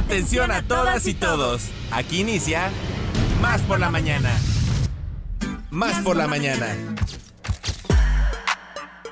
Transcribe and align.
Atención 0.00 0.50
a 0.50 0.62
todas 0.62 1.06
y 1.06 1.12
todos. 1.12 1.68
Aquí 1.90 2.20
inicia 2.20 2.70
Más 3.42 3.60
por 3.60 3.78
la 3.78 3.90
mañana. 3.90 4.30
Más 5.70 6.02
por 6.02 6.16
la 6.16 6.26
mañana. 6.26 6.74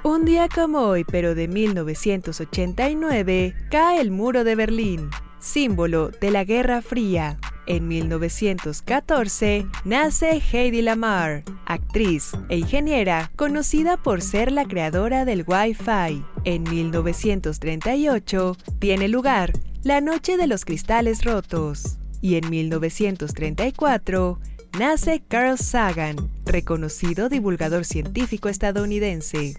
Un 0.03 0.25
día 0.25 0.49
como 0.49 0.79
hoy, 0.79 1.05
pero 1.05 1.35
de 1.35 1.47
1989, 1.47 3.55
cae 3.71 4.01
el 4.01 4.11
muro 4.11 4.45
de 4.45 4.55
Berlín, 4.55 5.11
símbolo 5.39 6.09
de 6.09 6.31
la 6.31 6.45
Guerra 6.45 6.81
Fría. 6.81 7.37
En 7.67 7.87
1914 7.87 9.67
nace 9.85 10.41
Heidi 10.41 10.81
Lamar, 10.81 11.45
actriz 11.67 12.33
e 12.49 12.57
ingeniera 12.57 13.31
conocida 13.37 13.99
por 13.99 14.23
ser 14.23 14.51
la 14.51 14.65
creadora 14.65 15.27
del 15.27 15.45
Wi-Fi. 15.47 16.25
En 16.45 16.63
1938 16.63 18.57
tiene 18.79 19.09
lugar 19.09 19.53
La 19.85 20.01
Noche 20.01 20.37
de 20.37 20.49
los 20.49 20.65
Cristales 20.65 21.25
Rotos. 21.25 21.99
Y 22.21 22.35
en 22.35 22.51
1934 22.51 24.41
nace 24.77 25.23
Carl 25.27 25.57
Sagan, 25.57 26.17
reconocido 26.45 27.29
divulgador 27.29 27.85
científico 27.85 28.49
estadounidense. 28.49 29.57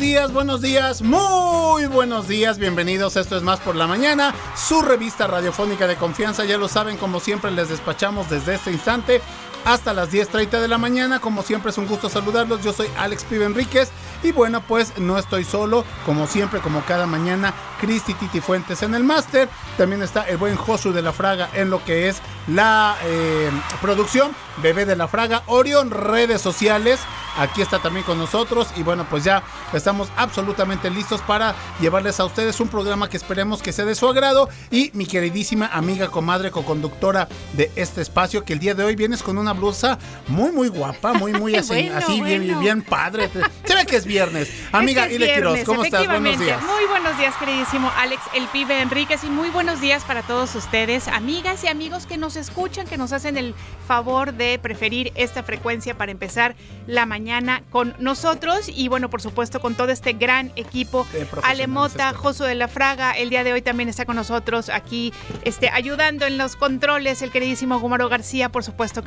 Buenos 0.00 0.12
días, 0.12 0.32
buenos 0.32 0.62
días, 0.62 1.02
muy 1.02 1.84
buenos 1.84 2.26
días, 2.26 2.56
bienvenidos. 2.58 3.16
Esto 3.16 3.36
es 3.36 3.42
Más 3.42 3.60
por 3.60 3.76
la 3.76 3.86
Mañana, 3.86 4.34
su 4.56 4.80
revista 4.80 5.26
radiofónica 5.26 5.86
de 5.86 5.96
confianza. 5.96 6.46
Ya 6.46 6.56
lo 6.56 6.68
saben, 6.68 6.96
como 6.96 7.20
siempre, 7.20 7.50
les 7.50 7.68
despachamos 7.68 8.30
desde 8.30 8.54
este 8.54 8.72
instante 8.72 9.20
hasta 9.64 9.92
las 9.92 10.12
10.30 10.12 10.60
de 10.60 10.68
la 10.68 10.78
mañana. 10.78 11.20
Como 11.20 11.42
siempre, 11.42 11.70
es 11.70 11.78
un 11.78 11.86
gusto 11.86 12.08
saludarlos. 12.08 12.62
Yo 12.62 12.72
soy 12.72 12.88
Alex 12.98 13.24
Pibe 13.24 13.44
Enríquez. 13.44 13.90
Y 14.22 14.32
bueno, 14.32 14.62
pues 14.66 14.98
no 14.98 15.18
estoy 15.18 15.44
solo, 15.44 15.84
como 16.04 16.26
siempre, 16.26 16.60
como 16.60 16.82
cada 16.84 17.06
mañana, 17.06 17.54
Cristi 17.80 18.12
Titi 18.12 18.40
Fuentes 18.40 18.82
en 18.82 18.94
el 18.94 19.02
máster. 19.02 19.48
También 19.78 20.02
está 20.02 20.28
el 20.28 20.36
buen 20.36 20.56
Josu 20.56 20.92
de 20.92 21.00
la 21.00 21.12
Fraga 21.12 21.48
en 21.54 21.70
lo 21.70 21.82
que 21.84 22.08
es 22.08 22.20
la 22.46 22.96
eh, 23.04 23.50
producción. 23.80 24.32
Bebé 24.62 24.84
de 24.84 24.96
la 24.96 25.08
Fraga, 25.08 25.42
Orión, 25.46 25.90
redes 25.90 26.42
sociales. 26.42 27.00
Aquí 27.38 27.62
está 27.62 27.78
también 27.78 28.04
con 28.04 28.18
nosotros. 28.18 28.68
Y 28.76 28.82
bueno, 28.82 29.06
pues 29.08 29.24
ya 29.24 29.42
estamos 29.72 30.08
absolutamente 30.16 30.90
listos 30.90 31.22
para 31.22 31.54
llevarles 31.80 32.20
a 32.20 32.26
ustedes 32.26 32.60
un 32.60 32.68
programa 32.68 33.08
que 33.08 33.16
esperemos 33.16 33.62
que 33.62 33.72
sea 33.72 33.86
de 33.86 33.94
su 33.94 34.06
agrado. 34.06 34.50
Y 34.70 34.90
mi 34.92 35.06
queridísima 35.06 35.66
amiga, 35.72 36.08
comadre, 36.08 36.50
coconductora 36.50 37.28
de 37.54 37.70
este 37.76 38.02
espacio, 38.02 38.44
que 38.44 38.52
el 38.52 38.58
día 38.58 38.74
de 38.74 38.84
hoy 38.84 38.96
vienes 38.96 39.22
con 39.22 39.38
una 39.38 39.49
blusa 39.52 39.98
muy, 40.28 40.52
muy 40.52 40.68
guapa, 40.68 41.12
muy, 41.14 41.32
muy 41.32 41.54
así, 41.56 41.74
Bueno, 41.74 41.96
así 41.96 42.20
bien, 42.20 42.44
bueno. 42.44 42.60
bien 42.60 42.82
padre. 42.82 43.30
Se 43.64 43.74
ve 43.74 43.86
que 43.86 43.96
es 43.96 44.04
viernes. 44.04 44.50
Amiga 44.72 45.02
Es 45.02 45.08
que 45.08 45.14
es 45.14 45.20
Ile 45.20 45.34
Quiroz, 45.34 45.54
viernes, 45.54 45.66
¿cómo 45.66 45.84
estás? 45.84 46.06
Buenos 46.06 46.38
días. 46.38 46.62
Muy 46.62 46.84
buenos 46.88 47.18
días, 47.18 47.34
queridísimo 47.36 47.90
Alex, 47.96 48.22
el 48.34 48.46
pibe 48.48 48.80
Enríquez, 48.80 49.24
y 49.24 49.28
muy 49.28 49.50
buenos 49.50 49.80
días 49.80 50.04
para 50.04 50.22
todos 50.22 50.54
ustedes, 50.54 51.08
amigas 51.08 51.64
y 51.64 51.68
amigos 51.68 52.06
que 52.06 52.16
nos 52.16 52.36
escuchan, 52.36 52.86
que 52.86 52.96
nos 52.96 53.12
hacen 53.12 53.36
el 53.36 53.54
favor 53.86 54.34
de 54.34 54.58
preferir 54.58 55.12
esta 55.14 55.42
frecuencia 55.42 55.96
para 55.96 56.12
empezar 56.12 56.54
la 56.86 57.06
mañana 57.06 57.62
con 57.70 57.94
nosotros 57.98 58.68
y 58.68 58.88
bueno, 58.88 59.10
por 59.10 59.22
supuesto, 59.22 59.60
con 59.60 59.74
todo 59.74 59.90
este 59.90 60.12
gran 60.12 60.52
equipo. 60.56 61.06
Alemota. 61.42 62.12
Josu 62.14 62.44
de 62.44 62.54
la 62.54 62.68
Fraga, 62.68 63.12
el 63.12 63.30
día 63.30 63.44
de 63.44 63.52
hoy 63.52 63.62
también 63.62 63.88
está 63.88 64.04
con 64.04 64.16
nosotros 64.16 64.68
aquí, 64.68 65.12
este, 65.44 65.68
ayudando 65.68 66.26
en 66.26 66.38
los 66.38 66.56
controles, 66.56 67.22
el 67.22 67.30
queridísimo 67.30 67.78
Gumaro 67.78 68.08
García, 68.08 68.50
por 68.50 68.64
supuesto, 68.64 69.02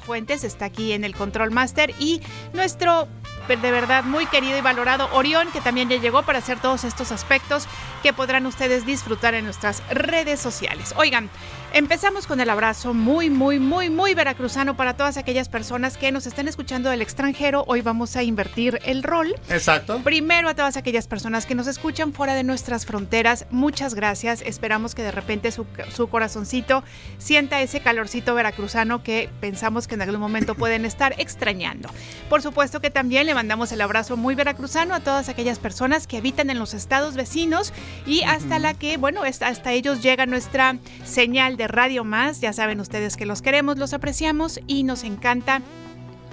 Fuentes 0.00 0.42
está 0.42 0.64
aquí 0.64 0.92
en 0.92 1.04
el 1.04 1.14
Control 1.14 1.52
Master 1.52 1.94
y 2.00 2.20
nuestro 2.52 3.06
de 3.46 3.70
verdad 3.70 4.04
muy 4.04 4.26
querido 4.26 4.58
y 4.58 4.60
valorado 4.60 5.08
Orión, 5.12 5.48
que 5.52 5.60
también 5.60 5.88
ya 5.88 5.96
llegó 5.96 6.22
para 6.22 6.38
hacer 6.40 6.60
todos 6.60 6.84
estos 6.84 7.12
aspectos 7.12 7.66
que 8.02 8.12
podrán 8.12 8.44
ustedes 8.44 8.84
disfrutar 8.84 9.34
en 9.34 9.44
nuestras 9.44 9.82
redes 9.88 10.40
sociales. 10.40 10.92
Oigan, 10.96 11.30
empezamos 11.72 12.26
con 12.26 12.40
el 12.40 12.50
abrazo 12.50 12.94
muy, 12.94 13.30
muy, 13.30 13.58
muy, 13.58 13.90
muy 13.90 14.14
veracruzano 14.14 14.76
para 14.76 14.96
todas 14.96 15.16
aquellas 15.16 15.48
personas 15.48 15.96
que 15.96 16.12
nos 16.12 16.26
estén 16.26 16.48
escuchando 16.48 16.90
del 16.90 17.02
extranjero. 17.02 17.64
Hoy 17.66 17.82
vamos 17.82 18.16
a 18.16 18.22
invertir 18.22 18.78
el 18.84 19.02
rol. 19.02 19.34
Exacto. 19.50 20.00
Primero 20.02 20.48
a 20.48 20.54
todas 20.54 20.76
aquellas 20.76 21.06
personas 21.06 21.46
que 21.46 21.54
nos 21.54 21.66
escuchan 21.66 22.12
fuera 22.12 22.34
de 22.34 22.44
nuestras 22.44 22.86
fronteras, 22.86 23.46
muchas 23.50 23.94
gracias. 23.94 24.42
Esperamos 24.42 24.94
que 24.94 25.02
de 25.02 25.10
repente 25.10 25.52
su, 25.52 25.66
su 25.94 26.08
corazoncito 26.08 26.82
sienta 27.18 27.60
ese 27.60 27.80
calorcito 27.80 28.34
veracruzano 28.34 29.02
que 29.02 29.28
pensamos 29.40 29.86
que 29.86 29.94
en 29.96 30.02
algún 30.02 30.20
momento 30.20 30.54
pueden 30.56 30.84
estar 30.84 31.14
extrañando. 31.18 31.90
Por 32.28 32.42
supuesto 32.42 32.80
que 32.80 32.90
también 32.90 33.26
le 33.26 33.34
mandamos 33.34 33.72
el 33.72 33.80
abrazo 33.80 34.16
muy 34.16 34.34
veracruzano 34.34 34.94
a 34.94 35.00
todas 35.00 35.28
aquellas 35.28 35.58
personas 35.58 36.06
que 36.06 36.16
habitan 36.16 36.50
en 36.50 36.58
los 36.58 36.72
estados 36.72 37.14
vecinos 37.14 37.72
y 38.06 38.22
hasta 38.22 38.58
la 38.58 38.74
que, 38.74 38.96
bueno, 38.96 39.22
hasta 39.22 39.72
ellos 39.72 40.02
llega 40.02 40.24
nuestra 40.24 40.78
señal 41.04 41.57
de 41.58 41.68
Radio 41.68 42.04
Más. 42.04 42.40
Ya 42.40 42.54
saben 42.54 42.80
ustedes 42.80 43.18
que 43.18 43.26
los 43.26 43.42
queremos, 43.42 43.76
los 43.76 43.92
apreciamos 43.92 44.60
y 44.66 44.84
nos 44.84 45.04
encanta 45.04 45.60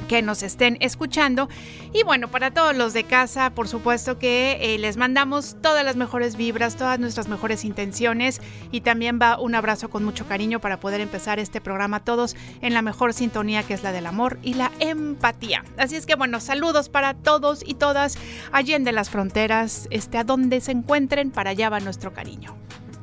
que 0.08 0.22
nos 0.22 0.44
estén 0.44 0.78
escuchando. 0.80 1.50
Y 1.94 2.04
bueno, 2.04 2.30
para 2.30 2.52
todos 2.52 2.76
los 2.76 2.94
de 2.94 3.04
casa, 3.04 3.50
por 3.50 3.68
supuesto 3.68 4.20
que 4.20 4.58
eh, 4.62 4.78
les 4.78 4.98
mandamos 4.98 5.58
todas 5.62 5.84
las 5.84 5.96
mejores 5.96 6.36
vibras, 6.36 6.76
todas 6.76 7.00
nuestras 7.00 7.28
mejores 7.28 7.66
intenciones 7.66 8.40
y 8.72 8.82
también 8.82 9.20
va 9.20 9.40
un 9.40 9.56
abrazo 9.56 9.90
con 9.90 10.04
mucho 10.04 10.28
cariño 10.28 10.60
para 10.60 10.80
poder 10.80 11.02
empezar 11.02 11.40
este 11.40 11.60
programa 11.60 12.04
todos 12.04 12.36
en 12.62 12.74
la 12.74 12.82
mejor 12.82 13.14
sintonía 13.14 13.64
que 13.64 13.74
es 13.74 13.84
la 13.84 13.92
del 13.92 14.06
amor 14.06 14.38
y 14.44 14.54
la 14.54 14.72
empatía. 14.80 15.64
Así 15.78 15.96
es 15.96 16.06
que 16.06 16.16
bueno, 16.16 16.40
saludos 16.40 16.90
para 16.90 17.14
todos 17.14 17.64
y 17.66 17.74
todas 17.74 18.18
allí 18.52 18.74
en 18.74 18.84
de 18.84 18.92
las 18.92 19.10
fronteras, 19.10 19.88
este, 19.90 20.20
a 20.20 20.24
donde 20.24 20.62
se 20.62 20.72
encuentren, 20.72 21.32
para 21.32 21.50
allá 21.52 21.70
va 21.70 21.80
nuestro 21.80 22.14
cariño. 22.14 22.56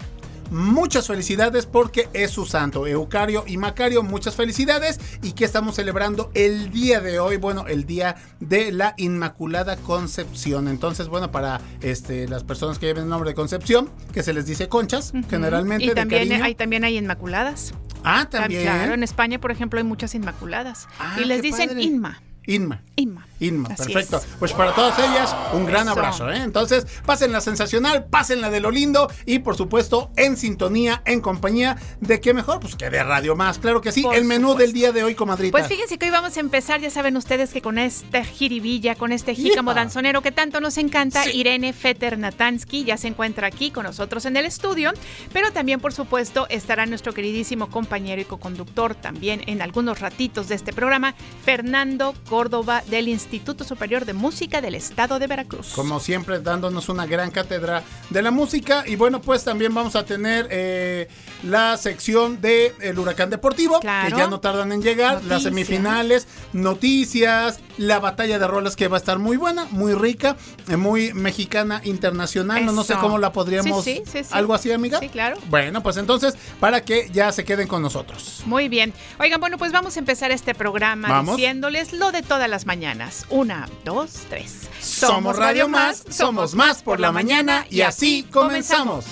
Muchas 0.51 1.07
felicidades 1.07 1.67
porque 1.67 2.09
es 2.13 2.31
su 2.31 2.47
santo, 2.47 2.87
Eucario 2.87 3.45
y 3.47 3.57
Macario, 3.57 4.03
muchas 4.03 4.37
felicidades 4.37 5.01
y 5.23 5.33
que 5.33 5.45
estamos 5.45 5.77
celebrando 5.77 6.31
el 6.35 6.71
día 6.71 7.01
de 7.01 7.19
hoy, 7.19 7.37
bueno, 7.37 7.67
el 7.67 7.87
día 7.87 8.17
de 8.41 8.71
la 8.73 8.95
Inmaculada 8.97 9.77
Concepción. 9.77 10.69
Entonces, 10.69 11.09
bueno, 11.09 11.31
para 11.31 11.61
este, 11.81 12.29
las 12.29 12.45
personas 12.45 12.79
que 12.79 12.87
lleven 12.87 13.05
el 13.05 13.09
nombre 13.09 13.31
de 13.31 13.35
Concepción, 13.35 13.91
que 14.13 14.23
se 14.23 14.33
les 14.33 14.47
dice 14.47 14.69
conchas, 14.69 15.13
generalmente 15.29 15.85
Y 15.85 15.89
de 15.89 15.95
también 15.95 16.29
cariño. 16.29 16.45
hay, 16.45 16.55
también 16.55 16.85
hay 16.85 16.99
inmaculadas. 16.99 17.75
Ah, 18.05 18.29
también. 18.31 18.63
Claro, 18.63 18.95
en 18.95 19.03
España, 19.03 19.41
por 19.41 19.51
ejemplo, 19.51 19.79
hay 19.79 19.85
muchas 19.85 20.15
inmaculadas. 20.15 20.87
Ah, 20.99 21.17
y 21.21 21.25
les 21.25 21.43
dicen 21.43 21.69
padre. 21.69 21.83
Inma. 21.83 22.23
Inma. 22.47 22.83
Inma. 22.97 23.27
Inma, 23.41 23.69
Así 23.73 23.93
perfecto. 23.93 24.19
es. 24.19 24.27
Pues 24.39 24.53
para 24.53 24.73
todas 24.75 24.99
ellas, 24.99 25.35
un 25.53 25.67
gran 25.67 25.83
Eso. 25.83 25.91
abrazo. 25.93 26.31
¿eh? 26.31 26.43
Entonces, 26.43 26.87
pásenla 27.05 27.41
sensacional, 27.41 28.05
pásenla 28.07 28.49
de 28.51 28.61
lo 28.61 28.71
lindo 28.71 29.11
y 29.27 29.41
por 29.41 29.57
supuesto 29.57 30.11
en 30.17 30.37
sintonía, 30.37 31.03
en 31.05 31.21
compañía 31.21 31.77
de 32.01 32.21
qué 32.21 32.33
mejor, 32.33 32.61
pues 32.61 32.77
que 32.77 32.89
de 32.91 33.03
Radio 33.03 33.35
Más. 33.35 33.59
Claro 33.59 33.81
que 33.81 33.91
sí. 33.93 34.03
Por 34.03 34.15
el 34.15 34.25
menú 34.25 34.51
supuesto. 34.51 34.63
del 34.63 34.73
día 34.73 34.93
de 34.93 35.03
hoy, 35.03 35.15
comadrita. 35.15 35.51
Pues 35.59 35.67
fíjense 35.67 35.99
que 35.99 36.07
hoy 36.07 36.13
vamos 36.13 36.37
a 36.37 36.41
empezar, 36.41 36.81
ya 36.81 36.91
saben 36.91 37.17
ustedes 37.17 37.53
que 37.53 37.61
con 37.61 37.79
este 37.79 38.25
jiribilla, 38.25 38.95
con 38.95 39.11
este 39.13 39.35
jícamo 39.35 39.75
danzonero 39.75 40.23
que 40.23 40.31
tanto 40.33 40.61
nos 40.61 40.79
encanta, 40.79 41.25
Sí. 41.25 41.31
Irene 41.35 41.73
Fetter 41.73 42.19
Natansky 42.19 42.85
ya 42.85 42.97
se 42.97 43.09
encuentra 43.09 43.49
aquí 43.49 43.71
con 43.73 43.85
nosotros 43.85 44.25
en 44.27 44.37
el 44.37 44.47
estudio, 44.47 44.93
pero 45.33 45.53
también 45.53 45.81
por 45.81 45.93
supuesto 45.93 46.47
estará 46.51 46.87
nuestro 46.87 47.13
queridísimo 47.13 47.69
compañero 47.69 48.21
y 48.21 48.25
coconductor 48.25 48.95
también 48.95 49.43
en 49.47 49.61
algunos 49.61 50.01
ratitos 50.01 50.49
de 50.49 50.55
este 50.55 50.73
programa, 50.73 51.15
Fernando 51.45 52.15
Córdoba 52.35 52.83
del 52.89 53.07
Instituto 53.07 53.63
Superior 53.63 54.05
de 54.05 54.13
Música 54.13 54.61
del 54.61 54.75
Estado 54.75 55.21
de 55.21 55.29
Veracruz. 55.29 55.69
Como 55.73 56.01
siempre, 56.01 56.41
dándonos 56.41 56.89
una 56.89 57.07
gran 57.07 57.31
cátedra 57.31 57.85
de 58.11 58.23
la 58.23 58.33
música. 58.33 58.83
Y 58.89 58.97
bueno, 58.97 59.21
pues 59.21 59.45
también 59.45 59.73
vamos 59.73 59.95
a 59.95 60.05
tener 60.05 60.49
eh, 60.51 61.07
la 61.45 61.77
sección 61.77 62.41
de 62.41 62.75
el 62.81 62.99
huracán 62.99 63.31
deportivo, 63.31 63.79
Claro. 63.79 64.11
que 64.11 64.21
ya 64.21 64.27
no 64.27 64.41
tardan 64.41 64.73
en 64.73 64.83
llegar, 64.83 65.23
las 65.23 65.45
semifinales, 65.45 66.27
noticias, 66.53 67.61
la 67.79 68.01
batalla 68.01 68.41
de 68.41 68.49
rolas 68.49 68.75
que 68.75 68.89
va 68.89 68.97
a 68.97 68.99
estar 68.99 69.21
muy 69.21 69.37
buena, 69.37 69.67
muy 69.71 69.95
rica, 69.95 70.37
eh, 70.69 70.77
muy 70.77 71.15
mexicana 71.15 71.83
internacional. 71.85 72.67
No, 72.67 72.73
no 72.73 72.83
sé 72.83 72.95
Eso. 72.95 73.03
cómo 73.03 73.19
la 73.19 73.31
podríamos. 73.33 73.85
Sí, 73.85 74.03
sí, 74.05 74.11
sí, 74.11 74.25
sí. 74.25 74.31
¿Algo 74.33 74.55
así, 74.55 74.73
amiga? 74.73 74.99
Sí, 74.99 75.09
claro. 75.09 75.37
Bueno, 75.51 75.85
pues 75.85 75.99
entonces, 75.99 76.35
para 76.59 76.85
que 76.85 77.09
ya 77.13 77.31
se 77.31 77.45
queden 77.45 77.69
con 77.69 77.81
nosotros. 77.81 78.43
Muy 78.45 78.69
bien. 78.69 78.93
Oigan, 79.21 79.39
bueno, 79.39 79.57
pues 79.57 79.71
vamos 79.71 79.95
a 79.95 80.01
empezar 80.01 80.33
este 80.33 80.53
programa 80.53 81.07
Vamos. 81.09 81.37
diciéndoles 81.37 81.93
lo 81.93 82.11
de 82.11 82.24
todas 82.25 82.49
las 82.49 82.67
mañanas. 82.67 83.27
Una, 83.31 83.69
dos, 83.85 84.23
tres. 84.29 84.69
Somos 84.81 85.37
Radio 85.37 85.69
Más, 85.69 86.05
somos 86.11 86.55
más 86.55 86.83
por 86.83 87.01
la 87.01 87.13
mañana 87.13 87.67
y 87.71 87.83
así 87.83 88.25
comenzamos. 88.25 89.07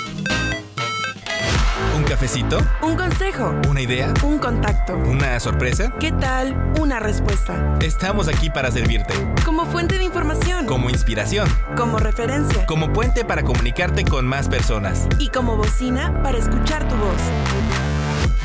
¿Un 1.96 2.04
cafecito? 2.04 2.58
Un 2.82 2.96
consejo, 2.96 3.54
¿Una 3.68 3.80
idea? 3.80 4.12
un 4.22 4.38
contacto. 4.38 4.94
¿Una 4.94 5.38
sorpresa? 5.40 5.92
¿Qué 6.00 6.12
tal? 6.12 6.72
Una 6.80 6.98
respuesta. 7.00 7.78
Estamos 7.80 8.28
aquí 8.28 8.50
para 8.50 8.70
servirte. 8.70 9.14
Como 9.44 9.66
fuente 9.66 9.98
de 9.98 10.04
información. 10.04 10.66
Como 10.66 10.90
inspiración. 10.90 11.48
Como 11.76 11.98
referencia. 11.98 12.66
Como 12.66 12.92
puente 12.92 13.24
para 13.24 13.42
comunicarte 13.42 14.04
con 14.04 14.26
más 14.26 14.48
personas. 14.48 15.06
Y 15.18 15.28
como 15.28 15.56
bocina 15.56 16.22
para 16.22 16.38
escuchar 16.38 16.86
tu 16.88 16.96
voz. 16.96 17.20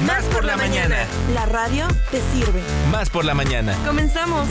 Más 0.05 0.23
por 0.25 0.45
la 0.45 0.55
mañana. 0.55 1.07
La 1.33 1.45
radio 1.47 1.87
te 2.11 2.21
sirve. 2.31 2.61
Más 2.91 3.09
por 3.09 3.25
la 3.25 3.33
mañana. 3.33 3.75
Comenzamos. 3.83 4.47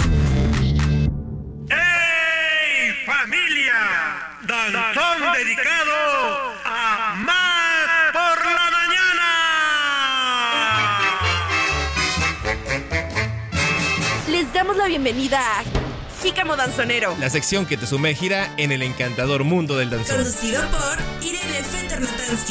¡Ey, 1.71 2.93
familia! 3.07 3.75
Danzón 4.43 5.33
dedicado 5.35 6.53
a 6.65 7.15
Más 7.17 7.87
por 8.13 8.45
la 8.45 8.71
mañana. 8.73 9.29
Les 14.29 14.53
damos 14.53 14.77
la 14.77 14.87
bienvenida 14.87 15.41
a 15.61 15.76
Jícamo 16.27 16.57
Danzonero. 16.57 17.17
La 17.21 17.31
sección 17.31 17.67
que 17.67 17.77
te 17.77 17.87
sumergirá 17.87 18.53
en 18.57 18.73
el 18.73 18.83
encantador 18.83 19.45
mundo 19.45 19.77
del 19.77 19.91
danzón. 19.91 20.17
Conducido 20.17 20.61
por 20.73 21.25
Irene. 21.25 21.47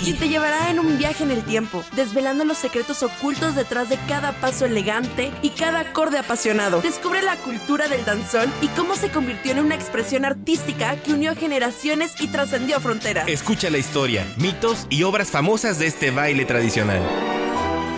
Y 0.06 0.14
te 0.14 0.30
llevará 0.30 0.70
en 0.70 0.80
un 0.80 0.98
viaje 0.98 1.24
en 1.24 1.32
el 1.32 1.44
tiempo, 1.44 1.84
desvelando 1.94 2.46
los 2.46 2.58
secretos 2.58 3.04
ocultos 3.04 3.54
detrás 3.54 3.90
de 3.90 3.98
cada 4.08 4.32
paso 4.40 4.66
elegante 4.66 5.34
y 5.42 5.50
cada 5.50 5.82
acorde 5.82 6.18
apasionado. 6.18 6.82
Descubre 6.82 7.22
la 7.22 7.36
cultura 7.36 7.90
del 7.90 8.06
danzón 8.06 8.52
y 8.62 8.70
cómo 8.70 8.96
se 8.96 9.10
convirtió 9.10 9.52
en 9.52 9.60
una 9.60 9.76
expresión 9.76 10.24
artística 10.24 10.96
que 10.96 11.12
unió 11.12 11.36
generaciones 11.36 12.14
y 12.22 12.28
trascendió 12.30 12.80
fronteras. 12.80 13.28
Escucha 13.28 13.70
la 13.70 13.78
historia, 13.78 14.26
mitos 14.38 14.88
y 14.90 15.04
obras 15.04 15.32
famosas 15.32 15.80
de 15.80 15.88
este 15.88 16.12
baile 16.12 16.46
tradicional. 16.46 17.02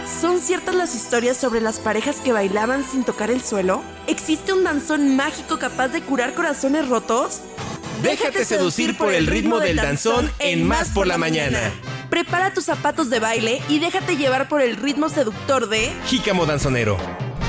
¿Son 0.08 0.40
ciertas 0.40 0.74
las 0.74 0.96
historias 0.96 1.38
sobre 1.38 1.62
las 1.62 1.80
parejas 1.80 2.18
que 2.18 2.32
bailaban 2.32 2.84
sin 2.84 3.04
tocar 3.04 3.30
el 3.30 3.42
suelo? 3.44 3.84
¿Existe 4.08 4.54
un 4.54 4.64
danzón 4.64 5.16
mágico 5.16 5.60
capaz 5.60 5.90
de 5.90 6.02
curar 6.02 6.34
corazones 6.34 6.88
rotos? 6.88 7.42
Déjate 8.02 8.46
seducir 8.46 8.98
por 8.98 9.14
el 9.14 9.28
ritmo 9.28 9.60
del 9.60 9.76
danzón 9.76 10.32
en 10.40 10.66
Más 10.68 10.90
por 10.90 11.08
la 11.08 11.18
mañana. 11.18 11.60
Prepara 12.10 12.54
tus 12.54 12.66
zapatos 12.66 13.10
de 13.10 13.20
baile 13.20 13.62
y 13.68 13.80
déjate 13.80 14.16
llevar 14.16 14.48
por 14.48 14.62
el 14.62 14.78
ritmo 14.78 15.10
seductor 15.10 15.68
de 15.68 15.92
Jícamo 16.08 16.46
danzonero. 16.46 16.98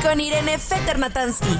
con 0.02 0.20
Irene 0.20 0.58
Fetter 0.58 0.98
Natansky. 0.98 1.58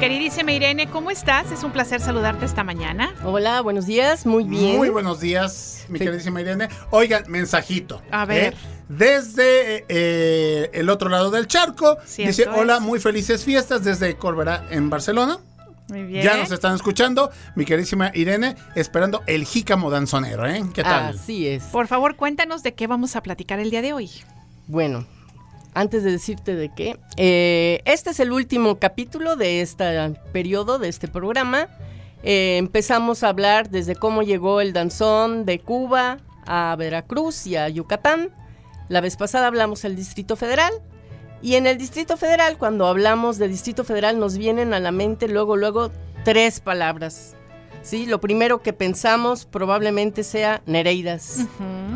Queridísima 0.00 0.52
Irene, 0.52 0.86
¿cómo 0.88 1.10
estás? 1.10 1.52
Es 1.52 1.62
un 1.62 1.72
placer 1.72 2.00
saludarte 2.00 2.46
esta 2.46 2.64
mañana. 2.64 3.14
Hola, 3.22 3.60
buenos 3.60 3.84
días, 3.84 4.24
muy 4.24 4.44
bien. 4.44 4.78
Muy 4.78 4.88
buenos 4.88 5.20
días, 5.20 5.84
mi 5.90 5.98
Sí. 5.98 6.04
queridísima 6.06 6.40
Irene. 6.40 6.68
Oigan, 6.88 7.24
mensajito. 7.28 8.00
A 8.10 8.24
ver. 8.24 8.54
¿eh? 8.54 8.56
Desde 8.88 9.84
eh, 9.90 10.70
el 10.72 10.88
otro 10.88 11.10
lado 11.10 11.30
del 11.30 11.46
charco, 11.48 11.98
Cierto 12.06 12.28
dice, 12.30 12.48
hola, 12.48 12.76
es. 12.76 12.80
muy 12.80 12.98
felices 12.98 13.44
fiestas 13.44 13.84
desde 13.84 14.16
Corberá 14.16 14.64
en 14.70 14.88
Barcelona. 14.88 15.38
Muy 15.90 16.04
bien. 16.04 16.22
Ya 16.24 16.38
nos 16.38 16.50
están 16.50 16.74
escuchando, 16.74 17.30
mi 17.54 17.66
queridísima 17.66 18.10
Irene, 18.14 18.56
esperando 18.76 19.22
el 19.26 19.44
jícamo 19.44 19.90
danzonero, 19.90 20.46
¿eh? 20.46 20.62
¿Qué 20.72 20.82
tal? 20.82 21.14
Así 21.18 21.46
es. 21.46 21.64
Por 21.64 21.88
favor, 21.88 22.16
cuéntanos 22.16 22.62
de 22.62 22.72
qué 22.72 22.86
vamos 22.86 23.16
a 23.16 23.22
platicar 23.22 23.60
el 23.60 23.70
día 23.70 23.82
de 23.82 23.92
hoy. 23.92 24.10
Bueno, 24.66 25.04
antes 25.74 26.02
de 26.02 26.12
decirte 26.12 26.54
de 26.54 26.68
qué, 26.74 26.98
eh, 27.16 27.82
este 27.84 28.10
es 28.10 28.20
el 28.20 28.32
último 28.32 28.78
capítulo 28.78 29.36
de 29.36 29.60
este 29.60 30.14
periodo, 30.32 30.78
de 30.78 30.88
este 30.88 31.08
programa. 31.08 31.68
Eh, 32.22 32.56
empezamos 32.58 33.22
a 33.22 33.28
hablar 33.28 33.70
desde 33.70 33.94
cómo 33.94 34.22
llegó 34.22 34.60
el 34.60 34.72
danzón 34.72 35.46
de 35.46 35.58
Cuba 35.58 36.18
a 36.46 36.74
Veracruz 36.76 37.46
y 37.46 37.56
a 37.56 37.68
Yucatán. 37.68 38.30
La 38.88 39.00
vez 39.00 39.16
pasada 39.16 39.46
hablamos 39.46 39.82
del 39.82 39.96
Distrito 39.96 40.36
Federal. 40.36 40.72
Y 41.42 41.54
en 41.54 41.66
el 41.66 41.78
Distrito 41.78 42.16
Federal, 42.16 42.58
cuando 42.58 42.86
hablamos 42.86 43.38
de 43.38 43.48
Distrito 43.48 43.84
Federal, 43.84 44.18
nos 44.18 44.36
vienen 44.36 44.74
a 44.74 44.80
la 44.80 44.92
mente 44.92 45.26
luego, 45.26 45.56
luego, 45.56 45.90
tres 46.24 46.60
palabras. 46.60 47.34
¿Sí? 47.82 48.04
Lo 48.04 48.20
primero 48.20 48.60
que 48.60 48.74
pensamos 48.74 49.46
probablemente 49.46 50.22
sea 50.22 50.60
Nereidas. 50.66 51.46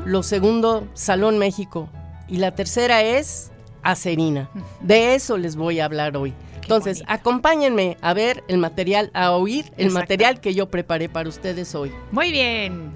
Lo 0.06 0.22
segundo, 0.22 0.88
Salón 0.94 1.38
México. 1.38 1.90
Y 2.26 2.38
la 2.38 2.54
tercera 2.54 3.02
es 3.02 3.50
Acerina. 3.84 4.50
De 4.80 5.14
eso 5.14 5.38
les 5.38 5.54
voy 5.56 5.80
a 5.80 5.84
hablar 5.84 6.16
hoy. 6.16 6.32
Entonces, 6.62 7.02
acompáñenme 7.06 7.98
a 8.00 8.14
ver 8.14 8.42
el 8.48 8.56
material, 8.58 9.10
a 9.12 9.32
oír 9.32 9.66
el 9.76 9.88
Exacto. 9.88 10.00
material 10.00 10.40
que 10.40 10.54
yo 10.54 10.70
preparé 10.70 11.08
para 11.10 11.28
ustedes 11.28 11.74
hoy. 11.74 11.92
Muy 12.10 12.32
bien. 12.32 12.90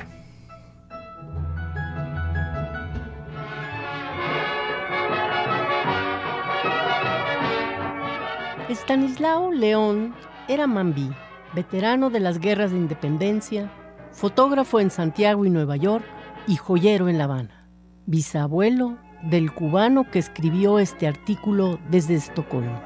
Estanislao 8.68 9.50
León 9.52 10.14
era 10.46 10.66
mambí, 10.66 11.10
veterano 11.54 12.10
de 12.10 12.20
las 12.20 12.38
guerras 12.38 12.70
de 12.70 12.76
independencia, 12.76 13.70
fotógrafo 14.12 14.80
en 14.80 14.90
Santiago 14.90 15.44
y 15.44 15.50
Nueva 15.50 15.76
York 15.76 16.04
y 16.46 16.56
joyero 16.56 17.08
en 17.08 17.18
La 17.18 17.24
Habana. 17.24 17.68
Bisabuelo 18.06 18.98
del 19.22 19.52
cubano 19.52 20.10
que 20.10 20.18
escribió 20.18 20.78
este 20.78 21.06
artículo 21.06 21.78
desde 21.90 22.14
Estocolmo. 22.14 22.80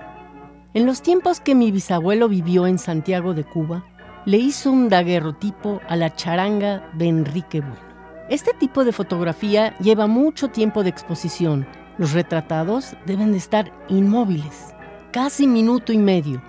En 0.74 0.86
los 0.86 1.02
tiempos 1.02 1.40
que 1.40 1.54
mi 1.54 1.70
bisabuelo 1.70 2.28
vivió 2.28 2.66
en 2.66 2.78
Santiago 2.78 3.34
de 3.34 3.44
Cuba, 3.44 3.84
le 4.24 4.38
hizo 4.38 4.70
un 4.70 4.88
daguerrotipo 4.88 5.80
a 5.88 5.96
la 5.96 6.14
charanga 6.14 6.88
de 6.94 7.08
Enrique 7.08 7.60
Bueno. 7.60 7.92
Este 8.28 8.52
tipo 8.54 8.84
de 8.84 8.92
fotografía 8.92 9.76
lleva 9.78 10.06
mucho 10.06 10.48
tiempo 10.48 10.82
de 10.82 10.88
exposición. 10.88 11.66
Los 11.98 12.12
retratados 12.12 12.96
deben 13.04 13.32
de 13.32 13.38
estar 13.38 13.70
inmóviles, 13.88 14.74
casi 15.12 15.46
minuto 15.46 15.92
y 15.92 15.98
medio. 15.98 16.40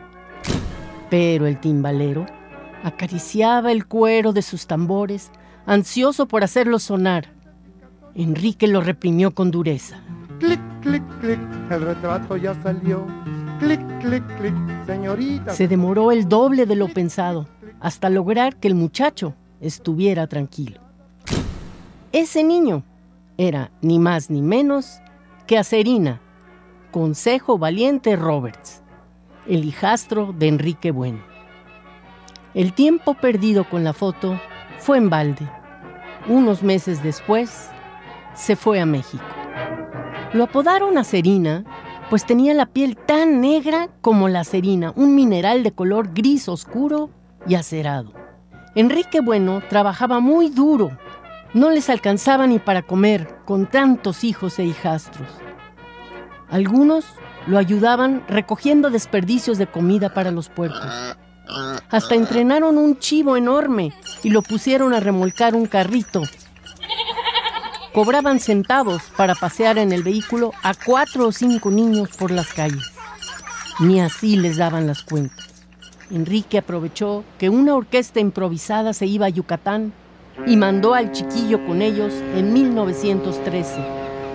Pero 1.10 1.46
el 1.46 1.60
timbalero 1.60 2.26
acariciaba 2.84 3.72
el 3.72 3.86
cuero 3.86 4.32
de 4.34 4.42
sus 4.42 4.68
tambores, 4.68 5.32
ansioso 5.66 6.28
por 6.28 6.44
hacerlos 6.44 6.84
sonar. 6.84 7.34
Enrique 8.16 8.68
lo 8.68 8.82
reprimió 8.82 9.32
con 9.32 9.50
dureza. 9.50 9.98
Clic, 10.40 10.60
clic, 10.82 11.04
clic, 11.20 11.40
el 11.72 11.82
retrato 11.82 12.38
ya 12.38 12.54
salió. 12.62 13.06
Clic, 13.60 13.80
clic, 14.00 14.24
clic, 14.38 14.86
señorita. 14.86 15.54
Se 15.54 15.68
demoró 15.68 16.12
el 16.12 16.28
doble 16.28 16.66
de 16.66 16.76
lo 16.76 16.90
pensado, 16.90 17.48
hasta 17.80 18.10
lograr 18.10 18.58
que 18.58 18.68
el 18.68 18.76
muchacho 18.76 19.34
estuviera 19.62 20.28
tranquilo. 20.28 20.80
Ese 22.12 22.44
niño 22.44 22.84
era 23.38 23.72
ni 23.82 23.98
más 23.98 24.30
ni 24.30 24.44
menos 24.44 25.00
que 25.48 25.58
Acerina, 25.58 26.22
Consejo 26.92 27.58
Valiente 27.58 28.16
Roberts, 28.16 28.84
el 29.48 29.66
hijastro 29.66 30.34
de 30.38 30.50
Enrique 30.50 30.92
Bueno. 30.92 31.20
El 32.54 32.74
tiempo 32.74 33.16
perdido 33.16 33.68
con 33.68 33.84
la 33.84 33.94
foto 33.94 34.40
fue 34.78 34.98
en 34.98 35.10
balde. 35.10 35.50
Unos 36.28 36.62
meses 36.62 37.02
después, 37.02 37.70
se 38.34 38.56
fue 38.56 38.80
a 38.80 38.86
México. 38.86 39.24
Lo 40.34 40.46
apodaron 40.46 40.98
Acerina 40.98 41.64
pues 42.14 42.26
tenía 42.28 42.54
la 42.54 42.68
piel 42.68 42.96
tan 42.96 43.42
negra 43.42 43.90
como 44.02 44.30
la 44.30 44.44
cerina, 44.44 44.94
un 44.96 45.16
mineral 45.16 45.64
de 45.64 45.72
color 45.72 46.14
gris 46.14 46.48
oscuro 46.48 47.10
y 47.48 47.56
acerado. 47.56 48.14
Enrique 48.76 49.20
Bueno 49.20 49.64
trabajaba 49.68 50.20
muy 50.20 50.50
duro. 50.50 50.96
No 51.56 51.72
les 51.72 51.90
alcanzaba 51.90 52.46
ni 52.46 52.60
para 52.60 52.84
comer 52.84 53.40
con 53.46 53.66
tantos 53.66 54.24
hijos 54.24 54.60
e 54.60 54.64
hijastros. 54.64 55.28
Algunos 56.50 57.06
lo 57.48 57.58
ayudaban 57.58 58.24
recogiendo 58.28 58.92
desperdicios 58.92 59.58
de 59.58 59.66
comida 59.66 60.14
para 60.14 60.30
los 60.30 60.50
puercos. 60.50 61.18
Hasta 61.90 62.14
entrenaron 62.14 62.78
un 62.78 63.00
chivo 63.00 63.38
enorme 63.38 63.92
y 64.24 64.30
lo 64.30 64.42
pusieron 64.42 64.94
a 64.94 65.00
remolcar 65.00 65.56
un 65.56 65.66
carrito. 65.66 66.22
Cobraban 67.94 68.40
centavos 68.40 69.04
para 69.16 69.36
pasear 69.36 69.78
en 69.78 69.92
el 69.92 70.02
vehículo 70.02 70.52
a 70.64 70.74
cuatro 70.74 71.28
o 71.28 71.32
cinco 71.32 71.70
niños 71.70 72.10
por 72.18 72.32
las 72.32 72.52
calles. 72.52 72.92
Ni 73.80 74.02
así 74.02 74.36
les 74.36 74.58
daban 74.58 74.88
las 74.88 75.04
cuentas. 75.04 75.68
Enrique 76.10 76.58
aprovechó 76.58 77.24
que 77.38 77.50
una 77.50 77.76
orquesta 77.76 78.20
improvisada 78.20 78.94
se 78.94 79.06
iba 79.06 79.28
a 79.28 79.30
Yucatán 79.30 79.94
y 80.48 80.58
mandó 80.58 80.96
al 80.96 81.12
chiquillo 81.12 81.64
con 81.68 81.84
ellos 81.84 82.12
en 82.36 82.52
1913, 82.52 83.80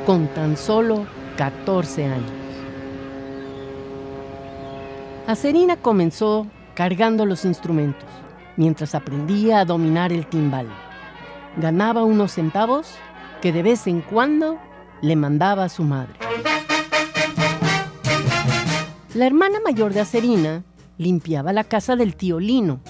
con 0.06 0.28
tan 0.28 0.56
solo 0.56 1.04
14 1.36 2.04
años. 2.04 2.32
Acerina 5.26 5.76
comenzó 5.76 6.46
cargando 6.74 7.26
los 7.26 7.44
instrumentos, 7.44 8.08
mientras 8.56 8.94
aprendía 8.94 9.58
a 9.58 9.64
dominar 9.64 10.12
el 10.12 10.26
timbal. 10.26 10.68
Ganaba 11.56 12.04
unos 12.04 12.32
centavos 12.32 12.94
que 13.40 13.52
de 13.52 13.62
vez 13.62 13.86
en 13.86 14.00
cuando 14.00 14.58
le 15.00 15.16
mandaba 15.16 15.64
a 15.64 15.68
su 15.68 15.84
madre. 15.84 16.14
La 19.14 19.26
hermana 19.26 19.58
mayor 19.64 19.92
de 19.92 20.00
Acerina 20.00 20.62
limpiaba 20.96 21.52
la 21.52 21.64
casa 21.64 21.96
del 21.96 22.14
tío 22.16 22.40
Lino. 22.40 22.80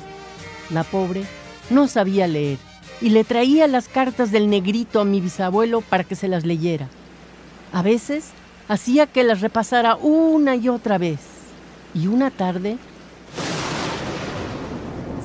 La 0.71 0.85
pobre 0.85 1.25
no 1.71 1.87
sabía 1.89 2.27
leer 2.27 2.59
y 3.01 3.11
le 3.11 3.25
traía 3.25 3.67
las 3.67 3.89
cartas 3.89 4.31
del 4.31 4.51
negrito 4.51 5.01
a 5.01 5.05
mi 5.05 5.21
bisabuelo 5.21 5.81
para 5.81 6.05
que 6.05 6.17
se 6.17 6.29
las 6.29 6.45
leyera. 6.45 6.89
A 7.73 7.83
veces 7.83 8.31
hacía 8.69 9.07
que 9.07 9.25
las 9.25 9.41
repasara 9.41 9.97
una 9.97 10.57
y 10.57 10.69
otra 10.69 10.99
vez. 10.99 11.21
Y 11.95 12.07
una 12.07 12.31
tarde 12.31 12.77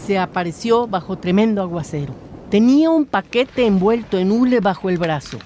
se 0.05 0.19
apareció 0.19 0.87
bajo 0.87 1.17
tremendo 1.17 1.61
aguacero. 1.61 2.13
Tenía 2.53 2.91
un 2.91 3.07
paquete 3.07 3.65
envuelto 3.65 4.19
en 4.19 4.31
hule 4.31 4.59
bajo 4.59 4.91
el 4.91 4.99
brazo. 4.99 5.39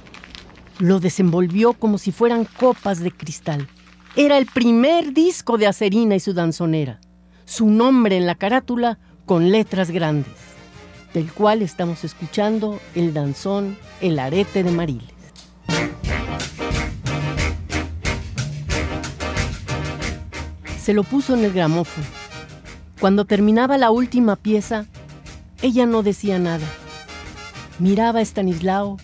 Lo 0.78 1.00
desenvolvió 1.00 1.72
como 1.72 2.00
si 2.00 2.12
fueran 2.12 2.44
copas 2.44 3.00
de 3.00 3.14
cristal. 3.14 3.70
Era 4.18 4.38
el 4.38 4.46
primer 4.46 5.14
disco 5.14 5.58
de 5.58 5.68
Acerina 5.68 6.16
y 6.16 6.20
su 6.20 6.34
danzonera 6.34 7.00
su 7.46 7.68
nombre 7.68 8.18
en 8.18 8.26
la 8.26 8.36
carátula 8.36 9.00
con 9.26 9.54
letras 9.54 9.90
grandes, 9.90 10.34
del 11.14 11.32
cual 11.32 11.62
estamos 11.62 12.04
escuchando 12.04 12.78
el 12.94 13.14
danzón 13.14 13.78
El 14.02 14.20
arete 14.20 14.64
de 14.64 14.72
Mariles. 14.72 15.14
Se 20.78 20.92
lo 20.92 21.04
puso 21.04 21.36
en 21.36 21.46
el 21.46 21.54
gramófono. 21.54 22.06
Cuando 23.00 23.24
terminaba 23.24 23.78
la 23.78 23.92
última 23.92 24.36
pieza, 24.36 24.88
ella 25.62 25.86
no 25.86 26.04
decía 26.04 26.38
nada. 26.38 26.68
Miraba 27.80 28.20
a 28.20 28.22
Stanislao 28.24 28.98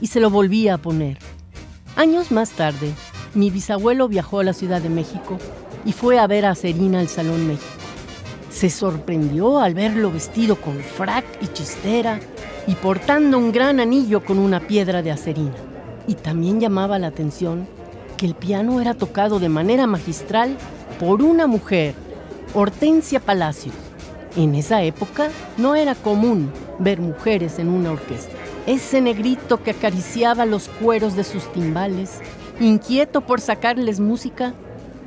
y 0.00 0.06
se 0.06 0.18
lo 0.18 0.30
volvía 0.30 0.74
a 0.74 0.78
poner. 0.78 1.18
Años 1.94 2.32
más 2.32 2.50
tarde, 2.50 2.92
mi 3.34 3.50
bisabuelo 3.50 4.08
viajó 4.08 4.40
a 4.40 4.44
la 4.44 4.54
Ciudad 4.54 4.80
de 4.80 4.88
México 4.88 5.36
y 5.84 5.92
fue 5.92 6.18
a 6.18 6.26
ver 6.26 6.46
a 6.46 6.54
Serina 6.54 7.00
al 7.00 7.08
Salón 7.08 7.46
México. 7.46 7.68
Se 8.50 8.70
sorprendió 8.70 9.58
al 9.58 9.74
verlo 9.74 10.10
vestido 10.10 10.56
con 10.56 10.78
frac 10.78 11.24
y 11.42 11.48
chistera 11.48 12.18
y 12.66 12.74
portando 12.76 13.36
un 13.36 13.52
gran 13.52 13.78
anillo 13.78 14.24
con 14.24 14.38
una 14.38 14.60
piedra 14.60 15.02
de 15.02 15.10
acerina. 15.10 15.54
Y 16.06 16.14
también 16.14 16.60
llamaba 16.60 16.98
la 16.98 17.08
atención 17.08 17.68
que 18.16 18.24
el 18.24 18.34
piano 18.34 18.80
era 18.80 18.94
tocado 18.94 19.38
de 19.38 19.50
manera 19.50 19.86
magistral 19.86 20.56
por 20.98 21.22
una 21.22 21.46
mujer, 21.46 21.94
Hortensia 22.54 23.20
Palacios. 23.20 23.74
En 24.36 24.54
esa 24.56 24.82
época 24.82 25.28
no 25.56 25.76
era 25.76 25.94
común 25.94 26.50
ver 26.78 27.00
mujeres 27.00 27.58
en 27.58 27.68
una 27.68 27.92
orquesta. 27.92 28.32
Ese 28.66 29.00
negrito 29.00 29.62
que 29.62 29.70
acariciaba 29.70 30.44
los 30.44 30.68
cueros 30.68 31.14
de 31.14 31.22
sus 31.22 31.52
timbales, 31.52 32.20
inquieto 32.58 33.20
por 33.20 33.40
sacarles 33.40 34.00
música, 34.00 34.54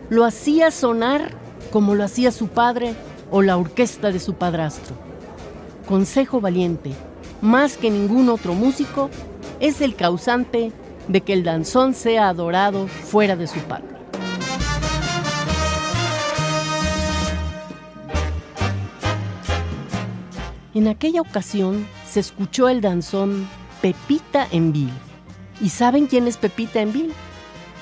lo 0.10 0.24
hacía 0.24 0.72
sonar 0.72 1.32
como 1.72 1.96
lo 1.96 2.04
hacía 2.04 2.32
su 2.32 2.48
padre 2.48 2.94
o 3.30 3.42
la 3.42 3.58
orquesta 3.58 4.12
de 4.12 4.20
su 4.20 4.36
padrastro. 4.36 4.96
Consejo 5.88 6.40
valiente, 6.40 6.92
más 7.42 7.76
que 7.76 7.92
ningún 7.92 8.30
otro 8.30 8.54
músico, 8.54 9.10
es 9.60 9.82
el 9.82 9.96
causante 9.96 10.72
de 11.08 11.22
que 11.22 11.34
el 11.34 11.44
danzón 11.44 11.94
sea 11.94 12.30
adorado 12.30 12.88
fuera 12.88 13.36
de 13.36 13.48
su 13.48 13.60
patria. 13.62 13.97
En 20.78 20.88
aquella 20.88 21.22
ocasión 21.22 21.88
se 22.08 22.20
escuchó 22.20 22.70
el 22.70 22.82
danzón 22.82 23.48
Pepita 23.82 24.48
Envil. 24.52 24.92
¿Y 25.60 25.70
saben 25.70 26.06
quién 26.06 26.28
es 26.28 26.38
Pepita 26.38 26.80
Envil? 26.80 27.14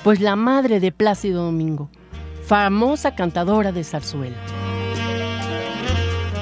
Pues 0.02 0.22
la 0.22 0.34
madre 0.34 0.80
de 0.80 0.92
Plácido 0.92 1.44
Domingo, 1.44 1.90
famosa 2.46 3.14
cantadora 3.14 3.70
de 3.70 3.84
zarzuela. 3.84 4.38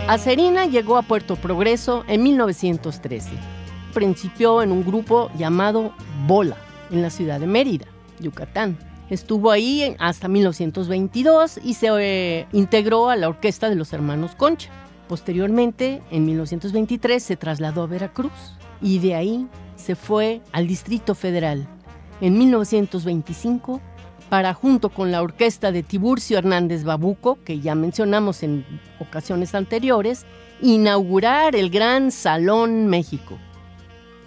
Acerina 0.07 0.67
llegó 0.67 0.97
a 0.97 1.03
Puerto 1.03 1.35
Progreso 1.35 2.05
en 2.07 2.23
1913. 2.23 3.31
Principió 3.93 4.63
en 4.63 4.71
un 4.71 4.85
grupo 4.85 5.33
llamado 5.37 5.93
Bola, 6.29 6.57
en 6.93 7.03
la 7.03 7.11
ciudad 7.11 7.41
de 7.41 7.49
Mérida, 7.49 7.87
Yucatán. 8.21 8.79
Estuvo 9.11 9.51
ahí 9.51 9.97
hasta 9.99 10.29
1922 10.29 11.59
y 11.65 11.75
se 11.75 11.89
eh, 11.99 12.47
integró 12.53 13.11
a 13.11 13.17
la 13.17 13.29
orquesta 13.29 13.69
de 13.69 13.75
los 13.75 13.93
hermanos 13.93 14.37
Concha. 14.37 14.71
Posteriormente, 15.09 16.03
en 16.11 16.25
1923, 16.25 17.23
se 17.23 17.37
trasladó 17.37 17.83
a 17.83 17.87
Veracruz 17.87 18.33
y 18.81 18.99
de 18.99 19.15
ahí 19.15 19.47
se 19.77 19.97
fue 19.97 20.41
al 20.53 20.67
Distrito 20.67 21.15
Federal. 21.15 21.67
En 22.21 22.39
1925 22.39 23.81
para 24.29 24.55
junto 24.55 24.89
con 24.89 25.13
la 25.13 25.23
orquesta 25.23 25.71
de 25.71 25.83
Tiburcio 25.83 26.39
Hernández 26.39 26.83
Babuco, 26.83 27.39
que 27.45 27.61
ya 27.61 27.75
mencionamos 27.75 28.43
en 28.43 28.65
ocasiones 28.99 29.55
anteriores, 29.55 30.27
inaugurar 30.61 31.55
el 31.55 31.71
Gran 31.71 32.11
Salón 32.11 32.87
México. 32.87 33.39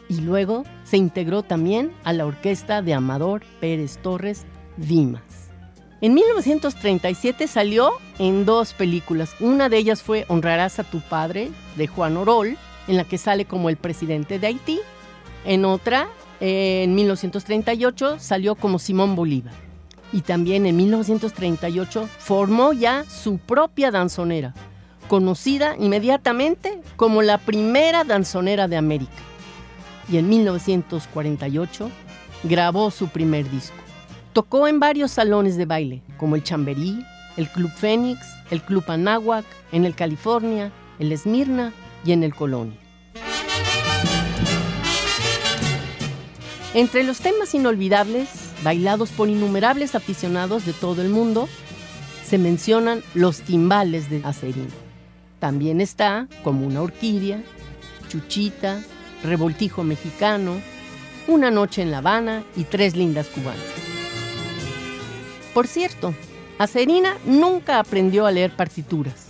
Y 0.08 0.22
luego 0.22 0.64
se 0.86 0.98
integró 0.98 1.44
también 1.44 1.92
a 2.04 2.14
la 2.14 2.26
orquesta 2.26 2.82
de 2.82 2.94
Amador 2.94 3.44
Pérez 3.60 3.98
Torres 3.98 4.46
Dimas. 4.78 5.27
En 6.00 6.14
1937 6.14 7.48
salió 7.48 7.92
en 8.20 8.46
dos 8.46 8.74
películas. 8.74 9.36
Una 9.40 9.68
de 9.68 9.78
ellas 9.78 10.04
fue 10.04 10.26
Honrarás 10.28 10.80
a 10.80 10.84
tu 10.84 11.02
padre, 11.02 11.50
de 11.76 11.88
Juan 11.88 12.18
Orol, 12.18 12.58
en 12.88 12.98
la 12.98 13.04
que 13.04 13.18
sale 13.18 13.46
como 13.46 13.70
el 13.70 13.78
presidente 13.78 14.38
de 14.38 14.48
Haití. 14.48 14.80
En 15.44 15.66
otra, 15.66 16.08
en 16.40 16.94
1938, 16.94 18.20
salió 18.20 18.56
como 18.56 18.78
Simón 18.78 19.16
Bolívar 19.16 19.54
y 20.12 20.22
también 20.22 20.66
en 20.66 20.78
1938 20.78 22.08
formó 22.18 22.74
ya 22.74 23.04
su 23.06 23.38
propia 23.40 23.92
danzonera, 23.92 24.54
conocida 25.08 25.76
inmediatamente 25.78 26.80
como 26.96 27.22
la 27.22 27.38
primera 27.38 28.04
danzonera 28.04 28.68
de 28.68 28.78
América. 28.78 29.12
Y 30.10 30.18
en 30.18 30.30
1948 30.30 31.92
grabó 32.44 32.92
su 32.92 33.10
primer 33.10 33.50
disco. 33.50 33.87
Tocó 34.38 34.68
en 34.68 34.80
varios 34.80 35.10
salones 35.10 35.58
de 35.58 35.66
baile, 35.66 36.04
como 36.20 36.36
el 36.36 36.44
Chamberí, 36.44 37.04
el 37.38 37.50
Club 37.50 37.72
Fénix, 37.76 38.20
el 38.52 38.62
Club 38.62 38.84
Anáhuac, 38.88 39.44
en 39.72 39.84
el 39.84 39.96
California, 39.96 40.72
el 41.00 41.12
Esmirna 41.12 41.74
y 42.06 42.12
en 42.12 42.22
el 42.22 42.36
Colonia. 42.36 42.78
Entre 46.76 47.04
los 47.04 47.20
temas 47.20 47.56
inolvidables 47.56 48.30
bailados 48.64 49.10
por 49.10 49.28
innumerables 49.28 49.96
aficionados 49.96 50.68
de 50.68 50.74
todo 50.74 51.02
el 51.02 51.10
mundo, 51.10 51.50
se 52.24 52.38
mencionan 52.38 53.02
los 53.16 53.42
timbales 53.42 54.08
de 54.12 54.22
Acerina. 54.24 54.68
También 55.40 55.82
está 55.82 56.28
como 56.44 56.68
una 56.68 56.84
orquídea, 56.84 57.42
chuchita, 58.08 58.84
revoltijo 59.24 59.84
mexicano, 59.84 60.62
una 61.28 61.50
noche 61.50 61.82
en 61.82 61.90
La 61.90 61.98
Habana 61.98 62.44
y 62.56 62.66
tres 62.66 62.96
lindas 62.96 63.30
cubanas. 63.30 63.97
Por 65.58 65.66
cierto, 65.66 66.14
Acerina 66.60 67.18
nunca 67.26 67.80
aprendió 67.80 68.28
a 68.28 68.32
leer 68.32 68.56
partituras. 68.56 69.30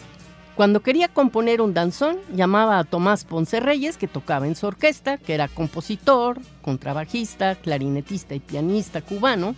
Cuando 0.58 0.82
quería 0.82 1.08
componer 1.08 1.62
un 1.62 1.74
danzón, 1.74 2.18
llamaba 2.36 2.80
a 2.80 2.84
Tomás 2.84 3.24
Ponce 3.24 3.62
Reyes, 3.62 3.96
que 3.96 4.10
tocaba 4.10 4.46
en 4.46 4.58
su 4.58 4.68
orquesta, 4.68 5.18
que 5.18 5.34
era 5.34 5.48
compositor, 5.48 6.42
contrabajista, 6.62 7.56
clarinetista 7.56 8.36
y 8.36 8.42
pianista 8.42 9.02
cubano, 9.02 9.56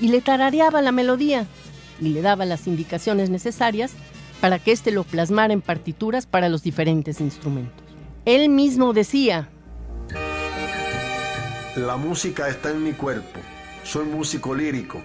y 0.00 0.08
le 0.08 0.20
tarareaba 0.20 0.82
la 0.82 0.90
melodía 0.90 1.46
y 2.00 2.08
le 2.08 2.22
daba 2.22 2.44
las 2.44 2.66
indicaciones 2.66 3.30
necesarias 3.30 3.92
para 4.40 4.58
que 4.58 4.72
éste 4.72 4.90
lo 4.90 5.04
plasmara 5.04 5.52
en 5.52 5.62
partituras 5.62 6.26
para 6.26 6.48
los 6.48 6.64
diferentes 6.64 7.20
instrumentos. 7.20 7.84
Él 8.24 8.48
mismo 8.48 8.94
decía, 8.94 9.48
La 11.76 11.96
música 11.96 12.48
está 12.48 12.72
en 12.72 12.82
mi 12.82 12.94
cuerpo, 12.94 13.38
soy 13.84 14.06
músico 14.06 14.56
lírico, 14.56 15.00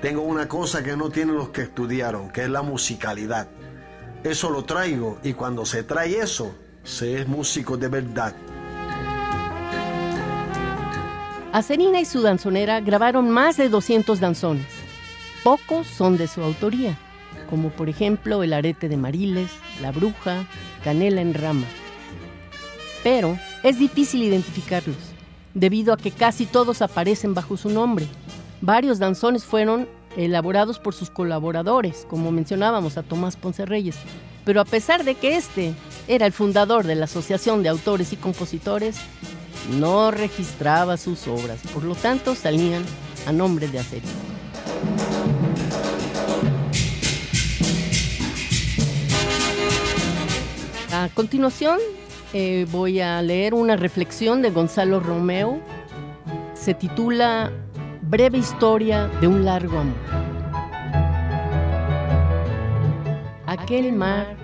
tengo 0.00 0.22
una 0.22 0.48
cosa 0.48 0.82
que 0.82 0.96
no 0.96 1.10
tienen 1.10 1.36
los 1.36 1.48
que 1.48 1.62
estudiaron, 1.62 2.30
que 2.30 2.42
es 2.42 2.50
la 2.50 2.62
musicalidad. 2.62 3.48
Eso 4.22 4.50
lo 4.50 4.64
traigo 4.64 5.18
y 5.22 5.32
cuando 5.32 5.64
se 5.64 5.82
trae 5.82 6.18
eso, 6.18 6.54
se 6.84 7.20
es 7.20 7.26
músico 7.26 7.76
de 7.76 7.88
verdad. 7.88 8.34
Acerina 11.52 12.00
y 12.00 12.04
su 12.04 12.22
danzonera 12.22 12.80
grabaron 12.80 13.30
más 13.30 13.56
de 13.56 13.68
200 13.68 14.20
danzones. 14.20 14.66
Pocos 15.42 15.86
son 15.86 16.16
de 16.16 16.28
su 16.28 16.42
autoría, 16.42 16.96
como 17.48 17.70
por 17.70 17.88
ejemplo 17.88 18.42
El 18.42 18.52
arete 18.52 18.88
de 18.88 18.96
Mariles, 18.96 19.50
La 19.80 19.90
bruja, 19.90 20.46
Canela 20.84 21.20
en 21.20 21.34
rama. 21.34 21.66
Pero 23.02 23.38
es 23.62 23.78
difícil 23.78 24.22
identificarlos, 24.22 24.96
debido 25.54 25.92
a 25.92 25.96
que 25.96 26.10
casi 26.10 26.46
todos 26.46 26.82
aparecen 26.82 27.34
bajo 27.34 27.56
su 27.56 27.70
nombre. 27.70 28.06
Varios 28.60 28.98
danzones 28.98 29.44
fueron 29.44 29.88
elaborados 30.16 30.78
por 30.78 30.94
sus 30.94 31.10
colaboradores, 31.10 32.06
como 32.08 32.32
mencionábamos 32.32 32.98
a 32.98 33.02
Tomás 33.02 33.36
Ponce 33.36 33.64
Reyes. 33.64 33.96
Pero 34.44 34.60
a 34.60 34.64
pesar 34.64 35.04
de 35.04 35.14
que 35.14 35.36
este 35.36 35.74
era 36.08 36.26
el 36.26 36.32
fundador 36.32 36.86
de 36.86 36.96
la 36.96 37.04
Asociación 37.04 37.62
de 37.62 37.68
Autores 37.68 38.12
y 38.12 38.16
Compositores, 38.16 38.96
no 39.78 40.10
registraba 40.10 40.96
sus 40.96 41.28
obras, 41.28 41.60
por 41.72 41.84
lo 41.84 41.94
tanto 41.94 42.34
salían 42.34 42.82
a 43.26 43.32
nombre 43.32 43.68
de 43.68 43.78
Acerina. 43.78 44.12
A 50.92 51.08
continuación 51.14 51.78
eh, 52.32 52.66
voy 52.72 53.00
a 53.00 53.22
leer 53.22 53.54
una 53.54 53.76
reflexión 53.76 54.42
de 54.42 54.50
Gonzalo 54.50 54.98
Romeo. 54.98 55.60
Se 56.54 56.74
titula 56.74 57.52
Breve 58.10 58.38
historia 58.38 59.06
de 59.20 59.28
un 59.28 59.44
largo 59.44 59.80
amor. 59.80 59.94
Aquel 63.44 63.92
mar 63.92 64.34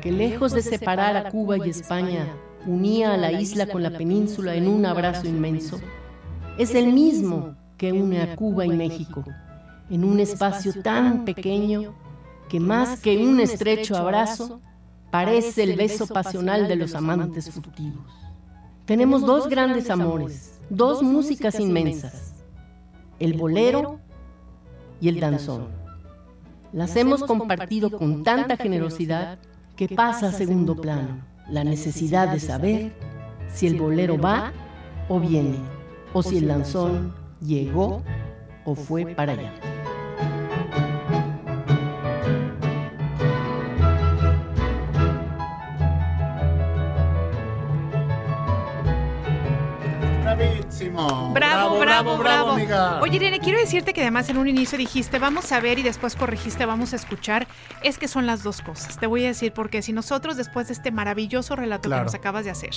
que 0.00 0.12
lejos 0.12 0.52
de 0.52 0.62
separar 0.62 1.16
a 1.16 1.28
Cuba 1.28 1.56
y 1.58 1.70
España 1.70 2.28
unía 2.64 3.14
a 3.14 3.16
la 3.16 3.32
isla 3.32 3.66
con 3.66 3.82
la 3.82 3.90
península 3.90 4.54
en 4.54 4.68
un 4.68 4.86
abrazo 4.86 5.26
inmenso, 5.26 5.80
es 6.58 6.76
el 6.76 6.92
mismo 6.92 7.56
que 7.76 7.90
une 7.90 8.22
a 8.22 8.36
Cuba 8.36 8.66
y 8.66 8.70
México 8.70 9.24
en 9.90 10.04
un 10.04 10.20
espacio 10.20 10.72
tan 10.80 11.24
pequeño 11.24 11.96
que 12.48 12.60
más 12.60 13.00
que 13.00 13.16
un 13.26 13.40
estrecho 13.40 13.96
abrazo 13.96 14.60
parece 15.10 15.64
el 15.64 15.74
beso 15.74 16.06
pasional 16.06 16.68
de 16.68 16.76
los 16.76 16.94
amantes 16.94 17.50
furtivos. 17.50 18.06
Tenemos 18.84 19.22
dos 19.22 19.48
grandes 19.48 19.90
amores, 19.90 20.60
dos 20.70 21.02
músicas 21.02 21.58
inmensas, 21.58 22.31
el 23.18 23.34
bolero 23.34 24.00
y 25.00 25.08
el 25.08 25.20
danzón. 25.20 25.68
Las 26.72 26.96
hemos 26.96 27.22
compartido 27.24 27.90
con 27.90 28.24
tanta 28.24 28.56
generosidad 28.56 29.38
que 29.76 29.88
pasa 29.88 30.28
a 30.28 30.32
segundo 30.32 30.76
plano 30.76 31.20
la 31.48 31.64
necesidad 31.64 32.32
de 32.32 32.40
saber 32.40 32.92
si 33.48 33.66
el 33.66 33.78
bolero 33.78 34.18
va 34.18 34.52
o 35.08 35.20
viene, 35.20 35.58
o 36.12 36.22
si 36.22 36.38
el 36.38 36.48
danzón 36.48 37.14
llegó 37.40 38.02
o 38.64 38.74
fue 38.74 39.06
para 39.06 39.32
allá. 39.32 39.52
Bravísimo. 50.90 51.32
Bravo, 51.32 51.78
bravo, 51.78 52.16
bravo. 52.18 52.50
amiga. 52.52 53.00
Oye, 53.00 53.16
Irene, 53.16 53.40
quiero 53.40 53.58
decirte 53.58 53.92
que 53.92 54.00
además 54.02 54.28
en 54.28 54.38
un 54.38 54.48
inicio 54.48 54.78
dijiste, 54.78 55.18
vamos 55.18 55.50
a 55.52 55.60
ver 55.60 55.78
y 55.78 55.82
después 55.82 56.16
corregiste, 56.16 56.66
vamos 56.66 56.92
a 56.92 56.96
escuchar. 56.96 57.46
Es 57.82 57.98
que 57.98 58.08
son 58.08 58.26
las 58.26 58.42
dos 58.42 58.60
cosas. 58.60 58.98
Te 58.98 59.06
voy 59.06 59.24
a 59.24 59.28
decir 59.28 59.52
porque 59.52 59.82
si 59.82 59.92
nosotros 59.92 60.36
después 60.36 60.68
de 60.68 60.74
este 60.74 60.90
maravilloso 60.90 61.56
relato 61.56 61.88
Claro. 61.88 62.02
que 62.02 62.04
nos 62.06 62.14
acabas 62.14 62.44
de 62.44 62.50
hacer, 62.50 62.70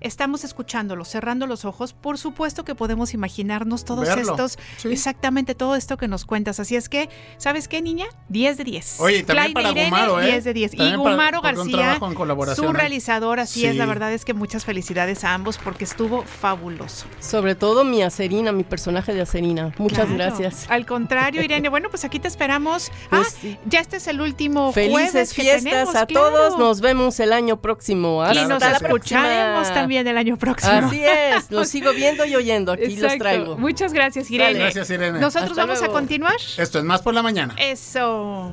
estamos 0.00 0.44
escuchándolo, 0.44 1.04
cerrando 1.04 1.46
los 1.46 1.64
ojos, 1.64 1.92
por 1.92 2.18
supuesto 2.18 2.64
que 2.64 2.74
podemos 2.74 3.14
imaginarnos 3.14 3.84
todos 3.84 4.06
Verlo, 4.06 4.32
estos, 4.32 4.58
sí. 4.76 4.88
exactamente 4.90 5.54
todo 5.54 5.76
esto 5.76 5.96
que 5.96 6.08
nos 6.08 6.24
cuentas. 6.24 6.60
Así 6.60 6.76
es 6.76 6.88
que, 6.88 7.08
¿sabes 7.38 7.68
qué, 7.68 7.82
niña? 7.82 8.06
10 8.28 8.56
de 8.58 8.64
10. 8.64 9.00
Oye, 9.00 9.18
y 9.18 9.22
también 9.22 9.52
Klein 9.52 9.54
para 9.54 9.70
Irene, 9.70 9.90
Gumaro, 9.90 10.20
¿eh? 10.20 10.26
10 10.26 10.44
de 10.44 10.54
10. 10.54 10.74
Y 10.74 10.76
También 10.76 10.98
Gumaro 11.00 11.40
García, 11.40 11.76
trabajo 11.76 12.08
en 12.08 12.14
colaboración, 12.14 12.66
su 12.66 12.70
¿eh? 12.72 12.76
realizador, 12.78 13.40
así 13.40 13.66
es, 13.66 13.76
la 13.76 13.86
verdad 13.86 14.12
es 14.12 14.24
que 14.24 14.34
muchas 14.34 14.64
felicidades 14.64 15.24
a 15.24 15.34
ambos 15.34 15.58
porque 15.58 15.84
estuvo 15.84 16.22
fabuloso. 16.22 17.06
Sobre 17.20 17.45
todo 17.54 17.84
mi 17.84 18.02
Acerina, 18.02 18.52
mi 18.52 18.64
personaje 18.64 19.14
de 19.14 19.20
Acerina. 19.22 19.72
Muchas 19.78 20.06
Claro. 20.06 20.14
gracias. 20.14 20.66
Al 20.68 20.84
contrario, 20.86 21.42
Irene, 21.42 21.68
bueno, 21.68 21.88
pues 21.90 22.04
aquí 22.04 22.18
te 22.18 22.28
esperamos. 22.28 22.90
Pues 23.10 23.28
ah, 23.28 23.38
sí. 23.40 23.56
ya 23.66 23.80
este 23.80 23.96
es 23.98 24.06
el 24.08 24.20
último 24.20 24.72
jueves 24.72 25.12
Felices 25.12 25.32
que 25.32 25.42
fiestas 25.42 25.64
tenemos, 25.64 25.94
a 25.94 26.06
claro. 26.06 26.26
todos. 26.30 26.58
Nos 26.58 26.80
vemos 26.80 27.20
el 27.20 27.32
año 27.32 27.56
próximo. 27.60 28.22
y 28.32 28.44
nos 28.46 28.60
la 28.60 28.72
escucharemos 28.72 29.54
próxima. 29.58 29.74
también 29.74 30.06
el 30.08 30.18
año 30.18 30.36
próximo. 30.36 30.72
Así 30.72 31.02
es, 31.04 31.50
los 31.50 31.68
sigo 31.68 31.92
viendo 31.92 32.24
y 32.24 32.34
oyendo. 32.34 32.72
Aquí 32.72 32.96
los 32.96 33.16
traigo. 33.18 33.56
Muchas 33.56 33.92
gracias, 33.92 34.30
Irene. 34.30 34.58
Gracias, 34.58 34.90
Irene. 34.90 35.18
Nosotros 35.20 35.50
Hasta 35.52 35.64
vamos 35.66 35.82
a 35.82 35.88
continuar. 35.88 36.36
Esto 36.58 36.78
es 36.78 36.84
más 36.84 37.02
por 37.02 37.14
la 37.14 37.22
mañana. 37.22 37.54
Eso. 37.58 38.52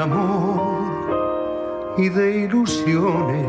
amor 0.00 1.94
y 1.98 2.08
de 2.08 2.40
ilusiones 2.44 3.46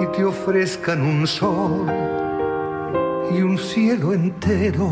y 0.00 0.06
te 0.16 0.24
ofrezcan 0.24 1.02
un 1.02 1.26
sol 1.26 1.86
y 3.30 3.42
un 3.42 3.58
cielo 3.58 4.12
entero. 4.12 4.88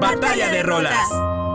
Batalla 0.00 0.50
de 0.50 0.62
rolas. 0.62 1.08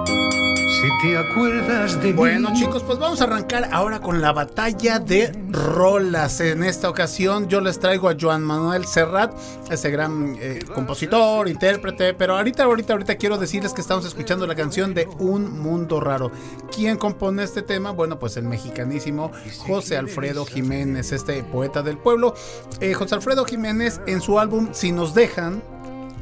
Si 0.05 0.89
te 1.01 1.17
acuerdas 1.17 2.01
de 2.01 2.13
Bueno 2.13 2.51
mí. 2.51 2.59
chicos, 2.59 2.83
pues 2.83 2.97
vamos 2.99 3.21
a 3.21 3.25
arrancar 3.25 3.69
ahora 3.71 3.99
con 3.99 4.21
la 4.21 4.31
batalla 4.31 4.99
de 4.99 5.31
rolas. 5.59 6.39
En 6.39 6.63
esta 6.63 6.89
ocasión 6.89 7.47
yo 7.47 7.61
les 7.61 7.79
traigo 7.79 8.09
a 8.09 8.15
Joan 8.19 8.43
Manuel 8.43 8.85
Serrat, 8.85 9.33
ese 9.69 9.91
gran 9.91 10.35
eh, 10.39 10.59
compositor, 10.73 11.47
intérprete, 11.47 12.13
pero 12.13 12.37
ahorita, 12.37 12.63
ahorita, 12.63 12.93
ahorita 12.93 13.15
quiero 13.15 13.37
decirles 13.37 13.73
que 13.73 13.81
estamos 13.81 14.05
escuchando 14.05 14.47
la 14.47 14.55
canción 14.55 14.93
de 14.93 15.07
Un 15.19 15.59
Mundo 15.59 15.99
Raro. 15.99 16.31
¿Quién 16.73 16.97
compone 16.97 17.43
este 17.43 17.61
tema? 17.61 17.91
Bueno, 17.91 18.19
pues 18.19 18.37
el 18.37 18.43
mexicanísimo 18.43 19.31
José 19.59 19.97
Alfredo 19.97 20.45
Jiménez, 20.45 21.11
este 21.11 21.43
poeta 21.43 21.81
del 21.81 21.97
pueblo. 21.97 22.33
Eh, 22.79 22.93
José 22.93 23.15
Alfredo 23.15 23.45
Jiménez 23.45 24.01
en 24.07 24.21
su 24.21 24.39
álbum 24.39 24.69
Si 24.71 24.91
nos 24.91 25.13
dejan, 25.13 25.61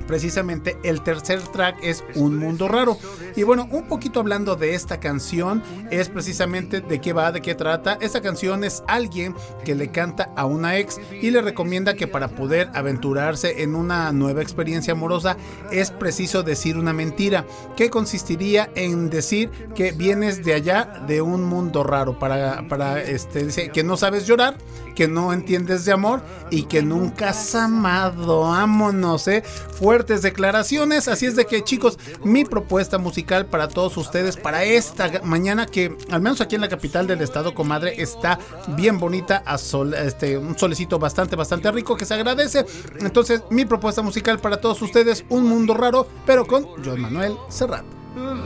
precisamente 0.08 0.78
el 0.84 1.02
tercer 1.02 1.42
track 1.42 1.78
es 1.84 2.04
Un 2.16 2.38
Mundo 2.38 2.68
Raro. 2.68 2.98
Y 3.36 3.44
bueno, 3.44 3.68
un 3.72 3.88
poquito 3.88 4.20
hablando 4.20 4.56
de 4.56 4.74
esta 4.74 5.00
canción, 5.00 5.62
es 5.92 6.10
precisamente 6.10 6.82
de 6.82 7.00
qué 7.00 7.14
va, 7.14 7.32
de 7.32 7.42
qué 7.42 7.54
trata. 7.54 7.98
Esta 8.02 8.22
canción 8.22 8.64
es 8.64 8.84
alguien 8.88 9.36
que 9.64 9.76
le 9.76 9.90
canta 9.92 10.32
a 10.36 10.46
una 10.46 10.78
ex 10.78 11.00
y 11.22 11.30
le 11.30 11.42
recomienda 11.42 11.94
que 11.94 12.08
para 12.08 12.30
poder 12.30 12.70
aventurarse 12.74 13.62
en 13.62 13.76
una 13.76 14.12
nueva 14.12 14.42
experiencia 14.42 14.94
amorosa 14.94 15.38
es 15.72 15.92
preciso 15.92 16.44
decir 16.44 16.78
una 16.78 16.94
mentira, 16.94 17.46
que 17.76 17.90
consistiría 17.90 18.70
en 18.76 19.10
decir 19.10 19.50
que 19.76 19.92
vienes 19.92 20.44
de 20.44 20.54
allá, 20.54 21.04
de 21.08 21.22
un 21.22 21.44
mundo 21.44 21.84
raro, 21.84 22.18
para, 22.18 22.68
para 22.68 23.02
este, 23.02 23.46
dice, 23.46 23.70
que 23.70 23.84
no 23.84 23.98
sabes 23.98 24.26
llorar, 24.26 24.58
que 24.98 25.08
no 25.08 25.32
entiendes 25.32 25.86
de 25.86 25.92
amor 25.92 26.24
y 26.50 26.64
que 26.64 26.82
nunca 26.82 27.30
has 27.30 27.54
amado. 27.54 28.42
Vámonos, 28.42 29.28
¿eh? 29.28 29.44
Fuertes 29.44 30.24
declaraciones. 30.24 31.08
Así 31.08 31.28
es 31.28 31.36
de 31.36 31.46
que, 31.46 31.64
chicos, 31.64 32.00
mi 32.24 32.46
propuesta 32.46 32.98
musical 32.98 33.46
para 33.46 33.68
todos 33.68 33.96
ustedes 33.96 34.38
para 34.38 34.64
esta 34.64 35.22
mañana, 35.24 35.68
que 35.68 35.96
al 36.10 36.22
menos 36.22 36.42
aquí 36.42 36.56
en 36.56 36.62
la 36.62 36.68
capital 36.68 37.06
del 37.06 37.22
estado, 37.22 37.54
comadre, 37.54 38.02
está 38.02 38.40
bien 38.70 38.98
bonita, 38.98 39.44
a 39.46 39.60
sol, 39.60 39.94
este, 39.94 40.36
un 40.36 40.58
solecito 40.58 40.98
bastante, 40.98 41.36
bastante 41.36 41.72
rico 41.72 41.96
que 41.96 42.06
se 42.06 42.16
agradece. 42.16 42.66
Entonces, 43.00 43.44
mi 43.52 43.66
propuesta 43.66 44.02
musical 44.02 44.40
para 44.40 44.58
todos 44.58 44.82
ustedes, 44.82 45.26
Un 45.30 45.44
Mundo 45.44 45.76
Raro, 45.76 46.08
pero 46.26 46.48
con 46.48 46.66
Joan 46.84 47.02
Manuel 47.02 47.38
Serrat. 47.50 47.86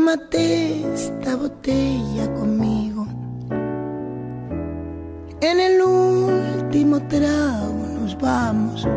Tómate 0.07 0.93
esta 0.93 1.35
botella 1.35 2.33
conmigo. 2.33 3.05
En 5.41 5.59
el 5.59 5.81
último 5.81 7.05
trago 7.09 7.73
nos 7.99 8.17
vamos. 8.17 8.87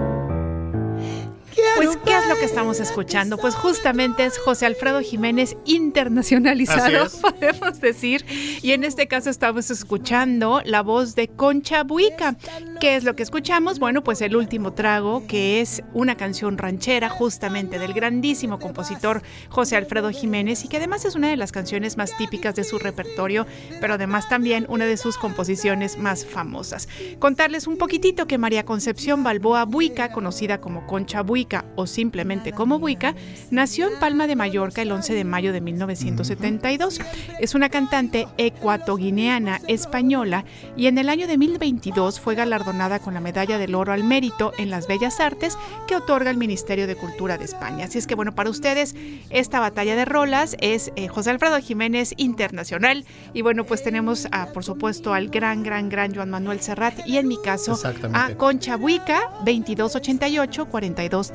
Pues, 1.76 1.96
¿qué 2.04 2.16
es 2.16 2.28
lo 2.28 2.36
que 2.36 2.44
estamos 2.44 2.80
escuchando? 2.80 3.38
Pues 3.38 3.54
justamente 3.54 4.24
es 4.24 4.38
José 4.38 4.66
Alfredo 4.66 5.00
Jiménez 5.00 5.56
internacionalizado, 5.64 7.08
podemos 7.20 7.80
decir. 7.80 8.24
Y 8.62 8.72
en 8.72 8.84
este 8.84 9.08
caso 9.08 9.30
estamos 9.30 9.70
escuchando 9.70 10.60
la 10.64 10.82
voz 10.82 11.14
de 11.14 11.28
Concha 11.28 11.82
Buica. 11.82 12.36
¿Qué 12.80 12.96
es 12.96 13.04
lo 13.04 13.16
que 13.16 13.22
escuchamos? 13.22 13.78
Bueno, 13.78 14.02
pues 14.02 14.20
el 14.20 14.36
último 14.36 14.72
trago, 14.72 15.26
que 15.26 15.60
es 15.60 15.82
una 15.94 16.16
canción 16.16 16.58
ranchera 16.58 17.08
justamente 17.08 17.78
del 17.78 17.92
grandísimo 17.92 18.58
compositor 18.58 19.22
José 19.48 19.76
Alfredo 19.76 20.10
Jiménez 20.10 20.64
y 20.64 20.68
que 20.68 20.76
además 20.76 21.04
es 21.04 21.14
una 21.14 21.28
de 21.28 21.36
las 21.36 21.52
canciones 21.52 21.96
más 21.96 22.16
típicas 22.16 22.54
de 22.54 22.64
su 22.64 22.78
repertorio, 22.78 23.46
pero 23.80 23.94
además 23.94 24.28
también 24.28 24.66
una 24.68 24.86
de 24.86 24.96
sus 24.96 25.16
composiciones 25.16 25.98
más 25.98 26.26
famosas. 26.26 26.88
Contarles 27.18 27.66
un 27.66 27.76
poquitito 27.78 28.26
que 28.26 28.38
María 28.38 28.64
Concepción 28.64 29.22
Balboa 29.24 29.64
Buica, 29.64 30.12
conocida 30.12 30.60
como 30.60 30.86
Concha 30.86 31.22
Buica 31.22 31.49
o 31.76 31.86
simplemente 31.86 32.52
como 32.52 32.78
Buica, 32.78 33.14
nació 33.50 33.88
en 33.88 33.98
Palma 33.98 34.26
de 34.26 34.36
Mallorca 34.36 34.82
el 34.82 34.92
11 34.92 35.14
de 35.14 35.24
mayo 35.24 35.52
de 35.52 35.60
1972. 35.60 37.00
Es 37.40 37.54
una 37.54 37.68
cantante 37.68 38.28
ecuatoguineana 38.38 39.60
española 39.66 40.44
y 40.76 40.86
en 40.86 40.98
el 40.98 41.08
año 41.08 41.26
de 41.26 41.36
2022 41.36 42.20
fue 42.20 42.34
galardonada 42.34 42.98
con 42.98 43.14
la 43.14 43.20
Medalla 43.20 43.58
del 43.58 43.74
Oro 43.74 43.92
al 43.92 44.04
Mérito 44.04 44.52
en 44.58 44.70
las 44.70 44.86
Bellas 44.86 45.20
Artes 45.20 45.56
que 45.86 45.96
otorga 45.96 46.30
el 46.30 46.36
Ministerio 46.36 46.86
de 46.86 46.96
Cultura 46.96 47.38
de 47.38 47.44
España. 47.44 47.86
Así 47.86 47.98
es 47.98 48.06
que 48.06 48.14
bueno, 48.14 48.34
para 48.34 48.50
ustedes 48.50 48.94
esta 49.30 49.60
batalla 49.60 49.96
de 49.96 50.04
rolas 50.04 50.56
es 50.60 50.92
eh, 50.96 51.08
José 51.08 51.30
Alfredo 51.30 51.58
Jiménez 51.58 52.14
Internacional 52.16 53.04
y 53.32 53.42
bueno, 53.42 53.64
pues 53.64 53.82
tenemos 53.82 54.28
a, 54.32 54.46
por 54.46 54.64
supuesto 54.64 55.14
al 55.14 55.28
gran, 55.28 55.62
gran, 55.62 55.88
gran 55.88 56.14
Joan 56.14 56.30
Manuel 56.30 56.60
Serrat 56.60 57.06
y 57.06 57.18
en 57.18 57.28
mi 57.28 57.40
caso 57.42 57.78
a 58.12 58.34
Concha 58.34 58.76
Buica 58.76 59.30
2288 59.44 60.68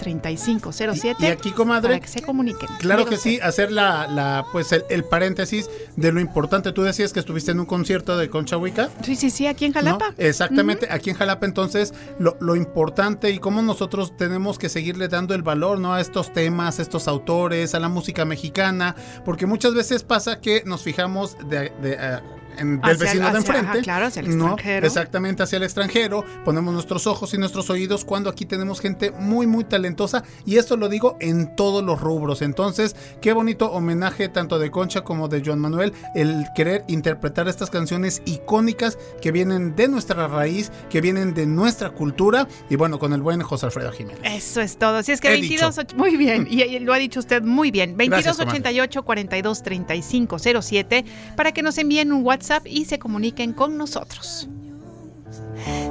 423507 0.05 1.15
Y- 1.19 1.25
y 1.25 1.27
aquí, 1.27 1.51
comadre, 1.51 1.89
para 1.89 1.99
que 1.99 2.07
se 2.07 2.21
comuniquen. 2.21 2.69
Claro 2.79 3.05
que 3.05 3.17
sí, 3.17 3.39
hacer 3.41 3.71
la, 3.71 4.07
la 4.07 4.45
pues 4.51 4.71
el, 4.71 4.83
el 4.89 5.03
paréntesis 5.03 5.69
de 5.95 6.11
lo 6.11 6.19
importante. 6.19 6.71
Tú 6.71 6.83
decías 6.83 7.13
que 7.13 7.19
estuviste 7.19 7.51
en 7.51 7.59
un 7.59 7.65
concierto 7.65 8.17
de 8.17 8.29
Concha 8.29 8.57
Huica. 8.57 8.89
Sí, 9.03 9.15
sí, 9.15 9.29
sí, 9.29 9.47
aquí 9.47 9.65
en 9.65 9.73
Jalapa. 9.73 10.09
¿no? 10.09 10.15
Exactamente, 10.17 10.87
aquí 10.89 11.09
en 11.09 11.15
Jalapa 11.15 11.45
entonces 11.45 11.93
lo, 12.19 12.37
lo 12.39 12.55
importante 12.55 13.31
y 13.31 13.39
cómo 13.39 13.61
nosotros 13.61 14.15
tenemos 14.17 14.57
que 14.59 14.69
seguirle 14.69 15.07
dando 15.07 15.33
el 15.33 15.43
valor 15.43 15.79
¿no? 15.79 15.93
a 15.93 16.01
estos 16.01 16.33
temas, 16.33 16.79
a 16.79 16.81
estos 16.81 17.07
autores, 17.07 17.73
a 17.75 17.79
la 17.79 17.89
música 17.89 18.25
mexicana, 18.25 18.95
porque 19.23 19.45
muchas 19.45 19.73
veces 19.73 20.03
pasa 20.03 20.39
que 20.41 20.63
nos 20.65 20.83
fijamos 20.83 21.37
de, 21.49 21.71
de, 21.81 21.97
eh, 21.99 22.19
en- 22.57 22.81
del 22.81 22.91
el- 22.91 22.97
vecino 22.97 23.31
de 23.31 23.37
enfrente. 23.37 23.81
claro, 23.81 24.05
hacia 24.07 24.21
el 24.21 24.37
¿no? 24.37 24.45
extranjero. 24.53 24.87
Exactamente, 24.87 25.43
hacia 25.43 25.57
el 25.57 25.63
extranjero. 25.63 26.23
Ponemos 26.43 26.73
nuestros 26.73 27.07
ojos 27.07 27.33
y 27.33 27.37
nuestros 27.37 27.69
oídos 27.69 28.05
cuando 28.05 28.29
aquí 28.29 28.45
tenemos 28.45 28.79
gente 28.81 29.11
muy, 29.11 29.47
muy 29.47 29.63
talentosa. 29.63 30.23
Y 30.45 30.57
esto 30.57 30.77
lo 30.77 30.89
digo 30.89 31.17
en 31.19 31.55
todos 31.55 31.83
los 31.83 31.99
rubros. 32.01 32.41
Entonces, 32.41 32.95
qué 33.21 33.33
bonito 33.33 33.71
homenaje 33.71 34.29
tanto 34.29 34.59
de 34.59 34.71
Concha 34.71 35.01
como 35.01 35.27
de 35.27 35.41
Joan 35.45 35.59
Manuel, 35.59 35.93
el 36.15 36.45
querer 36.55 36.83
interpretar 36.87 37.47
estas 37.47 37.69
canciones 37.69 38.21
icónicas 38.25 38.97
que 39.21 39.31
vienen 39.31 39.75
de 39.75 39.87
nuestra 39.87 40.27
raíz, 40.27 40.71
que 40.89 41.01
vienen 41.01 41.33
de 41.33 41.45
nuestra 41.45 41.89
cultura. 41.91 42.47
Y 42.69 42.75
bueno, 42.75 42.99
con 42.99 43.13
el 43.13 43.21
buen 43.21 43.41
José 43.41 43.65
Alfredo 43.67 43.91
Jiménez. 43.91 44.19
Eso 44.23 44.61
es 44.61 44.77
todo. 44.77 45.03
Si 45.03 45.11
es 45.11 45.21
que 45.21 45.29
He 45.29 45.31
22, 45.41 45.77
och- 45.77 45.95
muy 45.95 46.15
bien, 46.17 46.47
y, 46.49 46.63
y 46.63 46.79
lo 46.79 46.93
ha 46.93 46.97
dicho 46.97 47.19
usted 47.19 47.41
muy 47.41 47.71
bien. 47.71 47.95
Gracias, 47.97 48.37
2288 48.37 49.03
42 49.03 49.63
35 49.63 50.37
07 50.61 51.05
para 51.35 51.51
que 51.51 51.61
nos 51.61 51.77
envíen 51.77 52.11
un 52.13 52.23
WhatsApp 52.23 52.44
y 52.65 52.85
se 52.85 52.99
comuniquen 52.99 53.53
con 53.53 53.75
nosotros. 53.77 54.47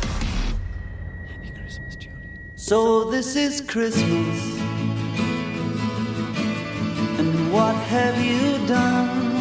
So 2.69 3.03
this 3.05 3.35
is 3.35 3.63
Christmas. 3.63 4.59
And 7.19 7.51
what 7.51 7.75
have 7.75 8.23
you 8.23 8.67
done? 8.67 9.38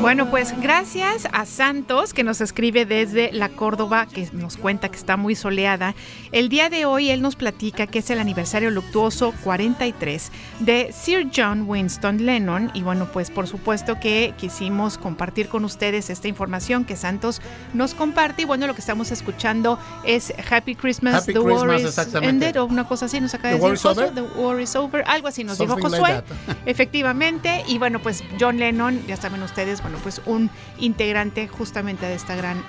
Bueno, 0.00 0.30
pues 0.30 0.58
gracias 0.58 1.28
a 1.32 1.44
Santos 1.44 2.14
que 2.14 2.24
nos 2.24 2.40
escribe 2.40 2.86
desde 2.86 3.30
la 3.32 3.50
Córdoba, 3.50 4.06
que 4.06 4.26
nos 4.32 4.56
cuenta 4.56 4.88
que 4.88 4.96
está 4.96 5.18
muy 5.18 5.34
soleada. 5.34 5.94
El 6.32 6.48
día 6.48 6.70
de 6.70 6.86
hoy 6.86 7.10
él 7.10 7.20
nos 7.20 7.36
platica 7.36 7.86
que 7.86 7.98
es 7.98 8.08
el 8.08 8.18
aniversario 8.18 8.70
luctuoso 8.70 9.34
43 9.44 10.32
de 10.60 10.94
Sir 10.98 11.28
John 11.36 11.64
Winston 11.68 12.24
Lennon 12.24 12.70
y 12.72 12.82
bueno, 12.82 13.08
pues 13.12 13.30
por 13.30 13.48
supuesto 13.48 14.00
que 14.00 14.32
quisimos 14.38 14.96
compartir 14.96 15.48
con 15.48 15.64
ustedes 15.66 16.08
esta 16.08 16.26
información 16.26 16.86
que 16.86 16.96
Santos 16.96 17.42
nos 17.74 17.92
comparte 17.92 18.42
y 18.42 18.44
bueno, 18.46 18.66
lo 18.66 18.74
que 18.74 18.80
estamos 18.80 19.10
escuchando 19.10 19.78
es 20.04 20.32
Happy 20.50 20.74
Christmas, 20.74 21.22
Happy 21.22 21.34
The 21.34 21.40
Christmas, 21.40 21.62
War 21.68 21.80
is. 21.80 22.14
Ended 22.14 22.58
o 22.58 22.64
una 22.64 22.88
cosa 22.88 23.06
así 23.06 23.20
nos 23.20 23.34
acaba 23.34 23.54
de 23.54 23.60
War 23.60 23.72
decir 23.72 23.90
is 23.90 23.98
over? 23.98 24.08
Josué, 24.08 24.22
The 24.22 24.40
War 24.40 24.60
is 24.60 24.76
Over, 24.76 25.04
algo 25.06 25.28
así 25.28 25.44
nos 25.44 25.58
dijo 25.58 25.78
Something 25.78 25.98
Josué. 25.98 26.22
Efectivamente, 26.66 27.62
y 27.66 27.76
bueno, 27.76 27.98
pues 27.98 28.17
John 28.40 28.58
Lennon, 28.58 29.04
ya 29.06 29.16
saben 29.16 29.42
ustedes, 29.42 29.82
bueno, 29.82 29.98
pues 30.02 30.20
un 30.26 30.50
integrante 30.78 31.48
justamente 31.48 32.06
de 32.06 32.14
esta 32.14 32.34
gran 32.36 32.62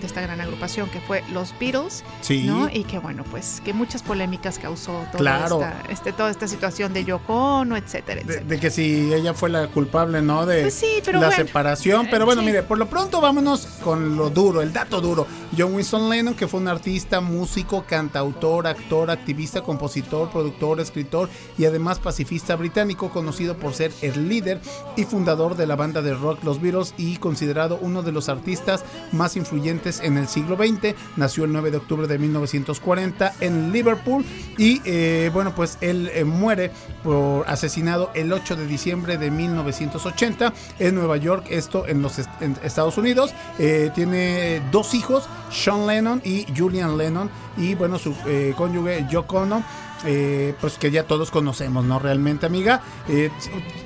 de 0.00 0.06
esta 0.06 0.20
gran 0.20 0.40
agrupación 0.40 0.88
que 0.90 1.00
fue 1.00 1.22
los 1.32 1.54
Beatles, 1.58 2.04
Sí. 2.20 2.44
¿no? 2.44 2.68
Y 2.68 2.84
que 2.84 2.98
bueno, 2.98 3.24
pues 3.30 3.60
que 3.64 3.72
muchas 3.72 4.02
polémicas 4.02 4.58
causó 4.58 4.92
toda 5.12 5.18
Claro. 5.18 5.60
esta 5.62 5.82
este 5.92 6.12
toda 6.12 6.30
esta 6.30 6.46
situación 6.48 6.92
de 6.92 7.04
Yoko 7.04 7.34
Ono, 7.60 7.76
etcétera, 7.76 8.16
De, 8.16 8.20
etcétera. 8.22 8.46
de 8.48 8.60
que 8.60 8.70
si 8.70 9.12
ella 9.12 9.34
fue 9.34 9.48
la 9.50 9.68
culpable, 9.68 10.20
¿no? 10.22 10.46
De 10.46 10.62
Pues 10.62 10.74
sí, 10.74 11.00
pero 11.04 11.20
la 11.20 11.28
bueno. 11.28 11.44
separación. 11.44 12.08
Pero 12.10 12.26
bueno, 12.26 12.40
Sí. 12.42 12.46
mire, 12.46 12.62
por 12.62 12.78
lo 12.78 12.86
pronto 12.88 13.20
vámonos 13.20 13.66
con 13.82 14.16
lo 14.16 14.30
duro, 14.30 14.60
el 14.62 14.72
dato 14.72 15.00
duro. 15.00 15.26
John 15.56 15.74
Winston 15.74 16.08
Lennon, 16.08 16.34
que 16.34 16.46
fue 16.48 16.60
un 16.60 16.68
artista, 16.68 17.20
músico, 17.20 17.84
cantautor, 17.86 18.66
actor, 18.66 19.10
activista, 19.10 19.60
compositor, 19.62 20.30
productor, 20.30 20.80
escritor 20.80 21.28
y 21.58 21.64
además 21.66 21.98
pacifista 21.98 22.56
británico, 22.56 23.10
conocido 23.10 23.56
por 23.56 23.74
ser 23.74 23.92
el 24.02 24.28
líder 24.28 24.60
y 24.96 25.04
fundador 25.04 25.56
de 25.56 25.66
la 25.66 25.76
banda 25.76 26.02
de 26.02 26.14
rock 26.14 26.42
Los 26.44 26.60
Beatles 26.60 26.94
y 26.96 27.16
considerado 27.16 27.78
uno 27.80 28.02
de 28.02 28.12
los 28.12 28.28
artistas 28.28 28.84
más 29.12 29.36
influyentes 29.36 30.00
en 30.00 30.18
el 30.18 30.28
siglo 30.28 30.56
XX. 30.56 30.94
Nació 31.16 31.44
el 31.44 31.52
9 31.52 31.70
de 31.70 31.76
octubre 31.78 32.06
de 32.06 32.18
1940 32.18 33.34
en 33.40 33.72
Liverpool 33.72 34.24
y 34.58 34.80
eh, 34.84 35.30
bueno, 35.32 35.54
pues 35.54 35.78
él 35.80 36.10
eh, 36.14 36.24
muere 36.24 36.70
por 37.02 37.48
asesinado 37.48 38.10
el 38.14 38.32
8 38.32 38.56
de 38.56 38.66
diciembre 38.66 39.18
de 39.18 39.30
1980 39.30 40.52
en 40.78 40.94
Nueva 40.94 41.16
York, 41.16 41.46
esto 41.50 41.86
en 41.86 42.02
los 42.02 42.18
Estados 42.62 42.98
Unidos. 42.98 43.34
Eh, 43.58 43.90
tiene 43.94 44.62
dos 44.70 44.94
hijos, 44.94 45.28
Sean 45.50 45.86
Lennon 45.86 46.20
y 46.24 46.46
Julian 46.56 46.96
Lennon 46.96 47.30
y 47.56 47.74
bueno, 47.74 47.98
su 47.98 48.14
eh, 48.26 48.54
cónyuge 48.56 49.06
Yoko 49.10 49.38
Ono. 49.38 49.62
eh, 50.04 50.54
pues 50.60 50.78
que 50.78 50.90
ya 50.90 51.04
todos 51.04 51.30
conocemos, 51.30 51.84
¿no? 51.84 51.98
Realmente, 52.00 52.46
amiga. 52.46 52.80
Eh, 53.08 53.30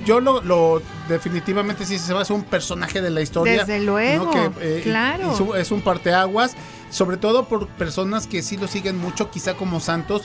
yo 0.05 0.19
lo, 0.19 0.41
lo- 0.41 0.81
definitivamente 1.09 1.85
sí 1.85 1.99
se 1.99 2.11
va 2.13 2.19
a 2.19 2.21
hacer 2.23 2.35
un 2.35 2.43
personaje 2.43 3.01
de 3.01 3.09
la 3.11 3.21
historia. 3.21 3.65
Desde 3.65 3.79
¿no? 3.79 3.85
luego, 3.91 4.31
Que, 4.31 4.51
eh, 4.79 4.81
claro. 4.83 5.55
es 5.55 5.71
un 5.71 5.81
parteaguas, 5.81 6.55
sobre 6.89 7.17
todo 7.17 7.45
por 7.45 7.67
personas 7.67 8.25
que 8.25 8.41
sí 8.41 8.57
lo 8.57 8.67
siguen 8.67 8.97
mucho, 8.97 9.29
quizá 9.29 9.53
como 9.55 9.79
Santos. 9.79 10.23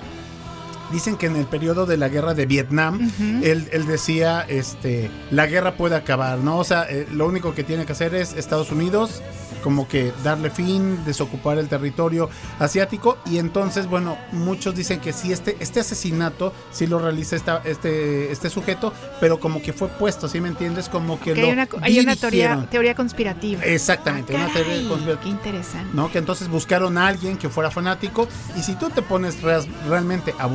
Dicen 0.93 1.17
que 1.17 1.27
en 1.27 1.37
el 1.37 1.47
periodo 1.47 1.87
de 1.87 1.97
la 1.97 2.09
guerra 2.09 2.35
de 2.35 2.47
Vietnam, 2.47 3.11
él, 3.43 3.69
él 3.73 3.87
decía, 3.87 4.45
este, 4.49 5.11
la 5.31 5.47
guerra 5.47 5.77
puede 5.77 5.97
acabar, 5.97 6.39
¿no? 6.39 6.59
O 6.59 6.65
sea, 6.65 6.87
eh, 6.89 7.07
lo 7.13 7.27
único 7.27 7.55
que 7.55 7.65
tiene 7.65 7.87
que 7.87 7.93
hacer 7.93 8.15
es 8.15 8.35
Estados 8.35 8.71
Unidos, 8.71 9.23
como 9.63 9.89
que 9.89 10.13
darle 10.23 10.51
fin, 10.51 11.05
desocupar 11.07 11.59
el 11.59 11.69
territorio 11.69 12.29
asiático. 12.59 13.19
Y 13.25 13.39
entonces, 13.39 13.87
bueno, 13.87 14.19
muchos 14.33 14.75
dicen 14.75 15.01
que 15.01 15.13
sí, 15.13 15.33
este, 15.33 15.57
este 15.61 15.81
asesinato 15.81 16.53
sí 16.73 16.87
lo 16.87 16.99
realiza 16.99 17.37
esta, 17.37 17.63
este, 17.65 18.31
este 18.31 18.51
sujeto, 18.51 18.93
pero 19.21 19.41
como 19.41 19.63
que 19.63 19.73
fue 19.73 19.89
puesto, 19.89 20.29
¿sí 20.29 20.41
me 20.41 20.49
entiendes? 20.49 20.89
Como 20.89 21.19
que 21.19 21.35
lo 21.35 21.47
hay 21.47 21.53
una, 21.53 21.69
hay 21.81 22.01
una 22.01 22.17
teoría, 22.17 22.67
teoría 22.71 22.95
conspirativa. 22.95 23.63
Exactamente, 23.63 24.35
una 24.35 24.53
teoría 24.53 24.89
conspirativa. 24.89 25.21
Qué 25.23 25.29
interesante. 25.29 25.91
¿no? 25.95 26.11
Que 26.11 26.19
entonces 26.19 26.49
buscaron 26.49 26.99
a 26.99 27.07
alguien 27.07 27.37
que 27.39 27.49
fuera 27.49 27.71
fanático 27.71 28.29
y 28.57 28.63
si 28.63 28.75
tú 28.75 28.91
te 28.91 29.03
pones 29.03 29.41
realmente 29.43 30.35
a 30.39 30.47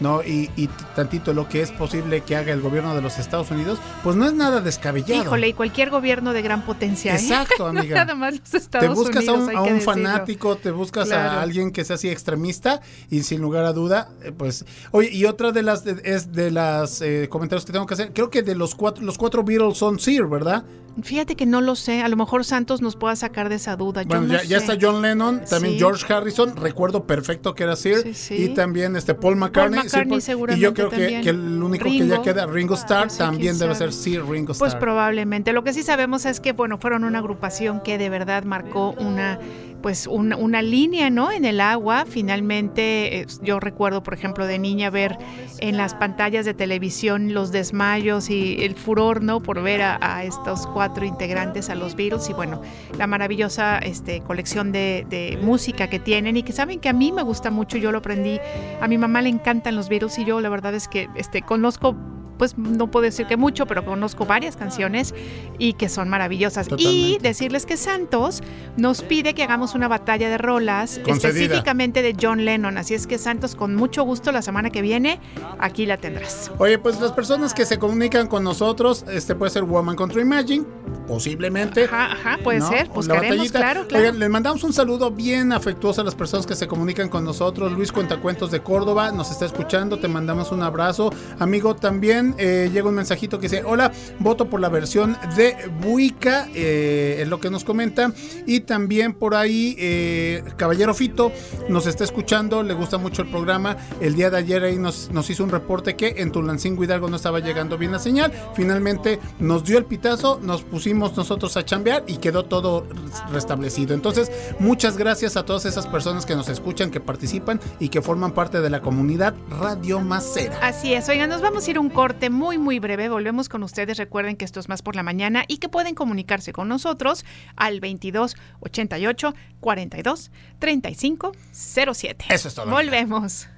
¿no? 0.00 0.22
Y, 0.22 0.50
y 0.56 0.68
tantito 0.94 1.32
lo 1.32 1.48
que 1.48 1.62
es 1.62 1.70
posible 1.72 2.20
que 2.22 2.36
haga 2.36 2.52
el 2.52 2.60
gobierno 2.60 2.94
de 2.94 3.02
los 3.02 3.18
Estados 3.18 3.50
Unidos, 3.50 3.78
pues 4.02 4.16
no 4.16 4.26
es 4.26 4.32
nada 4.34 4.60
descabellado. 4.60 5.22
Híjole, 5.22 5.48
y 5.48 5.52
cualquier 5.52 5.90
gobierno 5.90 6.32
de 6.32 6.42
gran 6.42 6.62
potencia. 6.62 7.12
¿eh? 7.14 7.18
Exacto, 7.20 7.72
No 7.72 7.80
amiga. 7.80 7.96
Nada 7.96 8.14
más 8.14 8.34
los 8.34 8.42
te 8.50 8.56
Estados 8.58 8.94
buscas 8.94 9.26
Unidos, 9.28 9.48
a 9.48 9.52
un, 9.52 9.56
a 9.56 9.62
un 9.74 9.80
fanático, 9.80 10.56
te 10.56 10.70
buscas 10.70 11.08
Claro. 11.08 11.30
a 11.38 11.42
alguien 11.42 11.70
que 11.72 11.84
sea 11.84 11.96
así 11.96 12.08
extremista 12.08 12.80
y 13.10 13.22
sin 13.22 13.40
lugar 13.40 13.64
a 13.64 13.72
duda, 13.72 14.08
eh, 14.22 14.32
pues, 14.36 14.64
oye, 14.90 15.10
y 15.10 15.24
otra 15.24 15.52
de 15.52 15.62
las 15.62 15.84
de- 15.84 16.00
es 16.04 16.32
de 16.32 16.50
las 16.50 17.00
eh, 17.02 17.28
comentarios 17.30 17.64
que 17.64 17.72
tengo 17.72 17.86
que 17.86 17.94
hacer, 17.94 18.12
creo 18.12 18.30
que 18.30 18.42
de 18.42 18.54
los 18.54 18.74
cuatro, 18.74 19.04
los 19.04 19.18
cuatro 19.18 19.42
Beatles 19.44 19.78
son 19.78 19.98
Sir, 19.98 20.26
¿verdad? 20.26 20.64
Fíjate 21.02 21.36
que 21.36 21.46
no 21.46 21.62
lo 21.62 21.74
sé. 21.74 22.02
A 22.02 22.08
lo 22.08 22.16
mejor 22.18 22.44
Santos 22.44 22.82
nos 22.82 22.96
pueda 22.96 23.16
sacar 23.16 23.48
de 23.48 23.54
esa 23.54 23.76
duda. 23.76 24.02
Yo 24.02 24.08
Bueno, 24.08 24.26
no 24.34 24.42
ya, 24.42 24.58
está 24.58 24.76
John 24.78 25.00
Lennon, 25.00 25.42
también 25.48 25.72
Sí. 25.74 25.78
George 25.78 26.12
Harrison, 26.12 26.54
recuerdo 26.54 27.06
perfecto 27.06 27.54
que 27.54 27.62
era 27.62 27.76
Sir, 27.76 28.02
Sí, 28.02 28.12
sí. 28.12 28.34
y 28.34 28.48
también 28.50 28.94
este 28.94 29.14
Paul 29.22 29.36
McCartney. 29.36 29.78
Paul 29.78 29.84
McCartney 29.86 30.20
sí, 30.20 30.32
Paul- 30.34 30.50
y 30.56 30.60
yo 30.60 30.74
creo 30.74 30.90
que, 30.90 31.20
que 31.22 31.30
el 31.30 31.62
único 31.62 31.84
que 31.84 31.90
Ringo. 31.90 32.16
ya 32.16 32.22
queda, 32.22 32.46
Ringo 32.46 32.74
Starr, 32.74 33.10
sí, 33.10 33.18
también 33.18 33.58
debe 33.58 33.74
sabe. 33.74 33.90
ser 33.90 33.92
Sir 33.94 34.24
Ringo 34.28 34.52
Pues 34.58 34.72
Starr. 34.74 34.78
probablemente. 34.80 35.52
Lo 35.54 35.64
que 35.64 35.72
sí 35.72 35.82
sabemos 35.82 36.26
es 36.26 36.40
que, 36.40 36.52
bueno, 36.52 36.76
fueron 36.78 37.04
una 37.04 37.20
agrupación 37.20 37.80
que 37.82 37.96
de 37.96 38.10
verdad 38.10 38.44
marcó 38.44 38.90
una 38.98 39.38
pues 39.82 40.06
una, 40.06 40.36
una 40.36 40.62
línea, 40.62 41.10
¿no? 41.10 41.32
En 41.32 41.44
el 41.44 41.60
agua. 41.60 42.04
Finalmente, 42.08 43.18
eh, 43.18 43.26
yo 43.42 43.58
recuerdo, 43.60 44.02
por 44.04 44.14
ejemplo, 44.14 44.46
de 44.46 44.58
niña 44.58 44.90
ver 44.90 45.18
en 45.58 45.76
las 45.76 45.94
pantallas 45.96 46.44
de 46.44 46.54
televisión 46.54 47.34
los 47.34 47.50
desmayos 47.50 48.30
y 48.30 48.62
el 48.62 48.76
furor, 48.76 49.24
¿no? 49.24 49.40
Por 49.42 49.60
ver 49.60 49.82
a, 49.82 49.98
a 50.00 50.22
estos 50.22 50.68
cuatro 50.68 51.04
integrantes, 51.04 51.68
a 51.68 51.74
los 51.74 51.96
Beatles 51.96 52.30
y 52.30 52.32
bueno, 52.32 52.62
la 52.96 53.08
maravillosa 53.08 53.78
este, 53.78 54.20
colección 54.20 54.70
de, 54.70 55.04
de 55.10 55.36
música 55.42 55.90
que 55.90 55.98
tienen 55.98 56.36
y 56.36 56.44
que 56.44 56.52
saben 56.52 56.78
que 56.78 56.88
a 56.88 56.92
mí 56.92 57.10
me 57.10 57.22
gusta 57.22 57.50
mucho, 57.50 57.76
yo 57.76 57.90
lo 57.90 57.98
aprendí. 57.98 58.38
A 58.80 58.86
mi 58.86 58.98
mamá 58.98 59.11
le 59.20 59.28
encantan 59.28 59.76
los 59.76 59.88
Beatles 59.88 60.18
y 60.18 60.24
yo 60.24 60.40
la 60.40 60.48
verdad 60.48 60.74
es 60.74 60.88
que 60.88 61.08
este, 61.14 61.42
conozco 61.42 61.96
pues 62.42 62.58
no 62.58 62.90
puedo 62.90 63.04
decir 63.04 63.28
que 63.28 63.36
mucho, 63.36 63.66
pero 63.66 63.84
conozco 63.84 64.26
varias 64.26 64.56
canciones 64.56 65.14
y 65.60 65.74
que 65.74 65.88
son 65.88 66.08
maravillosas. 66.08 66.66
Y 66.76 67.18
decirles 67.22 67.66
que 67.66 67.76
Santos 67.76 68.42
nos 68.76 69.02
pide 69.02 69.32
que 69.34 69.44
hagamos 69.44 69.76
una 69.76 69.86
batalla 69.86 70.28
de 70.28 70.38
rolas 70.38 70.98
Concedida. 71.04 71.28
específicamente 71.28 72.02
de 72.02 72.16
John 72.20 72.44
Lennon. 72.44 72.78
Así 72.78 72.94
es 72.94 73.06
que 73.06 73.18
Santos, 73.18 73.54
con 73.54 73.76
mucho 73.76 74.02
gusto, 74.02 74.32
la 74.32 74.42
semana 74.42 74.70
que 74.70 74.82
viene, 74.82 75.20
aquí 75.60 75.86
la 75.86 75.98
tendrás. 75.98 76.50
Oye, 76.58 76.80
pues 76.80 77.00
las 77.00 77.12
personas 77.12 77.54
que 77.54 77.64
se 77.64 77.78
comunican 77.78 78.26
con 78.26 78.42
nosotros, 78.42 79.04
este 79.08 79.36
puede 79.36 79.52
ser 79.52 79.62
Woman 79.62 79.94
Contra 79.94 80.20
Imagine, 80.20 80.64
posiblemente. 81.06 81.84
Ajá, 81.84 82.10
ajá, 82.10 82.38
puede 82.42 82.58
¿no? 82.58 82.70
ser, 82.70 82.88
buscaremos, 82.88 83.52
claro, 83.52 83.86
claro. 83.86 84.02
Oigan, 84.04 84.18
les 84.18 84.30
mandamos 84.30 84.64
un 84.64 84.72
saludo 84.72 85.12
bien 85.12 85.52
afectuoso 85.52 86.00
a 86.00 86.04
las 86.04 86.16
personas 86.16 86.44
que 86.44 86.56
se 86.56 86.66
comunican 86.66 87.08
con 87.08 87.24
nosotros. 87.24 87.70
Luis 87.70 87.92
Cuentacuentos 87.92 88.50
de 88.50 88.64
Córdoba 88.64 89.12
nos 89.12 89.30
está 89.30 89.46
escuchando, 89.46 90.00
te 90.00 90.08
mandamos 90.08 90.50
un 90.50 90.64
abrazo. 90.64 91.12
Amigo, 91.38 91.76
también 91.76 92.31
eh, 92.38 92.70
llega 92.72 92.88
un 92.88 92.94
mensajito 92.94 93.38
que 93.38 93.48
dice, 93.48 93.62
hola, 93.64 93.92
voto 94.18 94.48
por 94.48 94.60
la 94.60 94.68
versión 94.68 95.16
de 95.36 95.56
Buica, 95.80 96.48
eh, 96.54 97.18
es 97.20 97.28
lo 97.28 97.40
que 97.40 97.50
nos 97.50 97.64
comenta. 97.64 98.12
Y 98.46 98.60
también 98.60 99.14
por 99.14 99.34
ahí, 99.34 99.76
eh, 99.78 100.44
Caballero 100.56 100.94
Fito 100.94 101.32
nos 101.68 101.86
está 101.86 102.04
escuchando, 102.04 102.62
le 102.62 102.74
gusta 102.74 102.98
mucho 102.98 103.22
el 103.22 103.28
programa. 103.28 103.76
El 104.00 104.14
día 104.14 104.30
de 104.30 104.38
ayer 104.38 104.62
ahí 104.64 104.78
nos, 104.78 105.10
nos 105.10 105.28
hizo 105.30 105.44
un 105.44 105.50
reporte 105.50 105.96
que 105.96 106.14
en 106.18 106.32
Tulancingo 106.32 106.84
Hidalgo 106.84 107.08
no 107.08 107.16
estaba 107.16 107.40
llegando 107.40 107.78
bien 107.78 107.92
la 107.92 107.98
señal. 107.98 108.32
Finalmente 108.54 109.18
nos 109.38 109.64
dio 109.64 109.78
el 109.78 109.84
pitazo, 109.84 110.38
nos 110.42 110.62
pusimos 110.62 111.16
nosotros 111.16 111.56
a 111.56 111.64
chambear 111.64 112.04
y 112.06 112.16
quedó 112.16 112.44
todo 112.44 112.86
restablecido. 113.32 113.94
Entonces, 113.94 114.30
muchas 114.58 114.96
gracias 114.96 115.36
a 115.36 115.44
todas 115.44 115.64
esas 115.64 115.86
personas 115.86 116.26
que 116.26 116.34
nos 116.34 116.48
escuchan, 116.48 116.90
que 116.90 117.00
participan 117.00 117.60
y 117.78 117.88
que 117.88 118.02
forman 118.02 118.32
parte 118.32 118.60
de 118.60 118.70
la 118.70 118.80
comunidad 118.80 119.34
Radio 119.60 120.00
Macera. 120.00 120.58
Así 120.62 120.94
es, 120.94 121.08
oigan, 121.08 121.30
nos 121.30 121.40
vamos 121.40 121.66
a 121.66 121.70
ir 121.70 121.78
un 121.78 121.90
corte 121.90 122.21
muy, 122.30 122.58
muy 122.58 122.78
breve. 122.78 123.08
Volvemos 123.08 123.48
con 123.48 123.62
ustedes. 123.62 123.98
Recuerden 123.98 124.36
que 124.36 124.44
esto 124.44 124.60
es 124.60 124.68
más 124.68 124.82
por 124.82 124.96
la 124.96 125.02
mañana 125.02 125.44
y 125.48 125.58
que 125.58 125.68
pueden 125.68 125.94
comunicarse 125.94 126.52
con 126.52 126.68
nosotros 126.68 127.24
al 127.56 127.80
22 127.80 128.36
88 128.60 129.34
42 129.60 130.30
35 130.58 131.32
07. 131.52 132.24
Eso 132.28 132.48
es 132.48 132.54
todo. 132.54 132.70
Volvemos. 132.70 133.48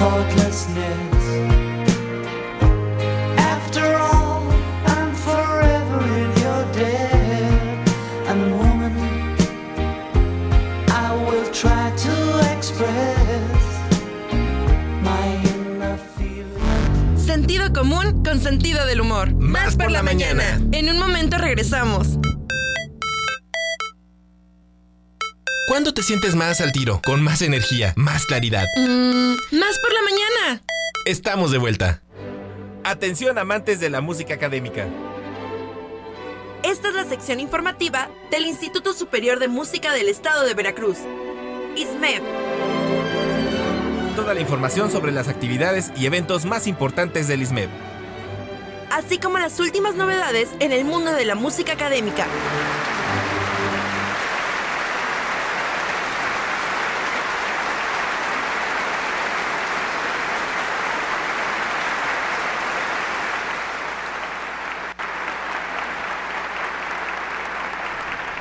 thoughtlessness. 0.00 1.20
After 3.38 3.96
all, 3.96 4.20
común 17.72 18.22
con 18.24 18.40
sentido 18.40 18.84
del 18.86 19.00
humor. 19.00 19.32
Más 19.34 19.76
por 19.76 19.90
la 19.90 20.02
mañana. 20.02 20.60
En 20.72 20.88
un 20.88 20.98
momento 20.98 21.38
regresamos. 21.38 22.18
¿Cuándo 25.68 25.94
te 25.94 26.02
sientes 26.02 26.34
más 26.34 26.60
al 26.60 26.72
tiro, 26.72 27.00
con 27.04 27.22
más 27.22 27.42
energía, 27.42 27.92
más 27.96 28.26
claridad? 28.26 28.64
Mm, 28.76 29.34
más 29.56 29.78
por 29.78 29.92
la 29.92 30.02
mañana. 30.02 30.62
Estamos 31.06 31.52
de 31.52 31.58
vuelta. 31.58 32.02
Atención 32.82 33.38
amantes 33.38 33.78
de 33.78 33.88
la 33.88 34.00
música 34.00 34.34
académica. 34.34 34.88
Esta 36.62 36.88
es 36.88 36.94
la 36.94 37.04
sección 37.04 37.40
informativa 37.40 38.10
del 38.30 38.46
Instituto 38.46 38.92
Superior 38.92 39.38
de 39.38 39.48
Música 39.48 39.92
del 39.92 40.08
Estado 40.08 40.44
de 40.44 40.54
Veracruz. 40.54 40.98
ISMEV. 41.76 42.79
Toda 44.20 44.34
la 44.34 44.40
información 44.42 44.90
sobre 44.90 45.12
las 45.12 45.28
actividades 45.28 45.92
y 45.96 46.04
eventos 46.04 46.44
más 46.44 46.66
importantes 46.66 47.26
del 47.26 47.40
ISMED. 47.40 47.70
así 48.90 49.16
como 49.16 49.38
las 49.38 49.58
últimas 49.60 49.94
novedades 49.94 50.50
en 50.58 50.72
el 50.72 50.84
mundo 50.84 51.10
de 51.12 51.24
la 51.24 51.34
música 51.34 51.72
académica. 51.72 52.26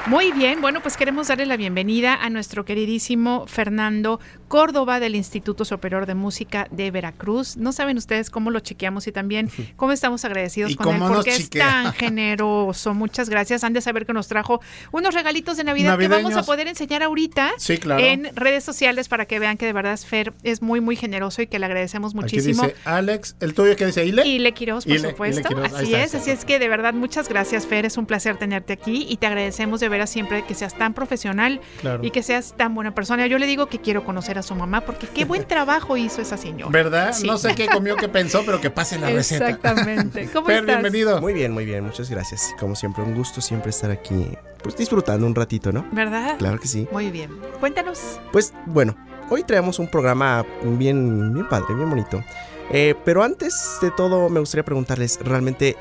Muy 0.10 0.32
bien, 0.32 0.60
bueno, 0.60 0.82
pues 0.82 0.98
queremos 0.98 1.28
darle 1.28 1.45
la 1.45 1.56
bienvenida 1.56 2.15
a 2.15 2.32
nuestro 2.32 2.65
queridísimo 2.65 3.45
Fernando 3.45 4.19
Córdoba 4.48 5.00
del 5.00 5.13
Instituto 5.15 5.65
Superior 5.65 6.08
de 6.08 6.15
Música 6.15 6.67
de 6.72 6.89
Veracruz. 6.89 7.58
No 7.58 7.72
saben 7.74 7.95
ustedes 7.95 8.32
cómo 8.32 8.50
lo 8.50 8.60
chequeamos 8.60 9.06
y 9.06 9.12
también 9.12 9.52
cómo 9.76 9.91
estamos 9.91 10.26
agradecidos 10.26 10.76
con 10.76 10.95
él 10.95 11.02
porque 11.13 11.30
es 11.36 11.52
tan 11.52 11.93
generoso. 11.93 12.95
Muchas 12.95 13.30
gracias. 13.30 13.63
Han 13.63 13.74
de 13.74 13.82
saber 13.82 14.08
que 14.08 14.13
nos 14.13 14.28
trajo 14.28 14.62
unos 14.91 15.13
regalitos 15.13 15.58
de 15.58 15.63
Navidad 15.63 15.95
que 16.00 16.08
vamos 16.08 16.36
a 16.36 16.41
poder 16.41 16.67
enseñar 16.67 17.04
ahorita 17.04 17.52
Sí, 17.60 17.78
claro. 17.78 18.04
en 18.04 18.36
redes 18.36 18.63
sociales 18.63 19.10
para 19.10 19.26
que 19.26 19.38
vean 19.38 19.58
que 19.58 19.67
de 19.67 19.74
verdad 19.74 20.00
Fer 20.00 20.34
es 20.41 20.63
muy, 20.63 20.82
muy 20.82 20.95
generoso 20.95 21.43
y 21.43 21.48
que 21.48 21.60
le 21.60 21.67
agradecemos 21.67 22.13
Aquí 22.13 22.22
muchísimo. 22.22 22.63
dice 22.63 22.76
Alex, 22.84 23.36
¿el 23.41 23.54
tuyo 23.54 23.76
qué 23.76 23.86
dice? 23.86 24.06
¿Ile? 24.08 24.26
Y 24.26 24.39
Le 24.39 24.54
Quiroz, 24.54 24.86
por 24.86 24.95
Ile- 24.95 25.10
supuesto. 25.12 25.39
Ile 25.41 25.48
Quiroz, 25.50 25.74
así 25.74 25.93
está, 25.93 26.04
es, 26.04 26.15
así 26.15 26.32
es 26.32 26.45
que 26.45 26.58
de 26.58 26.67
verdad 26.67 26.95
muchas 26.95 27.30
gracias, 27.30 27.67
Fer. 27.67 27.86
Es 27.86 27.95
un 27.98 28.08
placer 28.08 28.38
tenerte 28.38 28.74
aquí 28.74 29.06
y 29.08 29.17
te 29.17 29.28
agradecemos 29.28 29.80
de 29.80 29.99
veras 30.00 30.10
siempre 30.10 30.44
que 30.46 30.56
seas 30.56 30.74
tan 30.78 30.94
profesional 30.94 31.60
Claro. 31.82 32.04
y 32.04 32.12
que 32.12 32.24
seas 32.24 32.54
tan 32.58 32.74
buena 32.74 32.96
persona. 32.96 33.28
Yo 33.28 33.38
le 33.38 33.46
digo 33.46 33.68
que 33.68 33.80
quiero 33.80 34.04
conocer 34.06 34.38
a 34.38 34.42
su 34.44 34.56
mamá 34.56 34.82
porque 34.82 35.08
qué 35.08 35.26
buen 35.26 35.44
trabajo 35.48 35.98
hizo 35.98 36.22
esa 36.22 36.38
señora. 36.38 36.72
¿Verdad? 36.72 37.14
Sí. 37.14 37.28
No 37.28 37.38
sé 37.38 37.54
qué 37.56 37.68
comió, 37.68 37.96
qué 37.98 38.08
pensó, 38.10 38.44
pero 38.46 38.62
que 38.62 38.70
pase 38.70 38.98
la 38.98 39.10
receta. 39.10 39.50
Exactamente. 39.50 40.30
¿Cómo 40.34 40.48
Fer, 40.48 40.60
estás? 40.62 40.68
bienvenido. 40.82 41.20
Muy 41.22 41.34
bien, 41.34 41.52
muy 41.52 41.66
bien, 41.66 41.84
muchas 41.84 42.10
gracias. 42.10 42.54
Como 42.60 42.76
siempre, 42.76 43.04
un 43.04 43.14
gusto 43.16 43.42
siempre 43.42 43.70
estar 43.72 43.92
aquí, 43.92 44.28
pues 44.64 44.76
disfrutando 44.78 45.26
un 45.28 45.36
ratito, 45.36 45.72
¿no? 45.72 45.86
¿Verdad? 45.92 46.38
Claro 46.38 46.60
que 46.60 46.68
sí. 46.68 46.88
Muy 46.92 47.12
bien. 47.12 47.30
Cuéntanos. 47.60 48.20
Pues 48.32 48.54
bueno, 48.66 48.96
hoy 49.30 49.44
traemos 49.44 49.80
un 49.80 49.88
programa 49.90 50.46
bien, 50.64 51.34
bien 51.34 51.48
padre, 51.50 51.76
bien 51.76 51.90
bonito. 51.90 52.24
Eh, 52.72 52.96
pero 53.04 53.24
antes 53.24 53.78
de 53.82 53.92
todo, 53.92 54.30
me 54.30 54.40
gustaría 54.40 54.64
preguntarles, 54.64 55.20
realmente, 55.24 55.76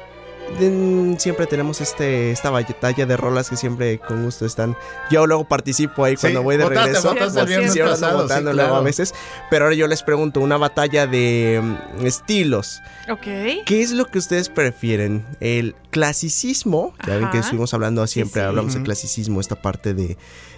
siempre 1.18 1.46
tenemos 1.46 1.80
este, 1.80 2.30
esta 2.30 2.50
batalla 2.50 3.06
de 3.06 3.16
rolas 3.16 3.48
que 3.50 3.56
siempre 3.56 3.98
con 3.98 4.24
gusto 4.24 4.46
están. 4.46 4.76
Yo 5.10 5.26
luego 5.26 5.46
participo 5.46 6.04
ahí 6.04 6.16
cuando 6.16 6.40
Sí, 6.40 6.44
voy 6.44 6.56
de 6.56 6.64
votaste, 6.64 6.86
regreso. 6.86 7.08
votaste 7.08 7.68
Sí, 7.70 7.78
pasado, 7.80 8.18
sí, 8.18 8.22
votando 8.22 8.52
luego 8.52 8.68
claro. 8.70 8.76
a 8.76 8.84
veces. 8.84 9.14
Pero 9.50 9.64
ahora 9.66 9.76
yo 9.76 9.86
les 9.86 10.02
pregunto, 10.02 10.40
una 10.40 10.56
batalla 10.56 11.06
de 11.06 11.60
mm, 11.62 12.06
estilos. 12.06 12.80
Ok. 13.10 13.22
¿Qué 13.64 13.82
es 13.82 13.92
lo 13.92 14.06
que 14.06 14.18
ustedes 14.18 14.48
prefieren? 14.48 15.24
¿El 15.40 15.74
clasicismo? 15.90 16.94
Ya 17.06 17.16
ven 17.16 17.30
que 17.30 17.38
estuvimos 17.38 17.72
hablando 17.74 18.06
siempre, 18.06 18.42
sí. 18.42 18.46
hablamos 18.46 18.72
de 18.72 18.78
Ujú. 18.80 18.86
clasicismo, 18.86 19.40
esta 19.40 19.56
parte 19.60 19.94
de, 19.94 20.16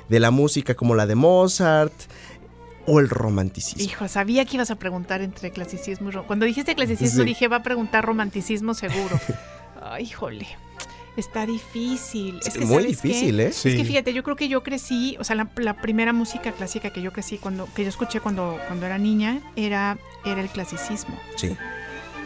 de 0.09 0.21
la 0.21 0.31
música 0.31 0.75
como 0.75 0.95
la 0.95 1.07
de 1.07 1.15
Mozart 1.15 1.93
o 2.87 2.99
el 2.99 3.09
romanticismo. 3.11 3.83
Hijo, 3.85 4.09
sabía 4.09 4.45
que 4.47 4.57
ibas 4.57 4.71
a 4.71 4.77
preguntar 4.77 5.21
entre 5.21 5.51
clasicismo 5.51 6.09
y 6.09 6.13
ro- 6.13 6.27
Cuando 6.27 6.47
dijiste 6.47 6.75
clasicismo 6.75 7.21
Sí. 7.23 7.29
dije 7.29 7.47
va 7.49 7.57
a 7.57 7.63
preguntar 7.63 8.05
romanticismo 8.05 8.75
seguro. 8.75 9.21
Ay, 9.81 10.05
híjole. 10.05 10.47
Está 11.17 11.45
difícil. 11.45 12.41
Es 12.47 12.55
que, 12.55 12.65
Muy 12.65 12.85
difícil, 12.85 13.41
¿eh? 13.41 13.49
Es 13.49 13.63
que 13.63 13.85
fíjate, 13.85 14.13
yo 14.13 14.23
creo 14.23 14.37
que 14.37 14.49
yo 14.49 14.63
crecí, 14.63 15.17
o 15.19 15.25
sea, 15.25 15.37
la, 15.37 15.51
la 15.57 15.75
primera 15.75 16.13
música 16.13 16.53
clásica 16.53 16.91
que 16.91 17.03
yo 17.03 17.13
crecí 17.13 17.37
cuando, 17.37 17.69
que 17.75 17.83
yo 17.83 17.89
escuché 17.89 18.21
cuando, 18.21 18.59
cuando 18.69 18.87
era 18.87 18.97
niña, 18.97 19.41
era, 19.57 19.99
era 20.25 20.41
el 20.41 20.49
clasicismo. 20.49 21.19
Sí. 21.37 21.57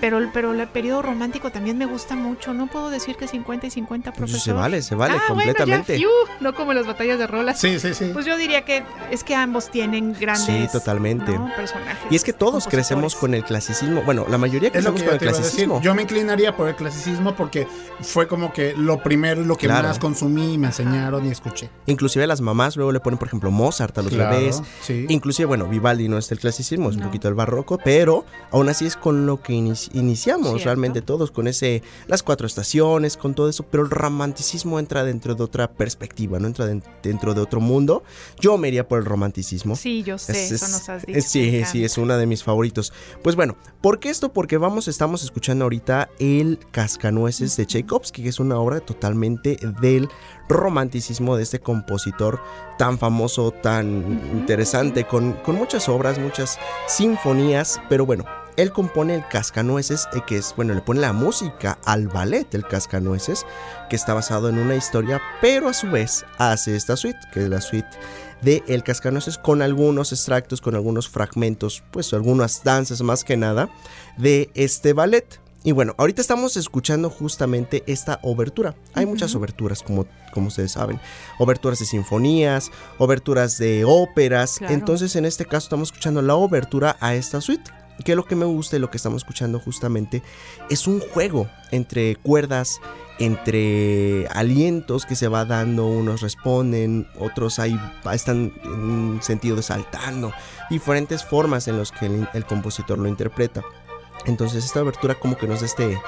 Pero, 0.05 0.19
el- 0.19 0.29
pero 0.33 0.53
el 0.53 0.69
periodo 0.69 1.01
romántico 1.01 1.51
también 1.51 1.79
me 1.79 1.87
gusta 1.87 2.15
mucho. 2.15 2.53
No 2.53 2.67
puedo 2.67 2.91
decir 2.91 3.17
que 3.17 3.27
50 3.27 3.69
y 3.69 3.71
50, 3.71 4.11
Pues 4.11 4.19
profesor. 4.19 4.41
se 4.43 4.53
vale, 4.53 4.83
se 4.83 4.95
vale 4.95 5.15
ah, 5.17 5.23
completamente. 5.29 5.95
Bueno, 5.97 6.11
ya, 6.11 6.27
fiu, 6.29 6.37
no 6.45 6.55
como 6.55 6.75
las 6.75 6.87
batallas 6.87 7.19
de 7.19 7.27
rolas. 7.27 7.59
Sí, 7.59 7.79
sí, 7.81 7.95
sí. 7.95 8.11
Pues 8.13 8.27
yo 8.27 8.37
diría 8.37 8.67
que 8.67 8.85
es 9.11 9.25
que 9.25 9.35
ambos 9.35 9.71
tienen 9.71 10.13
grandes 10.13 10.45
Sí, 10.45 10.69
totalmente. 10.71 11.33
¿no? 11.33 11.51
personajes. 11.57 11.97
Y 12.11 12.17
es 12.17 12.23
que 12.23 12.35
todos 12.35 12.67
crecemos 12.67 13.15
con 13.17 13.33
el 13.33 13.45
clasicismo. 13.45 14.03
Bueno, 14.03 14.27
la 14.29 14.37
mayoría 14.37 14.69
Es 14.75 14.85
lo 14.85 14.93
crecemos 14.93 15.01
que 15.01 15.07
con 15.07 15.15
el 15.15 15.21
clasicismo. 15.21 15.81
Yo 15.81 15.95
me 15.95 16.03
inclinaría 16.03 16.55
por 16.55 16.69
el 16.69 16.77
clasicismo 16.77 17.35
porque 17.35 17.67
fue 18.03 18.29
como 18.29 18.53
que 18.53 18.75
lo 18.77 19.03
primero 19.03 19.41
y 19.41 19.47
lo 19.47 19.57
que 19.57 19.69
Claro. 19.69 19.89
más 19.89 19.99
consumí, 19.99 20.59
me 20.59 20.67
enseñaron 20.67 21.25
y 21.27 21.31
escuché. 21.31 21.71
Inclusive 21.87 22.27
las 22.27 22.43
mamás 22.43 22.77
luego 22.77 22.93
le 22.93 23.01
ponen, 23.01 23.19
por 23.19 23.29
ejemplo, 23.29 23.51
Mozart 23.51 23.97
a 23.97 24.03
los 24.03 24.13
Claro, 24.13 24.37
bebés. 24.37 24.61
sí. 24.83 25.07
Inclusive, 25.09 25.47
bueno, 25.47 25.65
Vivaldi 25.67 26.09
no 26.11 26.19
es 26.19 26.31
el 26.31 26.39
clasicismo, 26.41 26.91
es 26.91 26.97
un 26.97 27.05
poquito 27.05 27.27
el 27.29 27.35
barroco, 27.35 27.79
pero 27.83 28.27
aún 28.51 28.69
así 28.69 28.85
es 28.85 28.97
con 28.97 29.25
lo 29.25 29.41
que 29.41 29.55
inici- 29.55 29.94
iniciamos 29.95 30.49
Cierto. 30.49 30.65
realmente 30.65 31.03
todos, 31.03 31.31
con 31.31 31.47
ese, 31.49 31.83
las 32.07 32.23
cuatro 32.23 32.47
estaciones, 32.47 33.17
con 33.17 33.35
todo 33.35 33.49
eso, 33.49 33.63
pero 33.65 33.83
el 33.85 33.91
romanticismo 33.91 34.79
entra 34.79 35.05
dentro 35.05 35.35
de 35.35 35.43
otra 35.43 35.71
perspectiva, 35.73 36.39
no 36.39 36.47
entra 36.47 36.67
den- 36.67 36.83
dentro 37.03 37.35
de 37.35 37.41
otro 37.41 37.61
mundo. 37.61 38.03
Yo 38.41 38.57
me 38.59 38.69
iría 38.69 38.87
por 38.89 38.99
el 38.99 39.05
romanticismo. 39.05 39.77
Sí, 39.77 40.03
yo 40.03 40.19
sé, 40.19 40.33
Es- 40.33 40.53
eso 40.53 40.65
es- 40.67 40.73
nos 40.73 40.89
has 40.89 41.07
dicho. 41.07 41.19
es- 41.19 41.27
sí, 41.31 41.63
sí, 41.71 41.85
es 41.85 41.97
uno 41.99 42.17
de 42.17 42.27
mis 42.27 42.43
favoritos. 42.45 42.93
Pues 43.23 43.37
bueno, 43.37 43.57
¿por 43.81 43.99
qué 44.01 44.11
esto? 44.11 44.33
Porque 44.33 44.59
vamos, 44.59 44.89
estamos 44.89 45.23
escuchando 45.23 45.65
ahorita 45.65 46.11
el 46.19 46.59
Cascanueces 46.71 47.57
de 47.57 47.67
Tchaikovsky, 47.67 48.23
que 48.23 48.29
es 48.29 48.41
una 48.41 48.59
obra 48.59 48.81
totalmente 48.81 49.59
del 49.81 50.09
romanticismo 50.49 51.37
de 51.37 51.43
este 51.43 51.59
compositor 51.61 52.41
tan 52.79 52.99
famoso, 52.99 53.51
tan 53.53 54.21
interesante, 54.33 55.05
con, 55.05 55.33
con 55.45 55.55
muchas 55.57 55.89
obras, 55.89 56.19
muchas 56.19 56.59
sinfonías, 56.89 57.81
pero 57.89 58.05
bueno. 58.07 58.25
Él 58.57 58.73
compone 58.73 59.15
el 59.15 59.27
Cascanueces, 59.29 60.09
eh, 60.15 60.21
que 60.27 60.37
es, 60.37 60.55
bueno, 60.57 60.75
le 60.75 60.81
pone 60.81 61.01
la 61.01 61.13
música 61.13 61.79
al 61.85 62.09
ballet 62.09 62.49
del 62.51 62.67
Cascanueces, 62.67 63.45
que 63.91 63.97
está 63.97 64.15
basado 64.15 64.49
en 64.49 64.59
una 64.59 64.77
historia, 64.77 65.21
pero 65.41 65.69
a 65.69 65.75
su 65.75 65.91
vez 65.91 66.25
hace 66.39 66.77
esta 66.77 66.97
suite, 66.97 67.19
que 67.33 67.43
es 67.43 67.49
la 67.49 67.61
suite 67.61 67.89
de 68.43 68.63
El 68.69 68.83
Cascanueces 68.83 69.39
con 69.39 69.63
algunos 69.63 70.13
extractos, 70.13 70.61
con 70.61 70.75
algunos 70.75 71.09
fragmentos, 71.09 71.83
pues 71.91 72.13
algunas 72.13 72.63
danzas 72.63 73.01
más 73.03 73.25
que 73.25 73.37
nada 73.37 73.71
de 74.17 74.51
este 74.55 74.93
ballet. 74.93 75.41
Y 75.67 75.73
bueno, 75.73 75.95
ahorita 75.97 76.21
estamos 76.21 76.59
escuchando 76.59 77.09
justamente 77.09 77.83
esta 77.87 78.21
obertura. 78.23 78.75
Hay 78.93 79.07
muchas 79.07 79.35
oberturas, 79.35 79.83
como, 79.83 80.05
como 80.31 80.49
ustedes 80.49 80.73
saben. 80.73 81.01
Oberturas 81.39 81.79
de 81.79 81.87
sinfonías, 81.87 82.71
oberturas 82.99 83.57
de 83.57 83.83
óperas. 83.87 84.59
Claro. 84.59 84.75
Entonces, 84.75 85.17
en 85.17 85.25
este 85.25 85.47
caso, 85.47 85.65
estamos 85.65 85.89
escuchando 85.89 86.21
la 86.21 86.35
obertura 86.35 86.99
a 87.01 87.15
esta 87.15 87.41
suite. 87.41 87.71
Que 88.05 88.17
lo 88.17 88.25
que 88.25 88.37
me 88.37 88.45
gusta 88.45 88.77
y 88.77 88.81
lo 88.81 88.91
que 88.91 88.97
estamos 88.97 89.23
escuchando 89.23 89.61
justamente 89.61 90.23
es 90.69 90.87
un 90.87 91.01
juego 91.01 91.49
entre 91.71 92.17
cuerdas, 92.17 92.81
entre 93.19 94.27
alientos 94.29 95.07
que 95.07 95.15
se 95.15 95.29
va 95.29 95.45
dando, 95.45 95.87
unos 95.87 96.21
responden, 96.21 97.07
otros 97.19 97.59
ahí 97.59 97.79
están 98.13 98.53
en 98.65 99.21
sentido 99.23 99.57
de 99.57 99.63
saltando, 99.63 100.33
diferentes 100.71 101.25
formas 101.25 101.69
en 101.69 101.79
las 101.79 101.93
que 101.93 102.07
el, 102.07 102.29
el 102.35 102.45
compositor 102.45 102.99
lo 102.99 103.09
interpreta. 103.09 103.63
Entonces 104.27 104.65
esta 104.65 104.81
abertura 104.81 105.15
como 105.15 105.37
que 105.37 105.47
nos 105.47 105.61
da 105.61 105.67
este, 105.67 106.01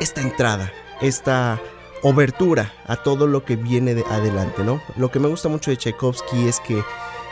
esta 0.00 0.20
entrada, 0.20 0.72
esta 1.00 1.60
obertura 2.02 2.72
a 2.86 2.96
todo 2.96 3.26
lo 3.26 3.44
que 3.44 3.56
viene 3.56 3.94
de 3.94 4.04
adelante, 4.10 4.62
¿no? 4.62 4.80
Lo 4.96 5.10
que 5.10 5.18
me 5.18 5.28
gusta 5.28 5.48
mucho 5.48 5.70
de 5.70 5.76
Tchaikovsky 5.76 6.46
es 6.46 6.60
que 6.60 6.82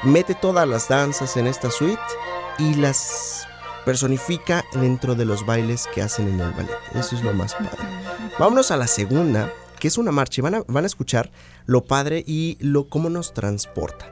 mete 0.03 0.35
todas 0.35 0.67
las 0.69 0.89
danzas 0.89 1.37
en 1.37 1.47
esta 1.47 1.71
suite 1.71 2.01
y 2.59 2.75
las 2.75 3.34
personifica 3.85 4.65
dentro 4.73 5.15
de 5.15 5.25
los 5.25 5.45
bailes 5.47 5.87
que 5.95 6.03
hacen 6.03 6.29
en 6.29 6.41
el 6.41 6.51
ballet. 6.53 6.77
Eso 6.95 7.17
es 7.17 7.23
lo 7.23 7.33
más 7.33 7.55
padre. 7.55 7.79
Vámonos 8.39 8.71
a 8.71 8.77
la 8.77 8.87
segunda, 8.87 9.53
que 9.79 9.89
es 9.89 9.99
una 9.99 10.13
marcha. 10.13 10.41
y 10.41 10.43
Van 10.43 10.55
a, 10.57 10.65
van 10.67 10.85
a 10.85 10.87
escuchar 10.87 11.31
lo 11.67 11.85
padre 11.85 12.25
y 12.27 12.57
lo 12.61 12.89
cómo 12.89 13.11
nos 13.11 13.35
transporta. 13.35 14.09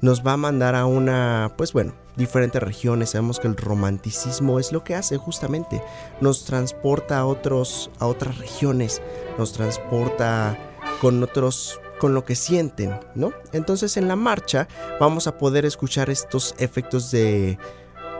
Nos 0.00 0.26
va 0.26 0.34
a 0.34 0.36
mandar 0.36 0.74
a 0.74 0.86
una, 0.86 1.54
pues 1.56 1.72
bueno, 1.72 1.94
diferentes 2.16 2.62
regiones. 2.62 3.10
Sabemos 3.10 3.40
que 3.40 3.48
el 3.48 3.56
romanticismo 3.56 4.58
es 4.58 4.72
lo 4.72 4.84
que 4.84 4.94
hace 4.94 5.16
justamente. 5.16 5.82
Nos 6.20 6.44
transporta 6.44 7.18
a 7.18 7.26
otros, 7.26 7.90
a 7.98 8.06
otras 8.06 8.38
regiones. 8.38 9.02
Nos 9.38 9.52
transporta 9.52 10.58
con 11.00 11.22
otros 11.22 11.80
con 11.98 12.14
lo 12.14 12.24
que 12.24 12.36
sienten, 12.36 12.98
¿no? 13.16 13.32
Entonces 13.52 13.96
en 13.96 14.06
la 14.06 14.14
marcha 14.14 14.68
vamos 15.00 15.26
a 15.26 15.36
poder 15.36 15.64
escuchar 15.64 16.10
estos 16.10 16.54
efectos 16.58 17.10
de 17.10 17.58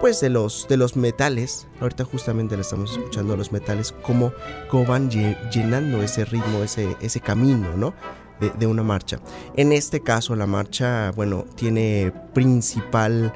pues 0.00 0.20
de 0.20 0.30
los, 0.30 0.66
de 0.68 0.76
los 0.76 0.96
metales. 0.96 1.66
Ahorita 1.80 2.04
justamente 2.04 2.54
le 2.56 2.62
estamos 2.62 2.92
escuchando 2.92 3.36
los 3.36 3.52
metales, 3.52 3.92
cómo, 4.02 4.32
cómo 4.70 4.86
van 4.86 5.10
lle- 5.10 5.36
llenando 5.50 6.02
ese 6.02 6.24
ritmo, 6.24 6.62
ese, 6.62 6.96
ese 7.00 7.20
camino, 7.20 7.76
¿no? 7.76 7.94
De, 8.40 8.50
de 8.50 8.66
una 8.66 8.82
marcha. 8.84 9.18
En 9.56 9.72
este 9.72 10.00
caso, 10.00 10.36
la 10.36 10.46
marcha, 10.46 11.10
bueno, 11.16 11.44
tiene 11.56 12.12
principal 12.34 13.32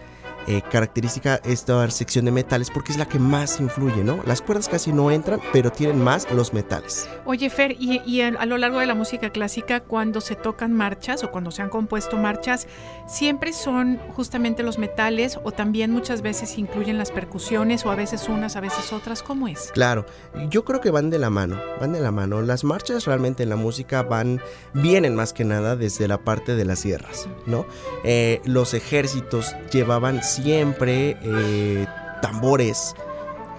eh, 0.47 0.63
característica 0.71 1.41
esta 1.45 1.89
sección 1.91 2.25
de 2.25 2.33
metales 2.33 2.71
porque 2.71 2.93
es 2.93 2.99
la 2.99 3.07
que 3.07 3.19
más 3.19 3.61
influye, 3.61 4.05
¿no? 4.05 4.21
Las 4.27 4.43
cuerdas 4.43 4.69
casi 4.69 4.93
no 4.93 5.11
entran, 5.11 5.41
pero 5.53 5.71
tienen 5.71 6.03
más 6.03 6.31
los 6.33 6.53
metales. 6.53 7.09
Oye, 7.25 7.51
Fer, 7.51 7.77
y, 7.79 8.01
y 8.07 8.21
a, 8.23 8.47
lo 8.47 8.59
largo 8.59 8.81
de 8.81 8.87
la 8.87 8.95
música 8.95 9.31
clásica, 9.31 9.81
cuando 9.81 10.21
se 10.21 10.35
tocan 10.35 10.73
marchas 10.73 11.25
o 11.25 11.31
cuando 11.31 11.51
se 11.51 11.63
han 11.63 11.69
compuesto 11.69 12.17
marchas, 12.17 12.67
siempre 13.07 13.53
son 13.53 13.99
justamente 14.15 14.63
los 14.63 14.79
metales 14.79 15.39
o 15.43 15.53
también 15.53 15.91
muchas 15.91 16.23
veces 16.23 16.59
incluyen 16.59 16.99
las 16.99 17.11
percusiones 17.11 17.85
o 17.87 17.91
a 17.91 17.95
veces 17.95 18.29
unas, 18.29 18.57
a 18.57 18.61
veces 18.61 18.93
otras. 18.93 19.23
¿Cómo 19.23 19.49
es? 19.49 19.71
Claro, 19.73 20.07
yo 20.51 20.65
creo 20.65 20.81
que 20.81 20.91
van 20.91 21.11
de 21.11 21.19
la 21.19 21.31
mano, 21.31 21.61
van 21.81 21.93
de 21.93 22.01
la 22.01 22.11
mano. 22.11 22.43
Las 22.43 22.65
marchas 22.65 23.05
realmente 23.05 23.43
en 23.43 23.49
la 23.49 23.57
música 23.57 24.03
van, 24.03 24.41
vienen 24.75 25.15
más 25.15 25.33
que 25.33 25.45
nada 25.45 25.77
desde 25.77 26.09
la 26.09 26.19
parte 26.19 26.55
de 26.55 26.65
las 26.65 26.85
guerras, 26.85 27.29
¿no? 27.47 27.67
Eh, 28.05 28.41
los 28.45 28.75
ejércitos 28.75 29.55
llevaban 29.73 30.23
siempre 30.33 31.17
eh, 31.23 31.87
tambores, 32.21 32.95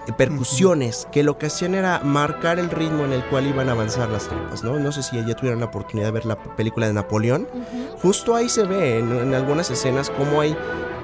eh, 0.06 0.12
percusiones, 0.16 1.06
que 1.12 1.22
lo 1.22 1.38
que 1.38 1.46
hacían 1.46 1.74
era 1.74 2.00
marcar 2.00 2.58
el 2.58 2.70
ritmo 2.70 3.04
en 3.04 3.12
el 3.12 3.24
cual 3.26 3.46
iban 3.46 3.68
a 3.68 3.72
avanzar 3.72 4.10
las 4.10 4.28
tropas, 4.28 4.62
¿no? 4.62 4.78
No 4.78 4.92
sé 4.92 5.02
si 5.02 5.16
ya 5.24 5.34
tuvieron 5.34 5.60
la 5.60 5.66
oportunidad 5.66 6.08
de 6.08 6.12
ver 6.12 6.26
la 6.26 6.36
película 6.36 6.86
de 6.86 6.92
Napoleón. 6.92 7.48
Justo 8.02 8.34
ahí 8.34 8.48
se 8.48 8.64
ve 8.64 8.98
en, 8.98 9.12
en 9.12 9.34
algunas 9.34 9.70
escenas 9.70 10.10
cómo 10.10 10.40
hay 10.40 10.56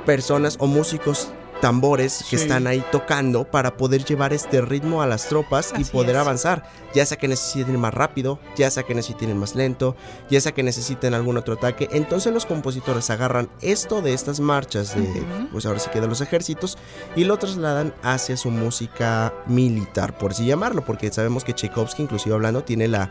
personas 0.05 0.57
o 0.59 0.67
músicos 0.67 1.29
tambores 1.61 2.25
que 2.31 2.37
Sí. 2.39 2.43
están 2.45 2.67
ahí 2.67 2.85
tocando 2.91 3.45
para 3.45 3.77
poder 3.77 4.05
llevar 4.05 4.33
este 4.33 4.61
ritmo 4.61 5.03
a 5.03 5.07
las 5.07 5.29
tropas 5.29 5.73
y 5.79 5.85
poder 5.85 6.17
es. 6.17 6.21
avanzar, 6.23 6.65
ya 6.95 7.05
sea 7.07 7.17
que 7.19 7.29
necesiten 7.29 7.79
más 7.79 7.95
rápido, 7.95 8.39
ya 8.57 8.71
sea 8.71 8.83
que 8.83 8.95
necesiten 8.95 9.37
más 9.39 9.55
lento, 9.55 9.97
ya 10.31 10.41
sea 10.41 10.53
que 10.53 10.63
necesiten 10.63 11.15
algún 11.15 11.37
otro 11.37 11.55
ataque. 11.55 11.89
Entonces 11.93 12.33
los 12.33 12.47
compositores 12.47 13.11
agarran 13.11 13.49
esto 13.61 14.03
de 14.03 14.15
estas 14.15 14.41
marchas 14.41 14.95
de, 14.97 15.23
pues 15.53 15.67
ahora 15.67 15.79
sí 15.79 15.91
que 15.93 16.01
de 16.01 16.09
los 16.09 16.21
ejércitos 16.21 16.79
y 17.17 17.25
lo 17.25 17.39
trasladan 17.39 17.95
hacia 18.03 18.37
su 18.37 18.51
música 18.51 19.33
militar, 19.47 20.17
por 20.19 20.33
así 20.33 20.47
llamarlo, 20.47 20.85
porque 20.85 21.13
sabemos 21.13 21.45
que 21.45 21.53
Tchaikovsky, 21.55 22.03
inclusive 22.03 22.35
hablando, 22.35 22.65
tiene 22.65 22.89
la, 22.89 23.11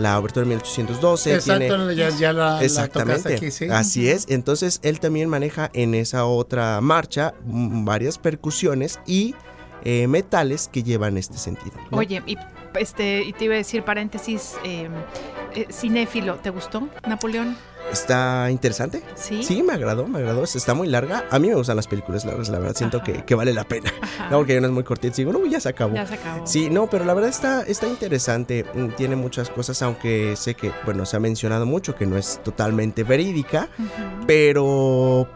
la 0.00 0.14
abertura 0.14 0.44
de 0.44 0.48
1812, 0.48 1.38
tiene 1.40 1.66
Exacto, 1.66 1.92
ya, 1.92 2.10
ya 2.10 2.32
la, 2.32 2.56
la 2.56 2.64
Exactamente. 2.64 3.22
tocaste 3.22 3.34
aquí, 3.36 3.50
sí. 3.50 3.68
Así 3.70 4.08
es. 4.08 4.26
Entonces 4.28 4.80
él 4.82 4.98
también 4.98 5.28
maneja 5.28 5.70
en 5.74 5.94
esa 5.94 6.24
otra 6.24 6.80
marcha 6.80 7.34
mm, 7.44 7.84
varias 7.84 8.18
percusiones 8.18 8.98
y 9.06 9.34
eh, 9.84 10.06
metales 10.08 10.68
que 10.72 10.82
llevan 10.82 11.16
este 11.16 11.38
sentido. 11.38 11.76
¿no? 11.90 11.98
Oye, 11.98 12.22
y, 12.26 12.36
este, 12.78 13.22
y 13.22 13.32
te 13.32 13.44
iba 13.44 13.54
a 13.54 13.58
decir 13.58 13.82
paréntesis, 13.82 14.54
eh, 14.64 14.88
eh, 15.54 15.66
cinéfilo, 15.70 16.36
¿te 16.36 16.50
gustó 16.50 16.88
Napoleón? 17.06 17.56
Está 17.92 18.50
interesante. 18.50 19.02
Sí. 19.16 19.42
Sí, 19.42 19.62
me 19.62 19.72
agradó, 19.72 20.06
me 20.06 20.18
agradó. 20.18 20.44
Está 20.44 20.74
muy 20.74 20.88
larga. 20.88 21.24
A 21.30 21.38
mí 21.38 21.48
me 21.48 21.54
gustan 21.54 21.76
las 21.76 21.86
películas 21.88 22.24
largas, 22.24 22.48
la 22.48 22.58
verdad. 22.58 22.74
Siento 22.76 23.02
que, 23.02 23.24
que 23.24 23.34
vale 23.34 23.52
la 23.52 23.64
pena. 23.64 23.92
Ajá. 24.00 24.30
No, 24.30 24.38
porque 24.38 24.52
hay 24.52 24.58
unas 24.58 24.70
muy 24.70 24.84
cortitas. 24.84 25.16
Digo, 25.16 25.32
no, 25.32 25.44
ya 25.46 25.60
se 25.60 25.68
acabó. 25.68 25.94
Ya 25.94 26.06
se 26.06 26.14
acabó. 26.14 26.46
Sí, 26.46 26.70
no, 26.70 26.88
pero 26.88 27.04
la 27.04 27.14
verdad 27.14 27.30
está, 27.30 27.62
está 27.62 27.86
interesante. 27.88 28.64
Mm, 28.74 28.88
Tiene 28.96 29.16
muchas 29.16 29.50
cosas, 29.50 29.80
aunque 29.82 30.34
sé 30.36 30.54
que, 30.54 30.72
bueno, 30.84 31.04
se 31.06 31.16
ha 31.16 31.20
mencionado 31.20 31.66
mucho 31.66 31.94
que 31.96 32.06
no 32.06 32.16
es 32.16 32.40
totalmente 32.44 33.02
verídica. 33.02 33.68
Pero 34.26 35.28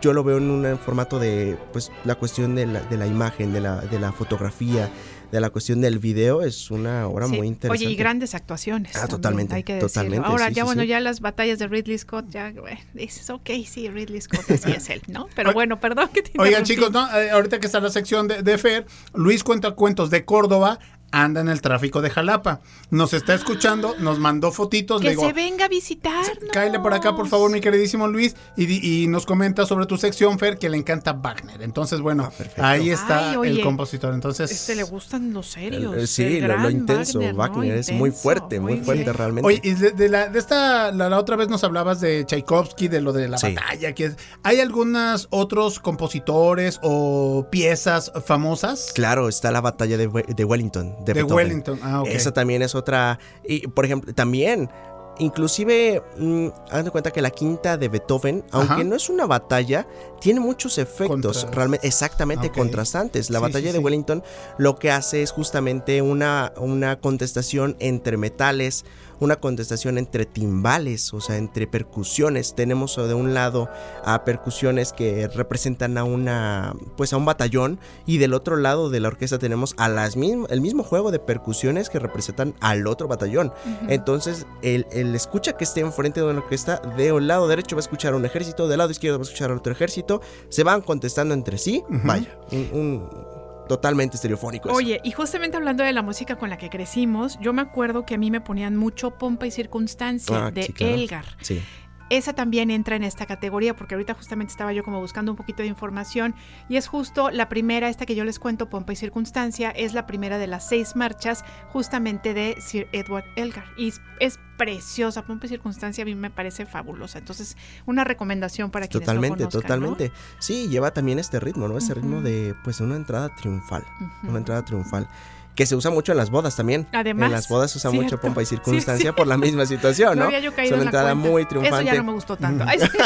yo 0.00 0.12
lo 0.12 0.24
veo 0.24 0.38
en 0.38 0.50
un 0.50 0.78
formato 0.78 1.18
de 1.18 1.56
pues 1.72 1.90
la 2.04 2.14
cuestión 2.16 2.54
de 2.54 2.66
la, 2.66 2.80
de 2.80 2.96
la 2.96 3.06
imagen, 3.06 3.52
de 3.52 3.60
la, 3.60 3.80
de 3.80 3.98
la 3.98 4.12
fotografía, 4.12 4.90
de 5.32 5.40
la 5.40 5.50
cuestión 5.50 5.80
del 5.80 5.98
video 5.98 6.42
es 6.42 6.70
una 6.70 7.08
obra 7.08 7.26
Sí. 7.26 7.36
muy 7.36 7.48
interesante. 7.48 7.84
Oye, 7.84 7.92
y 7.92 7.96
grandes 7.96 8.34
actuaciones. 8.36 8.92
Ah, 8.94 9.00
también, 9.00 9.16
totalmente, 9.16 9.54
Hay 9.56 9.62
que 9.64 9.72
decirlo. 9.74 9.88
totalmente, 9.88 10.26
Ahora, 10.28 10.48
sí, 10.48 10.54
ya 10.54 10.62
sí, 10.62 10.66
bueno, 10.66 10.82
sí. 10.82 10.88
ya 10.88 11.00
las 11.00 11.20
batallas 11.20 11.58
de 11.58 11.66
Ridley 11.66 11.98
Scott, 11.98 12.26
ya 12.30 12.52
bueno, 12.52 12.78
dices, 12.94 13.28
ok, 13.30 13.50
sí, 13.66 13.88
Ridley 13.88 14.20
Scott, 14.20 14.48
así 14.50 14.70
es 14.70 14.88
él, 14.88 15.02
¿no? 15.08 15.26
Pero 15.34 15.52
bueno, 15.52 15.80
perdón 15.80 16.10
que 16.12 16.22
te 16.22 16.32
Oigan, 16.40 16.62
chicos, 16.62 16.92
¿no? 16.92 17.08
Eh, 17.18 17.30
ahorita 17.30 17.58
que 17.58 17.66
está 17.66 17.80
la 17.80 17.90
sección 17.90 18.28
de, 18.28 18.42
de 18.42 18.56
Fer, 18.58 18.86
Luis 19.14 19.42
cuenta 19.42 19.72
cuentos 19.72 20.10
de 20.10 20.24
Córdoba, 20.24 20.78
anda 21.12 21.40
en 21.40 21.48
el 21.48 21.60
tráfico 21.60 22.02
de 22.02 22.10
Jalapa. 22.10 22.60
Nos 22.90 23.12
está 23.14 23.34
escuchando, 23.34 23.94
nos 23.98 24.18
mandó 24.18 24.52
fotitos. 24.52 25.00
le 25.02 25.08
Que 25.08 25.10
digo, 25.10 25.26
se 25.26 25.32
venga 25.32 25.64
a 25.64 25.68
visitarnos. 25.68 26.38
Cáele 26.52 26.78
por 26.80 26.92
acá, 26.94 27.14
por 27.16 27.28
favor, 27.28 27.50
mi 27.50 27.60
queridísimo 27.60 28.06
Luis, 28.08 28.36
y, 28.56 28.66
di- 28.66 29.02
y 29.04 29.06
nos 29.08 29.24
comenta 29.26 29.66
sobre 29.66 29.86
tu 29.86 29.96
sección, 29.96 30.38
Fer, 30.38 30.58
que 30.58 30.68
le 30.68 30.76
encanta 30.76 31.12
Wagner. 31.14 31.62
Entonces, 31.62 32.00
bueno, 32.00 32.30
ahí 32.58 32.90
está 32.90 33.30
Ay, 33.30 33.36
oye, 33.36 33.50
el 33.50 33.60
compositor. 33.62 34.14
Entonces, 34.14 34.50
Este 34.50 34.74
le 34.74 34.82
gustan 34.82 35.32
los 35.32 35.46
serios. 35.46 35.96
Eh, 35.96 36.06
sí, 36.06 36.38
el 36.38 36.48
lo, 36.48 36.58
lo 36.58 36.70
intenso, 36.70 37.18
Wagner, 37.18 37.34
Wagner, 37.34 37.74
¿no? 37.74 37.80
es 37.80 37.92
muy 37.92 38.10
fuerte, 38.10 38.60
muy, 38.60 38.74
muy 38.76 38.84
fuerte 38.84 39.04
bien. 39.04 39.14
realmente. 39.14 39.46
Oye, 39.46 39.60
y 39.62 39.74
de, 39.74 39.90
de 39.92 40.08
la, 40.08 40.28
de 40.28 40.38
esta, 40.38 40.92
la, 40.92 41.08
la 41.08 41.18
otra 41.18 41.36
vez 41.36 41.48
nos 41.48 41.64
hablabas 41.64 42.00
de 42.00 42.24
Tchaikovsky, 42.24 42.88
de 42.88 43.00
lo 43.00 43.12
de 43.12 43.28
la 43.28 43.38
Sí. 43.38 43.54
batalla. 43.54 43.92
Que 43.94 44.04
es- 44.06 44.16
¿Hay 44.42 44.60
algunos 44.60 45.28
otros 45.30 45.78
compositores 45.80 46.78
o 46.82 47.46
piezas 47.50 48.12
famosas? 48.24 48.92
Claro, 48.94 49.28
está 49.28 49.50
la 49.50 49.60
batalla 49.60 49.96
de 49.96 50.44
Wellington. 50.44 50.95
De. 51.04 51.22
Wellington, 51.22 51.78
ah, 51.82 52.02
ok. 52.02 52.08
Esa 52.08 52.32
también 52.32 52.62
es 52.62 52.74
otra. 52.74 53.18
Y, 53.44 53.66
por 53.68 53.84
ejemplo, 53.84 54.12
también. 54.14 54.70
Inclusive, 55.18 56.02
mm, 56.18 56.48
hagan 56.70 56.84
de 56.84 56.90
cuenta 56.90 57.10
que 57.10 57.22
la 57.22 57.30
quinta 57.30 57.78
de 57.78 57.88
Beethoven, 57.88 58.44
aunque 58.50 58.74
Ajá. 58.74 58.84
no 58.84 58.94
es 58.94 59.08
una 59.08 59.24
batalla, 59.24 59.86
tiene 60.20 60.40
muchos 60.40 60.76
efectos 60.76 61.46
realmente 61.52 61.86
exactamente 61.86 62.50
contrastantes. 62.50 63.30
La 63.30 63.38
Sí, 63.38 63.42
batalla 63.44 63.68
sí, 63.68 63.72
de 63.72 63.78
sí. 63.78 63.84
Wellington 63.84 64.22
lo 64.58 64.76
que 64.76 64.90
hace 64.90 65.22
es 65.22 65.30
justamente 65.32 66.02
una, 66.02 66.52
una 66.58 67.00
contestación 67.00 67.76
entre 67.78 68.18
metales, 68.18 68.84
una 69.20 69.36
contestación 69.36 69.98
entre 69.98 70.26
timbales, 70.26 71.12
o 71.14 71.20
sea, 71.20 71.36
entre 71.36 71.66
percusiones. 71.66 72.54
Tenemos 72.54 72.96
de 72.96 73.14
un 73.14 73.34
lado 73.34 73.68
a 74.04 74.24
percusiones 74.24 74.92
que 74.92 75.28
representan 75.28 75.98
a 75.98 76.04
una, 76.04 76.74
pues 76.96 77.12
a 77.12 77.16
un 77.16 77.24
batallón 77.24 77.78
y 78.06 78.18
del 78.18 78.34
otro 78.34 78.56
lado 78.56 78.90
de 78.90 79.00
la 79.00 79.08
orquesta 79.08 79.38
tenemos 79.38 79.74
a 79.78 79.88
las 79.88 80.16
mism- 80.16 80.46
el 80.50 80.60
mismo 80.60 80.82
juego 80.82 81.10
de 81.10 81.18
percusiones 81.18 81.88
que 81.90 81.98
representan 81.98 82.54
al 82.60 82.86
otro 82.86 83.08
batallón. 83.08 83.52
Entonces, 83.88 84.46
el, 84.62 84.86
el 84.92 85.14
escucha 85.14 85.54
que 85.56 85.64
esté 85.64 85.80
enfrente 85.80 86.20
de 86.20 86.26
una 86.26 86.38
orquesta, 86.40 86.80
de 86.96 87.12
un 87.12 87.26
lado 87.26 87.48
derecho 87.48 87.76
va 87.76 87.80
a 87.80 87.84
escuchar 87.84 88.14
a 88.14 88.16
un 88.16 88.24
ejército, 88.24 88.68
del 88.68 88.78
lado 88.78 88.90
izquierdo 88.90 89.18
va 89.18 89.22
a 89.22 89.26
escuchar 89.26 89.50
a 89.50 89.54
otro 89.54 89.72
ejército, 89.72 90.20
se 90.48 90.62
van 90.64 90.80
contestando 90.82 91.34
entre 91.34 91.58
sí, 91.58 91.84
vaya, 91.88 92.38
un, 92.52 92.68
un- 92.72 93.35
totalmente 93.66 94.16
estereofónico. 94.16 94.68
eso. 94.68 94.76
Oye, 94.76 95.00
y 95.04 95.10
justamente 95.12 95.56
hablando 95.56 95.82
de 95.84 95.92
la 95.92 96.02
música 96.02 96.36
con 96.36 96.50
la 96.50 96.58
que 96.58 96.70
crecimos, 96.70 97.38
yo 97.40 97.52
me 97.52 97.62
acuerdo 97.62 98.04
que 98.06 98.14
a 98.14 98.18
mí 98.18 98.30
me 98.30 98.40
ponían 98.40 98.76
mucho 98.76 99.12
pompa 99.12 99.46
y 99.46 99.50
circunstancia 99.50 100.46
Ah, 100.46 100.50
de 100.50 100.64
sí, 100.64 100.72
claro. 100.72 100.94
Elgar. 100.94 101.24
Sí. 101.40 101.62
Esa 102.08 102.32
también 102.32 102.70
entra 102.70 102.96
en 102.96 103.04
esta 103.04 103.26
categoría 103.26 103.74
porque 103.74 103.94
ahorita 103.94 104.14
justamente 104.14 104.52
estaba 104.52 104.72
yo 104.72 104.84
como 104.84 105.00
buscando 105.00 105.32
un 105.32 105.36
poquito 105.36 105.62
de 105.62 105.68
información 105.68 106.34
y 106.68 106.76
es 106.76 106.86
justo 106.86 107.30
la 107.30 107.48
primera, 107.48 107.88
esta 107.88 108.06
que 108.06 108.14
yo 108.14 108.24
les 108.24 108.38
cuento, 108.38 108.68
Pompa 108.68 108.92
y 108.92 108.96
Circunstancia, 108.96 109.70
es 109.70 109.92
la 109.92 110.06
primera 110.06 110.38
de 110.38 110.46
las 110.46 110.68
seis 110.68 110.96
marchas 110.96 111.44
justamente 111.68 112.34
de 112.34 112.56
Sir 112.60 112.88
Edward 112.92 113.24
Elgar 113.36 113.66
y 113.76 113.92
es, 114.20 114.38
preciosa, 114.56 115.22
Pompa 115.22 115.46
y 115.46 115.48
Circunstancia 115.50 116.02
a 116.02 116.06
mí 116.06 116.14
me 116.14 116.30
parece 116.30 116.64
fabulosa, 116.64 117.18
entonces 117.18 117.56
una 117.84 118.04
recomendación 118.04 118.70
para 118.70 118.88
quienes 118.88 119.06
Totalmente, 119.06 119.44
no 119.44 119.50
conozcan, 119.50 119.80
¿no? 119.80 119.88
totalmente. 119.88 120.16
Sí, 120.38 120.68
lleva 120.68 120.92
también 120.92 121.18
este 121.18 121.40
ritmo, 121.40 121.68
¿no? 121.68 121.76
Este 121.76 121.94
ritmo 121.94 122.22
de, 122.22 122.54
pues, 122.64 122.80
una 122.80 122.96
entrada 122.96 123.34
triunfal. 123.34 123.84
Una 124.22 124.38
entrada 124.38 124.64
triunfal. 124.64 125.08
Que 125.56 125.66
se 125.66 125.74
usa 125.74 125.90
mucho 125.90 126.12
en 126.12 126.18
las 126.18 126.30
bodas 126.30 126.54
también. 126.54 126.86
Además, 126.92 127.26
En 127.26 127.32
las 127.32 127.48
bodas 127.48 127.72
se 127.72 127.78
usa 127.78 127.90
mucho 127.90 128.20
pompa 128.20 128.42
y 128.42 128.46
circunstancia 128.46 129.10
sí. 129.10 129.16
por 129.16 129.26
la 129.26 129.36
misma 129.38 129.66
situación, 129.66 130.10
No 130.10 130.20
¿no? 130.20 130.24
había 130.26 130.38
yo 130.40 130.54
caído 130.54 130.76
es 130.76 130.80
una 130.82 130.82
en 130.82 130.84
la 130.84 130.90
entrada 130.90 131.12
cuenta. 131.14 131.30
muy 131.30 131.44
triunfante. 131.46 131.84
Eso 131.84 131.92
ya 131.94 131.98
no 131.98 132.04
me 132.04 132.12
gustó 132.12 132.36
tanto. 132.36 132.64
Ay, 132.68 132.78
sí. 132.78 132.86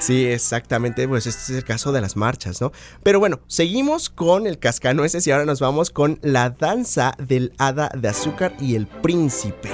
Sí, 0.00 0.24
exactamente, 0.26 1.06
pues 1.06 1.26
este 1.26 1.52
es 1.52 1.58
el 1.58 1.64
caso 1.64 1.92
de 1.92 2.00
las 2.00 2.16
marchas, 2.16 2.60
¿no? 2.60 2.72
Pero 3.02 3.20
bueno, 3.20 3.40
seguimos 3.46 4.08
con 4.08 4.46
el 4.46 4.58
cascanueces 4.58 5.26
y 5.26 5.30
ahora 5.30 5.44
nos 5.44 5.60
vamos 5.60 5.90
con 5.90 6.18
la 6.22 6.50
danza 6.50 7.14
del 7.18 7.52
hada 7.58 7.90
de 7.94 8.08
azúcar 8.08 8.54
y 8.58 8.76
el 8.76 8.86
príncipe. 8.86 9.70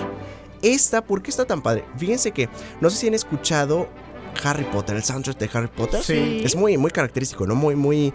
Esta, 0.62 1.02
¿por 1.02 1.22
qué 1.22 1.30
está 1.30 1.44
tan 1.44 1.62
padre? 1.62 1.84
Fíjense 1.96 2.32
que, 2.32 2.48
no 2.80 2.90
sé 2.90 2.96
si 2.98 3.06
han 3.08 3.14
escuchado 3.14 3.88
Harry 4.42 4.64
Potter, 4.64 4.96
el 4.96 5.04
soundtrack 5.04 5.38
de 5.38 5.50
Harry 5.54 5.68
Potter. 5.68 6.02
Sí. 6.02 6.42
Es 6.44 6.56
muy, 6.56 6.76
muy 6.76 6.90
característico, 6.90 7.46
¿no? 7.46 7.54
Muy, 7.54 7.76
muy 7.76 8.12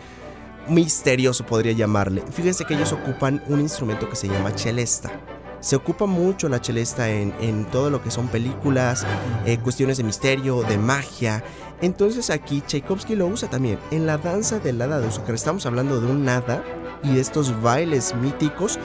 misterioso 0.67 1.45
podría 1.45 1.71
llamarle. 1.73 2.23
Fíjense 2.31 2.65
que 2.65 2.73
ellos 2.75 2.91
ocupan 2.93 3.41
un 3.47 3.59
instrumento 3.61 4.09
que 4.09 4.15
se 4.15 4.27
llama 4.27 4.53
chelesta. 4.55 5.11
Se 5.59 5.75
ocupa 5.75 6.05
mucho 6.05 6.47
la 6.47 6.61
chelesta 6.61 7.09
en, 7.09 7.33
en 7.39 7.65
todo 7.65 7.89
lo 7.89 8.01
que 8.03 8.11
son 8.11 8.27
películas, 8.27 9.05
eh, 9.45 9.57
cuestiones 9.57 9.97
de 9.97 10.03
misterio, 10.03 10.61
de 10.61 10.77
magia. 10.77 11.43
Entonces 11.81 12.29
aquí 12.29 12.61
Tchaikovsky 12.61 13.15
lo 13.15 13.25
usa 13.27 13.49
también 13.49 13.79
en 13.89 14.05
la 14.05 14.17
danza 14.19 14.59
del 14.59 14.81
hada 14.81 14.99
de 14.99 15.07
azúcar. 15.07 15.33
Estamos 15.33 15.65
hablando 15.65 15.99
de 15.99 16.07
un 16.07 16.27
hada 16.29 16.63
y 17.01 17.15
de 17.15 17.21
estos 17.21 17.59
bailes 17.63 18.13
míticos, 18.15 18.77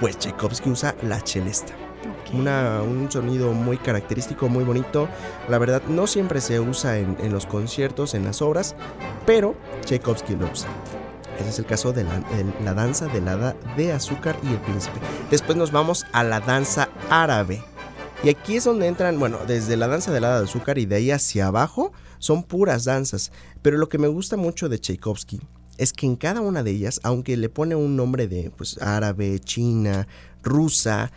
pues 0.00 0.16
Tchaikovsky 0.18 0.70
usa 0.70 0.94
la 1.02 1.20
chelesta. 1.20 1.72
Una- 2.32 2.82
un 2.82 3.10
sonido 3.10 3.52
muy 3.52 3.76
característico, 3.78 4.48
muy 4.48 4.62
bonito. 4.62 5.08
La 5.48 5.58
verdad, 5.58 5.82
no 5.88 6.06
siempre 6.06 6.40
se 6.40 6.60
usa 6.60 6.98
en, 6.98 7.16
en 7.20 7.32
los 7.32 7.46
conciertos, 7.46 8.14
en 8.14 8.24
las 8.24 8.42
obras, 8.42 8.76
pero 9.26 9.56
Tchaikovsky 9.84 10.36
lo 10.36 10.46
usa. 10.52 10.68
Ese 11.38 11.50
es 11.50 11.58
el 11.58 11.66
caso 11.66 11.92
de 11.92 12.04
la, 12.04 12.20
de 12.20 12.44
la 12.64 12.74
danza 12.74 13.06
hada 13.06 13.56
de 13.76 13.92
azúcar 13.92 14.38
y 14.42 14.48
el 14.48 14.60
príncipe. 14.60 14.98
Después 15.30 15.56
nos 15.56 15.72
vamos 15.72 16.04
a 16.12 16.24
la 16.24 16.40
danza 16.40 16.88
árabe. 17.10 17.62
Y 18.24 18.30
aquí 18.30 18.56
es 18.56 18.64
donde 18.64 18.88
entran, 18.88 19.18
bueno, 19.18 19.38
desde 19.46 19.76
la 19.76 19.86
danza 19.86 20.12
del 20.12 20.24
hada 20.24 20.40
de 20.40 20.46
azúcar 20.46 20.78
y 20.78 20.86
de 20.86 20.96
ahí 20.96 21.10
hacia 21.12 21.46
abajo 21.46 21.92
son 22.18 22.42
puras 22.42 22.84
danzas. 22.84 23.30
Pero 23.62 23.78
lo 23.78 23.88
que 23.88 23.98
me 23.98 24.08
gusta 24.08 24.36
mucho 24.36 24.68
de 24.68 24.78
Tchaikovsky 24.78 25.40
es 25.76 25.92
que 25.92 26.06
en 26.06 26.16
cada 26.16 26.40
una 26.40 26.64
de 26.64 26.72
ellas, 26.72 27.00
aunque 27.04 27.36
le 27.36 27.48
pone 27.48 27.76
un 27.76 27.94
nombre 27.96 28.26
de 28.26 28.50
pues 28.50 28.82
árabe, 28.82 29.38
china, 29.38 30.08
rusa, 30.42 31.12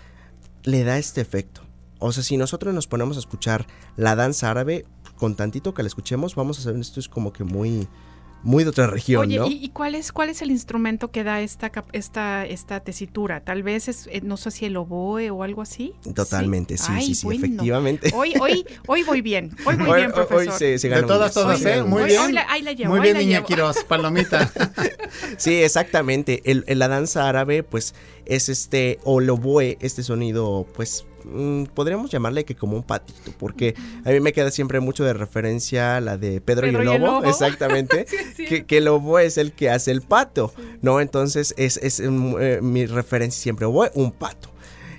le 0.64 0.84
da 0.84 1.00
este 1.00 1.22
efecto. 1.22 1.62
O 1.98 2.12
sea, 2.12 2.24
si 2.24 2.38
nosotros 2.38 2.74
nos 2.74 2.88
ponemos 2.88 3.18
a 3.18 3.20
escuchar 3.20 3.66
la 3.96 4.16
danza 4.16 4.52
árabe, 4.52 4.86
con 5.18 5.36
tantito 5.36 5.74
que 5.74 5.84
la 5.84 5.88
escuchemos, 5.88 6.36
vamos 6.36 6.60
a 6.60 6.62
saber 6.64 6.80
esto 6.80 7.00
es 7.00 7.08
como 7.08 7.34
que 7.34 7.44
muy 7.44 7.88
muy 8.44 8.64
de 8.64 8.70
otra 8.72 8.88
región, 8.88 9.28
Oye, 9.28 9.38
¿no? 9.38 9.48
¿y, 9.48 9.54
y 9.64 9.70
cuál 9.70 9.96
es 9.96 10.12
cuál 10.12 10.30
es 10.30 10.42
el 10.42 10.50
instrumento 10.52 11.12
que 11.12 11.24
da 11.24 11.42
esta 11.42 11.70
cap- 11.70 11.90
esta 11.94 12.46
esta 12.46 12.80
tesitura? 12.80 13.42
Tal 13.44 13.62
vez 13.64 13.88
es 13.88 14.08
eh, 14.12 14.22
no 14.24 14.38
sé 14.38 14.52
si 14.52 14.66
el 14.66 14.76
oboe 14.78 15.30
o 15.30 15.44
algo 15.44 15.62
así. 15.62 15.94
Totalmente, 16.16 16.78
sí, 16.78 16.86
Ay, 16.90 17.06
sí, 17.08 17.16
sí, 17.16 17.26
bueno. 17.26 17.40
efectivamente. 17.46 18.12
Hoy 18.16 18.34
hoy 18.40 18.66
hoy 18.88 19.04
voy 19.04 19.22
bien. 19.22 19.52
Hoy 19.66 19.76
voy 19.76 19.90
Hoy- 19.90 20.00
bien, 20.00 20.12
profesor. 20.12 20.38
hoy 20.54 20.60
se- 20.60 20.80
se 20.80 20.90
De 20.90 21.04
todas, 21.04 21.34
todas, 21.34 21.64
¿eh? 21.66 21.84
Muy 21.84 22.04
bien. 22.06 22.34
la- 22.34 22.46
ahí 22.50 22.62
la 22.62 22.72
llevo, 22.74 22.90
Muy 22.92 23.00
ahí 23.00 23.04
bien, 23.04 23.14
la 23.16 23.20
niña 23.22 23.36
llevo. 23.38 23.48
Quiroz, 23.48 23.84
palomita. 23.84 24.52
Sí, 25.38 25.56
exactamente. 25.56 26.42
El, 26.46 26.64
el- 26.68 26.80
la 26.80 26.88
danza 26.88 27.28
árabe, 27.28 27.64
pues, 27.64 27.94
es 28.26 28.50
este, 28.50 29.00
o 29.04 29.20
el 29.22 29.30
oboe, 29.30 29.78
este 29.82 30.04
sonido, 30.04 30.66
pues, 30.74 31.06
podríamos 31.74 32.12
llamarle 32.12 32.46
que 32.46 32.56
como 32.56 32.76
un 32.76 32.84
patito, 32.84 33.32
porque 33.38 33.76
a 34.06 34.10
mí 34.12 34.20
me 34.20 34.34
queda 34.34 34.52
siempre 34.52 34.80
mucho 34.80 35.04
de 35.04 35.14
referencia 35.14 36.00
la 36.02 36.18
de 36.18 36.42
Pedro, 36.42 36.68
y, 36.68 36.76
el 36.76 36.86
lobo, 36.86 37.24
exactamente, 37.24 38.06
que, 38.38 38.66
que 38.66 38.78
el 38.78 38.88
oboe 38.88 39.26
es 39.26 39.38
el 39.38 39.54
que 39.54 39.70
hace 39.70 39.92
el 39.92 40.02
pato, 40.02 40.54
¿no? 40.82 41.02
Entonces, 41.02 41.54
es, 41.58 41.78
es 41.78 42.00
mm, 42.00 42.36
eh, 42.40 42.60
mi 42.62 42.86
referencia 42.86 43.42
siempre, 43.42 43.66
un 43.66 44.12
pato. 44.12 44.52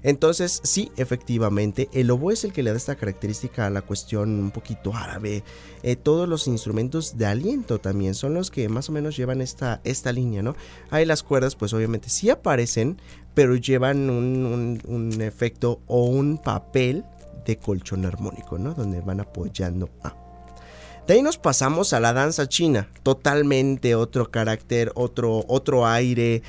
Entonces, 0.02 0.60
sí, 0.64 0.90
efectivamente, 0.96 1.88
el 1.92 2.10
oboe 2.10 2.34
es 2.34 2.44
el 2.44 2.52
que 2.52 2.62
le 2.62 2.70
da 2.70 2.76
esta 2.76 2.96
característica 2.96 3.66
a 3.66 3.70
la 3.70 3.82
cuestión 3.82 4.30
un 4.30 4.50
poquito 4.50 4.94
árabe. 4.94 5.44
Eh, 5.84 5.96
todos 5.96 6.28
los 6.28 6.48
instrumentos 6.48 7.16
de 7.18 7.26
aliento 7.26 7.78
también 7.78 8.14
son 8.14 8.34
los 8.34 8.50
que 8.50 8.68
más 8.68 8.88
o 8.88 8.92
menos 8.92 9.16
llevan 9.16 9.40
esta, 9.40 9.80
esta 9.84 10.12
línea, 10.12 10.42
¿no? 10.42 10.56
Ahí 10.90 11.04
las 11.04 11.22
cuerdas, 11.22 11.54
pues 11.54 11.72
obviamente 11.72 12.08
sí 12.08 12.30
aparecen, 12.30 13.00
pero 13.34 13.56
llevan 13.56 14.10
un, 14.10 14.80
un- 14.86 15.22
efecto 15.22 15.80
o 15.86 16.04
un 16.04 16.38
papel 16.38 17.04
de 17.46 17.56
colchón 17.56 18.04
armónico, 18.04 18.58
¿no? 18.58 18.74
Donde 18.74 19.00
van 19.00 19.20
apoyando 19.20 19.88
a. 20.02 20.14
De 21.06 21.14
ahí 21.14 21.22
nos 21.22 21.38
pasamos 21.38 21.92
a 21.92 22.00
la 22.00 22.12
danza 22.12 22.48
china, 22.48 22.88
totalmente 23.02 23.94
otro 23.96 24.30
carácter, 24.30 24.92
otro, 24.94 25.44
otro 25.48 25.86
aire, 25.86 26.42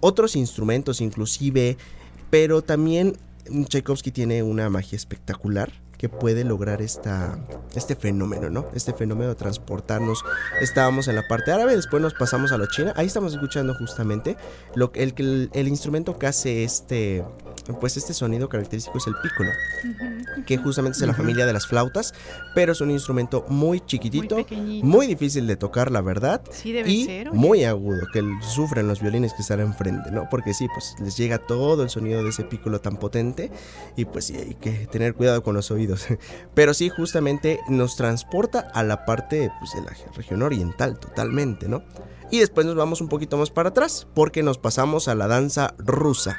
otros 0.00 0.34
instrumentos 0.36 1.00
inclusive, 1.02 1.76
pero 2.30 2.62
también 2.62 3.18
Tchaikovsky 3.66 4.10
tiene 4.10 4.42
una 4.42 4.70
magia 4.70 4.96
espectacular 4.96 5.72
que 5.98 6.08
puede 6.08 6.44
lograr 6.44 6.80
esta, 6.80 7.38
este 7.74 7.96
fenómeno, 7.96 8.48
¿no? 8.48 8.66
Este 8.72 8.92
fenómeno 8.92 9.30
de 9.30 9.34
transportarnos. 9.34 10.24
Estábamos 10.60 11.08
en 11.08 11.16
la 11.16 11.26
parte 11.26 11.50
árabe, 11.50 11.74
después 11.74 12.00
nos 12.00 12.14
pasamos 12.14 12.52
a 12.52 12.58
la 12.58 12.68
china. 12.68 12.94
Ahí 12.96 13.06
estamos 13.06 13.32
escuchando 13.34 13.74
justamente 13.74 14.36
lo 14.74 14.92
el, 14.94 15.50
el 15.52 15.68
instrumento 15.68 16.16
que 16.16 16.28
hace 16.28 16.62
este, 16.62 17.24
pues 17.74 17.96
este 17.96 18.14
sonido 18.14 18.48
característico 18.48 18.98
es 18.98 19.06
el 19.06 19.14
pícolo, 19.22 19.50
que 20.46 20.56
justamente 20.56 20.96
es 20.96 21.00
de 21.00 21.06
la 21.06 21.14
familia 21.14 21.46
de 21.46 21.52
las 21.52 21.66
flautas, 21.66 22.14
pero 22.54 22.72
es 22.72 22.80
un 22.80 22.90
instrumento 22.90 23.44
muy 23.48 23.80
chiquitito, 23.80 24.46
muy, 24.82 25.06
difícil 25.06 25.46
de 25.46 25.56
tocar, 25.56 25.90
la 25.90 26.00
verdad. 26.00 26.42
Sí, 26.50 26.72
debe 26.72 26.90
y 26.90 27.04
ser, 27.04 27.32
muy 27.32 27.64
agudo, 27.64 28.06
que 28.12 28.22
sufren 28.42 28.88
los 28.88 29.00
violines 29.00 29.32
que 29.34 29.42
están 29.42 29.60
enfrente, 29.60 30.10
¿no? 30.10 30.28
Porque 30.30 30.54
sí, 30.54 30.68
pues 30.72 30.94
les 31.00 31.16
llega 31.16 31.38
todo 31.38 31.82
el 31.82 31.90
sonido 31.90 32.22
de 32.22 32.30
ese 32.30 32.44
pícolo 32.44 32.80
tan 32.80 32.96
potente 32.96 33.50
y 33.96 34.04
pues 34.04 34.26
sí, 34.26 34.36
hay 34.36 34.54
que 34.54 34.86
tener 34.86 35.14
cuidado 35.14 35.42
con 35.42 35.54
los 35.54 35.70
oídos. 35.70 36.06
Pero 36.54 36.74
sí, 36.74 36.88
justamente 36.88 37.60
nos 37.68 37.96
transporta 37.96 38.60
a 38.60 38.82
la 38.82 39.04
parte 39.04 39.50
pues, 39.58 39.72
de 39.74 39.82
la 39.82 39.96
región 40.14 40.42
oriental 40.42 40.98
totalmente, 40.98 41.68
¿no? 41.68 41.82
Y 42.30 42.40
después 42.40 42.66
nos 42.66 42.76
vamos 42.76 43.00
un 43.00 43.08
poquito 43.08 43.38
más 43.38 43.50
para 43.50 43.70
atrás, 43.70 44.06
porque 44.14 44.42
nos 44.42 44.58
pasamos 44.58 45.08
a 45.08 45.14
la 45.14 45.28
danza 45.28 45.74
rusa. 45.78 46.38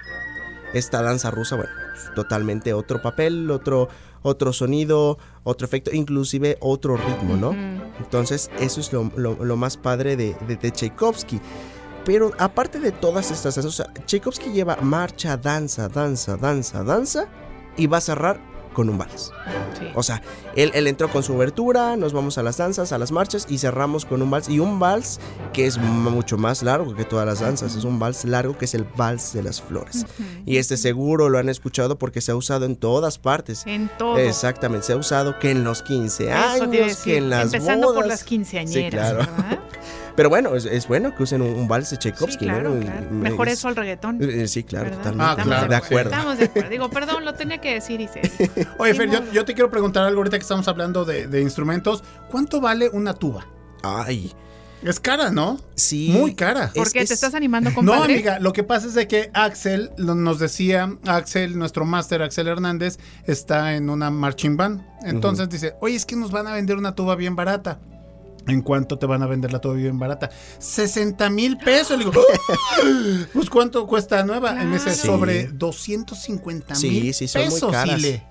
Esta 0.73 1.01
danza 1.01 1.31
rusa, 1.31 1.55
bueno, 1.55 1.71
totalmente 2.15 2.73
otro 2.73 3.01
papel, 3.01 3.49
otro, 3.51 3.89
otro 4.21 4.53
sonido, 4.53 5.17
otro 5.43 5.65
efecto, 5.65 5.91
inclusive 5.93 6.57
otro 6.61 6.95
ritmo, 6.97 7.35
¿no? 7.35 7.51
Entonces, 7.99 8.49
eso 8.59 8.79
es 8.79 8.93
lo, 8.93 9.11
lo- 9.15 9.43
lo 9.43 9.55
más 9.57 9.77
padre 9.77 10.15
de, 10.15 10.35
de, 10.47 10.55
de 10.57 10.71
Tchaikovsky. 10.71 11.39
Pero 12.05 12.31
aparte 12.39 12.79
de 12.79 12.91
todas 12.91 13.29
estas 13.31 13.55
danzas, 13.55 13.65
o 13.65 13.71
sea, 13.83 13.93
Tchaikovsky 14.05 14.51
lleva 14.51 14.77
marcha, 14.81 15.37
danza, 15.37 15.89
danza, 15.89 16.37
danza, 16.37 16.83
danza 16.83 17.27
y 17.77 17.87
va 17.87 17.97
a 17.97 18.01
cerrar 18.01 18.39
con 18.79 18.89
un 18.89 18.97
vals. 18.97 19.33
O 19.93 20.03
sea, 20.03 20.21
él, 20.55 20.71
él 20.73 20.87
entró 20.87 21.09
con 21.09 21.21
su 21.21 21.33
obertura, 21.35 21.97
nos 21.97 22.13
vamos 22.13 22.37
a 22.37 22.43
las 22.43 22.55
danzas, 22.55 22.93
a 22.93 22.97
las 22.97 23.11
marchas 23.11 23.45
y 23.49 23.57
cerramos 23.57 24.05
con 24.05 24.21
un 24.21 24.31
vals. 24.31 24.47
Y 24.47 24.59
un 24.59 24.79
vals 24.79 25.19
que 25.51 25.65
es 25.65 25.77
mucho 25.77 26.37
más 26.37 26.63
largo 26.63 26.95
que 26.95 27.03
todas 27.03 27.25
las 27.25 27.41
danzas, 27.41 27.75
es 27.75 27.83
un 27.83 27.99
vals 27.99 28.23
largo 28.23 28.57
que 28.57 28.63
es 28.63 28.73
el 28.75 28.85
vals 28.95 29.33
de 29.33 29.43
las 29.43 29.61
flores. 29.61 30.05
Y 30.45 30.57
este 30.59 30.77
seguro 30.77 31.27
lo 31.27 31.39
han 31.39 31.49
escuchado 31.49 31.97
porque 31.97 32.21
se 32.21 32.31
ha 32.31 32.37
usado 32.37 32.63
en 32.65 32.77
todas 32.77 33.17
partes. 33.17 33.63
En 33.65 33.89
todo. 33.97 34.17
Exactamente, 34.17 34.87
se 34.87 34.93
ha 34.93 34.97
usado 34.97 35.37
que 35.39 35.51
en 35.51 35.65
los 35.65 35.81
15 35.81 36.23
Eso 36.23 36.69
te 36.69 36.77
iba 36.77 36.85
a 36.85 36.85
años, 36.87 36.97
que 36.99 37.17
en 37.17 37.29
las 37.29 37.43
empezando 37.53 37.87
por 37.87 37.95
bodas. 37.95 38.07
las 38.07 38.23
quinceañeras, 38.23 38.85
Sí, 38.85 38.89
claro. 38.89 39.17
¿verdad? 39.17 39.59
Pero 40.19 40.27
bueno, 40.29 40.53
es, 40.53 40.65
es 40.65 40.85
bueno 40.85 41.15
que 41.15 41.23
usen 41.23 41.41
un, 41.41 41.51
un 41.55 41.65
vals 41.69 41.91
de 41.91 41.97
Tchaikovsky, 41.97 42.39
Sí, 42.39 42.45
claro, 42.51 42.75
¿no? 42.75 42.81
claro. 42.81 43.07
Me- 43.09 43.29
Mejor 43.29 43.47
es- 43.47 43.53
eso 43.53 43.69
al 43.69 43.77
reggaetón. 43.77 44.17
Eh, 44.21 44.49
Sí, 44.49 44.65
claro, 44.65 44.87
¿verdad? 44.89 44.97
totalmente. 44.97 45.31
Ah, 45.31 45.43
claro, 45.45 45.67
de 45.69 45.75
acuerdo. 45.77 46.09
Estamos 46.11 46.37
de 46.37 46.43
acuerdo. 46.43 46.69
Digo, 46.69 46.89
perdón, 46.89 47.23
lo 47.23 47.33
tenía 47.35 47.59
que 47.61 47.73
decir 47.75 48.01
y 48.01 48.09
se 48.09 48.19
dijo. 48.57 48.69
Oye, 48.79 48.93
Fer, 48.95 49.09
yo, 49.31 49.45
te 49.45 49.53
quiero 49.53 49.71
preguntar 49.71 50.03
algo 50.03 50.17
ahorita 50.19 50.37
que 50.37 50.41
estamos 50.41 50.67
hablando 50.67 51.05
de, 51.05 51.27
de 51.27 51.39
instrumentos. 51.41 52.03
¿Cuánto 52.29 52.59
vale 52.59 52.89
una 52.89 53.13
tuba? 53.13 53.47
Ay. 53.81 54.33
Es 54.83 54.99
cara, 54.99 55.29
¿no? 55.31 55.57
Sí. 55.75 56.09
Muy 56.11 56.35
cara. 56.35 56.69
¿Por 56.75 56.91
qué? 56.91 57.05
¿Te 57.05 57.13
estás 57.13 57.33
animando, 57.33 57.69
No, 57.69 57.75
compadre? 57.77 58.13
amiga, 58.15 58.39
lo 58.39 58.51
que 58.51 58.63
pasa 58.63 58.87
es 58.87 58.95
de 58.95 59.07
que 59.07 59.31
Axel 59.33 59.91
lo- 59.95 60.15
nos 60.15 60.37
decía, 60.39 60.97
Axel, 61.05 61.57
nuestro 61.57 61.85
máster 61.85 62.21
Axel 62.23 62.49
Hernández, 62.49 62.97
está 63.25 63.73
en 63.75 63.89
una 63.89 64.09
marching 64.11 64.57
band. 64.57 64.81
Entonces 65.03 65.47
dice, 65.47 65.75
oye, 65.79 65.95
es 65.95 66.05
que 66.05 66.17
nos 66.17 66.31
van 66.31 66.45
a 66.47 66.53
vender 66.53 66.75
una 66.75 66.93
tuba 66.93 67.15
bien 67.15 67.37
barata. 67.37 67.79
¿En 68.47 68.61
cuánto 68.61 68.97
te 68.97 69.05
van 69.05 69.21
a 69.21 69.27
vender 69.27 69.51
la 69.53 69.59
tuba 69.59 69.75
bien 69.75 69.99
barata? 69.99 70.29
60 70.57 71.29
mil 71.29 71.57
pesos. 71.57 71.97
Le 71.97 72.05
digo, 72.05 72.21
"Ah, 72.51 73.25
pues 73.33 73.49
¿cuánto 73.49 73.85
cuesta 73.85 74.23
nueva? 74.23 74.61
En 74.61 74.73
ese 74.73 74.93
Sí. 74.95 75.05
sobre 75.07 75.47
250 75.47 76.73
mil 76.79 77.01
Sí, 77.01 77.13
sí, 77.13 77.27
son 77.27 77.43
muy 77.43 77.51
pesos. 77.53 77.71
caras. 77.71 77.99
Ile. 77.99 78.23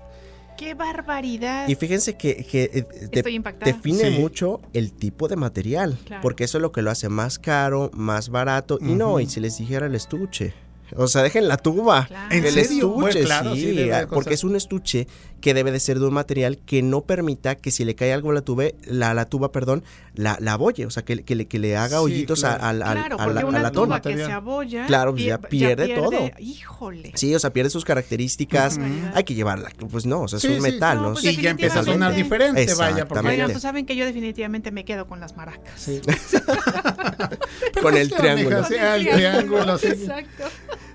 ¡Qué 0.57 0.73
barbaridad! 0.73 1.69
Y 1.69 1.75
fíjense 1.75 2.17
que, 2.17 2.43
que, 2.45 2.63
eh, 2.73 2.85
de- 3.09 3.55
define 3.63 4.11
Sí. 4.11 4.19
mucho 4.19 4.59
el 4.73 4.91
tipo 4.91 5.29
de 5.29 5.37
material, 5.37 5.97
Claro. 6.05 6.21
porque 6.21 6.43
eso 6.43 6.57
es 6.57 6.61
lo 6.61 6.73
que 6.73 6.81
lo 6.81 6.91
hace 6.91 7.07
más 7.07 7.39
caro, 7.39 7.89
más 7.93 8.27
barato, 8.29 8.77
y 8.81 8.93
no, 8.95 9.21
y 9.21 9.27
si 9.29 9.39
les 9.39 9.57
dijera 9.57 9.85
el 9.85 9.95
estuche. 9.95 10.53
O 10.97 11.07
sea, 11.07 11.21
dejen 11.21 11.47
la 11.47 11.55
tuba. 11.55 12.07
Claro. 12.07 12.35
¿En 12.35 12.43
el 12.45 12.51
serio? 12.51 12.63
estuche, 12.87 12.87
Bueno, 12.99 13.19
claro, 13.21 13.55
sí, 13.55 13.89
ah, 13.91 14.07
porque 14.09 14.33
es 14.33 14.43
un 14.43 14.55
estuche 14.57 15.07
que 15.39 15.53
debe 15.53 15.71
de 15.71 15.79
ser 15.79 15.99
de 15.99 16.05
un 16.07 16.13
material 16.13 16.57
que 16.57 16.81
no 16.81 17.01
permita 17.01 17.55
que 17.55 17.71
si 17.71 17.85
le 17.85 17.95
cae 17.95 18.13
algo 18.13 18.31
a 18.31 18.33
la 18.33 18.41
tuba, 18.41 18.65
la, 18.85 19.13
la 19.13 19.25
tuba, 19.25 19.51
perdón, 19.51 19.83
la, 20.13 20.37
la 20.39 20.53
abolle, 20.53 20.85
o 20.85 20.89
sea, 20.91 21.03
que, 21.03 21.23
que 21.23 21.35
le, 21.35 21.47
que 21.47 21.59
le 21.59 21.77
haga 21.77 21.97
Sí, 21.99 22.03
hoytos 22.03 22.43
a- 22.43 22.57
claro. 22.57 22.65
al, 22.67 22.81
al, 22.83 22.97
Claro, 22.97 23.15
a 23.15 23.23
porque 23.23 23.33
la, 23.35 23.41
a 23.41 23.45
una 23.45 23.61
la 23.61 23.71
tuba 23.71 24.01
tona. 24.01 24.15
que 24.17 24.25
se 24.25 24.31
abolla. 24.31 24.85
Claro, 24.87 25.11
pues 25.13 25.23
ya 25.25 25.37
pierde 25.39 25.95
todo. 25.95 26.29
Híjole. 26.39 27.11
Sí, 27.15 27.33
o 27.35 27.39
sea, 27.39 27.51
pierde 27.53 27.69
sus 27.69 27.85
características. 27.85 28.79
Hay 29.13 29.23
que 29.23 29.33
llevarla. 29.35 29.69
Pues 29.91 30.05
no, 30.05 30.21
o 30.21 30.27
sea, 30.27 30.37
es 30.37 30.41
Sí, 30.43 30.47
un 30.49 30.55
sí. 30.55 30.61
metal, 30.61 30.97
No, 30.97 31.03
¿no? 31.09 31.13
pues 31.13 31.25
Y 31.25 31.35
ya 31.41 31.51
empieza 31.51 31.79
a 31.79 31.83
sonar 31.83 32.13
diferente, 32.15 32.73
vaya, 32.75 33.07
porque. 33.07 33.27
Oigan, 33.27 33.51
pues 33.51 33.61
saben 33.61 33.85
que 33.85 33.95
yo 33.95 34.05
definitivamente 34.05 34.71
me 34.71 34.83
quedo 34.85 35.07
con 35.07 35.19
las 35.19 35.35
maracas. 35.37 35.73
Sí. 35.79 36.01
Con 37.81 37.95
el 37.95 38.09
triángulo. 38.11 38.59
el 38.67 39.07
triángulo, 39.09 39.77
sí. 39.77 39.87
Exacto. 39.87 40.43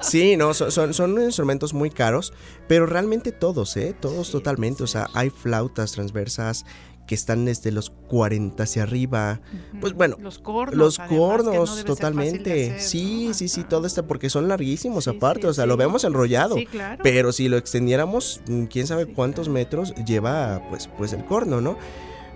Sí, 0.04 0.36
no, 0.36 0.54
son, 0.54 0.70
son, 0.70 0.94
son 0.94 1.20
instrumentos 1.22 1.72
muy 1.74 1.90
caros, 1.90 2.32
pero 2.68 2.86
realmente 2.86 3.32
todos, 3.32 3.76
¿eh? 3.76 3.94
Todos 3.98 4.30
totalmente. 4.30 4.82
O 4.82 4.86
sea, 4.86 5.08
hay 5.14 5.30
flautas 5.30 5.92
transversas 5.92 6.64
que 7.06 7.14
están 7.14 7.44
desde 7.44 7.70
los 7.70 7.90
40 7.90 8.62
hacia 8.62 8.82
arriba. 8.82 9.40
Pues 9.80 9.92
bueno, 9.92 10.16
Los 10.20 10.38
cornos. 10.38 10.74
los 10.74 10.98
además, 10.98 11.10
que 11.10 11.16
no 11.16 11.28
cornos, 11.28 11.84
totalmente. 11.84 12.70
hacer, 12.70 12.80
sí, 12.80 13.26
¿no? 13.28 13.34
sí, 13.34 13.48
sí, 13.48 13.64
todo 13.64 13.86
está, 13.86 14.06
porque 14.06 14.30
son 14.30 14.48
larguísimos 14.48 15.04
Sí, 15.04 15.10
aparte, 15.10 15.42
sí, 15.42 15.46
o 15.48 15.52
sea, 15.54 15.64
sí. 15.64 15.68
lo 15.68 15.76
vemos 15.76 16.04
enrollado. 16.04 16.54
Sí, 16.56 16.66
claro. 16.66 17.02
Pero 17.02 17.32
si 17.32 17.48
lo 17.48 17.56
extendiéramos, 17.58 18.40
mm, 18.48 18.64
quién 18.64 18.86
sabe 18.86 19.06
cuántos 19.06 19.48
metros 19.48 19.94
lleva, 20.06 20.62
pues, 20.70 20.88
pues 20.96 21.12
el 21.12 21.24
corno, 21.24 21.60
¿no? 21.60 21.76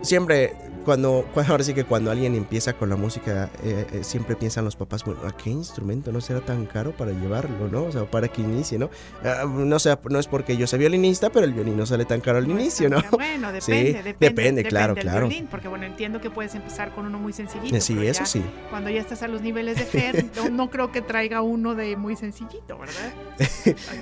Siempre, 0.03 0.55
cuando, 0.84 1.26
cuando, 1.34 1.53
ahora 1.53 1.64
sí 1.64 1.74
que 1.74 1.84
cuando 1.84 2.11
alguien 2.11 2.34
empieza 2.34 2.72
con 2.72 2.88
la 2.88 2.96
música, 2.96 3.51
eh, 3.62 3.86
eh, 3.92 4.05
siempre 4.05 4.36
piensan 4.36 4.64
los 4.64 4.76
papás, 4.76 5.05
bueno, 5.05 5.20
¿a 5.26 5.36
qué 5.36 5.51
instrumento 5.51 6.12
no 6.12 6.20
será 6.20 6.40
tan 6.40 6.66
caro 6.66 6.92
para 6.92 7.12
llevarlo, 7.12 7.68
no? 7.68 7.84
O 7.84 7.92
sea, 7.92 8.05
para 8.11 8.28
que 8.28 8.42
inicie, 8.42 8.78
¿no? 8.78 8.90
Ah, 9.24 9.44
no 9.46 9.78
sé, 9.78 9.96
no 10.11 10.18
es 10.18 10.26
porque 10.26 10.57
yo 10.57 10.66
soy 10.66 10.78
violinista, 10.78 11.30
pero 11.30 11.44
el 11.44 11.53
violín 11.53 11.76
no 11.76 11.86
sale 11.86 12.05
tan 12.05 12.20
caro 12.20 12.38
al 12.38 12.49
inicio, 12.51 12.88
¿no? 12.88 13.03
Bueno, 13.11 13.53
depende, 13.53 13.61
Sí, 13.61 13.72
depende, 13.92 14.16
depende, 14.20 14.64
claro, 14.64 14.94
claro. 14.94 15.28
violín, 15.28 15.46
porque 15.51 15.68
bueno, 15.68 15.84
entiendo 15.84 16.20
que 16.20 16.30
puedes 16.30 16.55
empezar 16.55 16.92
con 16.94 17.07
uno 17.07 17.18
muy 17.18 17.32
sencillito. 17.32 17.78
Sí, 17.80 17.94
pero 17.94 18.09
eso 18.09 18.20
ya 18.20 18.26
sí. 18.26 18.42
Cuando 18.70 18.90
ya 18.90 19.01
estás 19.01 19.22
a 19.22 19.28
los 19.28 19.42
niveles 19.42 19.76
de 19.78 19.84
Fer, 19.84 20.24
no, 20.36 20.49
no 20.49 20.70
creo 20.70 20.90
que 20.92 21.03
traiga 21.03 21.42
uno 21.42 21.74
de 21.74 21.96
muy 21.96 22.16
sencillito, 22.16 22.78
¿verdad? 22.78 23.12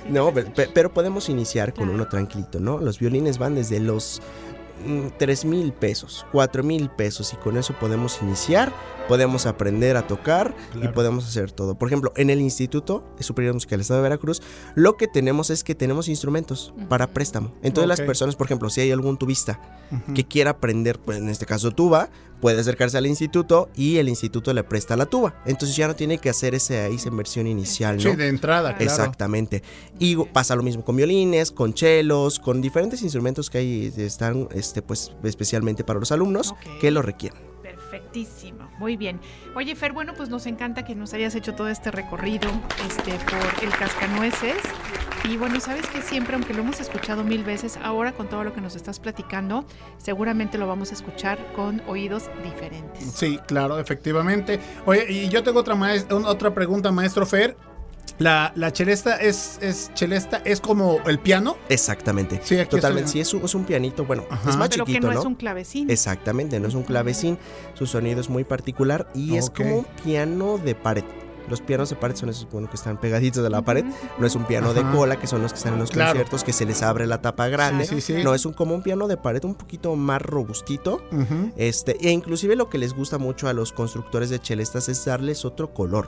No, 0.09 0.33
pe- 0.33 0.43
pe- 0.43 0.69
pero 0.73 0.93
podemos 0.93 1.29
iniciar 1.29 1.73
con 1.73 1.89
uno 1.89 2.07
tranquilito, 2.07 2.59
¿no? 2.59 2.77
Los 2.79 2.99
violines 2.99 3.37
van 3.37 3.55
desde 3.55 3.79
los 3.79 4.21
3 5.17 5.45
mil 5.45 5.73
pesos, 5.73 6.25
4 6.31 6.63
mil 6.63 6.89
pesos 6.89 7.33
y 7.33 7.37
con 7.37 7.57
eso 7.57 7.73
podemos 7.79 8.21
iniciar, 8.21 8.71
podemos 9.07 9.45
aprender 9.45 9.97
a 9.97 10.07
tocar 10.07 10.55
y 10.81 10.87
podemos 10.89 11.27
hacer 11.27 11.51
todo. 11.51 11.75
Por 11.75 11.87
ejemplo, 11.87 12.13
en 12.15 12.29
el 12.29 12.41
Instituto 12.41 13.03
Superior 13.19 13.51
de 13.51 13.55
Música 13.55 13.71
del 13.71 13.81
Estado 13.81 13.99
de 13.99 14.03
Veracruz, 14.03 14.41
lo 14.75 14.97
que 14.97 15.07
tenemos 15.07 15.49
es 15.49 15.63
que 15.63 15.75
tenemos 15.75 16.07
instrumentos 16.07 16.73
para 16.89 17.07
préstamo. 17.07 17.53
Entonces 17.63 17.87
las 17.87 18.01
personas, 18.01 18.35
por 18.35 18.47
ejemplo, 18.47 18.69
si 18.69 18.81
hay 18.81 18.91
algún 18.91 19.17
tubista 19.17 19.59
que 20.13 20.25
quiera 20.25 20.51
aprender, 20.51 20.99
pues 20.99 21.17
en 21.17 21.29
este 21.29 21.45
caso 21.45 21.71
tuba, 21.71 22.09
puede 22.41 22.59
acercarse 22.59 22.97
al 22.97 23.07
instituto 23.07 23.69
y 23.75 23.97
el 23.97 24.09
instituto 24.09 24.53
le 24.53 24.63
presta 24.63 24.95
la 24.95 25.05
tuba. 25.05 25.41
Entonces 25.45 25.75
ya 25.75 25.87
no 25.87 25.95
tiene 25.95 26.17
que 26.17 26.29
hacer 26.29 26.55
ese, 26.55 26.87
esa 26.87 27.09
inversión 27.09 27.47
inicial, 27.47 27.97
¿no? 27.97 28.01
Sí, 28.01 28.15
de 28.15 28.27
entrada, 28.27 28.75
claro. 28.75 28.91
Exactamente. 28.91 29.63
Y 29.99 30.15
pasa 30.25 30.55
lo 30.55 30.63
mismo 30.63 30.83
con 30.83 30.95
violines, 30.95 31.51
con 31.51 31.73
chelos, 31.73 32.39
con 32.39 32.61
diferentes 32.61 33.01
instrumentos 33.01 33.49
que 33.49 33.57
hay, 33.59 33.93
están 33.97 34.47
este, 34.53 34.81
pues, 34.81 35.11
especialmente 35.23 35.83
para 35.83 35.99
los 35.99 36.11
alumnos 36.11 36.53
que 36.79 36.91
lo 36.91 37.01
requieren. 37.01 37.56
Muy 38.79 38.97
bien. 38.97 39.19
Oye, 39.55 39.75
Fer, 39.75 39.93
bueno, 39.93 40.13
pues 40.15 40.29
nos 40.29 40.45
encanta 40.45 40.85
que 40.85 40.95
nos 40.95 41.13
hayas 41.13 41.35
hecho 41.35 41.53
todo 41.55 41.67
este 41.67 41.91
recorrido 41.91 42.49
este, 42.87 43.11
por 43.25 43.63
el 43.63 43.69
Cascanueces. 43.71 44.57
Y 45.29 45.35
bueno, 45.35 45.59
sabes 45.59 45.85
que 45.87 46.01
siempre, 46.01 46.35
aunque 46.35 46.53
lo 46.53 46.61
hemos 46.61 46.79
escuchado 46.79 47.23
mil 47.23 47.43
veces, 47.43 47.77
ahora 47.83 48.13
con 48.13 48.29
todo 48.29 48.43
lo 48.43 48.53
que 48.53 48.61
nos 48.61 48.75
estás 48.75 48.99
platicando, 48.99 49.65
seguramente 49.97 50.57
lo 50.57 50.67
vamos 50.67 50.91
a 50.91 50.93
escuchar 50.93 51.37
con 51.53 51.81
oídos 51.87 52.29
diferentes. 52.43 53.03
Sí, 53.13 53.39
claro, 53.45 53.77
efectivamente. 53.79 54.59
Oye, 54.85 55.05
y 55.09 55.29
yo 55.29 55.43
tengo 55.43 55.59
otra, 55.59 55.77
otra 56.25 56.53
pregunta, 56.53 56.91
maestro 56.91 57.25
Fer. 57.25 57.57
La, 58.19 58.51
la 58.55 58.73
chelesta 58.73 59.17
es, 59.17 59.59
es 59.61 59.91
chelesta 59.93 60.41
es 60.43 60.59
como 60.59 60.99
el 61.05 61.19
piano. 61.19 61.55
Exactamente. 61.69 62.39
Sí, 62.43 62.57
aquí 62.57 62.69
Totalmente. 62.71 63.05
estoy- 63.07 63.13
Sí, 63.13 63.19
es 63.21 63.33
un, 63.33 63.43
es 63.45 63.53
un 63.55 63.63
pianito, 63.65 64.05
bueno, 64.05 64.25
Ajá. 64.29 64.49
es 64.49 64.55
más 64.57 64.69
Pero 64.69 64.85
chiquito, 64.85 65.01
que 65.01 65.07
no, 65.07 65.13
¿no? 65.13 65.19
es 65.19 65.25
un 65.25 65.35
clavecín. 65.35 65.89
Exactamente, 65.89 66.59
no 66.59 66.67
es 66.67 66.73
un 66.73 66.83
clavecín, 66.83 67.37
su 67.75 67.85
sonido 67.85 68.19
es 68.21 68.29
muy 68.29 68.43
particular 68.43 69.07
y 69.13 69.35
es 69.37 69.49
como 69.49 69.77
un 69.79 69.85
piano 70.03 70.57
de 70.57 70.73
pared. 70.75 71.03
Los 71.47 71.61
pianos 71.61 71.89
de 71.89 71.95
pared 71.95 72.15
son 72.15 72.29
esos 72.29 72.47
bueno, 72.51 72.69
que 72.69 72.75
están 72.75 72.99
pegaditos 72.99 73.43
de 73.43 73.49
la 73.49 73.61
pared. 73.61 73.85
No 74.19 74.25
es 74.27 74.35
un 74.35 74.45
piano 74.45 74.73
de 74.73 74.81
cola, 74.91 75.17
que 75.19 75.27
son 75.27 75.41
los 75.41 75.51
que 75.53 75.57
están 75.57 75.73
en 75.73 75.79
los 75.79 75.91
Claro. 75.91 76.11
conciertos, 76.11 76.43
que 76.43 76.53
se 76.53 76.65
les 76.65 76.83
abre 76.83 77.07
la 77.07 77.21
tapa 77.21 77.47
grande. 77.47 77.85
Sí, 77.85 78.01
sí, 78.01 78.15
sí. 78.17 78.23
No, 78.23 78.33
es 78.35 78.45
un, 78.45 78.53
como 78.53 78.75
un 78.75 78.81
piano 78.83 79.07
de 79.07 79.17
pared 79.17 79.43
un 79.45 79.55
poquito 79.55 79.95
más 79.95 80.21
robustito. 80.21 81.01
Este, 81.55 81.97
e 82.01 82.11
inclusive 82.11 82.55
lo 82.55 82.69
que 82.69 82.77
les 82.77 82.93
gusta 82.93 83.17
mucho 83.17 83.47
a 83.47 83.53
los 83.53 83.71
constructores 83.71 84.29
de 84.29 84.39
chelestas 84.39 84.89
es 84.89 85.03
darles 85.05 85.45
otro 85.45 85.73
color. 85.73 86.07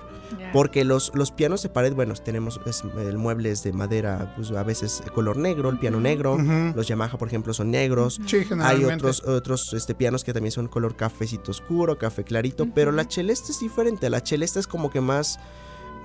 Porque 0.54 0.84
los, 0.84 1.12
los 1.16 1.32
pianos 1.32 1.64
de 1.64 1.70
pared, 1.70 1.94
bueno, 1.94 2.14
tenemos 2.16 2.60
es- 2.66 2.84
el 3.00 3.18
mueble 3.18 3.52
es 3.52 3.64
de 3.64 3.72
madera, 3.74 4.34
pues 4.36 4.52
a 4.52 4.64
veces 4.64 5.02
color 5.14 5.38
negro, 5.38 5.70
el 5.70 5.80
piano 5.80 6.00
negro. 6.00 6.38
Los 6.76 6.88
Yamaha, 6.88 7.18
por 7.18 7.28
ejemplo, 7.28 7.54
son 7.54 7.72
negros. 7.72 8.20
Sí, 8.26 8.46
Hay 8.62 8.84
otros, 8.86 9.24
otros 9.28 9.74
este, 9.74 9.96
pianos 9.96 10.24
que 10.24 10.34
también 10.34 10.52
son 10.52 10.68
color 10.68 10.96
cafecito 10.96 11.52
oscuro, 11.52 11.98
café 11.98 12.24
clarito. 12.24 12.68
Pero 12.74 12.92
la 12.92 13.08
chelesta 13.08 13.52
es 13.52 13.60
diferente. 13.60 14.10
La 14.10 14.24
chelesta 14.24 14.60
es 14.60 14.68
como 14.68 14.90
que 14.90 15.02
más 15.02 15.29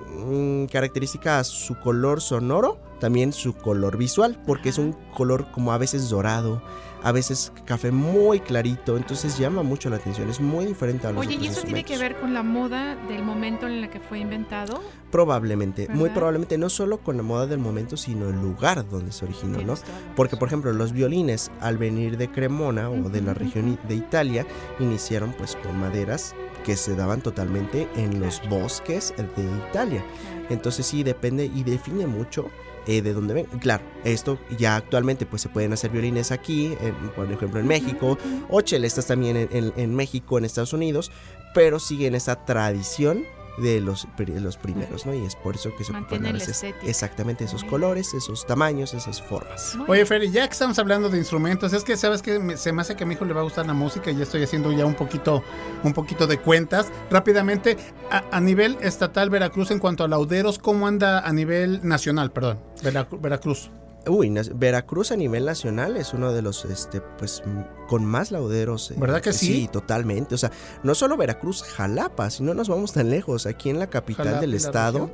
mm, 0.09 0.65
característica 0.65 1.43
su 1.43 1.79
color 1.79 2.21
sonoro, 2.21 2.77
también 2.99 3.33
su 3.33 3.53
color 3.53 3.97
visual, 3.97 4.37
porque 4.45 4.69
es 4.69 4.77
un 4.77 4.93
color 5.15 5.47
como 5.51 5.71
a 5.71 5.77
veces 5.77 6.09
dorado, 6.09 6.61
a 7.05 7.11
veces 7.11 7.53
café 7.65 7.91
muy 7.91 8.39
clarito, 8.39 8.97
entonces 8.97 9.37
llama 9.37 9.61
mucho 9.61 9.91
la 9.91 9.97
atención, 9.97 10.27
es 10.27 10.41
muy 10.41 10.65
diferente 10.65 11.05
a 11.05 11.11
los 11.11 11.23
Oye, 11.23 11.35
¿y 11.35 11.37
otros 11.37 11.57
eso 11.57 11.61
tiene 11.61 11.83
que 11.83 11.99
ver 11.99 12.19
con 12.19 12.33
la 12.33 12.41
moda 12.41 12.95
del 13.07 13.23
momento 13.23 13.67
en 13.67 13.73
el 13.73 13.89
que 13.91 13.99
fue 13.99 14.17
inventado? 14.17 14.81
Probablemente, 15.11 15.87
muy 15.87 16.05
¿Verdad? 16.05 16.15
probablemente 16.15 16.57
no 16.57 16.67
solo 16.67 16.97
con 16.97 17.15
la 17.15 17.21
moda 17.21 17.45
del 17.45 17.59
momento, 17.59 17.95
sino 17.95 18.27
el 18.29 18.41
lugar 18.41 18.89
donde 18.89 19.11
se 19.11 19.23
originó, 19.23 19.61
¿no? 19.61 19.75
La 19.75 19.79
Porque, 20.15 20.35
por 20.35 20.47
ejemplo, 20.47 20.73
los 20.73 20.93
violines, 20.93 21.51
al 21.61 21.77
venir 21.77 22.17
de 22.17 22.31
Cremona 22.31 22.89
o 22.89 23.07
de 23.07 23.21
la 23.21 23.35
región 23.35 23.77
de 23.87 23.93
Italia, 23.93 24.47
iniciaron 24.79 25.31
pues 25.33 25.55
con 25.57 25.79
maderas 25.79 26.33
que 26.63 26.75
se 26.75 26.95
daban 26.95 27.21
totalmente 27.21 27.87
en 27.95 28.19
los 28.19 28.41
bosques 28.49 29.13
de 29.15 29.43
Italia. 29.69 30.03
Entonces 30.49 30.87
sí, 30.87 31.03
depende 31.03 31.45
y 31.45 31.63
define 31.63 32.07
mucho 32.07 32.49
eh, 32.87 33.01
de 33.01 33.13
dónde 33.13 33.33
ven. 33.33 33.45
Claro, 33.59 33.83
esto 34.03 34.37
ya 34.57 34.75
actualmente 34.75 35.25
pues 35.25 35.41
se 35.41 35.49
pueden 35.49 35.73
hacer 35.73 35.91
violines 35.91 36.31
aquí, 36.31 36.75
en- 36.81 36.95
por 37.15 37.31
ejemplo 37.31 37.59
en 37.59 37.67
México, 37.67 38.17
o 38.49 38.61
chelestas 38.61 39.07
también 39.07 39.37
en, 39.37 39.49
en- 39.51 39.73
en 39.75 39.95
México, 39.95 40.37
en 40.37 40.45
Estados 40.45 40.73
Unidos, 40.73 41.11
pero 41.53 41.79
siguen 41.79 42.15
esa 42.15 42.45
tradición 42.45 43.23
de 43.57 43.79
los, 43.81 44.05
pri- 44.17 44.39
los 44.39 44.57
primeros, 44.57 45.05
¿no? 45.05 45.13
Y 45.13 45.25
es 45.25 45.35
por 45.35 45.55
eso 45.55 45.69
que 45.75 45.83
se 45.83 45.91
ocupan 45.91 45.97
a 45.97 46.01
Mantienen 46.01 46.33
la 46.33 46.39
veces 46.39 46.57
exactamente 46.89 47.43
esos 47.45 47.63
colores, 47.63 48.13
esos 48.13 48.45
tamaños, 48.45 48.93
esas 48.93 49.21
formas. 49.21 49.77
Oye, 49.87 50.05
Fer, 50.05 50.23
y 50.23 50.31
ya 50.31 50.45
que 50.47 50.53
estamos 50.53 50.77
hablando 50.79 51.09
de 51.09 51.17
instrumentos, 51.17 51.71
es 51.73 51.83
que 51.83 51.95
sabes 51.97 52.21
que 52.21 52.39
me- 52.39 52.57
se 52.57 52.71
me 52.73 52.81
hace 52.81 52.95
que 52.95 53.03
a 53.03 53.07
mi 53.07 53.13
hijo 53.13 53.25
le 53.25 53.33
va 53.33 53.41
a 53.41 53.43
gustar 53.43 53.65
la 53.65 53.73
música 53.73 54.11
y 54.11 54.15
ya 54.17 54.23
estoy 54.23 54.43
haciendo 54.43 54.71
ya 54.71 54.85
un 54.85 54.95
poquito, 54.95 55.43
un 55.83 55.93
poquito 55.93 56.27
de 56.27 56.37
cuentas. 56.39 56.91
Rápidamente, 57.09 57.77
a, 58.11 58.23
a 58.31 58.41
nivel 58.41 58.77
estatal 58.81 59.29
Veracruz, 59.29 59.71
en 59.71 59.79
cuanto 59.79 60.03
a 60.03 60.07
lauderos, 60.07 60.59
¿cómo 60.59 60.87
anda 60.87 61.19
a 61.19 61.31
nivel 61.31 61.79
nacional? 61.87 62.31
Perdón, 62.31 62.59
Veracru- 62.83 63.21
Veracruz. 63.21 63.69
Uy, 64.07 64.29
Veracruz 64.55 65.11
a 65.11 65.15
nivel 65.15 65.45
nacional 65.45 65.97
es 65.97 66.13
uno 66.13 66.31
de 66.31 66.41
los, 66.41 66.65
este, 66.65 67.01
pues, 67.01 67.41
con 67.87 68.05
más 68.05 68.31
lauderos. 68.31 68.91
eh, 68.91 68.95
¿Verdad 68.97 69.21
que 69.21 69.33
sí? 69.33 69.47
Sí, 69.47 69.67
totalmente. 69.67 70.35
O 70.35 70.37
sea, 70.37 70.51
no 70.83 70.93
solo 70.95 71.17
Veracruz, 71.17 71.63
Jalapa, 71.63 72.29
si 72.29 72.43
no 72.43 72.53
nos 72.53 72.69
vamos 72.69 72.93
tan 72.93 73.09
lejos. 73.09 73.45
Aquí 73.45 73.69
en 73.69 73.79
la 73.79 73.87
capital 73.87 74.25
Jalapa 74.25 74.41
del 74.41 74.53
estado 74.53 75.09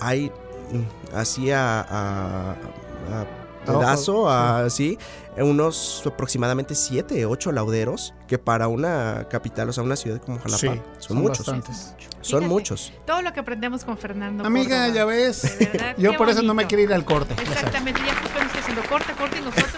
hay, 0.00 0.26
mm, 0.72 1.14
así 1.16 1.50
a, 1.50 1.80
a- 1.80 2.50
a 2.52 3.26
pedazo, 3.66 4.28
así, 4.28 4.98
unos 5.42 6.02
aproximadamente 6.06 6.74
7, 6.74 7.26
8 7.26 7.52
lauderos, 7.52 8.14
que 8.28 8.38
para 8.38 8.68
una 8.68 9.26
capital, 9.28 9.68
o 9.68 9.72
sea, 9.72 9.82
una 9.82 9.96
ciudad 9.96 10.20
como 10.22 10.38
Jalapa, 10.38 10.58
Sí, 10.58 10.66
son, 10.66 10.82
son 10.98 11.16
muchos. 11.18 11.38
bastantes. 11.46 11.94
Son 12.20 12.40
Fíjate, 12.40 12.46
muchos. 12.46 12.92
Todo 13.06 13.20
lo 13.22 13.32
que 13.32 13.40
aprendemos 13.40 13.84
con 13.84 13.98
Fernando. 13.98 14.44
Amiga, 14.46 14.78
Córdoba. 14.86 14.94
ya 14.94 15.04
ves. 15.04 15.58
De 15.58 15.66
verdad, 15.66 15.94
Yo 15.98 16.16
por 16.16 16.30
eso 16.30 16.42
no 16.42 16.54
me 16.54 16.66
quiero 16.66 16.82
ir 16.84 16.92
al 16.94 17.04
corte. 17.04 17.34
Exactamente, 17.42 18.00
ya 18.06 18.14
justo 18.14 18.38
nos 18.38 18.46
está 18.46 18.58
haciendo 18.60 18.82
corte, 18.88 19.12
corte 19.18 19.38
y 19.38 19.42
nosotros 19.42 19.74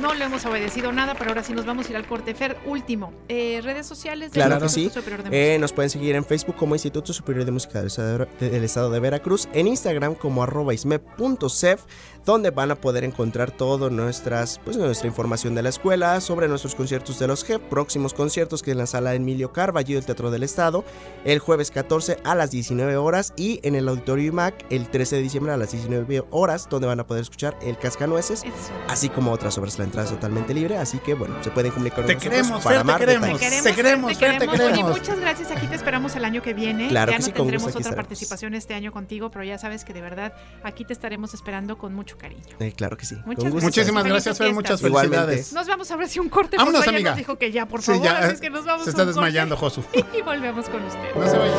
no 0.00 0.14
le 0.14 0.24
hemos 0.26 0.44
obedecido 0.46 0.92
nada, 0.92 1.14
pero 1.14 1.30
ahora 1.30 1.42
sí 1.42 1.52
nos 1.52 1.66
vamos 1.66 1.86
a 1.86 1.90
ir 1.90 1.96
al 1.96 2.06
corte. 2.06 2.34
Fer, 2.36 2.56
último, 2.66 3.12
eh, 3.28 3.60
redes 3.64 3.86
sociales 3.86 4.30
del 4.32 4.44
Claro 4.44 4.60
que 4.62 4.68
sí. 4.68 4.82
Instituto 4.84 5.00
Superior 5.00 5.22
de 5.24 5.30
Música. 5.30 5.54
Eh, 5.54 5.58
nos 5.58 5.72
pueden 5.72 5.90
seguir 5.90 6.14
en 6.14 6.24
Facebook 6.24 6.54
como 6.56 6.74
Instituto 6.76 7.12
Superior 7.12 7.44
de 7.44 7.50
Música 7.50 7.78
del 7.78 7.88
Estado 7.88 8.26
de, 8.38 8.50
del 8.50 8.62
Estado 8.64 8.90
de 8.90 9.00
Veracruz, 9.00 9.48
en 9.52 9.66
Instagram 9.66 10.14
como 10.14 10.42
arroba 10.44 10.72
isme.cef, 10.74 11.82
donde 12.24 12.50
van 12.50 12.70
a 12.70 12.76
poder 12.76 13.02
encontrar 13.02 13.50
toda 13.50 13.90
nuestras, 13.90 14.60
pues, 14.64 14.76
nuestra 14.86 15.08
información 15.08 15.54
de 15.54 15.62
la 15.62 15.68
escuela, 15.68 16.20
sobre 16.20 16.48
nuestros 16.48 16.74
conciertos 16.74 17.18
de 17.18 17.26
los 17.26 17.44
GEP, 17.44 17.62
próximos 17.68 18.14
conciertos 18.14 18.62
que 18.62 18.72
en 18.72 18.78
la 18.78 18.86
sala 18.86 19.14
Emilio 19.14 19.52
Carballo 19.52 19.94
del 19.96 20.04
Teatro 20.04 20.30
del 20.30 20.42
Estado, 20.42 20.84
el 21.24 21.38
jueves 21.38 21.70
14 21.70 22.18
a 22.24 22.34
las 22.34 22.50
19 22.50 22.96
horas 22.96 23.32
y 23.36 23.60
en 23.62 23.74
el 23.74 23.88
Auditorio 23.88 24.26
IMAC 24.28 24.64
el 24.70 24.88
13 24.88 25.16
de 25.16 25.22
diciembre 25.22 25.52
a 25.52 25.56
las 25.56 25.72
19 25.72 26.24
horas, 26.30 26.68
donde 26.68 26.86
van 26.86 27.00
a 27.00 27.06
poder 27.06 27.22
escuchar 27.22 27.56
el 27.62 27.78
Cascanueces, 27.78 28.44
así 28.88 29.08
como 29.08 29.32
otras 29.32 29.56
obras. 29.58 29.78
La 29.78 29.84
entrada 29.84 30.06
es 30.08 30.14
totalmente 30.14 30.54
libre, 30.54 30.76
así 30.78 30.98
que 30.98 31.14
bueno, 31.14 31.34
se 31.42 31.50
pueden 31.50 31.72
comunicar 31.72 32.04
con 32.04 32.06
Te 32.06 32.14
nosotros 32.14 32.32
queremos, 32.32 32.62
para 32.64 32.84
Fer, 32.84 32.98
te 32.98 32.98
queremos. 33.06 33.40
Te 33.40 33.74
queremos, 33.74 34.18
te 34.18 34.26
Oye, 34.26 34.58
queremos. 34.58 34.98
muchas 34.98 35.18
gracias. 35.20 35.50
Aquí 35.50 35.66
te 35.66 35.74
esperamos 35.76 36.14
el 36.16 36.24
año 36.24 36.42
que 36.42 36.54
viene. 36.54 36.88
Claro 36.88 37.12
ya 37.12 37.16
que 37.16 37.22
no 37.22 37.26
sí, 37.26 37.32
con 37.32 37.38
tendremos 37.42 37.68
otra 37.68 37.80
estaremos. 37.80 37.96
participación 38.04 38.54
este 38.54 38.74
año 38.74 38.92
contigo, 38.92 39.30
pero 39.30 39.44
ya 39.44 39.58
sabes 39.58 39.84
que 39.84 39.92
de 39.92 40.00
verdad 40.02 40.32
aquí 40.62 40.84
te 40.84 40.92
estaremos 40.92 41.34
esperando 41.34 41.78
con 41.78 41.94
mucho 41.94 42.18
cariño. 42.18 42.42
Eh, 42.58 42.72
claro 42.76 42.96
que 42.96 43.06
sí. 43.06 43.16
Muchas 43.24 43.44
con 43.44 43.52
gusto. 43.52 43.66
Muchísimas 43.66 44.04
gracias, 44.04 44.38
Fer. 44.38 44.52
Muchas 44.80 44.88
Igualmente. 44.88 45.26
felicidades. 45.26 45.52
Nos 45.52 45.66
vamos 45.66 45.90
a 45.90 45.96
ver 45.96 46.08
si 46.08 46.18
un 46.20 46.28
corte. 46.28 46.56
Vámonos, 46.56 46.86
amiga. 46.86 47.10
nos 47.10 47.18
dijo 47.18 47.36
que 47.38 47.50
ya, 47.52 47.66
por 47.66 47.80
Sí, 47.82 47.92
favor. 47.92 48.04
ya, 48.04 48.18
así 48.18 48.34
es 48.34 48.40
que 48.40 48.50
nos 48.50 48.64
vamos 48.64 48.84
se 48.84 48.90
a 48.90 48.92
está 48.92 49.04
desmayando, 49.04 49.56
Josu. 49.56 49.82
Y 50.18 50.22
volvemos 50.22 50.68
con 50.68 50.82
usted. 50.84 51.14
No 51.14 51.28
se 51.30 51.36
vaya. 51.38 51.52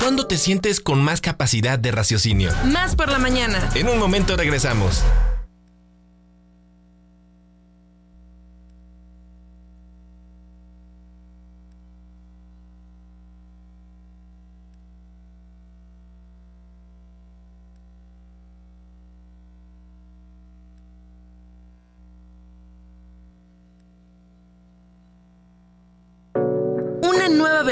¿Cuándo 0.00 0.26
te 0.26 0.36
sientes 0.38 0.80
con 0.80 1.02
más 1.02 1.20
capacidad 1.20 1.78
de 1.78 1.90
raciocinio? 1.90 2.50
Más 2.64 2.94
por 2.96 3.10
la 3.10 3.18
mañana. 3.18 3.70
En 3.74 3.88
un 3.88 3.98
momento 3.98 4.36
regresamos. 4.36 5.02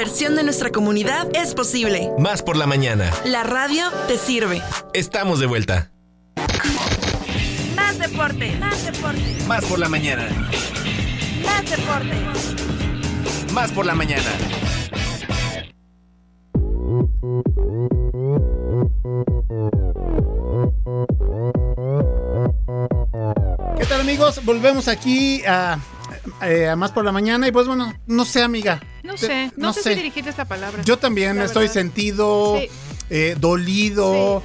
Versión 0.05 0.35
de 0.35 0.43
nuestra 0.43 0.69
comunidad 0.69 1.27
es 1.35 1.55
posible. 1.55 2.11
Más 2.19 2.43
por 2.43 2.57
la 2.57 2.67
mañana. 2.67 3.11
La 3.25 3.41
radio 3.43 3.89
te 4.07 4.19
sirve. 4.19 4.61
Estamos 4.93 5.39
de 5.39 5.47
vuelta. 5.47 5.89
Más 7.75 7.97
deporte, 7.97 8.55
más 8.59 8.85
deporte, 8.85 9.35
Más 9.47 9.65
por 9.65 9.79
la 9.79 9.89
mañana. 9.89 10.27
más 11.43 11.71
deporte. 11.71 12.15
Más 13.51 13.71
por 13.71 13.87
la 13.87 13.95
mañana. 13.95 14.29
¿Qué 23.77 23.85
tal 23.85 24.01
amigos? 24.01 24.43
Volvemos 24.45 24.87
aquí 24.87 25.43
a, 25.45 25.77
eh, 26.41 26.73
Más 26.77 26.91
por 26.91 27.03
la 27.05 27.11
Mañana 27.11 27.47
y 27.47 27.51
pues 27.51 27.67
bueno, 27.67 27.93
no 28.07 28.25
sé 28.25 28.41
amiga. 28.43 28.81
No 29.03 29.17
sé, 29.17 29.51
no, 29.55 29.71
sé, 29.71 29.83
si 29.83 29.89
dirigirte 29.95 30.29
esta 30.29 30.45
palabra. 30.45 30.81
Yo 30.83 30.97
también 30.97 31.37
la 31.37 31.45
estoy 31.45 31.63
verdad. 31.63 31.73
sentido, 31.73 32.57
Sí. 32.59 32.69
eh, 33.09 33.35
dolido. 33.39 34.41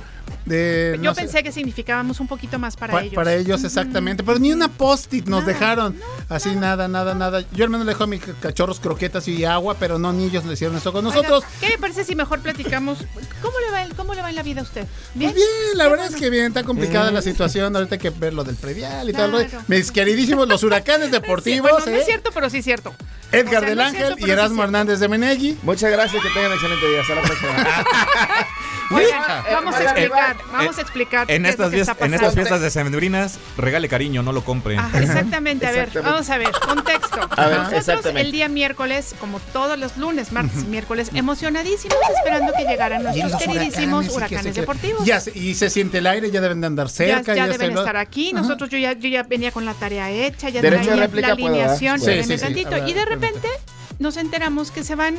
De, 0.47 0.95
Yo 0.97 1.03
no 1.11 1.15
sé, 1.15 1.23
pensé 1.23 1.43
que 1.43 1.53
significábamos 1.53 2.21
un 2.21 2.27
poquito 2.27 2.59
más 2.59 2.77
para 2.77 2.93
pa- 2.95 3.03
ellos. 3.03 3.15
para 3.15 3.35
ellos 3.35 3.63
exactamente, 3.65 4.23
pero 4.25 4.39
ni 4.39 4.53
una 4.53 4.69
post-it 4.69 5.27
nos 5.27 5.47
dejaron. 5.47 5.97
Así 6.29 6.55
nada, 6.57 6.89
nada, 6.89 7.15
nada. 7.15 7.43
Yo 7.53 7.65
al 7.65 7.71
menos 7.71 7.87
le 7.87 7.93
dejo 7.93 8.05
a 8.05 8.07
mis 8.07 8.21
cachorros 8.41 8.81
croquetas 8.81 9.27
y 9.29 9.45
agua, 9.45 9.77
pero 9.79 9.99
no 9.99 10.13
ni 10.13 10.25
ellos 10.25 10.45
le 10.45 10.55
hicieron 10.55 10.77
eso 10.77 10.93
con 10.93 11.05
nosotros. 11.05 11.45
Oiga, 11.45 11.61
¿Qué 11.61 11.69
le 11.69 11.79
parece 11.79 12.05
si 12.05 12.15
mejor 12.15 12.41
platicamos? 12.41 12.99
¿Cómo 13.43 13.59
le 13.65 13.71
va, 13.73 13.83
en- 13.85 13.95
cómo 13.95 14.15
le 14.15 14.23
va 14.23 14.31
en 14.31 14.37
la 14.37 14.43
vida 14.43 14.61
a 14.61 14.65
usted? 14.65 14.87
¿Bien? 15.15 15.33
Pues 15.33 15.43
bien, 15.45 15.79
la 15.79 15.89
verdad 15.89 16.07
es 16.07 16.17
que 16.17 16.31
bien, 16.31 16.47
está 16.47 16.65
complicada 16.65 17.11
Mm. 17.11 17.15
la 17.15 17.23
situación. 17.23 17.75
Ahorita 17.77 17.95
hay 17.97 18.01
que 18.01 18.11
ver 18.11 18.35
lo 18.35 18.45
del 18.45 18.57
predial 18.57 19.09
y 19.09 19.13
tal. 19.13 19.31
Claro. 19.31 19.65
Mis 19.69 19.91
queridísimos 19.93 20.49
los 20.49 20.63
huracanes 20.63 21.11
deportivos. 21.11 21.71
Bueno, 21.71 21.87
no 21.87 21.93
¿eh? 21.93 21.99
es 22.01 22.07
cierto, 22.07 22.31
pero 22.33 22.49
sí 22.51 22.59
es 22.59 22.65
cierto. 22.65 22.95
Edgar 23.33 23.59
O 23.59 23.61
sea, 23.61 23.69
del 23.69 23.79
no 23.79 23.85
Ángel 23.85 24.01
cierto, 24.07 24.19
y 24.21 24.25
sí 24.25 24.31
Erasmo. 24.31 24.63
Hernández 24.65 24.99
de 24.99 25.09
Menegui. 25.09 25.57
Muchas 25.63 25.91
gracias, 25.93 26.23
que 26.23 26.29
tengan 26.31 26.47
un 26.51 26.55
excelente 26.55 26.89
día. 26.89 27.01
Hasta 27.03 27.15
la 27.15 27.23
próxima. 27.23 27.51
Oigan, 28.91 29.23
vamos 29.53 29.75
a 29.75 29.81
Eh, 29.81 29.85
explicar, 29.85 30.37
eh, 30.37 30.43
vamos 30.53 30.79
a 30.79 30.81
explicar 30.81 31.31
En 31.31 31.43
qué 31.45 31.49
es 31.51 31.59
lo 31.59 31.65
estas, 31.67 31.71
que 31.71 31.77
fies- 31.77 31.81
está 31.91 32.05
en 32.07 32.15
estas 32.15 32.27
pasando. 32.29 32.33
fiestas 32.35 32.61
decembrinas, 32.61 33.39
regale 33.57 33.89
cariño, 33.89 34.23
no 34.23 34.33
lo 34.33 34.43
compre. 34.45 34.75
Exactamente, 34.95 35.67
a 35.67 35.71
ver, 35.71 35.89
Exactamente. 35.89 36.01
vamos 36.11 36.31
a 36.31 36.39
ver, 36.39 36.51
contexto. 36.67 37.21
A 37.37 37.47
ver, 37.47 37.59
Nosotros 37.59 37.81
exactamente. 37.81 38.21
el 38.23 38.33
día 38.33 38.49
miércoles, 38.49 39.15
como 39.21 39.39
todos 39.53 39.79
los 39.79 39.97
lunes, 39.97 40.33
martes 40.33 40.63
y 40.63 40.67
miércoles, 40.67 41.11
emocionadísimos 41.15 41.97
esperando 42.19 42.53
que 42.57 42.65
llegaran 42.65 43.03
nuestros 43.03 43.37
queridísimos 43.37 44.09
huracanes, 44.09 44.55
que 44.55 44.61
deportivos. 44.61 45.05
Ya 45.05 45.21
se- 45.21 45.37
y 45.39 45.55
se 45.55 45.71
siente 45.71 45.99
el 45.99 46.07
aire, 46.07 46.31
ya 46.31 46.41
deben 46.41 46.61
de 46.61 46.67
andar 46.67 46.89
Ya, 46.89 46.93
cerca. 46.93 47.35
ya 47.35 47.47
deben 47.47 47.77
estar 47.77 47.97
aquí. 47.97 48.33
Nosotros 48.33 48.71
yo 48.71 48.79
ya, 48.79 48.93
yo 48.95 49.09
ya 49.09 49.23
venía 49.23 49.53
con 49.53 49.65
la 49.65 49.75
tarea 49.75 50.11
hecha, 50.11 50.49
ya 50.49 50.61
de 50.63 50.71
réplica 50.71 51.29
la 51.29 51.33
alineación, 51.35 52.01
Sí, 52.01 52.23
sí, 52.25 52.35
sí. 52.37 52.39
tantito. 52.39 52.69
A 52.69 52.81
ver, 52.81 52.89
y 52.89 52.93
de 52.93 53.05
repente 53.05 53.49
nos 54.01 54.17
enteramos 54.17 54.71
que 54.71 54.83
se 54.83 54.95
van 54.97 55.17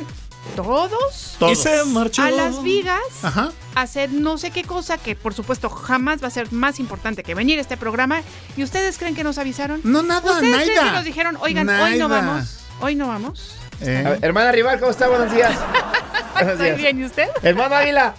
todos, 0.56 1.36
Todos. 1.38 1.52
Y 1.52 1.56
se 1.56 1.84
marchó. 1.84 2.22
a 2.22 2.30
las 2.30 2.62
vigas 2.64 2.98
Ajá. 3.22 3.52
a 3.76 3.80
hacer 3.82 4.10
no 4.12 4.38
sé 4.38 4.50
qué 4.50 4.64
cosa 4.64 4.98
que 4.98 5.14
por 5.14 5.34
supuesto 5.34 5.70
jamás 5.70 6.22
va 6.22 6.26
a 6.26 6.30
ser 6.30 6.52
más 6.52 6.80
importante 6.80 7.22
que 7.22 7.34
venir 7.34 7.58
a 7.58 7.62
este 7.62 7.76
programa. 7.76 8.22
¿Y 8.56 8.64
ustedes 8.64 8.98
creen 8.98 9.14
que 9.14 9.22
nos 9.22 9.38
avisaron? 9.38 9.80
No, 9.84 10.02
nada, 10.02 10.32
¿Ustedes 10.32 10.54
creen 10.56 10.66
naida. 10.74 10.84
que 10.84 10.96
nos 10.96 11.04
dijeron, 11.04 11.38
oigan, 11.40 11.68
hoy 11.68 11.96
no 11.96 12.08
vamos? 12.08 12.58
Hoy 12.80 12.96
no 12.96 13.06
vamos. 13.06 13.54
Eh. 13.80 14.02
Ver, 14.04 14.18
hermana 14.20 14.50
Rival, 14.50 14.78
¿cómo 14.80 14.90
está? 14.90 15.08
Buenos 15.08 15.32
días. 15.32 15.56
Buenos 16.34 16.52
Estoy 16.60 16.72
bien, 16.72 16.98
¿y 17.00 17.04
usted? 17.04 17.28
Hermano 17.42 17.76
Águila. 17.76 18.14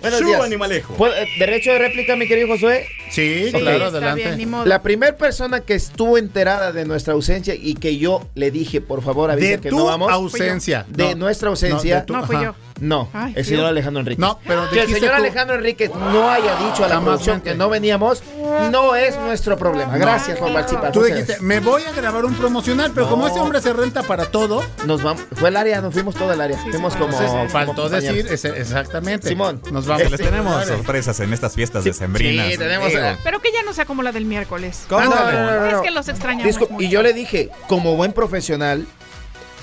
Buenos 0.00 0.24
días. 0.24 0.40
animalejo. 0.42 0.94
¿Puedo- 0.94 1.14
eh, 1.14 1.26
Derecho 1.38 1.70
de 1.72 1.78
réplica, 1.78 2.14
mi 2.16 2.28
querido 2.28 2.48
Josué. 2.48 2.86
Sí, 3.10 3.46
Sí, 3.46 3.52
claro, 3.52 3.86
adelante. 3.86 4.34
bien. 4.36 4.50
La 4.64 4.82
primera 4.82 5.16
persona 5.16 5.60
que 5.60 5.74
estuvo 5.74 6.18
enterada 6.18 6.72
de 6.72 6.84
nuestra 6.84 7.14
ausencia 7.14 7.54
y 7.54 7.74
que 7.74 7.96
yo 7.98 8.28
le 8.34 8.50
dije, 8.50 8.80
por 8.80 9.02
favor, 9.02 9.30
avisa 9.30 9.50
de 9.52 9.60
que 9.60 9.70
tu 9.70 9.76
no 9.78 9.84
vamos. 9.86 10.10
ausencia. 10.12 10.84
De 10.88 11.10
No, 11.10 11.14
nuestra 11.16 11.48
ausencia. 11.48 11.96
de 12.00 12.02
tu- 12.06 12.12
No, 12.12 12.24
fui 12.26 12.36
ajá. 12.36 12.44
yo. 12.44 12.54
No, 12.80 13.08
Ay, 13.12 13.32
el 13.36 13.44
señor 13.44 13.66
Alejandro 13.66 14.00
Enrique. 14.00 14.20
No, 14.20 14.38
pero 14.46 14.68
que 14.70 14.80
el 14.82 14.86
señor 14.92 15.10
tú- 15.10 15.16
Alejandro 15.16 15.56
Enrique 15.56 15.88
no 16.12 16.30
haya 16.30 16.54
dicho 16.56 16.84
a 16.84 16.88
la 16.88 17.00
producción 17.00 17.40
que 17.40 17.54
no 17.54 17.68
veníamos, 17.68 18.22
no 18.70 18.94
es 18.96 19.16
nuestro 19.18 19.56
problema. 19.58 19.96
Gracias 19.98 20.38
por 20.38 20.52
participar. 20.52 20.92
Tú 20.92 21.02
dijiste, 21.02 21.38
me 21.40 21.60
voy 21.60 21.82
a 21.82 21.92
grabar 21.92 22.24
un 22.24 22.34
promocional, 22.34 22.92
pero 22.94 23.08
como 23.08 23.26
ese 23.26 23.38
hombre 23.40 23.60
se 23.60 23.72
renta 23.72 24.02
para 24.02 24.26
todo. 24.26 24.62
Nos 24.86 25.02
vamos, 25.02 25.22
fue 25.34 25.48
el 25.48 25.56
área, 25.56 25.80
nos 25.80 25.92
fuimos 25.94 26.14
todo 26.14 26.32
el 26.32 26.40
área. 26.40 26.56
Fuimos 26.58 26.94
como, 26.94 27.06
entonces 27.06 27.30
como 27.30 27.48
faltó 27.48 27.82
compañeros. 27.82 28.14
decir 28.16 28.32
ese- 28.32 28.60
exactamente. 28.60 29.28
Simón. 29.28 29.60
nos 29.70 29.86
vamos. 29.86 30.02
Este, 30.04 30.16
Les 30.18 30.26
tenemos 30.30 30.64
sorpresas 30.66 31.20
en 31.20 31.32
estas 31.32 31.54
fiestas 31.54 31.84
decembrinas. 31.84 32.52
Sí, 32.52 32.58
tenemos. 32.58 32.92
Eh, 32.92 33.16
Pero 33.24 33.40
que 33.40 33.52
ya 33.52 33.62
no 33.62 33.72
sea 33.72 33.84
como 33.84 34.02
la 34.02 34.12
del 34.12 34.24
miércoles. 34.24 34.84
¿Cómo? 34.88 35.04
No, 35.04 35.10
no, 35.14 35.32
no, 35.32 35.60
no, 35.70 35.76
Es 35.76 35.80
que 35.82 35.90
los 35.90 36.08
extrañamos 36.08 36.56
y 36.78 36.88
yo 36.88 37.02
le 37.02 37.12
dije, 37.12 37.50
como 37.68 37.96
buen 37.96 38.12
profesional, 38.12 38.86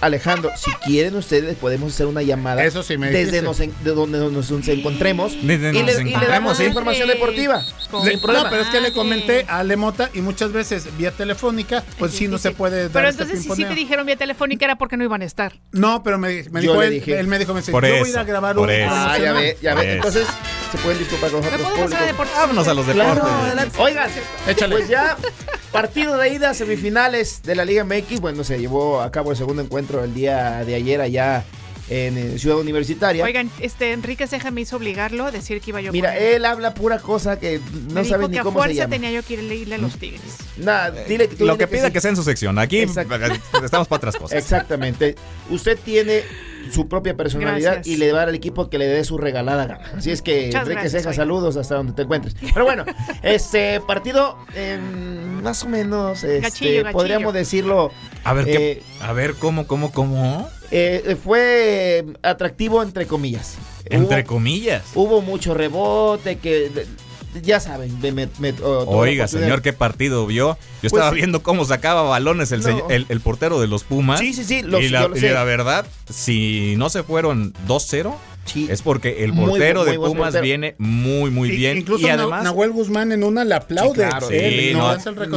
Alejandro, 0.06 0.52
si 0.56 0.72
quieren 0.86 1.16
ustedes 1.16 1.56
podemos 1.58 1.94
hacer 1.94 2.06
una 2.08 2.22
llamada 2.22 2.64
Eso 2.64 2.84
sí 2.84 2.98
me 2.98 3.08
desde 3.08 3.20
dijiste. 3.26 3.42
nos 3.42 3.60
en- 3.60 3.74
de 3.84 3.92
donde 3.92 4.20
nos, 4.20 4.52
nos 4.52 4.68
encontremos 4.68 5.34
Desde 5.42 5.70
y, 5.70 5.74
nos 5.74 5.74
le, 5.74 5.80
y 5.80 5.84
le 5.84 5.92
encontremos, 6.02 6.28
damos 6.30 6.58
sí. 6.58 6.64
información 6.66 7.08
deportiva. 7.08 7.62
Le- 8.04 8.12
Sin 8.12 8.20
problema. 8.20 8.44
no, 8.46 8.50
pero 8.50 8.62
es 8.64 8.70
que 8.70 8.82
le 8.82 8.94
comenté 8.94 9.46
a 9.48 9.64
Lemota 9.64 10.10
y 10.14 10.22
muchas 10.22 10.52
veces 10.52 10.88
vía 10.98 11.12
telefónica, 11.12 11.84
pues 12.00 12.14
sí, 12.14 12.28
no 12.28 12.38
se 12.38 12.52
puede 12.52 12.84
dar 12.84 12.92
Pero 12.92 13.08
este 13.10 13.24
entonces, 13.24 13.46
si 13.46 13.56
sí 13.56 13.66
te 13.66 13.76
dijeron 13.76 14.06
vía 14.06 14.16
telefónica 14.18 14.66
era 14.66 14.78
porque 14.78 14.98
no 14.98 15.04
iban 15.04 15.22
a 15.22 15.26
estar. 15.26 15.54
No, 15.72 16.04
pero 16.04 16.18
me, 16.18 16.44
me 16.52 16.62
dijo 16.62 16.82
él, 16.82 16.92
dije. 16.92 17.20
él 17.20 17.28
me 17.28 17.40
dijo, 17.40 17.54
me 17.54 17.62
dice, 17.62 17.72
yo 17.72 17.80
voy 17.80 17.90
a 17.90 18.00
ir 18.02 18.06
eso, 18.08 18.20
a 18.20 18.24
grabar 18.24 18.58
un 18.58 18.70
eso. 18.70 18.90
Ah, 18.94 19.18
ya 19.18 19.34
ve, 19.34 19.58
ya 19.62 19.76
ve. 19.76 19.82
Eso. 19.86 19.94
Entonces, 19.96 20.28
se 20.72 20.78
pueden 20.80 21.00
disculpar 21.00 21.32
con 21.32 21.42
¿Me 21.42 21.52
nosotros. 21.52 21.92
Vámonos 22.36 22.68
a 22.68 22.74
los 22.74 22.86
Claro, 22.86 23.16
deportes. 23.16 23.34
adelante. 23.44 23.78
Oigan, 23.82 24.10
Échale. 24.48 24.76
pues 24.76 24.88
ya 24.90 25.18
partido 25.72 26.18
de 26.18 26.30
ida, 26.30 26.54
semifinales 26.54 27.42
de 27.44 27.56
la 27.56 27.66
Liga 27.66 27.84
MX. 27.84 28.20
Bueno, 28.20 28.44
se 28.44 28.60
llevó 28.60 29.02
a 29.02 29.12
cabo 29.12 29.32
el 29.32 29.38
segundo 29.38 29.62
encuentro 29.62 29.95
el 30.04 30.14
día 30.14 30.64
de 30.66 30.76
ayer 30.76 31.02
allá 31.02 31.44
en 31.88 32.18
eh, 32.18 32.40
Ciudad 32.40 32.58
Universitaria. 32.58 33.24
Oigan, 33.24 33.50
este 33.60 33.92
Enrique 33.94 34.26
Ceja 34.26 34.50
me 34.50 34.62
hizo 34.62 34.76
obligarlo 34.78 35.26
a 35.26 35.32
decir 35.32 35.62
que 35.62 35.70
iba 35.70 35.82
yo 35.82 35.92
Mira, 35.92 36.14
con 36.14 36.18
él. 36.24 36.34
él 36.34 36.46
habla 36.46 36.74
pura 36.74 36.98
cosa 36.98 37.40
que 37.40 37.60
Me 37.60 37.94
no 37.94 38.02
dijo 38.02 38.16
sabe 38.16 38.26
que 38.26 38.32
ni 38.32 38.38
a 38.40 38.44
cómo 38.44 38.60
se 38.60 38.64
fuerza 38.66 38.82
llama. 38.84 38.90
tenía 38.96 39.12
yo 39.12 39.22
que 39.24 39.34
irle, 39.36 39.56
irle 39.56 39.76
a 39.76 39.78
los 39.78 39.96
Tigres. 39.98 40.22
Nah, 40.58 40.90
dile, 40.90 41.28
tú 41.28 41.46
Lo 41.46 41.54
dile 41.54 41.58
que 41.66 41.68
pida 41.68 41.88
sí. 41.88 41.94
que 41.94 42.02
sea 42.02 42.10
en 42.10 42.16
su 42.16 42.24
sección. 42.24 42.58
Aquí 42.58 42.80
Exacto. 42.80 43.16
estamos 43.64 43.88
para 43.88 43.98
otras 43.98 44.16
cosas. 44.16 44.38
Exactamente. 44.40 45.16
Usted 45.52 45.78
tiene 45.78 46.24
su 46.72 46.88
propia 46.88 47.16
personalidad 47.16 47.74
Gracias. 47.74 47.86
y 47.96 47.98
le 47.98 48.12
va 48.12 48.24
al 48.24 48.34
equipo 48.34 48.68
que 48.72 48.80
le 48.80 48.88
dé 48.88 49.04
su 49.04 49.20
regalada 49.20 49.68
gana. 49.68 49.92
Así 49.96 50.10
es 50.10 50.24
que, 50.24 50.48
Muchas 50.48 50.62
Enrique 50.64 50.74
gracias, 50.82 50.92
Ceja, 51.04 51.10
oiga. 51.12 51.22
saludos 51.22 51.56
hasta 51.58 51.76
donde 51.76 51.94
te 51.94 52.02
encuentres. 52.02 52.36
Pero 52.52 52.66
bueno, 52.66 52.84
este 53.22 53.80
partido, 53.82 54.40
eh, 54.56 54.80
más 55.46 55.64
o 55.64 55.70
menos, 55.70 56.24
este, 56.24 56.42
Gachillo, 56.42 56.84
gachillo. 56.84 56.92
podríamos 56.92 57.34
decirlo, 57.34 57.92
A 58.24 58.34
ver, 58.34 58.46
¿qué? 58.46 58.72
Eh, 58.72 58.84
A 59.00 59.14
ver, 59.14 59.36
¿cómo, 59.36 59.68
cómo, 59.68 59.92
cómo? 59.92 60.50
eh, 60.72 61.16
fue 61.24 62.04
atractivo 62.24 62.82
entre 62.84 63.06
comillas. 63.06 63.56
Entre 63.86 64.24
Hubo- 64.24 64.28
comillas. 64.28 64.84
Hubo 64.96 65.22
mucho 65.22 65.54
rebote, 65.54 66.40
que 66.40 66.88
ya 67.44 67.60
saben, 67.60 68.00
me- 68.02 68.54
Oiga, 68.88 69.28
señor, 69.28 69.62
¿qué 69.62 69.74
partido 69.74 70.26
vio? 70.26 70.54
Yo 70.54 70.58
Pues 70.82 70.94
estaba 70.94 71.12
viendo 71.12 71.44
cómo 71.44 71.64
sacaba 71.66 72.02
balones 72.02 72.52
el, 72.52 72.62
No. 72.62 72.68
señor- 72.68 72.92
el, 72.92 73.06
el 73.10 73.20
portero 73.22 73.62
de 73.62 73.68
los 73.68 73.84
Pumas. 73.84 74.20
Sí, 74.20 74.34
sí, 74.34 74.44
sí, 74.44 74.64
lo- 74.64 74.80
y 74.82 74.90
la, 74.90 75.04
yo 75.04 75.10
lo 75.10 75.18
y 75.18 75.20
sé. 75.20 75.30
la 75.32 75.44
verdad, 75.44 75.86
si 76.10 76.74
no 76.78 76.90
se 76.90 77.04
fueron 77.04 77.54
2-0, 77.68 78.16
Sí. 78.46 78.68
es 78.70 78.82
porque 78.82 79.24
el 79.24 79.34
portero 79.34 79.82
muy 79.84 79.92
de 79.92 79.98
Pumas 79.98 80.16
portero. 80.28 80.44
viene 80.44 80.76
muy, 80.78 81.32
muy 81.32 81.50
bien. 81.50 81.78
Incluso 81.80 82.06
y 82.06 82.10
además, 82.10 82.44
Nahuel 82.44 82.72
Guzmán 82.72 83.12
en 83.12 83.24
una 83.24 83.44
le 83.44 83.56
aplaude. 83.56 84.04
Sí, 84.04 84.10
claro. 84.10 84.30
Él 84.30 84.70
Sí, 84.70 84.74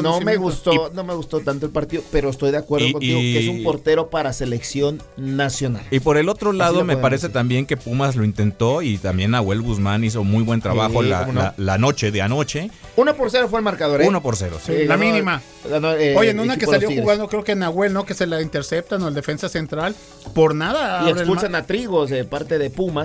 no, 0.02 0.20
me 0.20 0.36
gustó, 0.36 0.90
no 0.94 1.04
me 1.04 1.14
gustó 1.14 1.40
tanto 1.40 1.66
el 1.66 1.72
partido, 1.72 2.02
pero 2.12 2.30
estoy 2.30 2.50
de 2.50 2.58
acuerdo 2.58 2.86
Y- 2.86 2.92
contigo 2.92 3.18
que 3.18 3.38
es 3.40 3.48
un 3.48 3.64
portero 3.64 4.10
para 4.10 4.32
selección 4.32 5.02
nacional. 5.16 5.82
y 5.90 6.00
por 6.00 6.16
el 6.18 6.28
otro 6.28 6.52
lado, 6.52 6.84
me 6.84 6.96
parece 6.96 7.26
decir. 7.28 7.34
también 7.34 7.66
que 7.66 7.76
Pumas 7.76 8.14
lo 8.16 8.24
intentó 8.24 8.82
y 8.82 8.98
también 8.98 9.30
Nahuel 9.32 9.62
Guzmán 9.62 10.04
hizo 10.04 10.22
muy 10.24 10.42
buen 10.42 10.60
trabajo 10.60 11.02
Sí, 11.02 11.08
la, 11.08 11.20
cómo 11.20 11.32
no. 11.32 11.40
la- 11.40 11.54
la 11.56 11.78
noche 11.78 12.10
de 12.10 12.22
anoche. 12.22 12.70
1 12.96 13.14
por 13.14 13.30
0 13.30 13.48
fue 13.48 13.60
el 13.60 13.64
marcador, 13.64 14.02
¿eh? 14.02 14.08
1 14.08 14.22
por 14.22 14.36
0. 14.36 14.58
Sí, 14.64 14.84
la 14.86 14.96
mínima. 14.96 15.40
eh, 15.66 16.14
Oye, 16.16 16.30
en 16.30 16.40
una 16.40 16.56
que 16.56 16.66
salió 16.66 16.90
jugando, 16.90 17.28
creo 17.28 17.44
que 17.44 17.54
Nahuel, 17.54 17.92
¿no? 17.92 18.04
Que 18.04 18.14
se 18.14 18.26
la 18.26 18.42
interceptan 18.42 19.02
o 19.02 19.08
el 19.08 19.14
defensa 19.14 19.48
central. 19.48 19.94
Por 20.34 20.54
nada. 20.54 21.04
Y 21.06 21.10
expulsan 21.10 21.54
a 21.54 21.64
Trigos 21.64 22.10
de 22.10 22.24
parte 22.24 22.58
de 22.58 22.70
Pumas 22.70 22.97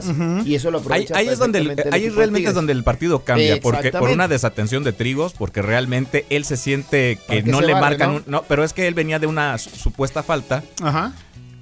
y 0.46 0.56
eso 0.56 0.72
lo 0.72 0.80
aprovecha 0.80 1.18
ahí 1.18 1.28
es 1.28 1.39
donde 1.39 1.60
el- 1.60 1.72
el 1.72 1.94
ahí 1.94 2.10
realmente 2.10 2.50
es 2.50 2.56
donde 2.56 2.74
el 2.74 2.84
partido 2.84 3.24
cambia, 3.24 3.60
porque 3.62 3.91
por 3.91 4.10
una 4.10 4.28
desatención 4.28 4.84
de 4.84 4.94
Trigos, 4.94 5.34
porque 5.34 5.62
realmente 5.62 6.26
él 6.30 6.46
se 6.46 6.58
siente 6.58 7.18
que 7.28 7.44
que 7.44 7.52
no 7.52 7.62
le 7.62 7.74
marcan 7.74 8.10
¿no? 8.12 8.16
un- 8.18 8.24
no, 8.28 8.44
pero 8.48 8.64
es 8.64 8.74
que 8.74 8.88
él 8.88 8.94
venía 8.94 9.20
de 9.20 9.28
una 9.28 9.58
su- 9.58 9.70
supuesta 9.72 10.24
falta 10.24 10.64
Ajá. 10.82 11.14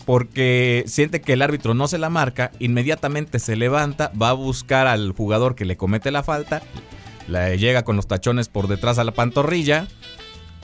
porque 0.05 0.83
siente 0.87 1.21
que 1.21 1.33
el 1.33 1.41
árbitro 1.41 1.73
no 1.73 1.87
se 1.87 1.97
la 1.97 2.09
marca, 2.09 2.51
inmediatamente 2.59 3.39
se 3.39 3.55
levanta, 3.55 4.11
va 4.19 4.29
a 4.29 4.33
buscar 4.33 4.87
al 4.87 5.11
jugador 5.11 5.55
que 5.55 5.65
le 5.65 5.77
comete 5.77 6.11
la 6.11 6.23
falta, 6.23 6.61
la 7.27 7.55
llega 7.55 7.83
con 7.83 7.95
los 7.95 8.07
tachones 8.07 8.49
por 8.49 8.67
detrás 8.67 8.97
a 8.97 9.03
la 9.03 9.11
pantorrilla, 9.11 9.87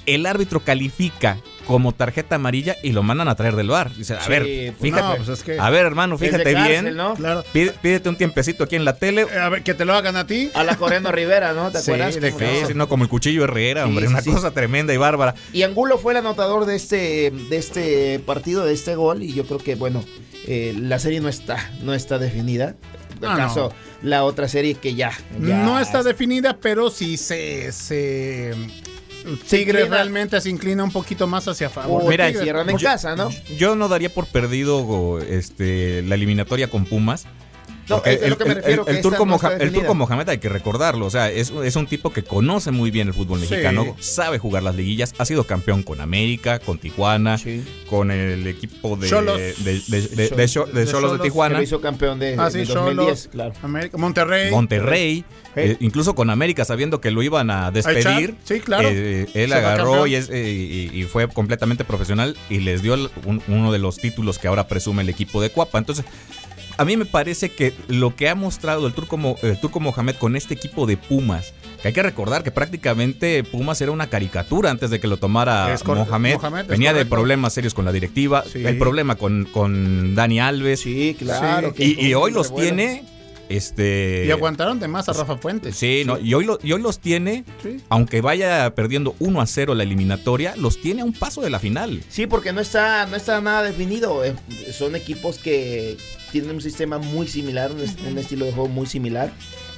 el 0.08 0.26
árbitro 0.26 0.62
califica 0.62 1.38
como 1.68 1.92
tarjeta 1.94 2.36
amarilla 2.36 2.78
y 2.82 2.94
lo 2.94 3.04
mandan 3.04 3.28
a 3.28 3.36
traer 3.36 3.58
del 3.58 3.68
bar. 3.68 3.94
Dice, 3.94 4.14
a 4.14 4.22
Sí, 4.22 4.30
ver, 4.30 4.44
pues 4.44 4.76
fíjate, 4.82 5.04
no, 5.04 5.16
pues 5.18 5.28
es 5.28 5.44
que- 5.44 5.60
a 5.60 5.70
ver 5.70 5.86
hermano, 5.86 6.18
fíjate 6.18 6.54
cárcel, 6.54 6.84
bien, 6.86 6.96
¿no? 6.96 7.14
Claro. 7.16 7.44
Pide- 7.54 7.74
pídete 7.82 8.08
un 8.08 8.16
tiempecito 8.16 8.64
aquí 8.64 8.78
en 8.78 8.86
la 8.86 8.96
tele. 8.96 9.24
Eh, 9.24 9.38
A 9.38 9.50
ver, 9.50 9.64
que 9.64 9.74
te 9.74 9.84
lo 9.84 9.94
hagan 9.94 10.16
a 10.16 10.26
ti. 10.26 10.50
A 10.54 10.64
la 10.64 10.78
Coreano 10.78 11.12
Rivera, 11.12 11.52
¿no? 11.52 11.70
¿Te 11.70 11.80
Sí, 11.82 11.92
acuerdas? 11.92 12.22
de 12.22 12.32
¿Cómo 12.32 12.46
Sí, 12.50 12.58
no? 12.62 12.68
sí, 12.70 12.74
no, 12.74 12.88
como 12.88 13.04
el 13.04 13.10
cuchillo 13.10 13.44
Herrera, 13.44 13.84
Sí, 13.84 13.90
hombre, 13.90 14.06
sí, 14.08 14.12
una 14.14 14.22
sí. 14.22 14.32
cosa 14.32 14.52
tremenda 14.52 14.94
y 14.94 14.98
bárbara. 14.98 15.36
Y 15.52 15.64
Angulo 15.64 15.98
fue 15.98 16.14
el 16.14 16.18
anotador 16.20 16.66
de 16.66 16.78
este, 16.78 17.32
de 17.32 17.58
este 17.58 18.20
partido, 18.20 18.64
de 18.66 18.74
este 18.74 18.96
gol, 18.96 19.22
y 19.22 19.34
yo 19.34 19.46
creo 19.46 19.60
que, 19.60 19.76
bueno, 19.76 20.06
eh, 20.48 20.74
la 20.80 21.00
serie 21.00 21.20
no 21.20 21.28
está, 21.28 21.70
no 21.84 21.94
está 21.94 22.18
definida. 22.18 22.76
Ah, 23.22 23.34
¿Acaso 23.34 23.74
la 24.04 24.24
otra 24.24 24.48
serie 24.48 24.76
que 24.76 24.96
ya, 24.96 25.12
ya 25.42 25.58
No 25.66 25.80
está 25.82 26.02
definida, 26.04 26.58
pero 26.62 26.90
sí 26.92 27.18
se. 27.18 27.72
se 27.74 28.54
Tigres 29.36 29.82
inclina. 29.82 29.96
realmente 29.96 30.40
se 30.42 30.50
inclina 30.50 30.84
un 30.84 30.92
poquito 30.92 31.28
más 31.28 31.48
hacia 31.48 31.70
favor. 31.70 32.06
Mira, 32.10 32.28
Tigres. 32.28 32.44
cierran 32.44 32.70
en 32.70 32.78
yo- 32.78 32.88
casa, 32.88 33.16
¿no? 33.16 33.30
Yo 33.58 33.76
no 33.76 33.88
daría 33.90 34.14
por 34.14 34.26
perdido 34.28 35.20
este, 35.20 36.02
la 36.04 36.16
eliminatoria 36.16 36.70
con 36.70 36.86
Pumas. 36.86 37.26
No, 37.90 37.96
Porque 37.98 38.14
es 38.14 38.24
a 38.24 38.28
lo 38.28 38.38
que 38.38 38.46
me 38.46 38.54
refiero, 38.56 38.84
que 38.86 38.92
el 38.92 39.02
turco 39.02 39.26
no 39.26 39.36
el 39.62 39.72
Mohamed 39.96 40.30
hay 40.30 40.38
que 40.40 40.50
recordarlo. 40.50 41.06
O 41.06 41.10
sea, 41.10 41.32
es, 41.32 41.52
es 41.64 41.76
un 41.78 41.88
tipo 41.88 42.12
que 42.12 42.24
conoce 42.24 42.72
muy 42.72 42.92
bien 42.92 43.08
el 43.08 43.14
fútbol 43.14 43.40
Sí. 43.40 43.48
mexicano, 43.50 43.96
sabe 44.00 44.40
jugar 44.40 44.64
las 44.64 44.76
liguillas, 44.76 45.14
ha 45.18 45.26
sido 45.26 45.46
campeón 45.46 45.84
con 45.84 46.02
América, 46.02 46.60
con 46.60 46.80
Tijuana, 46.80 47.40
con 47.90 48.12
el 48.12 48.46
equipo 48.48 48.98
de 48.98 49.08
Xolos. 49.08 49.38
de, 49.38 49.54
de, 49.54 49.80
de- 49.88 50.02
de 50.02 50.08
Xo- 50.10 50.26
de 50.28 50.38
De 50.38 50.48
Xolos 50.48 50.74
de 50.74 50.86
Xolos, 50.88 51.22
Tijuana. 51.22 51.56
Que 51.56 51.60
lo 51.60 51.64
hizo 51.64 51.82
campeón 51.82 52.20
de, 52.20 52.36
Ah, 52.38 52.52
sí, 52.52 52.60
de 52.60 52.66
Xolos, 52.66 52.96
2010, 52.96 53.28
claro. 53.32 53.54
América, 53.62 53.98
Monterrey. 53.98 54.52
Monterrey, 54.52 55.24
eh, 55.56 55.78
incluso 55.80 56.14
con 56.14 56.30
América, 56.30 56.66
sabiendo 56.66 57.00
que 57.00 57.12
lo 57.12 57.24
iban 57.24 57.50
a 57.50 57.72
despedir. 57.72 58.36
claro. 58.66 58.90
eh, 58.92 59.28
él 59.34 59.50
Se 59.50 59.56
agarró 59.56 59.86
campeón. 59.92 60.10
y, 60.10 60.16
es, 60.16 60.30
eh, 60.30 60.90
y- 60.94 61.00
y 61.00 61.04
fue 61.04 61.28
completamente 61.30 61.86
profesional 61.86 62.36
y 62.50 62.60
les 62.60 62.82
dio 62.82 62.96
el- 62.96 63.10
un- 63.26 63.42
uno 63.48 63.72
de 63.72 63.80
los 63.80 63.98
títulos 63.98 64.40
que 64.40 64.48
ahora 64.48 64.68
presume 64.68 65.04
el 65.04 65.10
equipo 65.10 65.42
de 65.42 65.50
Cuapa. 65.50 65.78
Entonces, 65.78 66.06
a 66.78 66.86
mí 66.86 66.96
me 66.98 67.06
parece 67.06 67.50
que 67.50 67.74
lo 67.88 68.16
que 68.16 68.30
ha 68.30 68.36
mostrado 68.36 68.86
el 68.88 68.94
Turco, 68.94 69.18
Mo- 69.18 69.38
el 69.42 69.60
Turco 69.60 69.80
Mohamed 69.80 70.16
con 70.16 70.36
este 70.36 70.54
equipo 70.54 70.86
de 70.86 70.98
Pumas, 70.98 71.54
que 71.82 71.90
hay 71.90 71.94
que 71.94 72.04
recordar 72.04 72.44
que 72.44 72.52
prácticamente 72.52 73.44
Pumas 73.44 73.82
era 73.82 73.92
una 73.92 74.08
caricatura 74.08 74.70
antes 74.72 74.90
de 74.90 75.00
que 75.00 75.08
lo 75.08 75.18
tomara 75.18 75.76
Mohamed. 75.86 76.38
Venía 76.68 76.94
de 76.94 77.06
problemas 77.06 77.54
serios 77.54 77.74
con 77.74 77.86
la 77.86 77.92
directiva, 77.92 78.44
Sí. 78.52 78.66
el 78.66 78.78
problema 78.78 79.16
con, 79.16 79.46
con 79.52 80.16
Dani 80.16 80.40
Alves. 80.40 80.82
Sí, 80.82 81.16
claro. 81.18 81.74
que 81.74 81.84
Y, 81.86 82.14
hoy 82.14 82.32
los 82.32 82.48
revuelo. 82.50 82.76
tiene. 82.76 83.04
Este. 83.50 84.26
Y 84.28 84.32
aguantaron 84.32 84.80
de 84.80 84.88
más 84.88 85.08
a 85.10 85.14
Rafa 85.14 85.38
Fuentes. 85.38 85.76
Sí, 85.76 86.04
no, 86.06 86.18
y 86.20 86.34
hoy, 86.34 86.46
lo- 86.46 86.60
y 86.62 86.72
hoy 86.74 86.82
los 86.82 87.00
tiene, 87.00 87.44
Sí. 87.64 87.78
aunque 87.90 88.22
vaya 88.22 88.74
perdiendo 88.76 89.16
1 89.20 89.42
a 89.42 89.46
0 89.48 89.74
la 89.76 89.84
eliminatoria, 89.84 90.56
los 90.58 90.82
tiene 90.82 91.02
a 91.02 91.06
un 91.06 91.14
paso 91.14 91.42
de 91.42 91.50
la 91.50 91.60
final. 91.60 92.04
Sí, 92.10 92.28
porque 92.28 92.52
no 92.54 92.62
está, 92.62 93.06
no 93.06 93.16
está 93.16 93.40
nada 93.42 93.64
definido. 93.64 94.24
eh, 94.24 94.36
Son 94.72 94.96
equipos 94.96 95.38
que 95.38 95.98
tienen 96.32 96.52
un 96.52 96.62
sistema 96.62 96.98
muy 97.00 97.28
similar, 97.28 97.72
un, 97.72 97.80
est- 97.82 98.00
un 98.06 98.18
estilo 98.18 98.46
de 98.46 98.52
juego 98.52 98.68
muy 98.70 98.86
similar, 98.86 99.32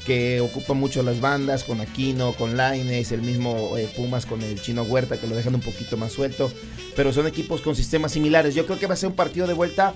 que 0.05 0.41
ocupa 0.41 0.73
mucho 0.73 1.03
las 1.03 1.21
bandas, 1.21 1.63
con 1.63 1.81
Aquino, 1.81 2.33
con 2.33 2.57
Laines, 2.57 3.11
el 3.11 3.21
mismo 3.21 3.77
eh, 3.77 3.87
Pumas 3.95 4.25
con 4.25 4.41
el 4.41 4.59
Chino 4.59 4.81
Huerta, 4.81 5.17
que 5.21 5.27
lo 5.27 5.35
dejan 5.35 5.53
un 5.53 5.61
poquito 5.61 5.95
más 5.97 6.11
suelto. 6.11 6.51
Pero 6.95 7.13
son 7.13 7.27
equipos 7.27 7.61
con 7.61 7.75
sistemas 7.75 8.13
similares. 8.13 8.55
Yo 8.55 8.65
creo 8.65 8.79
que 8.79 8.87
va 8.87 8.95
a 8.95 8.97
ser 8.97 9.09
un 9.09 9.15
partido 9.15 9.45
de 9.45 9.53
vuelta 9.53 9.93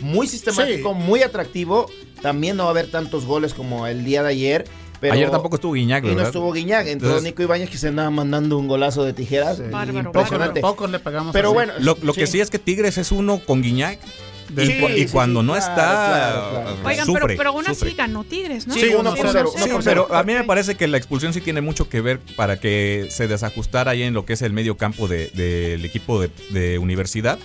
muy 0.00 0.26
sistemático, 0.26 0.94
muy 0.94 1.22
atractivo. 1.22 1.90
También 2.22 2.56
no 2.56 2.64
va 2.64 2.70
a 2.70 2.72
haber 2.72 2.90
tantos 2.90 3.24
goles 3.24 3.54
como 3.54 3.86
el 3.86 4.04
día 4.04 4.22
de 4.22 4.28
ayer. 4.30 4.64
Pero 5.00 5.14
Ayer 5.14 5.30
tampoco 5.30 5.54
estuvo 5.54 5.74
Guiñac, 5.74 6.02
y 6.02 6.08
no 6.08 6.14
¿verdad? 6.16 6.26
estuvo 6.30 6.52
Guiñac, 6.52 6.88
entró 6.88 7.08
Entonces- 7.10 7.22
Nico 7.30 7.40
Ibáñez 7.44 7.70
que 7.70 7.78
se 7.78 7.86
andaba 7.86 8.10
mandando 8.10 8.58
un 8.58 8.66
golazo 8.66 9.04
de 9.04 9.12
tijeras. 9.12 9.60
Bárbaro, 9.70 10.08
Impresionante. 10.08 10.60
Pocos 10.60 10.90
le 10.90 10.98
pegamos 10.98 11.32
Pero 11.32 11.50
así. 11.50 11.54
bueno, 11.54 11.72
Lo, 11.78 11.96
lo 12.02 12.12
que 12.12 12.26
sí 12.26 12.40
es 12.40 12.50
que 12.50 12.58
Tigres 12.58 12.98
es 12.98 13.12
uno 13.12 13.38
con 13.38 13.62
Guiñac. 13.62 14.00
De- 14.48 14.64
y, 14.64 14.66
Sí, 14.66 14.80
cu- 14.80 14.88
y 14.88 14.98
sí, 15.06 15.08
cuando 15.12 15.40
sí, 15.42 15.46
no 15.46 15.52
claro, 15.52 15.68
está, 15.70 15.74
claro, 15.84 16.50
claro. 16.50 16.76
Oigan, 16.88 17.06
sufre, 17.06 17.22
pero, 17.26 17.36
pero 17.36 17.50
aún 17.50 17.66
así 17.68 17.90
ganó 17.92 18.24
Tigres, 18.24 18.66
¿no? 18.66 18.72
Sí, 18.74 18.86
uno 18.98 19.14
por 19.14 19.28
cero, 19.30 19.52
Sí, 19.54 19.68
pero 19.84 20.12
a 20.12 20.22
mí 20.22 20.32
me 20.32 20.42
parece 20.44 20.74
que 20.74 20.88
la 20.88 20.96
expulsión 20.96 21.34
sí 21.34 21.42
tiene 21.42 21.60
mucho 21.60 21.88
que 21.90 22.00
ver 22.00 22.18
para 22.34 22.58
que 22.58 23.08
se 23.10 23.28
desajustara 23.28 23.90
ahí 23.90 24.02
en 24.02 24.14
lo 24.14 24.24
que 24.24 24.32
es 24.32 24.40
el 24.42 24.54
medio 24.54 24.78
campo 24.78 25.06
de- 25.06 25.28
del 25.34 25.84
equipo 25.84 26.18
de, 26.20 26.30
de 26.50 26.78
universidad. 26.78 27.38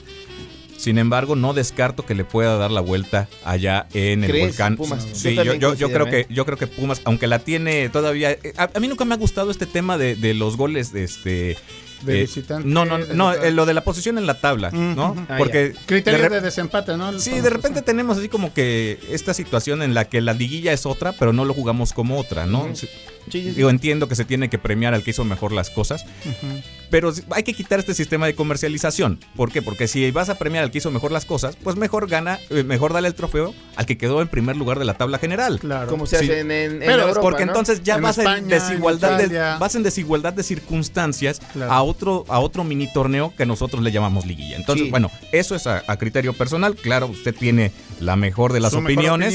Sin 0.84 0.98
embargo, 0.98 1.38
no 1.38 1.54
descarto 1.54 2.06
que 2.06 2.14
le 2.14 2.26
pueda 2.26 2.58
dar 2.58 2.70
la 2.70 2.82
vuelta 2.82 3.30
allá 3.46 3.88
en 3.94 4.26
el 4.26 4.30
¿Crees, 4.30 4.48
volcán. 4.50 4.76
Pumas? 4.76 5.08
Sí, 5.14 5.30
Yo 5.30 5.30
yo, 5.30 5.36
también 5.38 5.60
yo- 5.62 5.74
yo 5.76 5.88
creo 5.88 6.00
considero, 6.02 6.28
que 6.28 6.34
yo 6.34 6.46
creo 6.46 6.58
que 6.58 6.68
Pumas, 6.68 7.02
aunque 7.06 7.28
la 7.28 7.40
tiene 7.40 7.88
todavía, 7.88 8.32
eh, 8.32 8.54
a, 8.58 8.70
a 8.74 8.80
mí 8.82 8.90
nunca 8.90 9.06
me 9.06 9.14
ha 9.14 9.18
gustado 9.18 9.50
este 9.50 9.66
tema 9.66 9.98
de, 9.98 10.16
de 10.18 10.34
los 10.34 10.58
goles 10.58 10.92
de 10.92 11.06
este. 11.06 11.58
De 12.02 12.24
eh, 12.24 12.30
no, 12.66 12.84
no, 12.84 12.98
no, 12.98 13.32
eh, 13.32 13.52
lo 13.52 13.66
de 13.66 13.74
la 13.74 13.82
posición 13.86 14.18
en 14.18 14.28
la 14.28 14.42
tabla, 14.42 14.72
¿no? 14.72 15.16
Ah, 15.30 15.36
Porque 15.38 15.74
Criterio 15.86 16.30
de 16.30 16.42
desempate, 16.42 16.98
¿no? 16.98 17.18
Sí, 17.18 17.40
de 17.40 17.50
repente 17.50 17.82
tenemos 17.82 18.18
así 18.18 18.28
como 18.28 18.54
que 18.54 19.00
esta 19.10 19.34
situación 19.34 19.82
en 19.82 19.94
la 19.94 20.10
que 20.10 20.20
la 20.20 20.34
liguilla 20.34 20.74
es 20.74 20.86
otra, 20.86 21.14
pero 21.14 21.32
no 21.32 21.46
lo 21.46 21.54
jugamos 21.54 21.94
como 21.94 22.20
otra, 22.20 22.46
¿no? 22.46 22.68
Sí. 22.76 22.90
Sí, 23.30 23.42
sí, 23.42 23.50
sí. 23.50 23.56
Digo, 23.56 23.70
entiendo 23.70 24.08
que 24.08 24.16
se 24.16 24.26
tiene 24.26 24.50
que 24.50 24.58
premiar 24.58 24.94
al 24.94 25.04
que 25.04 25.12
hizo 25.12 25.24
mejor 25.24 25.52
las 25.52 25.70
cosas, 25.70 26.04
Ujú. 26.26 26.62
pero 26.90 27.12
hay 27.32 27.44
que 27.44 27.54
quitar 27.54 27.80
este 27.80 27.94
sistema 27.94 28.26
de 28.26 28.36
comercialización. 28.36 29.20
¿Por 29.36 29.52
qué? 29.52 29.62
Porque 29.62 29.88
si 29.88 30.10
vas 30.12 30.30
a 30.30 30.36
premiar 30.36 30.64
al 30.64 30.72
que 30.72 30.78
hizo 30.80 30.92
mejor 30.92 31.12
las 31.12 31.26
cosas, 31.26 31.56
pues 31.64 31.76
mejor 31.76 32.08
gana, 32.08 32.40
eh, 32.50 32.64
mejor 32.64 32.94
dale 32.94 33.08
el 33.08 33.16
trofeo 33.16 33.54
al 33.76 33.86
que 33.86 33.98
quedó 33.98 34.22
en 34.22 34.28
primer 34.28 34.56
lugar 34.58 34.80
de 34.80 34.86
la 34.86 34.94
tabla 34.96 35.18
general. 35.20 35.60
Claro. 35.60 35.88
Como 35.90 36.06
se 36.06 36.20
Sí. 36.20 36.26
hace 36.26 36.40
en, 36.42 36.52
en, 36.52 36.72
en 36.74 36.80
Pero 36.80 37.02
Europa, 37.04 37.22
porque 37.22 37.46
¿no? 37.46 37.52
entonces 37.54 37.82
ya 37.84 37.96
En 37.96 38.04
vas 38.04 38.18
en 38.18 38.28
España, 38.28 38.48
desigualdad 38.48 39.22
en 39.22 39.30
de, 39.30 39.40
vas 39.40 39.76
en 39.76 39.84
desigualdad 39.84 40.34
de 40.34 40.44
circunstancias 40.44 41.42
Claro. 41.54 41.72
a 41.72 41.82
otro 41.84 42.26
a 42.28 42.40
otro 42.40 42.64
mini 42.64 42.92
torneo 42.92 43.34
que 43.38 43.46
nosotros 43.46 43.82
le 43.84 43.92
llamamos 43.92 44.26
liguilla. 44.26 44.58
Entonces, 44.58 44.86
Sí. 44.86 44.92
bueno, 44.92 45.10
eso 45.32 45.56
es 45.56 45.66
a, 45.68 45.84
a 45.88 45.98
criterio 45.98 46.34
personal. 46.34 46.76
Claro, 46.76 47.08
usted 47.08 47.34
tiene 47.36 47.72
la 48.00 48.16
mejor 48.16 48.54
de 48.54 48.60
las 48.60 48.72
Su 48.74 48.82
mejor 48.82 48.94
opiniones. 48.94 49.34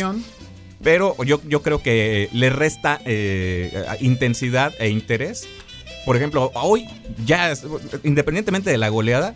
Pero 0.83 1.17
yo, 1.25 1.41
yo 1.47 1.63
creo 1.63 1.83
que 1.83 2.29
le 2.33 2.51
resta 2.51 3.01
eh, 3.05 3.85
intensidad 4.01 4.73
e 4.79 4.89
interés. 4.91 5.49
Por 6.07 6.17
ejemplo, 6.17 6.51
hoy, 6.55 6.87
ya, 7.27 7.53
independientemente 8.05 8.71
de 8.71 8.79
la 8.79 8.89
goleada, 8.89 9.35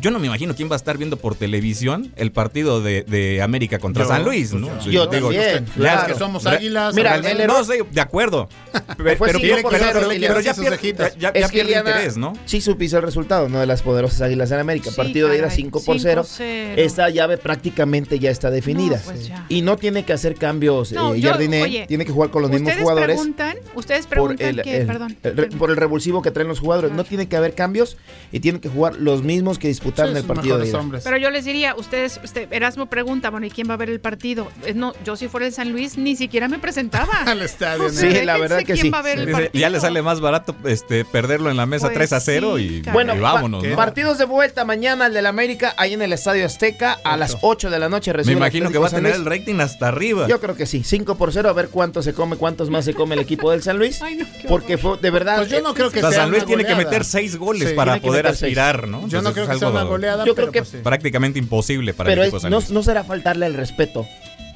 yo 0.00 0.10
no 0.10 0.18
me 0.18 0.26
imagino 0.26 0.54
quién 0.54 0.68
va 0.70 0.74
a 0.74 0.76
estar 0.76 0.98
viendo 0.98 1.16
por 1.16 1.34
televisión 1.34 2.12
el 2.16 2.30
partido 2.32 2.80
de, 2.82 3.02
de 3.02 3.40
América 3.42 3.78
contra 3.78 4.04
Yo, 4.04 4.08
San 4.08 4.24
Luis, 4.24 4.52
¿no? 4.52 4.68
yo. 4.68 4.80
Sí, 4.82 4.90
Yo 4.90 5.06
digo, 5.06 5.28
también, 5.32 5.64
claro. 5.74 6.00
es 6.06 6.12
que 6.12 6.18
somos 6.18 6.46
águilas. 6.46 6.94
Mira, 6.94 7.10
realmente- 7.10 7.32
el 7.36 7.40
error- 7.50 7.58
no, 7.58 7.64
sí, 7.64 7.80
de 7.90 8.00
acuerdo. 8.00 8.48
Pero, 8.96 8.96
pero- 8.96 9.16
por 9.18 9.72
pero- 9.72 10.08
pero- 10.08 10.40
ya 10.40 10.54
pierde, 10.54 10.78
ya, 11.18 11.18
ya 11.18 11.28
es 11.30 11.46
que 11.46 11.52
pierde 11.52 11.64
Liliana 11.64 11.90
interés, 11.90 12.16
¿no? 12.16 12.32
sí 12.44 12.60
supiste 12.60 12.96
el 12.96 13.02
resultado, 13.02 13.48
¿no? 13.48 13.58
De 13.60 13.66
las 13.66 13.82
poderosas 13.82 14.20
Águilas 14.22 14.50
en 14.50 14.58
América. 14.60 14.90
Sí, 14.90 14.96
Partido 14.96 15.28
de 15.28 15.36
ida 15.36 15.44
caray, 15.44 15.56
5 15.56 15.82
por 15.84 15.98
0. 16.00 16.22
5-0. 16.24 16.74
Esta 16.76 17.08
llave 17.10 17.36
prácticamente 17.38 18.18
ya 18.18 18.30
está 18.30 18.50
definida. 18.50 18.96
No, 18.98 19.02
pues 19.04 19.28
ya. 19.28 19.44
Y 19.48 19.62
no 19.62 19.76
tiene 19.76 20.04
que 20.04 20.12
hacer 20.12 20.34
cambios 20.34 20.92
No, 20.92 21.14
eh, 21.14 21.20
yo- 21.20 21.30
Jardiné. 21.30 21.62
oye, 21.62 21.84
tiene 21.88 22.04
que 22.04 22.12
jugar 22.12 22.30
con 22.30 22.42
los 22.42 22.50
mismos 22.50 22.68
ustedes 22.70 22.82
jugadores. 22.82 23.16
preguntan, 23.16 23.56
ustedes 23.74 24.06
Por 24.06 24.10
preguntan 24.10 24.48
el, 24.48 24.62
que, 24.62 24.76
el- 24.78 24.86
perdón. 24.86 25.16
el 25.22 25.36
re- 25.36 25.46
por 25.48 25.70
el 25.70 25.76
revulsivo 25.76 26.22
que 26.22 26.30
traen 26.30 26.48
los 26.48 26.60
jugadores. 26.60 26.92
No 26.92 27.04
tiene 27.04 27.28
que 27.28 27.36
haber 27.36 27.54
cambios 27.54 27.96
y 28.32 28.40
tienen 28.40 28.60
que 28.60 28.68
jugar 28.68 28.96
los 28.96 29.22
mismos 29.22 29.58
que 29.58 29.68
disputaron 29.68 29.85
Sí, 29.94 30.02
el 30.10 30.16
sus 30.16 30.26
partido 30.26 30.42
de 30.56 30.64
mejores 30.64 30.68
ida. 30.70 30.78
hombres. 30.80 31.04
Pero 31.04 31.16
yo 31.18 31.30
les 31.30 31.44
diría, 31.44 31.74
ustedes, 31.76 32.20
usted, 32.24 32.52
Erasmo 32.52 32.86
pregunta, 32.86 33.30
bueno, 33.30 33.46
¿y 33.46 33.50
quién 33.50 33.68
va 33.70 33.74
a 33.74 33.76
ver 33.76 33.90
el 33.90 34.00
partido? 34.00 34.48
Eh, 34.64 34.74
No, 34.74 34.92
yo 35.04 35.16
si 35.16 35.28
fuera 35.28 35.46
el 35.46 35.52
San 35.52 35.70
Luis 35.72 35.96
ni 35.98 36.16
siquiera 36.16 36.48
me 36.48 36.58
presentaba. 36.58 37.12
Al 37.26 37.42
estadio. 37.42 37.88
Sí, 37.90 38.22
la 38.24 38.38
verdad 38.38 38.62
que 38.64 38.76
sí. 38.76 38.90
ya 39.52 39.70
le 39.70 39.80
sale 39.80 40.02
más 40.02 40.20
barato 40.20 40.54
este, 40.64 41.04
perderlo 41.04 41.50
en 41.50 41.56
la 41.56 41.66
mesa 41.66 41.86
Pues 41.86 41.94
3 41.96 42.12
a 42.14 42.20
0 42.20 42.54
sí, 42.58 42.82
y. 42.86 42.90
Bueno, 42.90 43.14
y 43.14 43.18
vámonos, 43.18 43.62
pa- 43.62 43.68
¿no? 43.70 43.76
partidos 43.76 44.18
de 44.18 44.24
vuelta 44.24 44.64
mañana 44.64 45.06
el 45.06 45.14
del 45.14 45.26
América 45.26 45.74
ahí 45.78 45.94
en 45.94 46.02
el 46.02 46.12
Estadio 46.12 46.44
Azteca 46.46 46.98
a 47.04 47.16
las 47.16 47.38
8 47.42 47.70
de 47.70 47.78
la 47.78 47.88
noche. 47.88 48.12
Me 48.24 48.32
imagino 48.32 48.70
que 48.70 48.78
va 48.78 48.86
a 48.88 48.90
tener 48.90 49.14
el 49.14 49.24
rating 49.24 49.60
hasta 49.60 49.88
arriba. 49.88 50.26
Yo 50.28 50.40
creo 50.40 50.54
que 50.56 50.66
sí, 50.66 50.82
5 50.84 51.16
por 51.16 51.32
0, 51.32 51.48
a 51.48 51.52
ver 51.52 51.68
cuánto 51.68 52.02
se 52.02 52.12
come, 52.12 52.36
cuántos 52.36 52.70
más 52.70 52.84
se 52.84 52.94
come 52.94 53.14
el 53.14 53.20
equipo 53.20 53.50
del 53.50 53.62
San 53.62 53.78
Luis. 53.78 54.00
Ay, 54.06 54.16
no, 54.16 54.26
porque 54.48 54.78
fue, 54.78 54.96
de 54.98 55.10
verdad, 55.10 55.38
Pues 55.38 55.50
yo 55.50 55.60
no 55.62 55.70
eh, 55.70 55.74
creo 55.74 55.90
que 55.90 55.98
O 55.98 56.02
sea, 56.02 56.10
sea 56.10 56.20
San 56.22 56.30
Luis 56.30 56.44
tiene 56.44 56.64
que 56.64 56.74
meter 56.74 57.04
6 57.04 57.36
goles 57.36 57.70
Sí, 57.70 57.74
para 57.74 58.00
poder 58.00 58.26
seis. 58.26 58.42
aspirar, 58.42 58.86
¿no? 58.88 59.06
Yo 59.08 59.22
no 59.22 59.32
creo 59.32 59.46
que 59.48 59.58
sea 59.58 59.68
una 59.82 59.90
goleada. 59.90 60.24
Yo 60.24 60.34
creo 60.34 60.50
que 60.52 60.60
pues 60.60 60.70
sí. 60.70 60.78
prácticamente 60.82 61.38
imposible 61.38 61.94
para 61.94 62.08
pero 62.10 62.22
el 62.22 62.28
equipo 62.28 62.40
de 62.40 62.50
no, 62.50 62.60
no 62.68 62.82
será 62.82 63.04
faltarle 63.04 63.46
el 63.46 63.54
respeto 63.54 64.06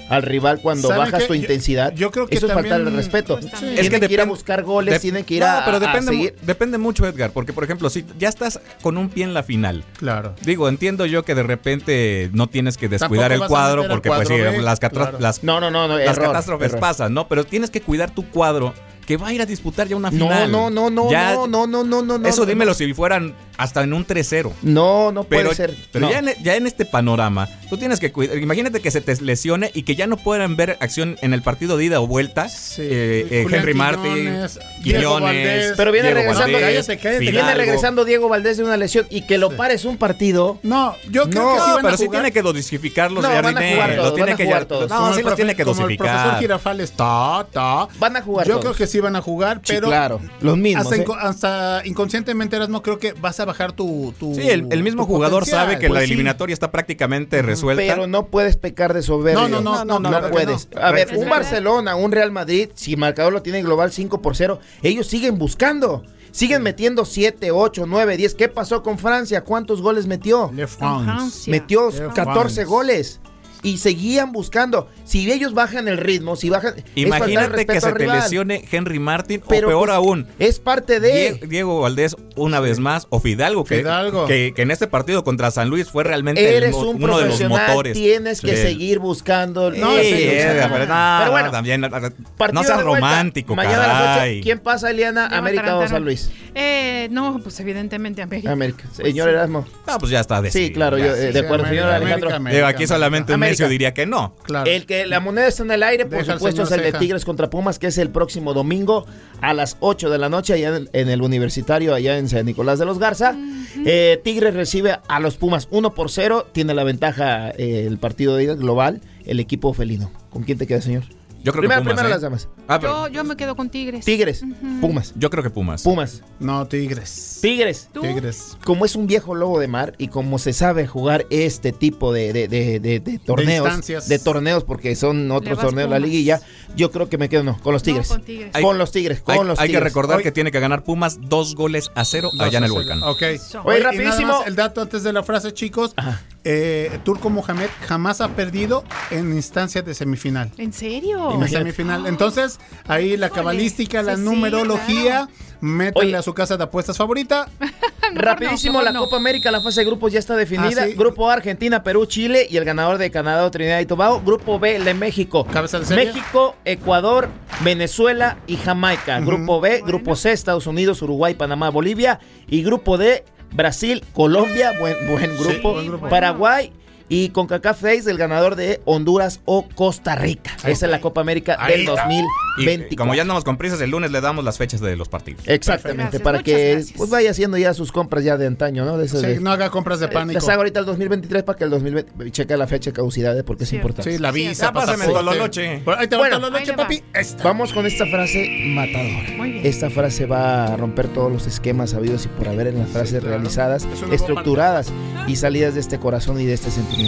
al 0.09 0.23
rival 0.25 0.59
cuando 0.61 0.89
¿Saben 0.89 1.05
bajas 1.05 1.29
tu 1.29 1.35
intensidad. 1.35 1.93
yo 1.95 2.11
creo 2.11 2.27
que 2.27 2.35
Eso 2.35 2.49
es 2.49 2.53
faltarle 2.53 2.91
el 2.91 2.97
respeto. 2.97 3.37
Sí. 3.41 3.43
también. 3.49 3.75
Tienen 3.75 3.79
Es 3.95 4.01
que 4.01 4.09
que 4.09 4.12
ir 4.12 4.21
a 4.21 4.25
buscar 4.25 4.64
goles, 4.64 4.97
Dep- 4.97 5.01
tienen 5.03 5.25
que 5.25 5.35
ir 5.35 5.41
no, 5.43 5.47
a, 5.49 5.64
pero 5.64 5.79
depende, 5.79 6.11
seguir. 6.11 6.35
depende 6.43 6.79
mucho, 6.79 7.07
Edgar, 7.07 7.31
porque 7.31 7.53
por 7.53 7.62
ejemplo, 7.62 7.89
si 7.91 8.05
ya 8.18 8.29
estás 8.29 8.59
con 8.83 8.99
un 8.99 9.09
pie 9.09 9.23
en 9.23 9.35
la 9.35 9.45
final, 9.45 9.85
Claro. 9.99 10.35
digo, 10.43 10.68
entiendo 10.68 11.07
yo 11.07 11.23
que 11.23 11.37
de 11.37 11.45
repente 11.45 12.29
no 12.33 12.49
tienes 12.49 12.77
que 12.77 12.89
descuidar 12.89 13.31
el 13.31 13.47
cuadro, 13.47 13.87
porque 13.87 14.09
pues 14.09 14.27
sí, 14.27 14.35
las, 14.61 14.81
catra- 14.81 14.91
claro. 15.11 15.18
las, 15.21 15.45
No, 15.45 15.61
no, 15.61 15.71
no, 15.71 15.87
no 15.87 15.97
las 15.97 16.09
error, 16.16 16.27
catástrofes 16.27 16.68
error. 16.71 16.81
pasan, 16.81 17.14
¿no? 17.14 17.29
Pero 17.29 17.45
tienes 17.45 17.71
que 17.71 17.81
cuidar 17.81 18.11
tu 18.12 18.29
cuadro 18.31 18.75
que 19.07 19.16
va 19.16 19.29
a 19.29 19.33
ir 19.33 19.43
a 19.43 19.47
disputar 19.47 19.87
ya 19.87 19.95
una 19.95 20.11
No, 20.11 20.27
final. 20.27 20.51
no, 20.51 20.71
no, 20.71 20.91
no, 20.91 21.09
Ya- 21.09 21.35
no, 21.35 21.47
no, 21.47 21.68
no, 21.68 21.85
no, 21.85 22.03
no, 22.03 22.18
no. 22.18 22.29
Eso 22.29 22.41
no, 22.43 22.47
dímelo 22.47 22.75
si 22.75 22.93
fueran 22.95 23.35
hasta 23.61 23.83
en 23.83 23.93
un 23.93 24.07
3-0. 24.07 24.53
No, 24.63 25.13
no 25.13 25.25
puede 25.25 25.43
Pero, 25.43 25.55
ser. 25.55 25.77
pero 25.93 26.07
no. 26.07 26.13
ya, 26.13 26.19
en, 26.21 26.31
ya 26.43 26.57
en 26.57 26.67
este 26.67 26.85
panorama, 26.85 27.49
tú 27.69 27.77
tienes 27.77 28.01
que 28.01 28.11
cuidar. 28.13 28.39
Imagínate 28.39 28.81
que 28.81 28.91
se 28.91 29.01
te 29.01 29.15
lesione 29.21 29.71
y 29.75 29.83
que 29.83 29.95
ya 29.97 30.07
no 30.07 30.17
puedan 30.17 30.57
ver 30.57 30.77
acción 30.81 31.17
en 31.23 31.35
el 31.35 31.43
partido 31.43 31.77
de 31.77 31.85
ida 31.85 32.01
o 32.01 32.07
vuelta. 32.07 32.49
Sí. 32.49 32.83
Eh, 32.83 33.27
eh, 33.31 33.47
Henry 33.51 33.75
Martin, 33.75 34.15
Quiñones, 34.15 34.59
Diego 34.83 35.17
Quiñones, 35.17 35.23
Valdés. 35.23 35.73
Pero 35.77 35.93
viene 35.93 36.09
Diego 36.09 36.21
regresando, 36.23 36.53
Valdés, 36.59 36.87
cállate, 36.87 37.03
cállate. 37.03 37.31
Viene 37.31 37.55
regresando 37.55 38.05
Diego 38.05 38.29
Valdés 38.29 38.57
de 38.57 38.65
una 38.65 38.77
lesión 38.77 39.07
y 39.11 39.23
que 39.23 39.39
lo 39.39 39.51
pares 39.57 39.85
un 39.85 39.97
partido. 39.99 40.59
No, 40.63 40.95
yo 41.11 41.29
creo 41.29 41.43
No, 41.45 41.55
que 41.55 41.61
sí 41.61 41.71
van 41.71 41.83
pero 41.83 41.95
a 41.95 41.97
sí 41.99 42.07
jugar. 42.07 42.21
tiene 42.23 42.33
que 42.33 42.43
dosificarlos, 42.43 43.23
No, 43.23 43.29
van 43.29 43.39
a 43.39 43.43
Jardiné. 43.53 43.73
jugar 43.75 43.91
todos, 43.97 44.05
Los 44.07 44.15
tiene 44.15 44.37
que 44.37 44.45
jugar 44.45 44.63
ya- 44.63 44.69
todos. 44.69 44.91
No, 44.91 45.15
sí 45.15 45.23
los 45.23 45.35
tiene 45.37 45.55
que 45.55 45.65
Como 45.65 45.87
el 45.89 45.97
profesor 45.97 46.17
dosificar. 46.17 46.41
Girafales, 46.41 46.93
ta, 46.93 47.47
ta. 47.53 47.89
Van 47.99 48.17
a 48.17 48.23
jugar 48.23 48.47
Yo 48.47 48.55
todos. 48.55 48.65
creo 48.65 48.75
que 48.77 48.87
sí 48.87 49.01
van 49.01 49.17
a 49.17 49.21
jugar, 49.23 49.59
Sí, 49.65 49.75
pero 49.75 49.89
claro, 49.89 50.21
los 50.41 50.57
mismos. 50.57 50.87
hasta, 50.87 50.97
¿eh? 50.97 51.07
hasta 51.21 51.83
inconscientemente 51.85 52.57
Erasmo 52.57 52.83
creo 52.83 52.99
que 52.99 53.13
vas 53.13 53.39
a 53.41 53.45
bajar 53.51 53.73
tu. 53.73 54.15
tu 54.19 54.35
Sí, 54.35 54.49
el, 54.49 54.67
el 54.71 54.83
mismo 54.83 55.05
jugador 55.07 55.41
potencial. 55.41 55.67
sabe 55.67 55.79
que 55.79 55.89
la 55.89 55.95
Pues 55.97 56.05
sí. 56.07 56.13
eliminatoria 56.13 56.55
está 56.55 56.71
prácticamente 56.71 57.43
resuelta. 57.43 57.83
Pero 57.87 58.07
no 58.07 58.27
puedes 58.27 58.57
pecar 58.57 58.95
de 58.95 59.03
soberbio. 59.03 59.49
No, 59.49 59.61
no, 59.61 59.61
no, 59.61 59.85
no, 59.85 60.01
no, 60.01 60.09
claro 60.09 60.27
que 60.29 60.33
puedes. 60.33 60.69
no. 60.75 60.81
A 60.83 60.93
ver, 60.93 61.17
un. 61.17 61.29
Barcelona, 61.29 61.95
un 61.97 62.13
Real 62.13 62.33
Madrid, 62.33 62.71
si 62.75 62.93
el 62.95 62.99
marcador 62.99 63.33
lo 63.33 63.43
tiene 63.43 63.63
global 63.63 63.93
5 63.93 64.21
por 64.23 64.37
0, 64.37 64.59
ellos 64.83 65.07
siguen 65.07 65.39
buscando. 65.39 66.05
Siguen 66.33 66.63
metiendo 66.63 67.05
7, 67.05 67.51
8, 67.51 67.87
9, 67.89 68.17
10. 68.17 68.35
¿Qué 68.37 68.49
pasó 68.49 68.85
con 68.85 68.99
Francia? 68.99 69.43
¿Cuántos 69.43 69.83
goles 69.83 70.07
metió? 70.07 70.49
Francia. 70.69 71.51
Metió 71.51 71.91
Le 71.91 72.09
14 72.09 72.33
France. 72.33 72.65
goles. 72.65 73.21
Y 73.63 73.77
seguían 73.79 74.33
buscando. 74.33 74.89
Si 75.05 75.31
ellos 75.31 75.53
bajan 75.53 75.87
el 75.89 75.99
ritmo, 75.99 76.35
si 76.37 76.49
bajan. 76.49 76.75
el 76.77 76.85
Imagínate 76.95 77.67
que 77.67 77.81
se 77.81 77.93
te 77.93 78.07
lesione 78.07 78.65
Henry 78.71 78.99
Martin 78.99 79.43
Pero, 79.49 79.69
o 79.69 79.71
peor 79.71 79.87
pues, 79.89 79.97
aún. 79.97 80.27
Es 80.39 80.59
parte 80.61 80.99
de. 81.01 81.35
Die- 81.41 81.47
Diego 81.47 81.81
Valdés 81.81 82.17
una 82.37 82.61
vez 82.61 82.79
más 82.79 83.07
o 83.11 83.21
Fidalgo 83.21 83.65
que, 83.65 83.79
Fidalgo. 83.79 84.27
Que, 84.27 84.53
que 84.57 84.63
en 84.63 84.71
este 84.71 84.87
partido 84.87 85.25
contra 85.25 85.51
San 85.51 85.69
Luis 85.69 85.89
fue 85.91 86.05
realmente 86.05 86.41
el 86.49 86.55
Eres 86.63 86.73
mo- 86.73 86.91
un 86.91 87.03
uno 87.05 87.19
de 87.19 87.27
los 87.29 87.41
motores. 87.49 87.93
tienes 87.95 88.41
que 88.41 88.57
Sí. 88.57 88.63
seguir 88.63 88.99
buscando. 88.99 89.71
No, 89.71 89.97
sí, 89.99 90.11
pero 90.11 90.87
no, 90.87 91.17
pero 91.19 91.31
bueno, 91.33 91.47
no, 91.47 91.51
también, 91.53 91.81
no, 91.83 91.91
seas 91.91 92.13
vuelta. 92.39 92.83
romántico, 92.83 93.55
Mañana 93.55 93.85
a 93.85 93.89
las 93.89 93.97
caray. 94.17 94.37
8, 94.39 94.43
¿quién 94.45 94.59
pasa, 94.61 94.91
Eliana? 94.91 95.27
América 95.27 95.77
o. 95.77 95.87
San 95.89 96.05
Luis. 96.05 96.31
Eh, 96.55 97.09
no, 97.11 97.41
pues 97.43 97.59
evidentemente 97.61 98.23
América. 98.23 98.53
América. 98.53 98.85
Pues 98.85 99.09
Señor 99.09 99.29
sí. 99.29 99.35
Erasmo. 99.35 99.67
Ah, 99.87 99.99
pues 99.99 100.11
ya 100.11 100.21
está 100.21 100.41
decidido. 100.43 100.69
Sí, 100.69 100.73
claro, 100.75 100.99
yo, 100.99 101.07
eh, 101.15 101.27
Sí, 101.29 101.33
de 101.33 101.39
acuerdo, 101.41 101.65
América, 101.67 101.83
señor 101.83 101.95
Alejandro. 102.03 102.35
América, 102.35 102.57
Digo, 102.57 102.67
aquí 102.69 102.87
solamente 102.87 103.35
un. 103.35 103.41
Necio 103.51 103.69
diría 103.69 103.95
que 103.95 104.07
no. 104.07 104.35
Claro. 104.43 104.71
El 104.71 104.87
que 104.87 105.07
la 105.07 105.21
moneda 105.21 105.49
está 105.49 105.63
en 105.63 105.71
el 105.71 105.83
aire, 105.83 106.07
por 106.07 106.19
Deja 106.19 106.35
supuesto, 106.35 106.63
es 106.63 106.71
el 106.71 106.81
de 106.81 106.87
Ceja. 106.87 106.99
Tigres 106.99 107.25
contra 107.25 107.51
Pumas, 107.51 107.79
que 107.79 107.89
es 107.89 107.99
el 107.99 108.11
próximo 108.11 108.55
domingo 108.55 109.07
a 109.41 109.55
las 109.55 109.77
8 109.81 110.11
de 110.11 110.19
la 110.19 110.29
noche, 110.29 110.55
allá 110.55 110.77
en, 110.77 110.89
en 110.93 111.09
el 111.09 111.23
universitario, 111.23 111.95
allá 111.95 112.19
en 112.19 112.29
San 112.29 112.47
Nicolás 112.47 112.79
de 112.79 112.87
los 112.87 112.99
Garza. 112.99 113.37
Eh, 113.85 114.21
Tigres 114.23 114.55
recibe 114.55 114.99
a 115.09 115.21
los 115.21 115.37
Pumas 115.37 115.69
1 115.71 115.95
por 115.95 116.11
0. 116.11 116.49
Tiene 116.53 116.75
la 116.75 116.85
ventaja 116.85 117.51
eh, 117.51 117.85
el 117.87 117.99
partido 117.99 118.37
de 118.37 118.45
ida 118.45 118.55
global, 118.55 119.01
el 119.25 119.41
equipo 119.41 119.73
felino. 119.73 120.11
¿Con 120.31 120.43
quién 120.43 120.59
te 120.59 120.67
queda, 120.67 120.81
señor? 120.81 121.05
Yo 121.43 121.53
creo 121.53 121.61
primero, 121.62 121.80
que 121.80 121.84
Pumas. 121.84 121.95
primero 121.97 122.09
¿eh? 122.09 122.11
las 122.11 122.20
damas. 122.22 122.49
Ah, 122.68 122.78
pero 122.78 123.09
Yo, 123.09 123.14
yo 123.14 123.24
me 123.24 123.36
quedo 123.36 123.57
con 123.57 123.70
Tigres. 123.70 124.05
Tigres, 124.05 124.43
Ujú. 124.43 124.80
Pumas. 124.80 125.12
yo 125.16 125.30
creo 125.30 125.43
que 125.43 125.51
Pumas. 125.51 125.82
Pumas. 125.82 126.22
No, 126.38 126.66
Tigres. 126.66 127.38
Tigres. 127.43 127.88
¿Tú? 127.93 128.03
Tigres. 128.03 128.57
Como 128.64 128.84
es 128.84 128.95
un 128.97 129.07
viejo 129.07 129.34
lobo 129.34 129.59
de 129.59 129.68
mar 129.68 129.95
y 129.99 130.09
como 130.09 130.38
se 130.38 130.53
sabe 130.53 130.86
jugar 130.86 131.26
este 131.30 131.72
tipo 131.72 132.12
de, 132.12 132.32
de- 132.32 132.49
de- 132.49 132.80
de- 132.80 133.01
de 133.01 133.18
torneos, 133.18 133.66
instancias. 133.66 134.09
de 134.09 134.18
torneos, 134.18 134.64
porque 134.64 134.95
son 134.97 135.30
otros 135.30 135.57
vas 135.57 135.66
torneos 135.66 135.88
de 135.88 135.91
la 135.91 135.97
Pumas. 135.97 136.11
liguilla, 136.11 136.41
yo 136.76 136.91
creo 136.91 137.09
que 137.09 137.18
me 137.18 137.28
quedo 137.28 137.43
no, 137.43 137.59
con 137.62 137.72
los 137.72 137.82
Tigres. 137.82 138.09
No, 138.11 138.16
con 138.16 138.24
Tigres. 138.24 138.51
Hay- 138.55 138.62
con 138.62 138.78
los 138.78 138.93
Tigres, 138.93 139.20
con 139.20 139.34
Hay, 139.38 139.45
los 139.45 139.59
hay 139.59 139.68
que 139.68 139.72
Tigres. 139.72 139.84
recordar 139.84 140.18
Hoy- 140.18 140.22
que 140.22 140.32
tiene 140.32 140.51
que 140.53 140.61
ganar 140.61 140.84
Pumas 140.84 141.18
dos 141.20 141.55
goles 141.55 141.91
a 141.95 142.05
cero 142.05 142.30
allá 142.38 142.59
en 142.59 142.64
el 142.64 142.72
volcán. 142.72 143.03
Ok. 143.03 143.22
Oye, 143.22 143.38
Oye, 143.64 143.78
y 143.78 143.82
nada 143.82 143.93
rapidísimo. 143.93 144.38
más 144.38 144.47
el 144.47 144.57
dato 144.57 144.80
antes 144.82 145.03
de 145.03 145.12
la 145.12 145.22
frase, 145.22 145.53
chicos. 145.53 145.93
Ajá. 145.97 146.20
Eh, 146.45 146.99
Turco 147.05 147.28
Mohamed 147.28 147.68
jamás 147.86 148.20
ha 148.22 148.28
perdido 148.28 148.82
en 149.11 149.32
instancias 149.34 149.84
de 149.84 149.93
semifinal. 149.95 150.51
¿En 150.57 150.72
serio? 150.72 151.34
En 151.34 151.47
semifinal. 151.49 152.07
Entonces, 152.07 152.59
ahí 152.88 153.16
la 153.18 153.28
cabalística, 153.28 154.03
la 154.03 154.16
Sí, 154.16 154.22
numerología, 154.22 155.28
métanle 155.61 156.09
Oye. 156.09 156.16
a 156.16 156.22
su 156.22 156.32
casa 156.32 156.57
de 156.57 156.64
apuestas 156.64 156.97
favorita. 156.97 157.47
Rapidísimo, 158.14 158.78
no, 158.78 158.84
la 158.84 158.93
no. 158.93 159.01
Copa 159.01 159.16
América, 159.18 159.51
la 159.51 159.61
fase 159.61 159.80
de 159.82 159.86
grupos 159.86 160.12
ya 160.12 160.18
está 160.18 160.34
definida. 160.34 160.82
Ah, 160.82 160.86
sí. 160.86 160.95
Grupo 160.95 161.30
A, 161.30 161.34
Argentina, 161.34 161.82
Perú, 161.82 162.07
Chile 162.07 162.47
y 162.51 162.57
el 162.57 162.64
ganador 162.64 162.97
de 162.99 163.11
Canadá 163.11 163.45
o 163.45 163.51
Trinidad 163.51 163.78
y 163.80 163.86
Tobago. 163.86 164.20
Grupo 164.24 164.59
B, 164.59 164.76
el 164.76 164.84
de 164.84 164.95
México. 164.95 165.45
Cabeza 165.47 165.78
de 165.78 165.84
serie. 165.86 166.07
México, 166.07 166.57
Ecuador, 166.64 167.28
Venezuela 167.62 168.38
y 168.47 168.57
Jamaica. 168.57 169.20
Grupo 169.20 169.61
B, 169.61 169.82
Grupo 169.86 170.16
C, 170.16 170.32
Estados 170.32 170.66
Unidos, 170.66 171.03
Uruguay, 171.03 171.34
Panamá, 171.34 171.68
Bolivia. 171.70 172.18
Y 172.49 172.62
Grupo 172.62 172.97
D, 172.99 173.24
Brasil, 173.53 174.05
Colombia, 174.13 174.73
buen, 174.79 174.97
buen 175.07 175.37
grupo. 175.37 175.73
buen 175.75 175.87
grupo. 175.87 176.09
Paraguay. 176.09 176.73
Y 177.13 177.31
con 177.31 177.49
CACAF 177.49 177.81
6, 177.83 178.07
el 178.07 178.17
ganador 178.17 178.55
de 178.55 178.81
Honduras 178.85 179.41
o 179.45 179.69
Costa 179.75 180.15
Rica. 180.15 180.53
Ahí 180.63 180.73
Esa 180.73 180.87
es 180.87 180.93
la 180.93 181.01
Copa 181.01 181.21
América 181.21 181.57
Ahí 181.59 181.73
del 181.73 181.81
está. 181.89 182.07
Y 182.11 182.23
2024. 182.23 182.87
eh, 182.93 182.97
como 182.97 183.15
ya 183.17 183.23
andamos 183.23 183.43
con 183.43 183.57
prisas, 183.57 183.81
el 183.81 183.91
lunes 183.91 184.13
le 184.13 184.21
damos 184.21 184.45
las 184.45 184.59
fechas 184.59 184.81
de 184.81 184.95
los 184.95 185.09
partidos. 185.09 185.43
Exactamente, 185.47 186.03
Gracias, 186.03 186.23
para 186.23 186.43
que 186.45 186.85
pues 186.97 187.11
vaya 187.11 187.33
haciendo 187.33 187.59
ya 187.59 187.75
sus 187.75 187.91
compras 187.91 188.23
ya 188.23 188.37
de 188.37 188.47
antaño, 188.47 188.85
¿no? 188.85 188.97
De 188.97 189.09
Sí, 189.09 189.17
de- 189.19 189.41
no 189.41 189.51
haga 189.51 189.71
compras 189.71 189.99
de 189.99 190.07
pánico. 190.07 190.35
Las 190.35 190.49
hago 190.49 190.61
ahorita 190.61 190.79
el 190.81 190.87
2023 190.87 191.43
para 191.43 191.59
que 191.59 191.65
el 191.65 191.71
2020 191.71 192.31
cheque 192.31 192.57
la 192.57 192.69
fecha 192.69 192.91
de 192.91 192.95
caducidad 192.95 193.37
¿eh? 193.37 193.43
porque 193.43 193.65
es 193.65 193.73
importante. 193.73 194.13
Sí, 194.13 194.19
la 194.19 194.31
visa, 194.31 194.67
Ya 194.67 194.73
pásame 194.73 194.99
pasaporte. 194.99 195.25
tololoche. 195.25 195.69
Ahí 195.99 196.07
te 196.07 196.15
va 196.17 196.23
Bueno, 196.29 196.49
le 196.49 196.71
va. 196.71 196.77
papi. 196.77 197.03
Esta. 197.13 197.43
Vamos 197.43 197.73
con 197.73 197.87
esta 197.87 198.07
frase 198.07 198.49
matadora. 198.69 199.31
Muy 199.37 199.51
bien. 199.51 199.67
Esta 199.67 199.91
frase 199.91 200.27
va 200.27 200.67
a 200.67 200.77
romper 200.77 201.09
todos 201.09 201.33
los 201.33 201.49
esquemas 201.49 201.93
habidos 201.95 202.25
y 202.27 202.29
por 202.29 202.47
haber 202.47 202.69
en 202.69 202.79
las 202.79 202.89
frases 202.91 203.19
claro. 203.19 203.31
realizadas, 203.37 203.89
estructuradas 204.13 204.93
y 205.27 205.35
salidas 205.35 205.75
de 205.75 205.81
este 205.81 205.99
corazón 205.99 206.41
y 206.41 206.45
de 206.45 206.53
este 206.55 206.71
sentimiento. 206.71 207.00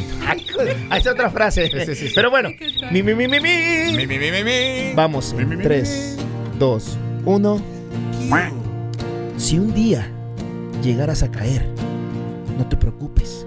Ahí 0.90 0.99
está 0.99 1.12
otra 1.12 1.30
frase. 1.30 1.68
Sí, 1.68 1.95
sí, 1.95 2.09
sí. 2.09 2.12
Pero 2.14 2.30
bueno, 2.30 2.51
mi, 2.90 3.03
mi, 3.03 3.14
mi, 3.14 3.28
mi, 3.28 3.40
mi. 3.40 3.97
Mi, 3.97 4.07
mi, 4.07 4.18
mi, 4.18 4.30
mi, 4.30 4.45
mi. 4.45 4.95
Vamos, 4.95 5.34
en 5.38 5.61
3, 5.61 6.16
2, 6.59 6.99
1. 7.24 7.62
Si 9.36 9.59
un 9.59 9.74
día 9.74 10.09
llegaras 10.82 11.22
a 11.22 11.30
caer, 11.30 11.66
no 12.59 12.66
te 12.68 12.76
preocupes. 12.76 13.47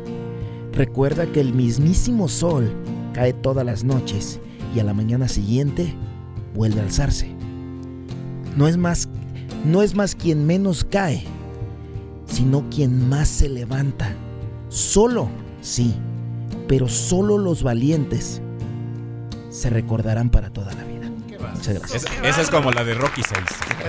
Recuerda 0.73 1.25
que 1.27 1.39
el 1.39 1.53
mismísimo 1.53 2.27
sol 2.27 2.69
cae 3.13 3.31
todas 3.33 3.65
las 3.65 3.83
noches 3.83 4.39
y 4.75 4.79
a 4.79 4.83
la 4.83 4.93
mañana 4.93 5.27
siguiente 5.27 5.93
vuelve 6.53 6.81
a 6.81 6.83
alzarse. 6.83 7.29
No 8.57 8.67
es 8.67 8.77
más, 8.77 9.07
no 9.65 9.81
es 9.81 9.95
más 9.95 10.15
quien 10.15 10.45
menos 10.45 10.83
cae, 10.83 11.23
sino 12.25 12.69
quien 12.69 13.07
más 13.07 13.29
se 13.29 13.47
levanta. 13.47 14.13
Solo, 14.67 15.29
sí, 15.61 15.93
pero 16.67 16.87
solo 16.87 17.37
los 17.37 17.63
valientes 17.63 18.41
se 19.49 19.69
recordarán 19.69 20.29
para 20.29 20.49
toda 20.49 20.73
la 20.73 20.83
vida. 20.83 20.94
Muchas 21.53 21.79
gracias. 21.79 22.03
Es- 22.05 22.11
esa 22.23 22.41
es 22.41 22.49
como 22.49 22.71
la 22.71 22.83
de 22.83 22.93
Rocky 22.95 23.21
6. 23.23 23.39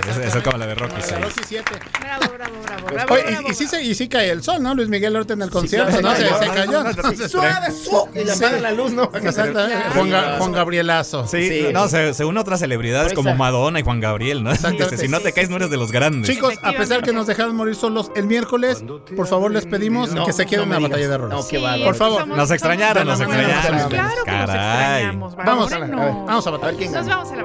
Esa, 0.08 0.24
esa 0.24 0.38
es 0.38 0.44
como 0.44 0.58
la 0.58 0.66
de 0.66 0.74
Rocky 0.74 0.96
La 0.96 1.02
6. 1.02 1.20
Rocky 1.20 1.40
7. 1.46 1.72
Bravo, 2.00 2.34
bravo, 2.36 2.54
bravo, 2.64 2.86
bravo, 2.86 3.14
Oye, 3.14 3.22
bravo, 3.24 3.48
y, 3.48 3.50
y 3.50 3.54
sí 3.54 3.66
se, 3.66 3.82
y 3.82 3.94
sí 3.94 4.08
cae 4.08 4.30
el 4.30 4.42
sol, 4.42 4.62
¿no? 4.62 4.74
Luis 4.74 4.88
Miguel 4.88 5.14
ahorita 5.16 5.34
en 5.34 5.42
el 5.42 5.50
concierto, 5.50 5.98
claro, 5.98 6.08
¿no? 6.08 6.16
sí, 6.16 6.22
Se, 6.24 6.30
no, 6.30 6.38
se 6.38 6.48
cayó. 6.48 6.86
entonces, 6.90 7.30
Suave, 7.30 7.70
su- 7.72 8.08
y 8.14 8.24
le 8.24 8.34
Sí. 8.34 8.44
apagan 8.44 8.62
la 8.62 8.72
luz, 8.72 8.92
¿no? 8.92 9.10
Exactamente. 9.14 9.76
Juan, 9.94 10.38
Juan 10.38 10.52
Gabrielazo. 10.52 11.26
Sí, 11.26 11.48
Sí. 11.48 11.66
no, 11.72 11.88
se, 11.88 12.14
se 12.14 12.24
unen 12.24 12.38
otras 12.38 12.60
celebridades 12.60 13.12
como 13.14 13.34
Madonna 13.34 13.80
y 13.80 13.82
Juan 13.82 14.00
Gabriel, 14.00 14.42
¿no? 14.42 14.54
Si 14.54 15.08
no 15.08 15.20
te 15.20 15.32
caes, 15.32 15.50
no 15.50 15.56
eres 15.56 15.70
de 15.70 15.76
los 15.76 15.92
grandes. 15.92 16.30
Chicos, 16.30 16.54
a 16.62 16.72
pesar 16.72 17.02
que 17.02 17.12
nos 17.12 17.26
dejaron 17.26 17.54
morir 17.56 17.74
solos 17.74 18.10
el 18.16 18.24
miércoles, 18.26 18.84
por 19.16 19.26
favor 19.26 19.50
les 19.50 19.66
pedimos 19.66 20.12
No, 20.12 20.24
que 20.26 20.32
se 20.32 20.46
queden 20.46 20.68
no 20.68 20.76
en 20.76 20.82
la 20.82 20.88
batalla 20.88 21.08
de 21.08 21.18
roles. 21.18 21.36
No, 21.38 21.46
qué 21.48 21.56
Sí, 21.56 21.62
bárbaro. 21.62 21.84
Por 21.84 21.94
favor. 21.96 22.20
somos- 22.22 22.36
Nos 22.36 22.50
extrañaron, 22.50 23.06
nos 23.06 23.20
extrañaron. 23.20 23.88
Claro 23.88 24.24
que 24.24 24.30
nos 24.32 24.46
Caray. 24.46 25.02
extrañamos. 25.02 25.36
Vamos 25.36 25.72
a, 25.72 25.76
Hombre, 25.76 25.76
a 25.76 25.78
ver, 25.78 25.88
no. 26.14 26.24
vamos 26.26 26.46
a 26.46 26.50
A 26.50 26.52
ver 26.52 26.76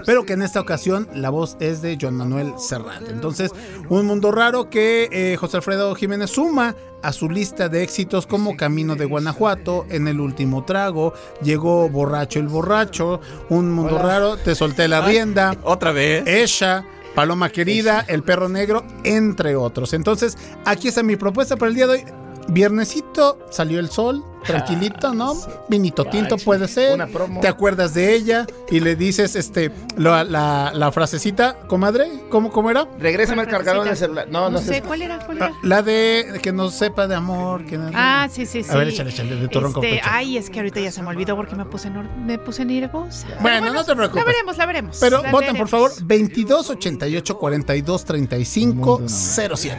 pero 0.04 0.24
que 0.24 0.34
en 0.34 0.42
esta 0.42 0.60
ocasión 0.60 1.08
la 1.14 1.30
voz 1.30 1.56
es 1.60 1.80
de 1.82 1.96
Joan 2.00 2.14
Manuel 2.14 2.52
Serrat. 2.58 3.08
Entonces, 3.08 3.50
Un 3.88 4.06
Mundo 4.06 4.30
Raro 4.30 4.68
que 4.68 5.08
eh, 5.10 5.36
José 5.36 5.56
Alfredo 5.56 5.94
Jiménez 5.94 6.30
suma 6.30 6.76
a 7.02 7.12
su 7.12 7.30
lista 7.30 7.68
de 7.68 7.82
éxitos 7.82 8.26
como 8.26 8.56
Camino 8.56 8.96
de 8.96 9.04
Guanajuato, 9.04 9.86
En 9.88 10.08
el 10.08 10.20
último 10.20 10.64
trago, 10.64 11.14
llegó 11.42 11.88
Borracho 11.88 12.38
el 12.38 12.48
Borracho, 12.48 13.20
Un 13.48 13.72
Mundo 13.72 13.96
Hola. 13.96 14.02
Raro, 14.02 14.36
Te 14.36 14.54
solté 14.54 14.88
la 14.88 15.00
rienda. 15.00 15.56
Otra 15.62 15.92
vez. 15.92 16.26
Ella, 16.26 16.84
Paloma 17.14 17.50
Querida, 17.50 18.04
El 18.08 18.22
Perro 18.22 18.48
Negro, 18.48 18.84
entre 19.04 19.56
otros. 19.56 19.92
Entonces, 19.92 20.36
aquí 20.64 20.88
está 20.88 21.02
mi 21.02 21.16
propuesta 21.16 21.56
para 21.56 21.70
el 21.70 21.74
día 21.74 21.86
de 21.86 21.92
hoy. 21.94 22.04
Viernesito, 22.48 23.38
salió 23.50 23.78
el 23.78 23.90
sol, 23.90 24.24
tranquilito, 24.44 25.14
¿no? 25.14 25.34
Vinito 25.68 26.04
tinto 26.04 26.36
puede 26.38 26.68
ser. 26.68 26.94
Una 26.94 27.06
promo. 27.06 27.40
Te 27.40 27.48
acuerdas 27.48 27.94
de 27.94 28.14
ella 28.14 28.46
y 28.70 28.80
le 28.80 28.96
dices 28.96 29.36
este 29.36 29.70
la, 29.96 30.24
la, 30.24 30.72
la 30.74 30.92
frasecita, 30.92 31.56
comadre, 31.66 32.08
¿cómo, 32.30 32.50
cómo 32.50 32.70
era? 32.70 32.86
Regrésame 32.98 33.42
al 33.42 33.48
¿Cuál 33.48 33.56
cargador 33.58 33.84
del 33.86 33.96
celular. 33.96 34.26
No, 34.30 34.42
no, 34.44 34.50
No 34.50 34.58
sé. 34.58 34.74
sé, 34.74 34.82
¿cuál 34.82 35.02
era? 35.02 35.18
¿Cuál 35.24 35.42
Ah, 35.42 35.46
era? 35.46 35.54
La 35.62 35.82
de 35.82 36.38
que 36.42 36.52
no 36.52 36.70
sepa 36.70 37.06
de 37.06 37.14
amor. 37.14 37.64
Que 37.66 37.76
no- 37.78 37.90
Ah, 37.94 38.28
sí, 38.30 38.46
sí, 38.46 38.62
sí. 38.62 38.70
A 38.70 38.76
ver, 38.76 38.88
échale, 38.88 39.10
échale, 39.10 39.36
de 39.36 39.48
tu 39.48 39.60
ronco 39.60 39.82
Este, 39.82 39.96
pecho. 39.96 40.08
Ay, 40.10 40.36
es 40.38 40.50
que 40.50 40.58
ahorita 40.60 40.80
ya 40.80 40.90
se 40.92 41.02
me 41.02 41.08
olvidó 41.08 41.36
porque 41.36 41.54
me 41.56 41.64
puse, 41.64 41.90
nor- 41.90 42.14
me 42.16 42.38
puse 42.38 42.64
nerviosa. 42.64 43.26
Bueno, 43.40 43.72
no 43.72 43.84
te 43.84 43.94
preocupes. 43.94 44.24
La 44.24 44.30
veremos, 44.32 44.56
la 44.56 44.66
veremos. 44.66 44.96
Pero 45.00 45.22
la 45.22 45.30
voten, 45.30 45.56
por 45.56 45.68
favor, 45.68 45.90
22 46.02 46.70
88 46.70 47.38
42 47.38 48.04
35 48.04 49.02
07. 49.06 49.76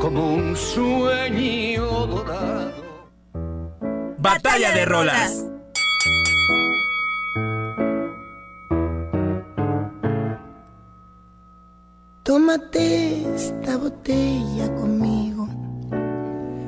como 0.00 0.34
un 0.34 0.56
sueño 0.56 1.84
dorado. 2.06 2.67
Batalla 4.20 4.72
de 4.72 4.84
rolas. 4.84 5.44
Tómate 12.24 13.22
esta 13.36 13.76
botella 13.76 14.74
conmigo. 14.74 15.46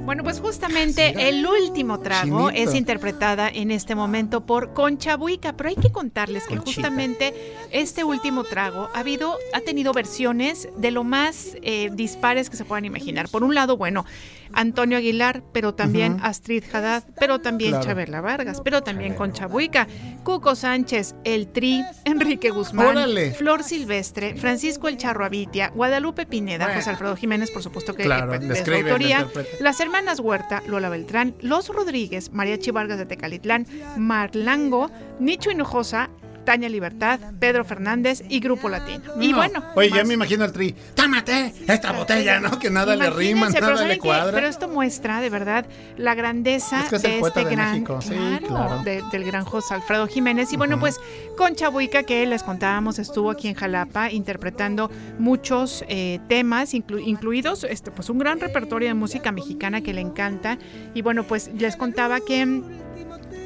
Bueno, 0.05 0.23
pues 0.23 0.41
justamente 0.41 1.29
el 1.29 1.45
último 1.45 1.99
trago 1.99 2.51
es 2.51 2.75
interpretada 2.75 3.49
en 3.49 3.71
este 3.73 3.95
momento 3.95 4.47
por 4.47 4.73
Concha 4.73 5.17
Buica, 5.17 5.53
pero 5.53 5.71
hay 5.71 5.77
que 5.77 5.91
contarles 5.91 6.45
que 6.45 6.57
Conchita. 6.57 6.89
justamente 6.89 7.35
este 7.71 8.05
último 8.05 8.45
trago 8.45 8.89
ha 8.95 9.01
habido, 9.01 9.37
ha 9.53 9.61
tenido 9.61 9.93
versiones 9.93 10.69
de 10.77 10.91
lo 10.93 11.05
más 11.05 11.57
eh, 11.63 11.91
dispares 11.93 12.49
que 12.49 12.57
se 12.57 12.65
puedan 12.65 12.85
imaginar. 12.85 13.29
Por 13.29 13.45
un 13.45 13.55
lado, 13.55 13.77
bueno, 13.77 14.05
Antonio 14.53 14.99
Aguilar, 14.99 15.43
pero 15.53 15.75
también. 15.75 16.19
Astrid 16.23 16.65
Haddad, 16.73 17.05
pero 17.19 17.41
también 17.41 17.71
Claro. 17.71 17.85
Chabela 17.87 18.21
Vargas, 18.21 18.61
pero 18.63 18.83
también 18.83 19.15
Concha 19.15 19.47
Buica, 19.47 19.87
Cuco 20.25 20.55
Sánchez, 20.55 21.15
El 21.25 21.49
Tri, 21.49 21.83
Enrique 22.05 22.51
Guzmán, 22.51 22.89
Órale. 22.89 23.33
Flor 23.33 23.63
Silvestre, 23.63 24.35
Francisco 24.37 24.89
El 24.89 24.97
Charro 24.97 25.25
Avitia, 25.25 25.69
Guadalupe 25.75 26.27
Pineda, 26.27 26.65
Bueno. 26.67 26.81
José 26.81 26.91
Alfredo 26.91 27.17
Jiménez, 27.17 27.51
por 27.51 27.63
supuesto 27.63 27.95
que 27.95 28.03
Claro, 28.05 28.35
su 28.41 28.53
escribe, 28.53 28.83
le 28.83 28.91
autoría, 28.91 29.27
las 29.61 29.81
hermanas 29.81 30.21
Huerta, 30.21 30.63
Lola 30.67 30.89
Beltrán, 30.89 31.35
Los 31.41 31.69
Rodríguez, 31.69 32.33
Mariachi 32.33 32.71
Vargas 32.71 32.99
de 32.99 33.07
Tecalitlán, 33.07 33.67
Marlango, 33.97 34.91
Nicho 35.19 35.51
Hinojosa, 35.51 36.11
Tania 36.45 36.69
Libertad, 36.69 37.21
Pedro 37.39 37.65
Fernández 37.65 38.23
y 38.29 38.41
Grupo 38.41 38.69
Latino. 38.69 39.05
Y 39.21 39.29
No. 39.29 39.37
bueno, 39.39 39.65
Oye, 39.75 39.91
ya 39.91 39.97
más. 39.97 40.07
me 40.07 40.15
imagino 40.15 40.45
el 40.45 40.53
tri. 40.53 40.75
¡Tómate 40.95 41.55
esta 41.69 41.93
botella, 41.93 42.41
¿no? 42.41 42.59
Que 42.59 42.71
nada 42.71 42.97
le 42.97 43.11
rima, 43.11 43.49
nada 43.51 43.77
¿saben 43.77 43.89
le 43.89 43.99
cuadra. 43.99 44.33
Pero 44.33 44.47
esto 44.47 44.69
muestra 44.69 45.21
de 45.21 45.31
verdad 45.31 45.67
la 45.97 46.15
grandeza 46.15 46.81
Es 46.85 46.89
que 46.91 46.97
es 46.97 47.03
de 47.03 47.19
este 47.21 47.45
de 47.45 47.51
gran, 47.51 47.73
México, 47.73 48.01
sí, 48.01 48.11
claro, 48.15 48.47
claro. 48.47 48.83
de- 48.83 49.03
del 49.13 49.25
gran 49.25 49.45
José 49.45 49.75
Alfredo 49.75 50.07
Jiménez. 50.07 50.53
Y 50.53 50.57
bueno, 50.57 50.79
pues 50.81 50.99
Concha 51.37 51.69
Buica, 51.69 52.03
que 52.03 52.25
les 52.27 52.43
contábamos, 52.43 52.99
estuvo 52.99 53.31
aquí 53.31 53.49
en 53.49 53.55
Jalapa 53.55 54.11
interpretando 54.11 54.91
muchos 55.19 55.85
eh, 55.89 56.19
temas, 56.29 56.75
inclu- 56.75 57.03
incluidos 57.05 57.65
este, 57.65 57.91
pues 57.91 58.09
un 58.11 58.19
gran 58.19 58.41
repertorio 58.41 58.89
de 58.89 58.95
música 58.95 59.33
mexicana 59.33 59.81
que 59.83 59.93
le 59.93 60.01
encanta. 60.01 60.59
Y 60.95 61.03
bueno, 61.03 61.25
pues 61.25 61.51
les 61.59 61.77
contaba 61.77 62.21
que 62.21 62.63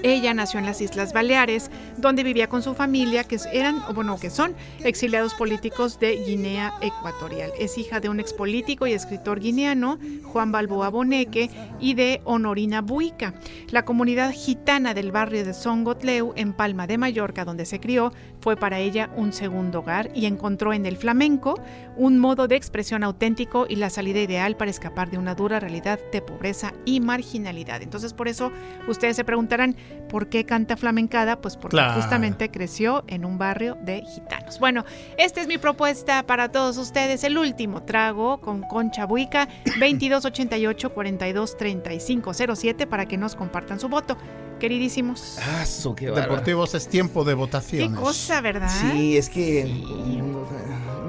ella 0.05 0.35
nació 0.35 0.61
en 0.61 0.67
las 0.67 0.83
Islas 0.83 1.15
Baleares, 1.15 1.71
donde 1.97 2.23
vivía 2.23 2.47
con 2.47 2.63
su 2.63 2.75
familia, 2.75 3.25
que 3.25 3.39
eran, 3.53 3.83
bueno, 3.95 4.19
que 4.21 4.29
son 4.29 4.55
exiliados 4.85 5.33
políticos 5.35 5.99
de 5.99 6.17
Guinea 6.17 6.75
Ecuatorial. 6.83 7.51
Es 7.59 7.79
hija 7.79 8.01
de 8.01 8.11
un 8.11 8.21
expolítico 8.21 8.87
y 8.87 8.93
escritor 8.93 9.41
guineano, 9.41 9.99
Juan 10.25 10.53
Balboa 10.53 10.91
Boneque, 10.91 11.49
y 11.81 11.95
de 11.95 12.21
Honorina 12.25 12.83
Buica. 12.83 13.33
La 13.71 13.87
comunidad 13.87 14.31
gitana 14.31 14.93
del 14.93 15.11
barrio 15.11 15.43
de 15.43 15.55
Songotleu, 15.55 16.35
en 16.37 16.53
Palma 16.53 16.87
de 16.87 16.99
Mallorca, 16.99 17.47
donde 17.47 17.65
se 17.65 17.81
crió, 17.81 18.13
fue 18.45 18.57
para 18.59 18.79
ella 18.79 19.09
un 19.17 19.33
segundo 19.33 19.79
hogar 19.79 20.11
y 20.15 20.27
encontró 20.27 20.75
en 20.75 20.85
el 20.85 20.99
flamenco 20.99 21.59
un 21.97 22.19
modo 22.19 22.47
de 22.47 22.57
expresión 22.57 23.03
auténtico 23.03 23.65
y 23.67 23.77
la 23.77 23.89
salida 23.89 24.21
ideal 24.21 24.55
para 24.55 24.71
escapar 24.71 25.11
de 25.11 25.17
una 25.17 25.35
dura 25.35 25.61
realidad 25.61 25.99
de 26.13 26.21
pobreza 26.21 26.75
y 26.85 27.01
marginalidad. 27.01 27.81
Entonces, 27.81 28.13
por 28.13 28.29
eso 28.29 28.53
ustedes 28.87 29.17
se 29.17 29.25
preguntarán, 29.25 29.77
¿por 30.11 30.29
qué 30.29 30.45
canta 30.45 30.77
flamencada? 30.77 31.41
Pues 31.41 31.57
porque 31.57 31.77
Claro. 31.77 31.95
justamente 31.95 32.51
creció 32.51 33.03
en 33.07 33.25
un 33.25 33.39
barrio 33.39 33.79
de 33.81 34.03
gitanos. 34.03 34.59
Bueno, 34.59 34.85
esta 35.17 35.41
es 35.41 35.49
mi 35.49 35.57
propuesta 35.57 36.23
para 36.25 36.51
todos 36.51 36.77
ustedes, 36.77 37.25
el 37.25 37.39
último 37.39 37.83
trago 37.85 38.43
con 38.43 38.61
Concha 38.61 39.07
Buica, 39.07 39.49
2288 39.81 40.93
42 40.93 41.57
35 41.57 42.33
07 42.55 42.87
para 42.87 43.07
que 43.07 43.17
nos 43.17 43.37
compartan 43.37 43.81
su 43.81 43.89
voto. 43.89 44.19
Queridísimos. 44.65 45.37
Ah, 45.43 45.67
su, 45.67 45.95
qué. 45.95 46.11
Deportivos 46.11 46.75
es 46.75 46.89
tiempo 46.89 47.23
de 47.23 47.33
Qué 47.33 47.35
votaciones. 47.35 48.01
cosa, 48.01 48.41
¿verdad? 48.41 48.71
Sí, 48.81 49.19
es 49.19 49.29
que. 49.29 49.71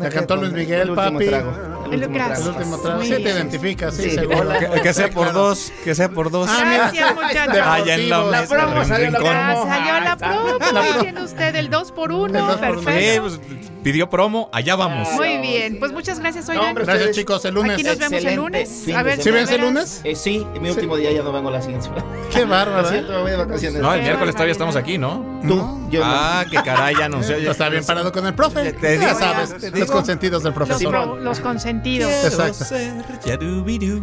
La 0.01 0.09
cantó 0.09 0.35
Luis 0.35 0.51
Miguel, 0.51 0.93
papi. 0.93 1.25
trago, 1.25 1.84
el 1.85 1.93
El 1.93 1.99
último 2.09 2.15
gracias. 2.15 2.39
El 2.47 2.47
último 2.55 2.77
trago. 2.79 2.97
Muy 2.97 3.05
Sí, 3.07 3.11
te 3.13 3.17
bien. 3.19 3.35
identificas, 3.35 3.95
sí, 3.95 4.03
Sí. 4.03 4.09
seguro. 4.11 4.49
Que, 4.59 4.81
que 4.81 4.93
sea 4.93 5.09
por 5.09 5.33
dos, 5.33 5.71
que 5.83 5.95
sea 5.95 6.09
por 6.09 6.31
dos. 6.31 6.49
Ah, 6.49 6.63
mira. 6.65 6.77
Gracias, 6.91 7.15
muchachos. 7.15 7.57
Allá 7.65 7.95
en 7.95 8.09
la 8.09 8.45
promo 8.47 8.85
salió 8.85 9.11
la 9.11 9.19
promo. 9.19 9.65
salió 9.67 9.99
la 10.01 10.17
promo. 10.17 11.01
Tiene 11.01 11.23
usted 11.23 11.55
el 11.55 11.69
2 11.69 11.91
por 11.91 12.11
1 12.11 12.25
El 12.39 12.45
dos 12.45 12.57
por 12.57 12.69
uno. 12.69 12.79
Sí, 12.79 12.85
Perfecto. 12.85 13.21
pues, 13.21 13.39
pidió 13.83 14.09
promo, 14.09 14.49
allá 14.51 14.75
vamos. 14.75 15.07
Muy 15.13 15.37
bien. 15.37 15.77
Pues 15.79 15.91
muchas 15.91 16.19
gracias, 16.19 16.45
No, 16.47 16.53
oigan. 16.53 16.67
hombre, 16.69 16.85
Gracias, 16.85 17.11
chicos. 17.11 17.45
El 17.45 17.53
lunes. 17.55 17.73
Aquí 17.73 17.83
nos 17.83 17.97
vemos 17.97 18.11
el 18.11 18.17
Excelente 18.17 18.35
lunes. 18.41 18.87
A 18.95 19.03
ver. 19.03 19.17
¿Sí 19.21 19.29
de 19.29 19.31
ves 19.31 19.51
el 19.51 19.61
lunes? 19.61 20.01
Eh, 20.03 20.15
sí, 20.15 20.45
mi 20.59 20.69
último 20.69 20.97
día 20.97 21.11
ya 21.11 21.21
no 21.23 21.31
vengo 21.31 21.51
la 21.51 21.61
siguiente 21.61 21.85
semana. 21.87 22.05
Qué 22.33 22.45
bárbaro. 22.45 22.87
¿eh? 22.87 22.91
siento, 22.91 23.11
me 23.13 23.21
voy 23.21 23.31
de 23.31 23.37
vacaciones. 23.37 23.81
No, 23.81 23.93
el 23.93 24.01
miércoles 24.01 24.33
todavía 24.33 24.51
estamos 24.53 24.75
aquí, 24.75 24.97
¿no? 24.97 25.39
Tú, 25.47 25.87
yo 25.91 25.99
no. 25.99 26.05
Ah, 26.07 26.45
qué 26.49 26.57
caray, 26.63 26.95
ya 26.97 27.07
no 27.09 27.21
sé. 27.21 27.47
Está 27.47 27.69
bien 27.69 27.85
parado 27.85 28.11
con 28.11 28.25
el 28.25 28.33
profe. 28.33 28.73
Te 28.73 28.97
ya 28.97 29.13
sabes, 29.13 29.55
los 29.73 29.91
consentidos 29.91 30.41
del 30.43 30.53
profesor. 30.53 30.89
pro- 30.91 31.17
los 31.17 31.39
consentidos. 31.39 31.74
Exacto. 31.83 32.65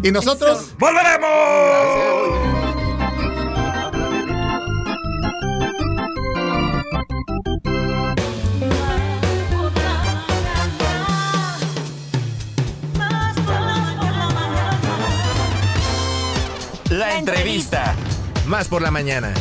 Y 0.03 0.11
nosotros, 0.11 0.75
¡Volveremos! 0.79 2.63
La 16.91 17.19
entrevista. 17.19 17.95
Más 18.47 18.69
por 18.69 18.83
la 18.83 18.91
mañana. 18.91 19.33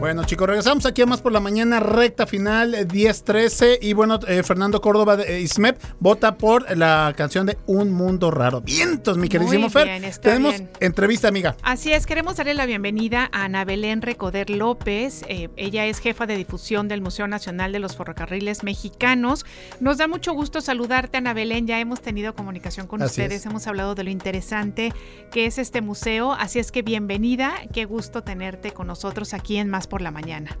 Bueno, 0.00 0.24
chicos, 0.24 0.48
regresamos 0.48 0.86
aquí 0.86 1.02
a 1.02 1.06
más 1.06 1.20
por 1.20 1.30
la 1.30 1.40
mañana, 1.40 1.78
recta 1.78 2.26
final, 2.26 2.74
eh, 2.74 2.88
10-13. 2.88 3.78
Y 3.82 3.92
bueno, 3.92 4.18
eh, 4.26 4.42
Fernando 4.42 4.80
Córdoba 4.80 5.18
de 5.18 5.36
eh, 5.36 5.40
ISMEP 5.42 5.78
vota 5.98 6.38
por 6.38 6.74
la 6.74 7.12
canción 7.14 7.44
de 7.44 7.58
Un 7.66 7.92
Mundo 7.92 8.30
Raro. 8.30 8.62
Vientos, 8.62 9.18
mi 9.18 9.28
queridísimo 9.28 9.64
Muy 9.64 9.70
Fer. 9.70 9.86
bien, 9.88 10.04
está 10.04 10.30
Tenemos 10.30 10.54
bien. 10.56 10.70
entrevista, 10.80 11.28
amiga. 11.28 11.54
Así 11.62 11.92
es, 11.92 12.06
queremos 12.06 12.36
darle 12.36 12.54
la 12.54 12.64
bienvenida 12.64 13.28
a 13.30 13.44
Ana 13.44 13.66
Belén 13.66 14.00
Recoder 14.00 14.48
López. 14.48 15.22
Eh, 15.28 15.50
ella 15.58 15.84
es 15.84 15.98
jefa 15.98 16.24
de 16.24 16.34
difusión 16.36 16.88
del 16.88 17.02
Museo 17.02 17.28
Nacional 17.28 17.70
de 17.70 17.80
los 17.80 17.94
Ferrocarriles 17.94 18.64
Mexicanos. 18.64 19.44
Nos 19.80 19.98
da 19.98 20.08
mucho 20.08 20.32
gusto 20.32 20.62
saludarte, 20.62 21.18
Ana 21.18 21.34
Belén. 21.34 21.66
Ya 21.66 21.78
hemos 21.78 22.00
tenido 22.00 22.34
comunicación 22.34 22.86
con 22.86 23.02
Así 23.02 23.20
ustedes, 23.20 23.40
es. 23.42 23.46
hemos 23.46 23.66
hablado 23.66 23.94
de 23.94 24.04
lo 24.04 24.10
interesante 24.10 24.94
que 25.30 25.44
es 25.44 25.58
este 25.58 25.82
museo. 25.82 26.32
Así 26.32 26.58
es 26.58 26.72
que 26.72 26.80
bienvenida, 26.80 27.52
qué 27.74 27.84
gusto 27.84 28.22
tenerte 28.22 28.72
con 28.72 28.86
nosotros 28.86 29.34
aquí 29.34 29.58
en 29.58 29.68
Más 29.68 29.89
por 29.90 30.00
la 30.00 30.10
Mañana. 30.10 30.56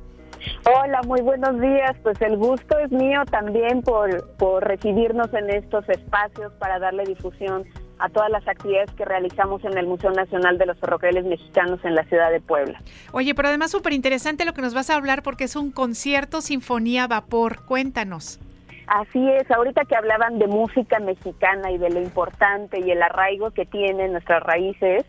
Hola, 0.66 1.00
muy 1.06 1.22
buenos 1.22 1.58
días. 1.60 1.96
Pues 2.02 2.20
el 2.20 2.36
gusto 2.36 2.78
es 2.78 2.90
mío 2.90 3.22
también 3.30 3.82
por, 3.82 4.30
por 4.36 4.66
recibirnos 4.66 5.32
en 5.32 5.48
estos 5.50 5.88
espacios 5.88 6.52
para 6.58 6.78
darle 6.78 7.04
difusión 7.04 7.64
a 7.98 8.08
todas 8.08 8.30
las 8.30 8.46
actividades 8.48 8.90
que 8.92 9.04
realizamos 9.04 9.62
en 9.64 9.76
el 9.76 9.86
Museo 9.86 10.10
Nacional 10.10 10.58
de 10.58 10.66
los 10.66 10.78
Ferrocarriles 10.78 11.26
Mexicanos 11.26 11.80
en 11.84 11.94
la 11.94 12.04
ciudad 12.04 12.30
de 12.30 12.40
Puebla. 12.40 12.80
Oye, 13.12 13.34
pero 13.34 13.48
además 13.48 13.70
súper 13.70 13.92
interesante 13.92 14.44
lo 14.44 14.54
que 14.54 14.62
nos 14.62 14.74
vas 14.74 14.90
a 14.90 14.94
hablar 14.94 15.22
porque 15.22 15.44
es 15.44 15.56
un 15.56 15.70
concierto 15.70 16.40
Sinfonía 16.40 17.06
Vapor. 17.06 17.64
Cuéntanos. 17.66 18.40
Así 18.86 19.30
es, 19.30 19.48
ahorita 19.50 19.84
que 19.84 19.94
hablaban 19.94 20.38
de 20.38 20.48
música 20.48 20.98
mexicana 20.98 21.70
y 21.70 21.78
de 21.78 21.90
lo 21.90 22.00
importante 22.00 22.80
y 22.80 22.90
el 22.90 23.00
arraigo 23.02 23.52
que 23.52 23.64
tienen 23.64 24.12
nuestras 24.12 24.42
raíces, 24.42 25.04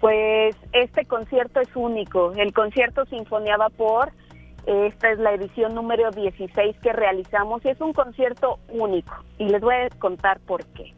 pues 0.00 0.56
este 0.72 1.04
concierto 1.04 1.60
es 1.60 1.68
único. 1.76 2.32
El 2.32 2.52
concierto 2.52 3.04
Sinfonía 3.06 3.56
Vapor, 3.58 4.10
esta 4.66 5.10
es 5.10 5.18
la 5.18 5.34
edición 5.34 5.74
número 5.74 6.10
16 6.10 6.76
que 6.82 6.92
realizamos 6.92 7.64
y 7.64 7.68
es 7.68 7.80
un 7.80 7.92
concierto 7.92 8.58
único. 8.68 9.14
Y 9.38 9.48
les 9.48 9.60
voy 9.60 9.74
a 9.74 9.90
contar 9.98 10.40
por 10.40 10.64
qué. 10.72 10.94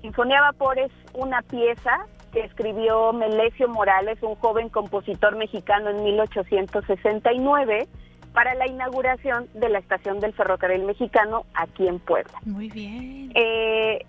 Sinfonía 0.00 0.40
Vapor 0.40 0.78
es 0.78 0.92
una 1.14 1.42
pieza 1.42 2.06
que 2.32 2.40
escribió 2.40 3.12
Melesio 3.12 3.68
Morales, 3.68 4.18
un 4.22 4.36
joven 4.36 4.68
compositor 4.68 5.36
mexicano 5.36 5.90
en 5.90 6.02
1869 6.04 7.88
para 8.32 8.54
la 8.54 8.66
inauguración 8.66 9.48
de 9.52 9.68
la 9.68 9.78
estación 9.78 10.20
del 10.20 10.32
ferrocarril 10.32 10.84
mexicano 10.84 11.44
aquí 11.54 11.86
en 11.86 11.98
Puebla. 11.98 12.32
Muy 12.44 12.70
bien. 12.70 13.32
Eh, 13.34 14.06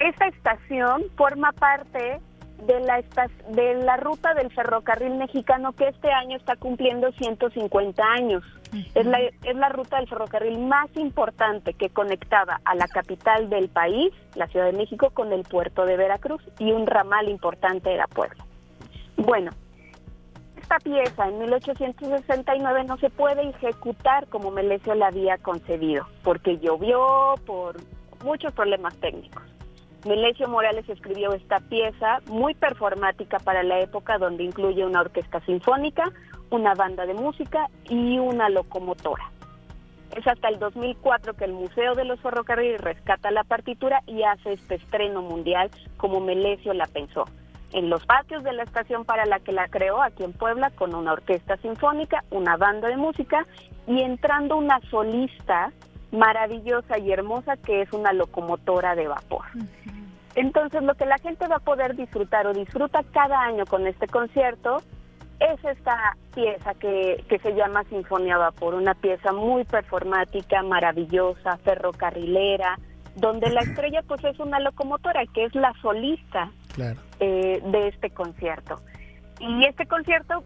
esta 0.00 0.26
estación 0.26 1.04
forma 1.16 1.52
parte 1.52 2.20
de 2.66 2.80
la, 2.80 2.98
esta- 2.98 3.28
de 3.50 3.74
la 3.82 3.96
ruta 3.96 4.32
del 4.34 4.50
ferrocarril 4.52 5.14
mexicano 5.16 5.72
que 5.72 5.88
este 5.88 6.10
año 6.10 6.36
está 6.36 6.56
cumpliendo 6.56 7.12
150 7.12 8.02
años. 8.02 8.42
Es 8.94 9.06
la, 9.06 9.18
es 9.20 9.54
la 9.56 9.68
ruta 9.68 9.98
del 9.98 10.08
ferrocarril 10.08 10.58
más 10.58 10.88
importante 10.96 11.74
que 11.74 11.90
conectaba 11.90 12.60
a 12.64 12.74
la 12.74 12.88
capital 12.88 13.48
del 13.48 13.68
país, 13.68 14.12
la 14.34 14.48
Ciudad 14.48 14.66
de 14.66 14.72
México, 14.72 15.10
con 15.10 15.32
el 15.32 15.42
puerto 15.44 15.84
de 15.86 15.96
Veracruz 15.96 16.42
y 16.58 16.72
un 16.72 16.86
ramal 16.86 17.28
importante 17.28 17.92
era 17.92 18.08
Puebla. 18.08 18.44
Bueno, 19.16 19.52
esta 20.56 20.78
pieza 20.78 21.28
en 21.28 21.38
1869 21.38 22.84
no 22.84 22.96
se 22.96 23.10
puede 23.10 23.48
ejecutar 23.50 24.26
como 24.28 24.50
Melesio 24.50 24.94
la 24.94 25.08
había 25.08 25.38
concebido, 25.38 26.06
porque 26.24 26.58
llovió, 26.58 27.34
por 27.46 27.76
muchos 28.24 28.52
problemas 28.54 28.96
técnicos. 28.96 29.42
Melesio 30.06 30.48
Morales 30.48 30.86
escribió 30.88 31.32
esta 31.32 31.60
pieza 31.60 32.20
muy 32.26 32.54
performática 32.54 33.38
para 33.38 33.62
la 33.62 33.80
época 33.80 34.18
donde 34.18 34.44
incluye 34.44 34.84
una 34.84 35.00
orquesta 35.00 35.40
sinfónica, 35.46 36.12
una 36.50 36.74
banda 36.74 37.06
de 37.06 37.14
música 37.14 37.68
y 37.88 38.18
una 38.18 38.50
locomotora. 38.50 39.30
Es 40.14 40.26
hasta 40.26 40.48
el 40.48 40.58
2004 40.58 41.34
que 41.34 41.46
el 41.46 41.54
Museo 41.54 41.94
de 41.94 42.04
los 42.04 42.20
Ferrocarriles 42.20 42.82
rescata 42.82 43.30
la 43.30 43.44
partitura 43.44 44.02
y 44.06 44.22
hace 44.22 44.52
este 44.52 44.74
estreno 44.74 45.22
mundial 45.22 45.70
como 45.96 46.20
Melesio 46.20 46.74
la 46.74 46.86
pensó. 46.86 47.24
En 47.72 47.88
los 47.88 48.04
patios 48.04 48.44
de 48.44 48.52
la 48.52 48.62
estación 48.62 49.04
para 49.04 49.24
la 49.24 49.40
que 49.40 49.52
la 49.52 49.68
creó, 49.68 50.02
aquí 50.02 50.22
en 50.22 50.32
Puebla, 50.32 50.70
con 50.70 50.94
una 50.94 51.14
orquesta 51.14 51.56
sinfónica, 51.56 52.22
una 52.30 52.56
banda 52.56 52.88
de 52.88 52.96
música 52.96 53.46
y 53.88 54.02
entrando 54.02 54.56
una 54.56 54.80
solista 54.90 55.72
maravillosa 56.14 56.98
y 56.98 57.12
hermosa 57.12 57.56
que 57.56 57.82
es 57.82 57.92
una 57.92 58.12
locomotora 58.12 58.94
de 58.94 59.08
vapor. 59.08 59.44
Entonces, 60.34 60.82
lo 60.82 60.94
que 60.94 61.06
la 61.06 61.18
gente 61.18 61.46
va 61.46 61.56
a 61.56 61.60
poder 61.60 61.94
disfrutar 61.94 62.46
o 62.46 62.52
disfruta 62.52 63.02
cada 63.12 63.40
año 63.42 63.64
con 63.66 63.86
este 63.86 64.06
concierto 64.08 64.78
es 65.38 65.64
esta 65.64 66.16
pieza 66.34 66.74
que, 66.74 67.24
que 67.28 67.38
se 67.38 67.54
llama 67.54 67.84
Sinfonía 67.84 68.38
Vapor, 68.38 68.74
una 68.74 68.94
pieza 68.94 69.32
muy 69.32 69.64
performática, 69.64 70.62
maravillosa, 70.62 71.56
ferrocarrilera, 71.58 72.78
donde 73.16 73.50
la 73.50 73.60
estrella 73.60 74.02
pues 74.06 74.24
es 74.24 74.38
una 74.40 74.58
locomotora 74.58 75.22
que 75.32 75.44
es 75.44 75.54
la 75.54 75.72
solista 75.82 76.50
Claro. 76.74 76.98
eh, 77.20 77.60
de 77.64 77.88
este 77.88 78.10
concierto. 78.10 78.80
Y 79.38 79.64
este 79.66 79.86
concierto 79.86 80.42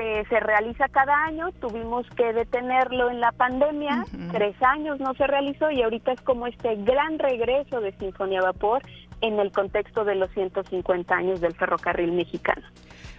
eh, 0.00 0.24
se 0.28 0.40
realiza 0.40 0.88
cada 0.88 1.24
año, 1.24 1.52
tuvimos 1.60 2.08
que 2.16 2.32
detenerlo 2.32 3.10
en 3.10 3.20
la 3.20 3.32
pandemia, 3.32 4.04
tres 4.32 4.56
años 4.62 4.98
no 4.98 5.14
se 5.14 5.26
realizó 5.26 5.70
y 5.70 5.82
ahorita 5.82 6.12
es 6.12 6.20
como 6.22 6.46
este 6.46 6.76
gran 6.76 7.18
regreso 7.18 7.80
de 7.80 7.92
Sinfonía 7.92 8.40
Vapor 8.40 8.82
en 9.20 9.38
el 9.38 9.52
contexto 9.52 10.04
de 10.04 10.14
los 10.14 10.30
150 10.32 11.14
años 11.14 11.40
del 11.40 11.54
ferrocarril 11.54 12.12
mexicano. 12.12 12.62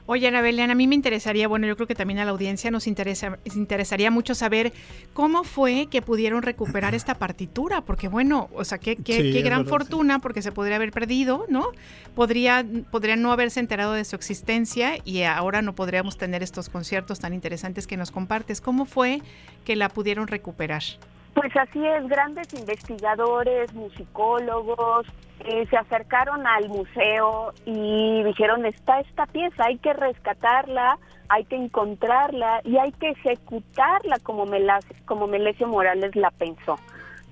Oye, 0.08 0.28
Ana 0.28 0.42
Belén, 0.42 0.72
a 0.72 0.76
mí 0.76 0.88
me 0.88 0.96
interesaría, 0.96 1.48
bueno, 1.48 1.68
yo 1.68 1.76
creo 1.76 1.88
que 1.88 1.96
también 1.96 2.20
a 2.20 2.26
la 2.26 2.32
audiencia 2.32 2.72
nos 2.72 2.88
interesa, 2.88 3.38
nos 3.46 3.56
interesaría 3.56 4.10
mucho 4.10 4.34
saber 4.34 4.74
cómo 5.14 5.44
fue 5.44 5.88
que 5.92 6.02
pudieron 6.02 6.42
recuperar 6.42 6.96
esta 6.96 7.16
partitura, 7.16 7.82
porque 7.82 8.08
bueno, 8.08 8.50
o 8.54 8.66
sea, 8.66 8.78
qué, 8.78 8.96
qué, 8.96 9.18
Sí, 9.18 9.32
qué 9.32 9.38
es 9.40 9.46
gran 9.46 9.60
verdad, 9.60 9.70
fortuna, 9.70 10.20
porque 10.20 10.42
se 10.42 10.52
podría 10.52 10.78
haber 10.78 10.92
perdido, 10.92 11.46
¿no? 11.50 11.68
Podría, 12.16 12.66
podría 12.90 13.16
no 13.16 13.32
haberse 13.32 13.60
enterado 13.60 13.94
de 13.94 14.04
su 14.04 14.16
existencia 14.16 14.98
y 15.06 15.22
ahora 15.22 15.62
no 15.62 15.76
podríamos 15.76 16.18
tener 16.18 16.42
estos 16.42 16.70
conciertos 16.70 17.20
tan 17.20 17.34
interesantes 17.34 17.86
que 17.86 17.96
nos 17.96 18.12
compartes. 18.12 18.60
¿Cómo 18.60 18.86
fue 18.86 19.22
que 19.66 19.76
la 19.76 19.88
pudieron 19.88 20.28
recuperar? 20.28 20.84
Pues 21.34 21.56
así 21.56 21.86
es, 21.86 22.08
grandes 22.10 22.54
investigadores, 22.54 23.74
musicólogos, 23.74 25.08
eh, 25.46 25.66
se 25.70 25.78
acercaron 25.78 26.46
al 26.46 26.68
museo 26.68 27.54
y 27.66 28.22
dijeron, 28.24 28.66
está 28.66 29.00
esta 29.00 29.26
pieza, 29.28 29.64
hay 29.66 29.78
que 29.78 29.94
rescatarla, 29.94 31.00
hay 31.30 31.46
que 31.46 31.56
encontrarla 31.56 32.60
y 32.66 32.78
hay 32.78 32.92
que 32.92 33.10
ejecutarla 33.12 34.20
como, 34.22 34.46
Melas- 34.46 34.86
como 35.06 35.28
Melesio 35.28 35.68
Morales 35.68 36.16
la 36.16 36.32
pensó. 36.32 36.78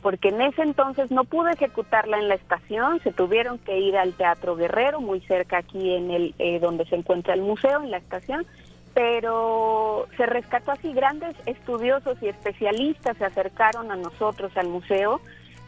Porque 0.01 0.29
en 0.29 0.41
ese 0.41 0.61
entonces 0.61 1.11
no 1.11 1.25
pudo 1.25 1.49
ejecutarla 1.49 2.17
en 2.19 2.29
la 2.29 2.35
estación, 2.35 3.01
se 3.03 3.11
tuvieron 3.11 3.57
que 3.59 3.77
ir 3.79 3.97
al 3.97 4.13
Teatro 4.13 4.55
Guerrero, 4.55 5.01
muy 5.01 5.19
cerca 5.21 5.57
aquí 5.57 5.93
en 5.93 6.09
el 6.09 6.35
eh, 6.39 6.59
donde 6.61 6.85
se 6.85 6.95
encuentra 6.95 7.33
el 7.33 7.41
museo, 7.41 7.81
en 7.83 7.91
la 7.91 7.97
estación, 7.97 8.45
pero 8.93 10.07
se 10.17 10.25
rescató 10.25 10.71
así 10.71 10.93
grandes 10.93 11.35
estudiosos 11.45 12.17
y 12.21 12.27
especialistas 12.27 13.17
se 13.17 13.25
acercaron 13.25 13.91
a 13.91 13.95
nosotros 13.95 14.51
al 14.55 14.67
museo, 14.67 15.21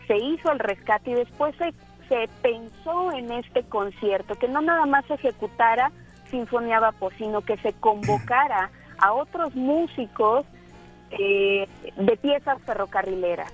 se 0.08 0.18
hizo 0.18 0.52
el 0.52 0.60
rescate 0.60 1.12
y 1.12 1.16
después 1.16 1.56
se, 1.58 1.74
se 2.10 2.30
pensó 2.42 3.12
en 3.14 3.32
este 3.32 3.64
concierto, 3.64 4.36
que 4.36 4.48
no 4.48 4.62
nada 4.62 4.86
más 4.86 5.06
se 5.06 5.16
ejecutara 5.16 5.92
Sinfonía 6.30 6.80
Vapor, 6.80 7.14
sino 7.18 7.42
que 7.42 7.58
se 7.58 7.74
convocara 7.74 8.72
a 8.98 9.14
otros 9.14 9.56
músicos 9.56 10.46
eh, 11.12 11.68
de 11.98 12.18
piezas 12.18 12.62
ferrocarrileras. 12.64 13.52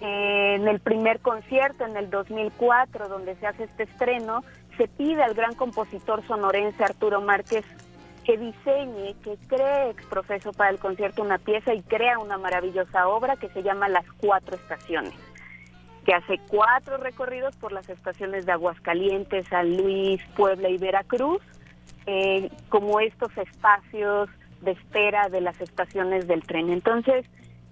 Eh, 0.00 0.56
en 0.56 0.68
el 0.68 0.80
primer 0.80 1.20
concierto, 1.20 1.84
en 1.84 1.96
el 1.96 2.10
2004, 2.10 3.08
donde 3.08 3.36
se 3.36 3.46
hace 3.46 3.64
este 3.64 3.84
estreno, 3.84 4.42
se 4.76 4.88
pide 4.88 5.22
al 5.22 5.34
gran 5.34 5.54
compositor 5.54 6.26
sonorense 6.26 6.82
Arturo 6.82 7.20
Márquez 7.20 7.64
que 8.24 8.38
diseñe, 8.38 9.14
que 9.22 9.36
cree 9.46 9.90
ex 9.90 10.04
profeso 10.06 10.52
para 10.52 10.70
el 10.70 10.78
concierto 10.78 11.22
una 11.22 11.38
pieza 11.38 11.74
y 11.74 11.82
crea 11.82 12.18
una 12.18 12.38
maravillosa 12.38 13.06
obra 13.08 13.36
que 13.36 13.48
se 13.50 13.62
llama 13.62 13.88
Las 13.88 14.06
Cuatro 14.18 14.56
Estaciones, 14.56 15.14
que 16.04 16.14
hace 16.14 16.40
cuatro 16.48 16.96
recorridos 16.96 17.54
por 17.56 17.72
las 17.72 17.88
estaciones 17.88 18.46
de 18.46 18.52
Aguascalientes, 18.52 19.46
San 19.48 19.76
Luis, 19.76 20.22
Puebla 20.36 20.68
y 20.70 20.78
Veracruz, 20.78 21.42
eh, 22.06 22.50
como 22.68 23.00
estos 23.00 23.36
espacios 23.36 24.28
de 24.62 24.72
espera 24.72 25.28
de 25.28 25.40
las 25.40 25.60
estaciones 25.60 26.26
del 26.26 26.42
tren. 26.42 26.70
Entonces, 26.70 27.26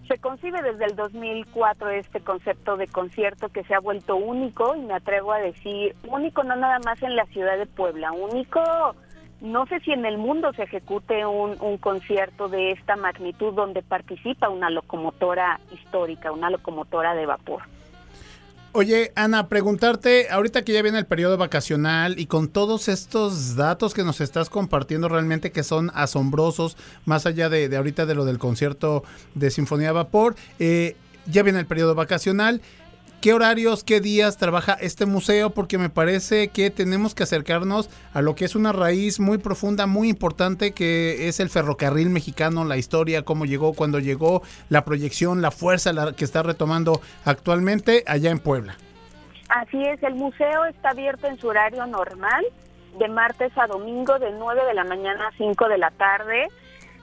se 0.08 0.18
concibe 0.18 0.60
desde 0.62 0.84
el 0.84 0.96
2004 0.96 1.90
este 1.90 2.20
concepto 2.20 2.76
de 2.76 2.86
concierto 2.88 3.48
que 3.48 3.64
se 3.64 3.74
ha 3.74 3.80
vuelto 3.80 4.16
único 4.16 4.74
y 4.74 4.80
me 4.80 4.94
atrevo 4.94 5.32
a 5.32 5.38
decir 5.38 5.94
único 6.06 6.42
no 6.42 6.56
nada 6.56 6.78
más 6.84 7.02
en 7.02 7.16
la 7.16 7.24
ciudad 7.26 7.56
de 7.56 7.66
Puebla, 7.66 8.12
único 8.12 8.60
no 9.42 9.66
sé 9.66 9.80
si 9.80 9.90
en 9.90 10.06
el 10.06 10.18
mundo 10.18 10.52
se 10.54 10.62
ejecute 10.62 11.26
un, 11.26 11.56
un 11.60 11.76
concierto 11.76 12.48
de 12.48 12.70
esta 12.70 12.94
magnitud 12.94 13.52
donde 13.52 13.82
participa 13.82 14.48
una 14.48 14.70
locomotora 14.70 15.60
histórica, 15.72 16.30
una 16.30 16.48
locomotora 16.48 17.14
de 17.14 17.26
vapor. 17.26 17.62
Oye, 18.74 19.12
Ana, 19.16 19.48
preguntarte, 19.48 20.28
ahorita 20.30 20.62
que 20.62 20.72
ya 20.72 20.80
viene 20.80 20.98
el 20.98 21.06
periodo 21.06 21.36
vacacional 21.36 22.18
y 22.18 22.24
con 22.24 22.48
todos 22.48 22.88
estos 22.88 23.54
datos 23.56 23.92
que 23.92 24.04
nos 24.04 24.22
estás 24.22 24.48
compartiendo 24.48 25.10
realmente 25.10 25.52
que 25.52 25.62
son 25.62 25.90
asombrosos, 25.92 26.78
más 27.04 27.26
allá 27.26 27.50
de, 27.50 27.68
de 27.68 27.76
ahorita 27.76 28.06
de 28.06 28.14
lo 28.14 28.24
del 28.24 28.38
concierto 28.38 29.02
de 29.34 29.50
Sinfonía 29.50 29.88
de 29.88 29.92
Vapor, 29.92 30.36
eh, 30.58 30.96
ya 31.26 31.42
viene 31.42 31.58
el 31.58 31.66
periodo 31.66 31.94
vacacional. 31.94 32.62
¿Qué 33.22 33.32
horarios, 33.32 33.84
qué 33.84 34.00
días 34.00 34.36
trabaja 34.36 34.72
este 34.80 35.06
museo? 35.06 35.50
Porque 35.50 35.78
me 35.78 35.88
parece 35.88 36.48
que 36.48 36.72
tenemos 36.72 37.14
que 37.14 37.22
acercarnos 37.22 37.88
a 38.12 38.20
lo 38.20 38.34
que 38.34 38.44
es 38.44 38.56
una 38.56 38.72
raíz 38.72 39.20
muy 39.20 39.38
profunda, 39.38 39.86
muy 39.86 40.08
importante, 40.08 40.72
que 40.72 41.28
es 41.28 41.38
el 41.38 41.48
ferrocarril 41.48 42.10
mexicano, 42.10 42.64
la 42.64 42.78
historia, 42.78 43.22
cómo 43.22 43.44
llegó, 43.44 43.74
cuándo 43.74 44.00
llegó, 44.00 44.42
la 44.70 44.84
proyección, 44.84 45.40
la 45.40 45.52
fuerza 45.52 45.92
la 45.92 46.14
que 46.14 46.24
está 46.24 46.42
retomando 46.42 47.00
actualmente 47.24 48.02
allá 48.08 48.32
en 48.32 48.40
Puebla. 48.40 48.74
Así 49.50 49.80
es, 49.84 50.02
el 50.02 50.16
museo 50.16 50.64
está 50.64 50.90
abierto 50.90 51.28
en 51.28 51.38
su 51.38 51.46
horario 51.46 51.86
normal, 51.86 52.44
de 52.98 53.06
martes 53.06 53.52
a 53.56 53.68
domingo, 53.68 54.18
de 54.18 54.32
9 54.32 54.64
de 54.66 54.74
la 54.74 54.82
mañana 54.82 55.28
a 55.28 55.36
5 55.38 55.68
de 55.68 55.78
la 55.78 55.92
tarde. 55.92 56.48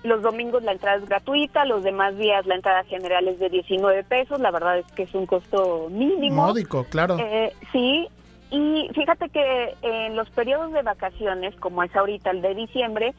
Los 0.04 0.22
domingos 0.22 0.64
la 0.64 0.72
entrada 0.72 0.98
es 0.98 1.10
gratuita, 1.10 1.66
los 1.66 1.84
demás 1.84 2.18
días 2.18 2.46
la 2.46 2.56
entrada 2.56 2.84
general 2.86 3.28
es 3.28 3.40
de 3.40 3.50
19 3.50 4.04
pesos. 4.06 4.40
La 4.40 4.52
verdad 4.52 4.80
es 4.80 4.86
que 4.94 5.04
es 5.04 5.14
un 5.14 5.26
costo 5.26 5.88
mínimo. 5.90 6.48
Módico, 6.48 6.86
claro. 6.86 7.18
Eh, 7.20 7.54
sí, 7.72 8.08
y 8.52 8.90
fíjate 8.96 9.30
que 9.30 9.76
en 9.82 10.16
los 10.16 10.30
periodos 10.30 10.72
de 10.72 10.82
vacaciones, 10.82 11.56
como 11.56 11.84
es 11.84 11.96
ahorita 11.96 12.32
el 12.32 12.42
de 12.42 12.56
diciembre, 12.56 13.14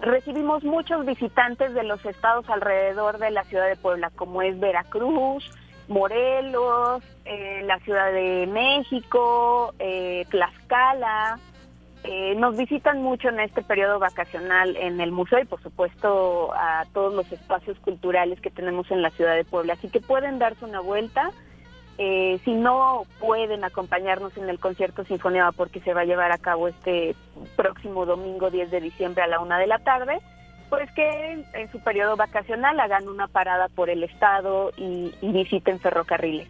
recibimos 0.00 0.64
muchos 0.64 1.06
visitantes 1.06 1.72
de 1.72 1.84
los 1.84 2.04
estados 2.04 2.48
alrededor 2.50 3.18
de 3.18 3.30
la 3.30 3.44
ciudad 3.44 3.68
de 3.68 3.76
Puebla, 3.76 4.10
como 4.10 4.42
es 4.42 4.58
Veracruz, 4.58 5.48
Morelos, 5.88 7.02
eh, 7.24 7.62
la 7.64 7.78
Ciudad 7.80 8.12
de 8.12 8.46
México, 8.46 9.74
eh, 9.78 10.26
Tlaxcala. 10.30 11.38
Eh, 12.04 12.34
nos 12.36 12.56
visitan 12.56 13.00
mucho 13.00 13.28
en 13.28 13.38
este 13.38 13.62
periodo 13.62 14.00
vacacional 14.00 14.76
en 14.76 15.00
el 15.00 15.12
museo 15.12 15.38
y 15.38 15.44
por 15.44 15.62
supuesto 15.62 16.52
a 16.52 16.84
todos 16.92 17.14
los 17.14 17.30
espacios 17.30 17.78
culturales 17.78 18.40
que 18.40 18.50
tenemos 18.50 18.90
en 18.90 19.02
la 19.02 19.10
ciudad 19.10 19.36
de 19.36 19.44
Puebla. 19.44 19.74
Así 19.74 19.88
que 19.88 20.00
pueden 20.00 20.40
darse 20.40 20.64
una 20.64 20.80
vuelta. 20.80 21.30
Eh, 21.98 22.40
si 22.44 22.54
no 22.54 23.04
pueden 23.20 23.62
acompañarnos 23.62 24.36
en 24.36 24.48
el 24.48 24.58
concierto 24.58 25.04
Sinfonía 25.04 25.52
porque 25.56 25.80
se 25.80 25.94
va 25.94 26.00
a 26.00 26.04
llevar 26.04 26.32
a 26.32 26.38
cabo 26.38 26.66
este 26.66 27.14
próximo 27.54 28.04
domingo 28.04 28.50
10 28.50 28.70
de 28.70 28.80
diciembre 28.80 29.22
a 29.22 29.28
la 29.28 29.38
una 29.38 29.58
de 29.58 29.68
la 29.68 29.78
tarde, 29.78 30.18
pues 30.70 30.90
que 30.92 31.32
en, 31.32 31.44
en 31.52 31.70
su 31.70 31.78
periodo 31.80 32.16
vacacional 32.16 32.80
hagan 32.80 33.06
una 33.06 33.28
parada 33.28 33.68
por 33.68 33.90
el 33.90 34.02
estado 34.02 34.72
y, 34.76 35.14
y 35.20 35.30
visiten 35.30 35.78
ferrocarriles. 35.78 36.48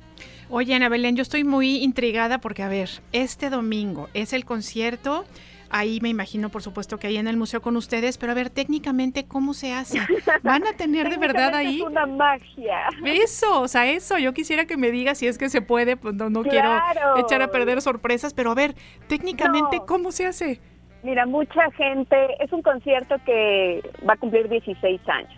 Oye, 0.54 0.74
Ana 0.74 0.90
Belén, 0.90 1.16
yo 1.16 1.22
estoy 1.22 1.44
muy 1.44 1.76
intrigada 1.82 2.36
porque, 2.36 2.62
a 2.62 2.68
ver, 2.68 2.90
este 3.12 3.48
domingo 3.48 4.10
es 4.12 4.34
el 4.34 4.44
concierto. 4.44 5.24
Ahí 5.70 5.98
me 6.02 6.10
imagino, 6.10 6.50
por 6.50 6.60
supuesto, 6.62 6.98
que 6.98 7.06
ahí 7.06 7.16
en 7.16 7.26
el 7.26 7.38
museo 7.38 7.62
con 7.62 7.74
ustedes, 7.78 8.18
pero 8.18 8.32
a 8.32 8.34
ver, 8.34 8.50
técnicamente, 8.50 9.24
¿cómo 9.24 9.54
se 9.54 9.72
hace? 9.72 10.00
¿Van 10.42 10.66
a 10.66 10.74
tener 10.74 11.08
de 11.08 11.16
verdad 11.16 11.54
ahí? 11.54 11.76
Es 11.80 11.86
una 11.86 12.04
magia. 12.04 12.88
Eso, 13.06 13.62
o 13.62 13.66
sea, 13.68 13.90
eso. 13.90 14.18
Yo 14.18 14.34
quisiera 14.34 14.66
que 14.66 14.76
me 14.76 14.90
digas 14.90 15.16
si 15.16 15.26
es 15.26 15.38
que 15.38 15.48
se 15.48 15.62
puede, 15.62 15.96
pues 15.96 16.14
no, 16.16 16.28
no 16.28 16.42
Claro. 16.42 16.82
quiero 16.92 17.16
echar 17.26 17.40
a 17.40 17.48
perder 17.50 17.80
sorpresas, 17.80 18.34
pero 18.34 18.50
a 18.50 18.54
ver, 18.54 18.74
técnicamente, 19.08 19.78
No. 19.78 19.86
¿cómo 19.86 20.12
se 20.12 20.26
hace? 20.26 20.60
Mira, 21.02 21.24
mucha 21.24 21.70
gente, 21.78 22.14
es 22.44 22.52
un 22.52 22.60
concierto 22.60 23.16
que 23.24 23.80
va 24.06 24.12
a 24.12 24.16
cumplir 24.18 24.50
16 24.50 25.00
años. 25.08 25.32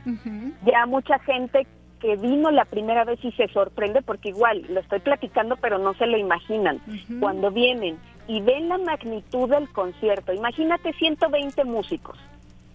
Ya 0.66 0.84
mucha 0.86 1.20
gente 1.20 1.68
que 2.04 2.16
vino 2.16 2.50
la 2.50 2.66
primera 2.66 3.04
vez 3.04 3.18
y 3.24 3.32
se 3.32 3.48
sorprende 3.48 4.02
porque 4.02 4.28
igual 4.28 4.66
lo 4.68 4.80
estoy 4.80 5.00
platicando 5.00 5.56
pero 5.56 5.78
no 5.78 5.94
se 5.94 6.06
lo 6.06 6.18
imaginan. 6.18 6.78
Cuando 7.18 7.50
vienen 7.50 7.98
y 8.28 8.42
ven 8.42 8.68
la 8.68 8.76
magnitud 8.76 9.48
del 9.48 9.70
concierto, 9.72 10.34
imagínate 10.34 10.92
120 10.92 11.64
músicos 11.64 12.18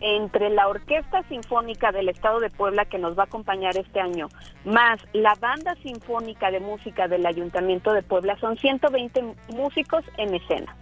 entre 0.02 0.50
la 0.50 0.68
Orquesta 0.68 1.22
Sinfónica 1.30 1.92
del 1.92 2.10
Estado 2.10 2.40
de 2.40 2.50
Puebla 2.50 2.86
que 2.86 2.98
nos 2.98 3.16
va 3.16 3.24
a 3.24 3.26
acompañar 3.26 3.78
este 3.78 4.00
año, 4.00 4.30
más 4.66 5.00
la 5.14 5.36
Banda 5.40 5.76
Sinfónica 5.84 6.50
de 6.50 6.62
Música 6.62 7.08
del 7.08 7.24
Ayuntamiento 7.28 7.94
de 7.94 8.02
Puebla, 8.02 8.36
son 8.40 8.58
120 8.58 9.36
músicos 9.56 10.04
en 10.18 10.34
escena. 10.34 10.76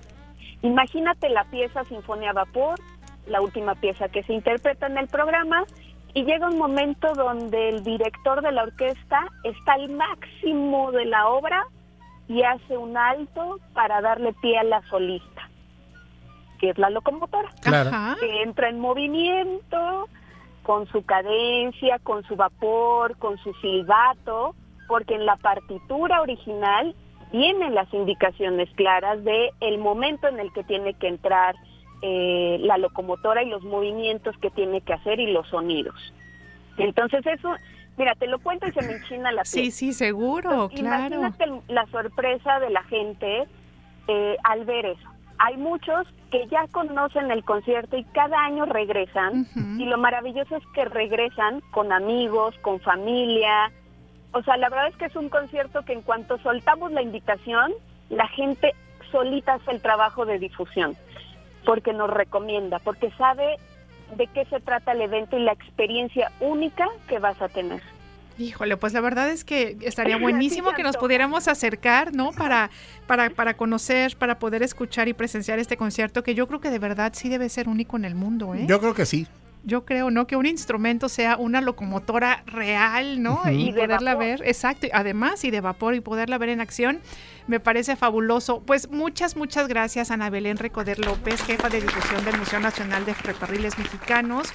Imagínate 0.61 1.27
la 1.27 1.43
pieza 1.51 1.83
Sinfonía 1.83 2.31
Vapor, 2.31 2.79
la 3.27 3.41
última 3.41 3.75
pieza 3.75 4.07
que 4.07 4.23
se 4.23 4.31
interpreta 4.31 4.87
en 4.87 4.97
el 4.97 5.07
programa, 5.07 5.65
y 6.13 6.23
llega 6.23 6.47
un 6.47 6.57
momento 6.57 7.13
donde 7.13 7.69
el 7.69 7.83
director 7.83 8.41
de 8.41 8.51
la 8.51 8.63
orquesta 8.63 9.27
está 9.43 9.73
al 9.73 9.89
máximo 9.89 10.91
de 10.91 11.05
la 11.05 11.27
obra 11.27 11.63
y 12.27 12.41
hace 12.43 12.77
un 12.77 12.97
alto 12.97 13.59
para 13.73 14.01
darle 14.01 14.33
pie 14.41 14.57
a 14.57 14.63
la 14.63 14.81
solista, 14.89 15.49
que 16.59 16.71
es 16.71 16.77
la 16.77 16.89
locomotora, 16.89 17.49
Claro. 17.61 17.91
que 18.19 18.41
entra 18.43 18.69
en 18.69 18.79
movimiento 18.79 20.09
con 20.63 20.85
su 20.87 21.03
cadencia, 21.05 21.99
con 21.99 22.23
su 22.23 22.35
vapor, 22.35 23.17
con 23.17 23.37
su 23.37 23.53
silbato, 23.55 24.55
porque 24.87 25.15
en 25.15 25.25
la 25.25 25.37
partitura 25.37 26.21
original 26.21 26.93
vienen 27.31 27.75
las 27.75 27.93
indicaciones 27.93 28.69
claras 28.75 29.23
de 29.23 29.51
el 29.61 29.77
momento 29.77 30.27
en 30.27 30.39
el 30.39 30.51
que 30.53 30.63
tiene 30.63 30.93
que 30.95 31.07
entrar 31.07 31.55
eh, 32.01 32.57
la 32.61 32.77
locomotora 32.77 33.43
y 33.43 33.49
los 33.49 33.63
movimientos 33.63 34.37
que 34.37 34.51
tiene 34.51 34.81
que 34.81 34.93
hacer 34.93 35.19
y 35.19 35.31
los 35.31 35.47
sonidos. 35.47 35.95
Entonces 36.77 37.25
eso, 37.25 37.55
mira, 37.97 38.13
te 38.15 38.27
lo 38.27 38.39
cuento 38.39 38.67
y 38.67 38.71
se 38.71 38.81
me 38.83 38.93
enchina 38.93 39.31
la 39.31 39.41
piel. 39.41 39.65
Sí, 39.65 39.71
sí, 39.71 39.93
seguro, 39.93 40.69
claro. 40.69 41.15
Imagínate 41.15 41.73
la 41.73 41.85
sorpresa 41.87 42.59
de 42.59 42.69
la 42.69 42.83
gente 42.83 43.47
eh, 44.07 44.37
al 44.43 44.65
ver 44.65 44.85
eso. 44.85 45.09
Hay 45.39 45.57
muchos 45.57 46.07
que 46.31 46.47
ya 46.47 46.67
conocen 46.71 47.31
el 47.31 47.43
concierto 47.43 47.97
y 47.97 48.03
cada 48.05 48.37
año 48.45 48.65
regresan 48.65 49.47
y 49.79 49.85
lo 49.85 49.97
maravilloso 49.97 50.55
es 50.55 50.63
que 50.73 50.85
regresan 50.85 51.61
con 51.71 51.91
amigos, 51.91 52.55
con 52.61 52.79
familia. 52.79 53.71
O 54.33 54.41
sea, 54.43 54.57
la 54.57 54.69
verdad 54.69 54.89
es 54.89 54.95
que 54.97 55.05
es 55.05 55.15
un 55.15 55.29
concierto 55.29 55.83
que 55.83 55.93
en 55.93 56.01
cuanto 56.01 56.37
soltamos 56.39 56.91
la 56.91 57.01
invitación, 57.01 57.71
la 58.09 58.27
gente 58.29 58.73
solita 59.11 59.53
hace 59.53 59.71
el 59.71 59.81
trabajo 59.81 60.25
de 60.25 60.39
difusión 60.39 60.97
porque 61.67 61.91
nos 61.91 62.09
recomienda, 62.09 62.79
porque 62.79 63.11
sabe 63.17 63.57
de 64.15 64.25
qué 64.27 64.45
se 64.45 64.61
trata 64.61 64.93
el 64.93 65.01
evento 65.01 65.37
y 65.37 65.43
la 65.43 65.51
experiencia 65.51 66.31
única 66.39 66.87
que 67.09 67.19
vas 67.19 67.41
a 67.41 67.49
tener. 67.49 67.81
Híjole, 68.39 68.77
pues 68.77 68.93
la 68.93 69.01
verdad 69.01 69.29
es 69.29 69.43
que 69.43 69.75
estaría 69.81 70.15
buenísimo 70.21 70.71
que 70.71 70.81
nos 70.81 70.95
pudiéramos 70.95 71.49
acercar, 71.49 72.15
¿no? 72.15 72.31
Para, 72.31 72.69
para, 73.05 73.29
para 73.31 73.55
conocer, 73.55 74.15
para 74.15 74.39
poder 74.39 74.63
escuchar 74.63 75.09
y 75.09 75.13
presenciar 75.13 75.59
este 75.59 75.75
concierto, 75.75 76.23
que 76.23 76.35
yo 76.35 76.47
creo 76.47 76.61
que 76.61 76.69
de 76.69 76.79
verdad 76.79 77.11
sí 77.13 77.27
debe 77.27 77.49
ser 77.49 77.67
único 77.67 77.97
en 77.97 78.05
el 78.05 78.15
mundo, 78.15 78.55
¿eh? 78.55 78.65
Yo 78.65 78.79
creo 78.79 78.93
que 78.93 79.05
sí. 79.05 79.27
Yo 79.65 79.83
creo, 79.83 80.09
¿no? 80.09 80.27
Que 80.27 80.37
un 80.37 80.45
instrumento 80.45 81.09
sea 81.09 81.35
una 81.35 81.59
locomotora 81.59 82.43
real, 82.45 83.21
¿no? 83.21 83.41
Y 83.51 83.63
Y 83.63 83.71
de 83.73 83.81
poderla 83.81 84.13
vapor. 84.13 84.25
ver, 84.25 84.47
exacto, 84.47 84.87
además 84.93 85.43
y 85.43 85.51
de 85.51 85.59
vapor 85.59 85.95
y 85.95 85.99
poderla 85.99 86.37
ver 86.37 86.47
en 86.47 86.61
acción, 86.61 87.01
me 87.47 87.59
parece 87.59 87.95
fabuloso. 87.95 88.61
Pues 88.61 88.89
muchas, 88.91 89.35
muchas 89.35 89.67
gracias 89.67 90.11
Ana 90.11 90.29
Belén 90.29 90.57
Recoder 90.57 90.99
López, 90.99 91.41
jefa 91.43 91.69
de 91.69 91.81
difusión 91.81 92.23
del 92.25 92.37
Museo 92.37 92.59
Nacional 92.59 93.05
de 93.05 93.13
Ferrocarriles 93.13 93.77
Mexicanos. 93.77 94.53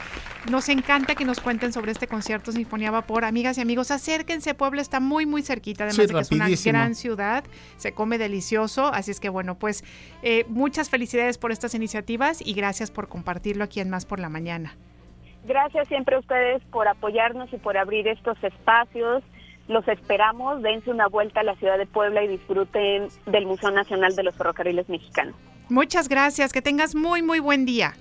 Nos 0.50 0.68
encanta 0.68 1.14
que 1.14 1.24
nos 1.24 1.40
cuenten 1.40 1.72
sobre 1.72 1.92
este 1.92 2.06
concierto 2.06 2.52
Sinfonía 2.52 2.90
Vapor. 2.90 3.24
Amigas 3.24 3.58
y 3.58 3.60
amigos, 3.60 3.90
acérquense, 3.90 4.54
Puebla 4.54 4.82
está 4.82 5.00
muy, 5.00 5.26
muy 5.26 5.42
cerquita, 5.42 5.84
además 5.84 5.96
Sí, 5.96 6.06
de 6.06 6.14
que 6.14 6.20
es 6.20 6.32
una 6.32 6.48
gran 6.72 6.94
ciudad, 6.94 7.44
se 7.76 7.92
come 7.92 8.18
delicioso, 8.18 8.86
así 8.86 9.10
es 9.10 9.20
que 9.20 9.28
bueno, 9.28 9.58
pues 9.58 9.84
eh, 10.22 10.44
muchas 10.48 10.90
felicidades 10.90 11.38
por 11.38 11.52
estas 11.52 11.74
iniciativas 11.74 12.44
y 12.44 12.52
gracias 12.54 12.90
por 12.90 13.08
compartirlo 13.08 13.64
aquí 13.64 13.80
en 13.80 13.90
Más 13.90 14.04
por 14.04 14.20
la 14.20 14.28
Mañana. 14.28 14.76
Gracias 15.44 15.88
siempre 15.88 16.16
a 16.16 16.20
ustedes 16.20 16.62
por 16.70 16.86
apoyarnos 16.86 17.52
y 17.52 17.56
por 17.56 17.76
abrir 17.76 18.06
estos 18.06 18.42
espacios. 18.44 19.24
Los 19.68 19.86
esperamos, 19.88 20.62
dense 20.62 20.90
una 20.90 21.06
vuelta 21.08 21.40
a 21.40 21.44
la 21.44 21.54
ciudad 21.56 21.78
de 21.78 21.86
Puebla 21.86 22.22
y 22.24 22.28
disfruten 22.28 23.08
del 23.26 23.46
Museo 23.46 23.70
Nacional 23.70 24.14
de 24.16 24.22
los 24.24 24.34
Ferrocarriles 24.36 24.88
Mexicanos. 24.88 25.34
Muchas 25.68 26.08
gracias, 26.08 26.52
que 26.52 26.60
tengas 26.60 26.94
muy, 26.94 27.22
muy 27.22 27.40
buen 27.40 27.64
día. 27.64 27.94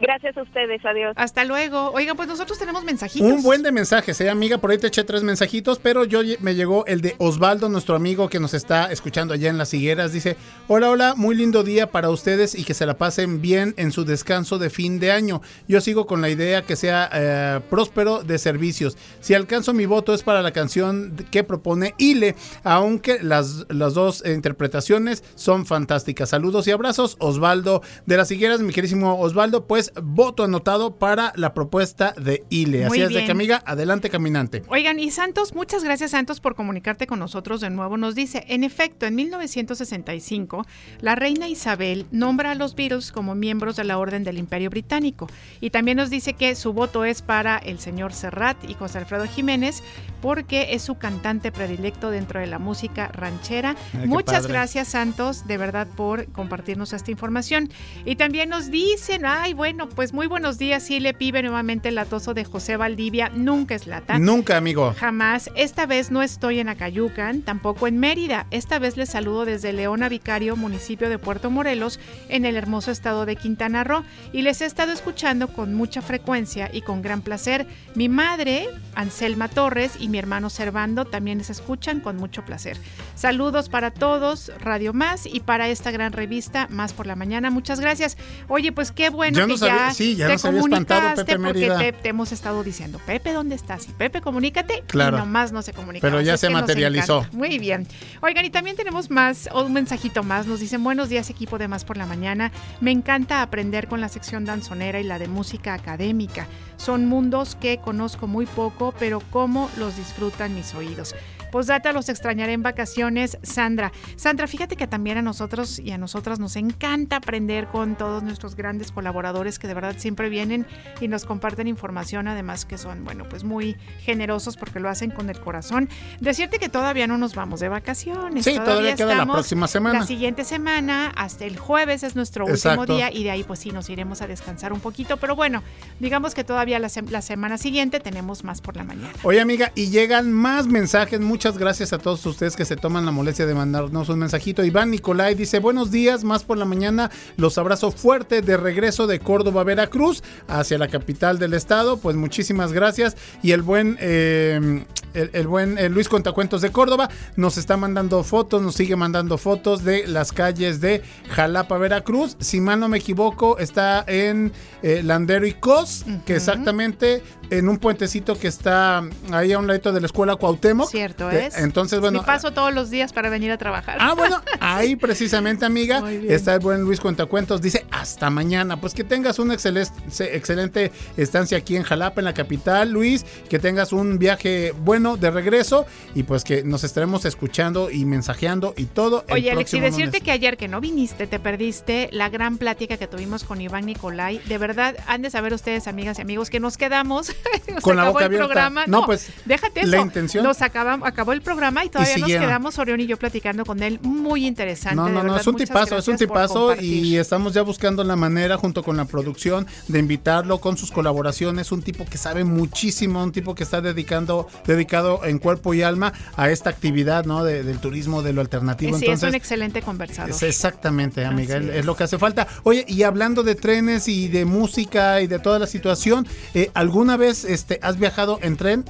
Gracias 0.00 0.36
a 0.36 0.42
ustedes, 0.42 0.84
adiós. 0.84 1.14
Hasta 1.16 1.44
luego. 1.44 1.90
Oigan, 1.92 2.16
pues 2.16 2.28
nosotros 2.28 2.58
tenemos 2.58 2.84
mensajitos. 2.84 3.30
Un 3.30 3.42
buen 3.42 3.62
de 3.62 3.70
mensajes, 3.70 4.20
eh, 4.20 4.28
amiga. 4.28 4.58
Por 4.58 4.70
ahí 4.70 4.78
te 4.78 4.88
eché 4.88 5.04
tres 5.04 5.22
mensajitos, 5.22 5.78
pero 5.78 6.04
yo 6.04 6.20
me 6.40 6.54
llegó 6.54 6.84
el 6.86 7.00
de 7.00 7.14
Osvaldo, 7.18 7.68
nuestro 7.68 7.94
amigo 7.94 8.28
que 8.28 8.40
nos 8.40 8.54
está 8.54 8.90
escuchando 8.90 9.34
allá 9.34 9.48
en 9.50 9.56
las 9.56 9.72
higueras. 9.72 10.12
Dice: 10.12 10.36
Hola, 10.66 10.90
hola, 10.90 11.14
muy 11.16 11.36
lindo 11.36 11.62
día 11.62 11.90
para 11.90 12.10
ustedes 12.10 12.54
y 12.54 12.64
que 12.64 12.74
se 12.74 12.86
la 12.86 12.98
pasen 12.98 13.40
bien 13.40 13.72
en 13.76 13.92
su 13.92 14.04
descanso 14.04 14.58
de 14.58 14.68
fin 14.68 14.98
de 14.98 15.12
año. 15.12 15.42
Yo 15.68 15.80
sigo 15.80 16.06
con 16.06 16.20
la 16.20 16.28
idea 16.28 16.62
que 16.62 16.76
sea 16.76 17.08
eh, 17.12 17.60
próspero 17.70 18.24
de 18.24 18.38
servicios. 18.38 18.98
Si 19.20 19.34
alcanzo 19.34 19.74
mi 19.74 19.86
voto 19.86 20.12
es 20.12 20.22
para 20.22 20.42
la 20.42 20.52
canción 20.52 21.14
que 21.30 21.44
propone 21.44 21.94
Ile, 21.98 22.34
aunque 22.64 23.22
las, 23.22 23.66
las 23.68 23.94
dos 23.94 24.24
interpretaciones 24.26 25.22
son 25.36 25.66
fantásticas. 25.66 26.30
Saludos 26.30 26.66
y 26.66 26.72
abrazos, 26.72 27.16
Osvaldo 27.20 27.82
de 28.06 28.16
las 28.16 28.30
higueras, 28.30 28.60
mi 28.60 28.72
querísimo 28.72 29.20
Osvaldo. 29.20 29.66
Pues 29.66 29.83
voto 30.02 30.44
anotado 30.44 30.96
para 30.96 31.32
la 31.36 31.54
propuesta 31.54 32.12
de 32.12 32.44
Ile. 32.50 32.84
Así 32.84 33.00
es 33.00 33.10
de 33.10 33.24
que, 33.24 33.30
amiga, 33.30 33.62
adelante 33.66 34.10
caminante. 34.10 34.62
Oigan, 34.68 34.98
y 35.00 35.10
Santos, 35.10 35.54
muchas 35.54 35.84
gracias 35.84 36.12
Santos 36.12 36.40
por 36.40 36.54
comunicarte 36.54 37.06
con 37.06 37.18
nosotros 37.18 37.60
de 37.60 37.70
nuevo. 37.70 37.96
Nos 37.96 38.14
dice, 38.14 38.44
en 38.48 38.64
efecto, 38.64 39.06
en 39.06 39.14
1965, 39.14 40.66
la 41.00 41.14
reina 41.14 41.48
Isabel 41.48 42.06
nombra 42.10 42.52
a 42.52 42.54
los 42.54 42.74
Beatles 42.74 43.12
como 43.12 43.34
miembros 43.34 43.76
de 43.76 43.84
la 43.84 43.98
Orden 43.98 44.24
del 44.24 44.38
Imperio 44.38 44.70
Británico. 44.70 45.28
Y 45.60 45.70
también 45.70 45.96
nos 45.96 46.10
dice 46.10 46.34
que 46.34 46.54
su 46.54 46.72
voto 46.72 47.04
es 47.04 47.22
para 47.22 47.58
el 47.58 47.78
señor 47.78 48.12
Serrat 48.12 48.68
y 48.68 48.74
José 48.74 48.98
Alfredo 48.98 49.26
Jiménez, 49.26 49.82
porque 50.24 50.68
es 50.70 50.80
su 50.80 50.94
cantante 50.94 51.52
predilecto 51.52 52.08
dentro 52.08 52.40
de 52.40 52.46
la 52.46 52.58
música 52.58 53.08
ranchera. 53.08 53.76
Ay, 53.92 54.00
qué 54.00 54.06
muchas 54.06 54.46
gracias 54.46 54.88
Santos, 54.88 55.46
de 55.46 55.58
verdad, 55.58 55.86
por 55.86 56.32
compartirnos 56.32 56.94
esta 56.94 57.10
información. 57.10 57.68
Y 58.06 58.16
también 58.16 58.48
nos 58.48 58.70
dicen, 58.70 59.26
ay, 59.26 59.52
bueno, 59.52 59.86
pues 59.90 60.14
muy 60.14 60.26
buenos 60.26 60.56
días, 60.56 60.82
sí 60.84 60.98
le 60.98 61.12
pibe 61.12 61.42
nuevamente 61.42 61.90
el 61.90 61.96
latoso 61.96 62.32
de 62.32 62.46
José 62.46 62.78
Valdivia, 62.78 63.28
nunca 63.34 63.74
es 63.74 63.86
lata. 63.86 64.18
Nunca, 64.18 64.56
amigo. 64.56 64.94
Jamás. 64.96 65.50
Esta 65.56 65.84
vez 65.84 66.10
no 66.10 66.22
estoy 66.22 66.58
en 66.58 66.70
Acayucan, 66.70 67.42
tampoco 67.42 67.86
en 67.86 67.98
Mérida. 67.98 68.46
Esta 68.50 68.78
vez 68.78 68.96
les 68.96 69.10
saludo 69.10 69.44
desde 69.44 69.74
Leona 69.74 70.08
Vicario, 70.08 70.56
municipio 70.56 71.10
de 71.10 71.18
Puerto 71.18 71.50
Morelos, 71.50 72.00
en 72.30 72.46
el 72.46 72.56
hermoso 72.56 72.90
estado 72.90 73.26
de 73.26 73.36
Quintana 73.36 73.84
Roo. 73.84 74.04
Y 74.32 74.40
les 74.40 74.62
he 74.62 74.64
estado 74.64 74.92
escuchando 74.92 75.48
con 75.48 75.74
mucha 75.74 76.00
frecuencia 76.00 76.70
y 76.72 76.80
con 76.80 77.02
gran 77.02 77.20
placer. 77.20 77.66
Mi 77.94 78.08
madre, 78.08 78.68
Anselma 78.94 79.48
Torres, 79.48 79.96
y 80.00 80.13
mi 80.14 80.20
hermano 80.20 80.48
Servando 80.48 81.06
también 81.06 81.38
les 81.38 81.50
escuchan 81.50 81.98
con 81.98 82.16
mucho 82.16 82.44
placer. 82.44 82.76
Saludos 83.16 83.68
para 83.68 83.90
todos, 83.90 84.52
Radio 84.60 84.92
Más, 84.92 85.26
y 85.26 85.40
para 85.40 85.68
esta 85.68 85.90
gran 85.90 86.12
revista, 86.12 86.68
Más 86.70 86.92
por 86.92 87.08
la 87.08 87.16
Mañana. 87.16 87.50
Muchas 87.50 87.80
gracias. 87.80 88.16
Oye, 88.46 88.70
pues 88.70 88.92
qué 88.92 89.10
bueno 89.10 89.36
Ya 89.38 89.44
que 89.46 89.48
nos 89.50 89.62
había- 89.62 89.88
ya 89.88 89.92
sí, 89.92 90.14
ya 90.14 90.28
te 90.28 90.38
comunicaste 90.38 91.24
Pepe 91.24 91.38
porque 91.42 91.92
te 92.00 92.08
hemos 92.10 92.30
estado 92.30 92.62
diciendo, 92.62 93.00
Pepe, 93.04 93.32
¿dónde 93.32 93.56
estás? 93.56 93.88
Y 93.88 93.92
Pepe, 93.92 94.20
comunícate. 94.20 94.84
Claro. 94.86 95.16
Y 95.16 95.20
nomás 95.20 95.50
no 95.50 95.62
se 95.62 95.72
comunica. 95.72 96.06
Pero 96.06 96.20
ya 96.20 96.36
se 96.36 96.48
materializó. 96.48 97.26
Muy 97.32 97.58
bien. 97.58 97.88
Oigan, 98.22 98.44
y 98.44 98.50
también 98.50 98.76
tenemos 98.76 99.10
más, 99.10 99.48
un 99.52 99.72
mensajito 99.72 100.22
más. 100.22 100.46
Nos 100.46 100.60
dicen, 100.60 100.84
buenos 100.84 101.08
días, 101.08 101.28
equipo 101.28 101.58
de 101.58 101.66
Más 101.66 101.84
por 101.84 101.96
la 101.96 102.06
Mañana. 102.06 102.52
Me 102.80 102.92
encanta 102.92 103.42
aprender 103.42 103.88
con 103.88 104.00
la 104.00 104.08
sección 104.08 104.44
danzonera 104.44 105.00
y 105.00 105.02
la 105.02 105.18
de 105.18 105.26
música 105.26 105.74
académica. 105.74 106.46
Son 106.76 107.06
mundos 107.06 107.56
que 107.60 107.78
conozco 107.78 108.28
muy 108.28 108.46
poco, 108.46 108.94
pero 109.00 109.20
cómo 109.30 109.70
los 109.76 109.96
disfrutan 110.04 110.54
mis 110.54 110.74
oídos. 110.74 111.14
Posdata, 111.54 111.92
los 111.92 112.08
extrañaré 112.08 112.52
en 112.52 112.64
vacaciones. 112.64 113.38
Sandra, 113.44 113.92
Sandra, 114.16 114.48
fíjate 114.48 114.74
que 114.74 114.88
también 114.88 115.18
a 115.18 115.22
nosotros 115.22 115.78
y 115.78 115.92
a 115.92 115.98
nosotras 115.98 116.40
nos 116.40 116.56
encanta 116.56 117.14
aprender 117.14 117.68
con 117.68 117.94
todos 117.94 118.24
nuestros 118.24 118.56
grandes 118.56 118.90
colaboradores 118.90 119.60
que 119.60 119.68
de 119.68 119.74
verdad 119.74 119.94
siempre 119.96 120.28
vienen 120.30 120.66
y 121.00 121.06
nos 121.06 121.24
comparten 121.24 121.68
información, 121.68 122.26
además 122.26 122.64
que 122.64 122.76
son, 122.76 123.04
bueno, 123.04 123.28
pues 123.30 123.44
muy 123.44 123.76
generosos 124.00 124.56
porque 124.56 124.80
lo 124.80 124.88
hacen 124.88 125.12
con 125.12 125.30
el 125.30 125.38
corazón. 125.38 125.88
Decirte 126.18 126.58
que 126.58 126.68
todavía 126.68 127.06
no 127.06 127.18
nos 127.18 127.36
vamos 127.36 127.60
de 127.60 127.68
vacaciones. 127.68 128.44
Sí, 128.44 128.56
todavía 128.56 128.96
queda 128.96 129.06
la 129.06 129.12
estamos 129.12 129.36
próxima 129.36 129.68
semana. 129.68 130.00
La 130.00 130.06
siguiente 130.06 130.42
semana, 130.42 131.12
hasta 131.14 131.44
el 131.44 131.56
jueves 131.56 132.02
es 132.02 132.16
nuestro 132.16 132.46
último 132.46 132.84
día 132.84 133.12
y 133.12 133.22
de 133.22 133.30
ahí 133.30 133.44
pues 133.44 133.60
sí 133.60 133.70
nos 133.70 133.88
iremos 133.90 134.22
a 134.22 134.26
descansar 134.26 134.72
un 134.72 134.80
poquito, 134.80 135.18
pero 135.18 135.36
bueno, 135.36 135.62
digamos 136.00 136.34
que 136.34 136.42
todavía 136.42 136.80
la, 136.80 136.88
sem- 136.88 137.10
la 137.10 137.22
semana 137.22 137.58
siguiente 137.58 138.00
tenemos 138.00 138.42
más 138.42 138.60
por 138.60 138.74
la 138.76 138.82
mañana. 138.82 139.12
Oye, 139.22 139.40
amiga, 139.40 139.70
y 139.76 139.90
llegan 139.90 140.32
más 140.32 140.66
mensajes. 140.66 141.20
Muchas 141.20 141.43
gracias 141.52 141.92
a 141.92 141.98
todos 141.98 142.24
ustedes 142.24 142.56
que 142.56 142.64
se 142.64 142.76
toman 142.76 143.04
la 143.04 143.12
molestia 143.12 143.44
de 143.44 143.54
mandarnos 143.54 144.08
un 144.08 144.18
mensajito. 144.18 144.64
Iván 144.64 144.90
Nicolai 144.90 145.34
dice, 145.34 145.58
buenos 145.58 145.90
días, 145.90 146.24
más 146.24 146.42
por 146.42 146.56
la 146.56 146.64
mañana, 146.64 147.10
los 147.36 147.58
abrazo 147.58 147.90
fuerte 147.92 148.40
de 148.40 148.56
regreso 148.56 149.06
de 149.06 149.18
Córdoba, 149.20 149.62
Veracruz, 149.62 150.22
hacia 150.48 150.78
la 150.78 150.88
capital 150.88 151.38
del 151.38 151.52
estado. 151.52 151.98
Pues 151.98 152.16
muchísimas 152.16 152.72
gracias. 152.72 153.16
Y 153.42 153.52
el 153.52 153.60
buen, 153.60 153.98
eh, 154.00 154.84
el, 155.12 155.30
el 155.34 155.46
buen 155.46 155.76
eh, 155.76 155.90
Luis 155.90 156.08
Contacuentos 156.08 156.62
de 156.62 156.72
Córdoba 156.72 157.10
nos 157.36 157.58
está 157.58 157.76
mandando 157.76 158.24
fotos, 158.24 158.62
nos 158.62 158.74
sigue 158.74 158.96
mandando 158.96 159.36
fotos 159.36 159.84
de 159.84 160.06
las 160.06 160.32
calles 160.32 160.80
de 160.80 161.02
Jalapa, 161.28 161.76
Veracruz. 161.76 162.38
Si 162.40 162.58
mal 162.60 162.80
no 162.80 162.88
me 162.88 162.96
equivoco, 162.96 163.58
está 163.58 164.02
en 164.06 164.50
eh, 164.82 165.02
Landero 165.04 165.46
y 165.46 165.52
Cos, 165.52 166.06
que 166.24 166.36
exactamente 166.36 167.22
en 167.50 167.68
un 167.68 167.78
puentecito 167.78 168.38
que 168.38 168.48
está 168.48 169.02
ahí 169.30 169.52
a 169.52 169.58
un 169.58 169.66
ladito 169.66 169.92
de 169.92 170.00
la 170.00 170.06
escuela 170.06 170.36
Cuauhtémoc. 170.36 170.90
Cierto 170.90 171.23
Es. 171.30 171.58
Entonces, 171.58 172.00
bueno. 172.00 172.20
Mi 172.20 172.24
paso 172.24 172.52
todos 172.52 172.72
los 172.72 172.90
días 172.90 173.12
para 173.12 173.30
venir 173.30 173.50
a 173.50 173.58
trabajar. 173.58 173.98
Ah, 174.00 174.14
bueno, 174.14 174.42
ahí 174.60 174.96
precisamente, 174.96 175.64
amiga, 175.64 176.02
está 176.28 176.54
el 176.54 176.60
buen 176.60 176.82
Luis 176.82 177.00
Cuentacuentos. 177.00 177.60
Dice, 177.60 177.86
hasta 178.04 178.28
mañana. 178.30 178.76
Pues 178.80 178.92
que 178.94 179.02
tengas 179.02 179.38
una 179.38 179.54
excelente, 179.54 179.90
excelente 180.36 180.92
estancia 181.16 181.56
aquí 181.58 181.74
en 181.76 181.82
Jalapa, 181.82 182.20
en 182.20 182.26
la 182.26 182.34
capital, 182.34 182.90
Luis. 182.90 183.24
Que 183.48 183.58
tengas 183.58 183.92
un 183.92 184.18
viaje 184.18 184.72
bueno 184.78 185.16
de 185.16 185.30
regreso 185.30 185.86
y 186.14 186.22
pues 186.24 186.44
que 186.44 186.62
nos 186.62 186.84
estaremos 186.84 187.24
escuchando 187.24 187.90
y 187.90 188.04
mensajeando 188.04 188.74
y 188.76 188.84
todo. 188.84 189.24
el 189.28 189.34
Oye, 189.34 189.50
Alex, 189.50 189.72
y 189.74 189.80
decirte 189.80 190.04
lunes. 190.18 190.22
que 190.22 190.30
ayer 190.32 190.56
que 190.56 190.68
no 190.68 190.80
viniste, 190.80 191.26
te 191.26 191.38
perdiste 191.38 192.08
la 192.12 192.28
gran 192.28 192.58
plática 192.58 192.96
que 192.98 193.06
tuvimos 193.06 193.44
con 193.44 193.60
Iván 193.60 193.86
Nicolai. 193.86 194.38
De 194.46 194.58
verdad, 194.58 194.96
han 195.06 195.22
de 195.22 195.30
saber 195.30 195.54
ustedes, 195.54 195.88
amigas 195.88 196.18
y 196.18 196.22
amigos, 196.22 196.50
que 196.50 196.60
nos 196.60 196.76
quedamos. 196.76 197.32
Con 197.82 197.96
la 197.96 198.08
boca 198.08 198.20
el 198.20 198.26
abierta. 198.26 198.46
programa. 198.46 198.84
No, 198.86 199.06
pues, 199.06 199.28
déjate 199.46 199.80
eso. 199.80 199.90
la 199.90 200.00
intención- 200.00 200.44
Nos 200.44 200.60
acabamos, 200.62 201.08
acabó 201.08 201.32
el 201.32 201.40
programa 201.42 201.84
y 201.84 201.88
todavía 201.88 202.18
nos 202.18 202.28
quedamos, 202.28 202.78
Orión 202.78 203.00
y 203.00 203.06
yo, 203.06 203.16
platicando 203.16 203.64
con 203.64 203.82
él. 203.82 203.98
Muy 204.02 204.46
interesante. 204.46 204.96
No, 204.96 205.06
de 205.06 205.12
no, 205.12 205.22
no, 205.22 205.36
es 205.36 205.46
un 205.46 205.56
tipazo, 205.56 205.96
es 205.96 206.06
un 206.08 206.16
tipazo 206.16 206.74
y 206.80 207.16
estamos 207.16 207.54
ya 207.54 207.62
buscando 207.62 207.93
la 208.02 208.16
manera 208.16 208.56
junto 208.56 208.82
con 208.82 208.96
la 208.96 209.04
producción 209.04 209.66
de 209.86 209.98
invitarlo 210.00 210.58
con 210.58 210.76
sus 210.76 210.90
colaboraciones, 210.90 211.70
un 211.70 211.82
tipo 211.82 212.04
que 212.06 212.18
sabe 212.18 212.42
muchísimo, 212.42 213.22
un 213.22 213.30
tipo 213.30 213.54
que 213.54 213.62
está 213.62 213.80
dedicando, 213.80 214.48
dedicado 214.66 215.24
en 215.24 215.38
cuerpo 215.38 215.74
y 215.74 215.82
alma 215.82 216.12
a 216.36 216.50
esta 216.50 216.70
actividad, 216.70 217.26
¿no? 217.26 217.44
De- 217.44 217.62
del 217.62 217.78
turismo, 217.78 218.22
de 218.22 218.32
lo 218.32 218.40
alternativo. 218.40 218.98
Sí, 218.98 219.06
es 219.06 219.22
un 219.22 219.34
excelente 219.34 219.82
conversador. 219.82 220.30
es 220.30 220.42
exactamente, 220.42 221.24
amiga, 221.24 221.58
es. 221.58 221.66
es. 221.68 221.84
lo 221.84 221.94
que 221.94 222.04
hace 222.04 222.18
falta. 222.18 222.48
Oye, 222.62 222.84
y 222.88 223.02
hablando 223.02 223.42
de 223.42 223.54
trenes 223.54 224.08
y 224.08 224.28
de 224.28 224.44
música 224.44 225.20
y 225.20 225.26
de 225.26 225.38
toda 225.38 225.58
la 225.58 225.66
situación, 225.66 226.26
eh, 226.54 226.70
¿alguna 226.74 227.16
vez 227.16 227.44
este, 227.44 227.78
has 227.82 227.98
viajado 227.98 228.38
en 228.42 228.56
tren? 228.56 228.84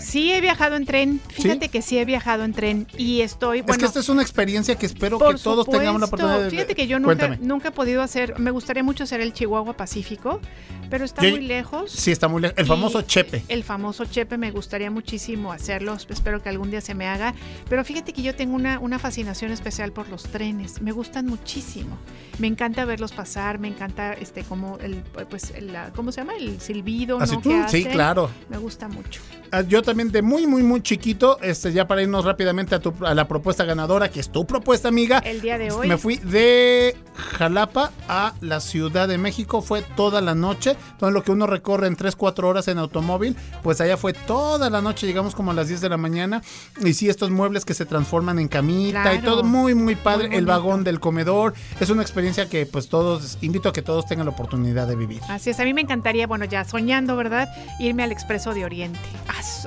Sí, 0.00 0.32
he 0.32 0.40
viajado 0.40 0.76
en 0.76 0.86
tren. 0.86 1.20
Fíjate 1.28 1.68
que 1.68 1.82
sí 1.82 1.98
he 1.98 2.04
viajado 2.04 2.44
en 2.44 2.52
tren 2.52 2.86
y 2.96 3.20
estoy. 3.22 3.60
Bueno, 3.62 3.72
es 3.74 3.78
que 3.78 3.84
esta 3.86 4.00
es 4.00 4.08
una 4.08 4.22
experiencia 4.22 4.76
que 4.76 4.86
espero 4.86 5.18
que 5.18 5.34
todos 5.34 5.66
tengamos 5.68 6.00
la 6.00 6.06
oportunidad 6.06 6.40
de 6.42 6.50
Fíjate 6.50 6.74
que 6.74 6.86
yo 6.86 6.98
nunca, 6.98 7.36
nunca 7.40 7.68
he 7.68 7.72
podido 7.72 8.02
hacer, 8.02 8.38
me 8.38 8.50
gustaría 8.50 8.82
mucho 8.82 9.04
hacer 9.04 9.20
el 9.20 9.32
Chihuahua 9.32 9.76
Pacífico, 9.76 10.40
pero 10.88 11.04
está 11.04 11.22
Yo- 11.22 11.30
muy 11.30 11.40
lejos. 11.40 11.90
Sí, 11.90 12.10
está 12.12 12.28
muy 12.28 12.40
lejos. 12.42 12.58
El 12.58 12.66
famoso 12.66 13.02
Chepe. 13.02 13.42
El 13.48 13.64
famoso 13.64 14.04
Chepe, 14.04 14.38
me 14.38 14.50
gustaría 14.50 14.90
muchísimo 14.90 15.52
hacerlo, 15.52 15.96
espero 16.08 16.42
que 16.42 16.48
algún 16.48 16.70
día 16.70 16.80
se 16.80 16.94
me 16.94 17.06
haga, 17.08 17.34
pero 17.68 17.84
fíjate 17.84 18.12
que 18.12 18.22
yo 18.22 18.34
tengo 18.34 18.54
una, 18.54 18.78
una 18.78 18.98
fascinación 18.98 19.50
especial 19.50 19.92
por 19.92 20.08
los 20.08 20.22
trenes, 20.24 20.80
me 20.80 20.92
gustan 20.92 21.26
muchísimo, 21.26 21.98
me 22.38 22.46
encanta 22.46 22.84
verlos 22.84 23.12
pasar, 23.12 23.58
me 23.58 23.68
encanta 23.68 24.12
este 24.14 24.44
como 24.44 24.78
el, 24.78 24.96
pues, 25.28 25.50
el, 25.50 25.76
¿cómo 25.94 26.12
se 26.12 26.20
llama? 26.20 26.34
El 26.38 26.60
silbido, 26.60 27.18
Así 27.20 27.34
¿no? 27.36 27.40
tú, 27.42 27.48
que 27.50 27.56
sí, 27.68 27.78
hacen. 27.80 27.92
claro. 27.92 28.30
Me 28.48 28.58
gusta 28.58 28.88
mucho. 28.88 29.20
Ah, 29.50 29.62
Yo 29.62 29.82
también 29.88 30.12
de 30.12 30.20
muy, 30.20 30.46
muy, 30.46 30.62
muy 30.62 30.82
chiquito, 30.82 31.38
este, 31.40 31.72
ya 31.72 31.86
para 31.88 32.02
irnos 32.02 32.24
rápidamente 32.24 32.74
a, 32.74 32.78
tu- 32.80 32.92
a 33.06 33.14
la 33.14 33.26
propuesta 33.26 33.64
ganadora, 33.64 34.10
que 34.10 34.20
es 34.20 34.28
tu 34.30 34.46
propuesta, 34.46 34.88
amiga. 34.88 35.18
El 35.18 35.40
día 35.40 35.56
de 35.56 35.70
hoy. 35.70 35.88
Me 35.88 35.96
fui 35.96 36.18
de 36.18 36.94
Jalapa 37.16 37.90
a 38.08 38.34
la 38.42 38.60
Ciudad 38.60 39.08
de 39.08 39.16
México, 39.18 39.62
fue 39.62 39.80
toda 39.96 40.20
la 40.20 40.34
noche. 40.34 40.76
Todo 40.98 41.10
lo 41.10 41.22
que 41.22 41.30
uno 41.32 41.46
recorre 41.46 41.86
en 41.86 41.96
3, 41.96 42.14
4 42.16 42.48
horas 42.48 42.68
en 42.68 42.78
automóvil, 42.78 43.34
pues 43.62 43.80
allá 43.80 43.96
fue 43.96 44.12
toda 44.12 44.68
la 44.68 44.82
noche, 44.82 45.06
llegamos 45.06 45.34
como 45.34 45.52
a 45.52 45.54
las 45.54 45.68
10 45.68 45.80
de 45.80 45.88
la 45.88 45.96
mañana. 45.96 46.42
Y 46.84 46.92
sí, 46.92 47.08
estos 47.08 47.30
muebles 47.30 47.64
que 47.64 47.72
se 47.74 47.86
transforman 47.86 48.38
en 48.38 48.48
camita 48.48 49.14
y 49.14 49.20
todo 49.22 49.42
muy, 49.42 49.74
muy 49.74 49.96
padre. 49.96 50.28
Muy 50.28 50.36
el 50.36 50.44
vagón 50.46 50.84
del 50.84 51.00
comedor, 51.00 51.54
es 51.80 51.88
una 51.90 52.02
experiencia 52.02 52.48
que 52.48 52.66
pues 52.66 52.88
todos, 52.88 53.38
invito 53.40 53.68
a 53.70 53.72
que 53.72 53.80
todos 53.82 54.06
tengan 54.06 54.26
la 54.26 54.32
oportunidad 54.32 54.86
de 54.86 54.96
vivir. 54.96 55.20
Así 55.28 55.48
es, 55.50 55.58
a 55.60 55.64
mí 55.64 55.72
me 55.72 55.80
encantaría, 55.80 56.26
bueno, 56.26 56.44
ya 56.44 56.64
soñando, 56.64 57.16
¿verdad? 57.16 57.48
Irme 57.80 58.02
al 58.02 58.12
Expreso 58.12 58.52
de 58.52 58.64
Oriente. 58.64 58.98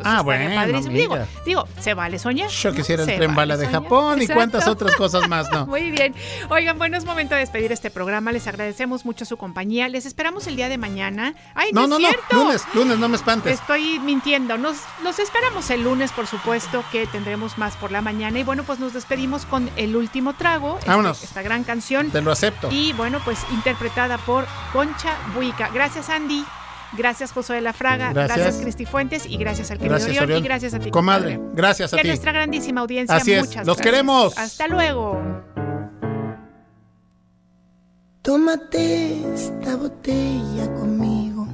Ah, 0.03 0.10
Ah, 0.17 0.21
bueno, 0.21 0.53
padrísimo. 0.55 0.93
Digo, 0.93 1.17
digo, 1.45 1.67
se 1.79 1.93
vale 1.93 2.19
soñar. 2.19 2.49
Yo 2.49 2.73
quisiera 2.73 3.03
el 3.03 3.09
Se 3.09 3.15
tren 3.17 3.35
vale 3.35 3.53
bala 3.53 3.57
de 3.57 3.65
soñar. 3.65 3.83
Japón 3.83 4.21
y 4.21 4.27
cuántas 4.27 4.67
otras 4.67 4.95
cosas 4.95 5.27
más, 5.27 5.49
¿no? 5.51 5.65
Muy 5.67 5.91
bien. 5.91 6.13
Oigan, 6.49 6.77
bueno, 6.77 6.97
es 6.97 7.05
momento 7.05 7.35
de 7.35 7.41
despedir 7.41 7.71
este 7.71 7.89
programa. 7.89 8.31
Les 8.31 8.47
agradecemos 8.47 9.05
mucho 9.05 9.25
su 9.25 9.37
compañía. 9.37 9.87
Les 9.89 10.05
esperamos 10.05 10.47
el 10.47 10.55
día 10.55 10.69
de 10.69 10.77
mañana. 10.77 11.33
Ay, 11.55 11.71
no, 11.73 11.81
No, 11.81 11.87
no, 11.87 11.95
es 11.97 12.01
no, 12.03 12.09
cierto. 12.09 12.35
lunes, 12.35 12.61
lunes, 12.73 12.97
no 12.99 13.07
me 13.09 13.15
espantes. 13.15 13.59
Estoy 13.59 13.99
mintiendo. 13.99 14.57
Nos, 14.57 14.77
los 15.03 15.19
esperamos 15.19 15.69
el 15.69 15.83
lunes, 15.83 16.11
por 16.11 16.27
supuesto, 16.27 16.83
que 16.91 17.07
tendremos 17.07 17.57
más 17.57 17.75
por 17.77 17.91
la 17.91 18.01
mañana. 18.01 18.39
Y 18.39 18.43
bueno, 18.43 18.63
pues 18.63 18.79
nos 18.79 18.93
despedimos 18.93 19.45
con 19.45 19.69
el 19.77 19.95
último 19.95 20.33
trago. 20.33 20.77
este- 20.77 20.89
Vámonos. 20.89 21.23
esta 21.23 21.41
gran 21.41 21.63
canción. 21.63 22.11
Te 22.11 22.21
lo 22.21 22.31
acepto. 22.31 22.69
Y 22.71 22.93
bueno, 22.93 23.19
pues 23.23 23.39
interpretada 23.51 24.17
por 24.17 24.45
Concha 24.73 25.15
Buica. 25.35 25.69
Gracias, 25.73 26.09
Andy. 26.09 26.43
Gracias, 26.97 27.31
Josué 27.31 27.55
de 27.57 27.61
la 27.61 27.73
Fraga. 27.73 28.11
Gracias. 28.13 28.37
Gracias, 28.37 28.61
Cristi 28.63 28.85
Fuentes. 28.85 29.25
Y 29.25 29.37
gracias 29.37 29.71
al 29.71 29.77
querido 29.77 29.95
Gracias, 29.95 30.09
Orión, 30.11 30.23
Orión. 30.25 30.39
Y 30.39 30.43
gracias 30.43 30.73
a 30.73 30.79
ti, 30.79 30.91
Comadre, 30.91 31.35
compadre. 31.35 31.55
gracias 31.55 31.93
a 31.93 31.97
Y 31.97 31.99
a 31.99 32.01
ti. 32.03 32.07
nuestra 32.09 32.31
grandísima 32.31 32.81
audiencia. 32.81 33.15
Así 33.15 33.33
es, 33.33 33.39
muchas 33.47 33.65
los 33.65 33.77
gracias. 33.77 33.85
queremos. 33.93 34.37
Hasta 34.37 34.67
luego. 34.67 35.17
Tómate 38.21 39.21
esta 39.33 39.75
botella 39.77 40.71
conmigo. 40.75 41.47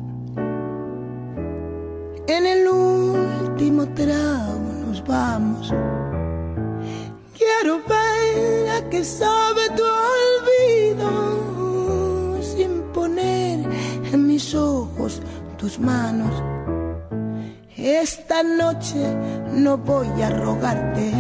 En 2.27 2.45
el 2.45 2.67
último 2.67 3.87
trago 3.93 4.59
nos 4.85 5.03
vamos. 5.05 5.73
Quiero 7.37 7.81
ver 7.87 8.69
a 8.69 8.89
qué 8.89 9.03
sabe 9.03 9.61
tu 9.77 9.83
tus 15.57 15.79
manos. 15.79 16.31
Esta 17.75 18.43
noche 18.43 19.15
no 19.53 19.77
voy 19.77 20.21
a 20.21 20.29
rogarte. 20.29 21.11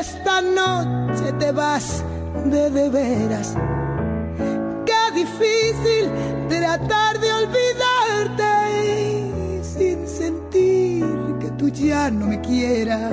Esta 0.00 0.40
noche 0.40 1.32
te 1.38 1.52
vas 1.52 2.04
de 2.46 2.70
de 2.70 2.88
veras. 2.88 3.56
Qué 4.86 5.02
difícil 5.14 6.10
tratar 6.48 7.18
de 7.20 7.32
olvidarte 7.32 8.52
sin 9.62 10.06
sentir 10.06 11.04
que 11.40 11.50
tú 11.58 11.68
ya 11.68 12.10
no 12.10 12.26
me 12.26 12.40
quieras. 12.40 13.12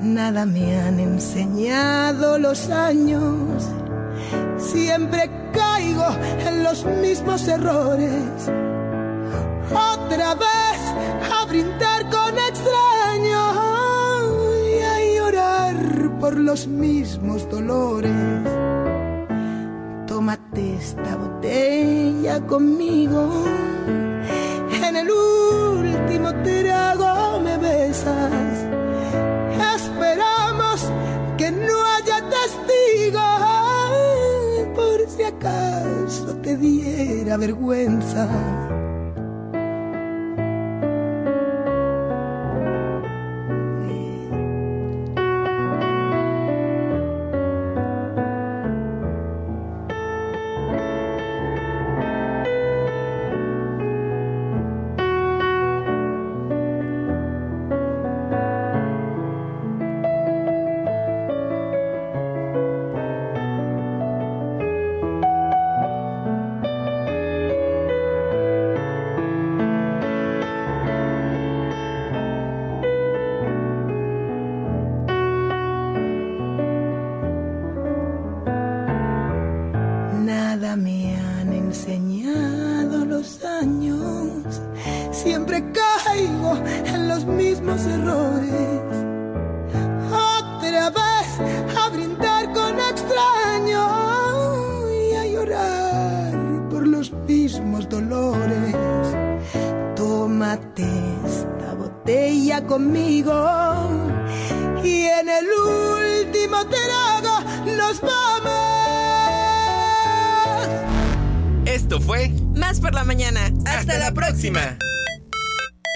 Nada 0.00 0.46
me 0.46 0.80
han 0.80 0.98
enseñado 1.00 2.38
los 2.38 2.70
años. 2.70 3.68
Siempre 4.56 5.30
en 6.46 6.62
los 6.62 6.84
mismos 6.84 7.46
errores. 7.48 8.50
Otra 9.70 10.34
vez 10.34 10.80
a 11.32 11.44
brindar 11.46 12.08
con 12.10 12.38
extraños 12.38 13.54
y 14.76 14.82
a 14.82 15.16
llorar 15.16 15.76
por 16.20 16.36
los 16.36 16.66
mismos 16.66 17.48
dolores. 17.50 18.12
Tómate 20.06 20.76
esta 20.76 21.16
botella 21.16 22.40
conmigo. 22.46 23.44
En 24.82 24.96
el 24.96 25.10
último 25.10 26.32
trago 26.42 27.40
me 27.40 27.58
besas. 27.58 28.66
Esperamos 29.76 30.90
que 31.36 31.50
no 31.50 31.84
haya 31.94 32.24
testigos 32.30 33.22
por 34.74 35.08
si 35.08 35.22
acaso 35.22 35.97
diera 36.60 37.38
vergüenza. 37.38 38.28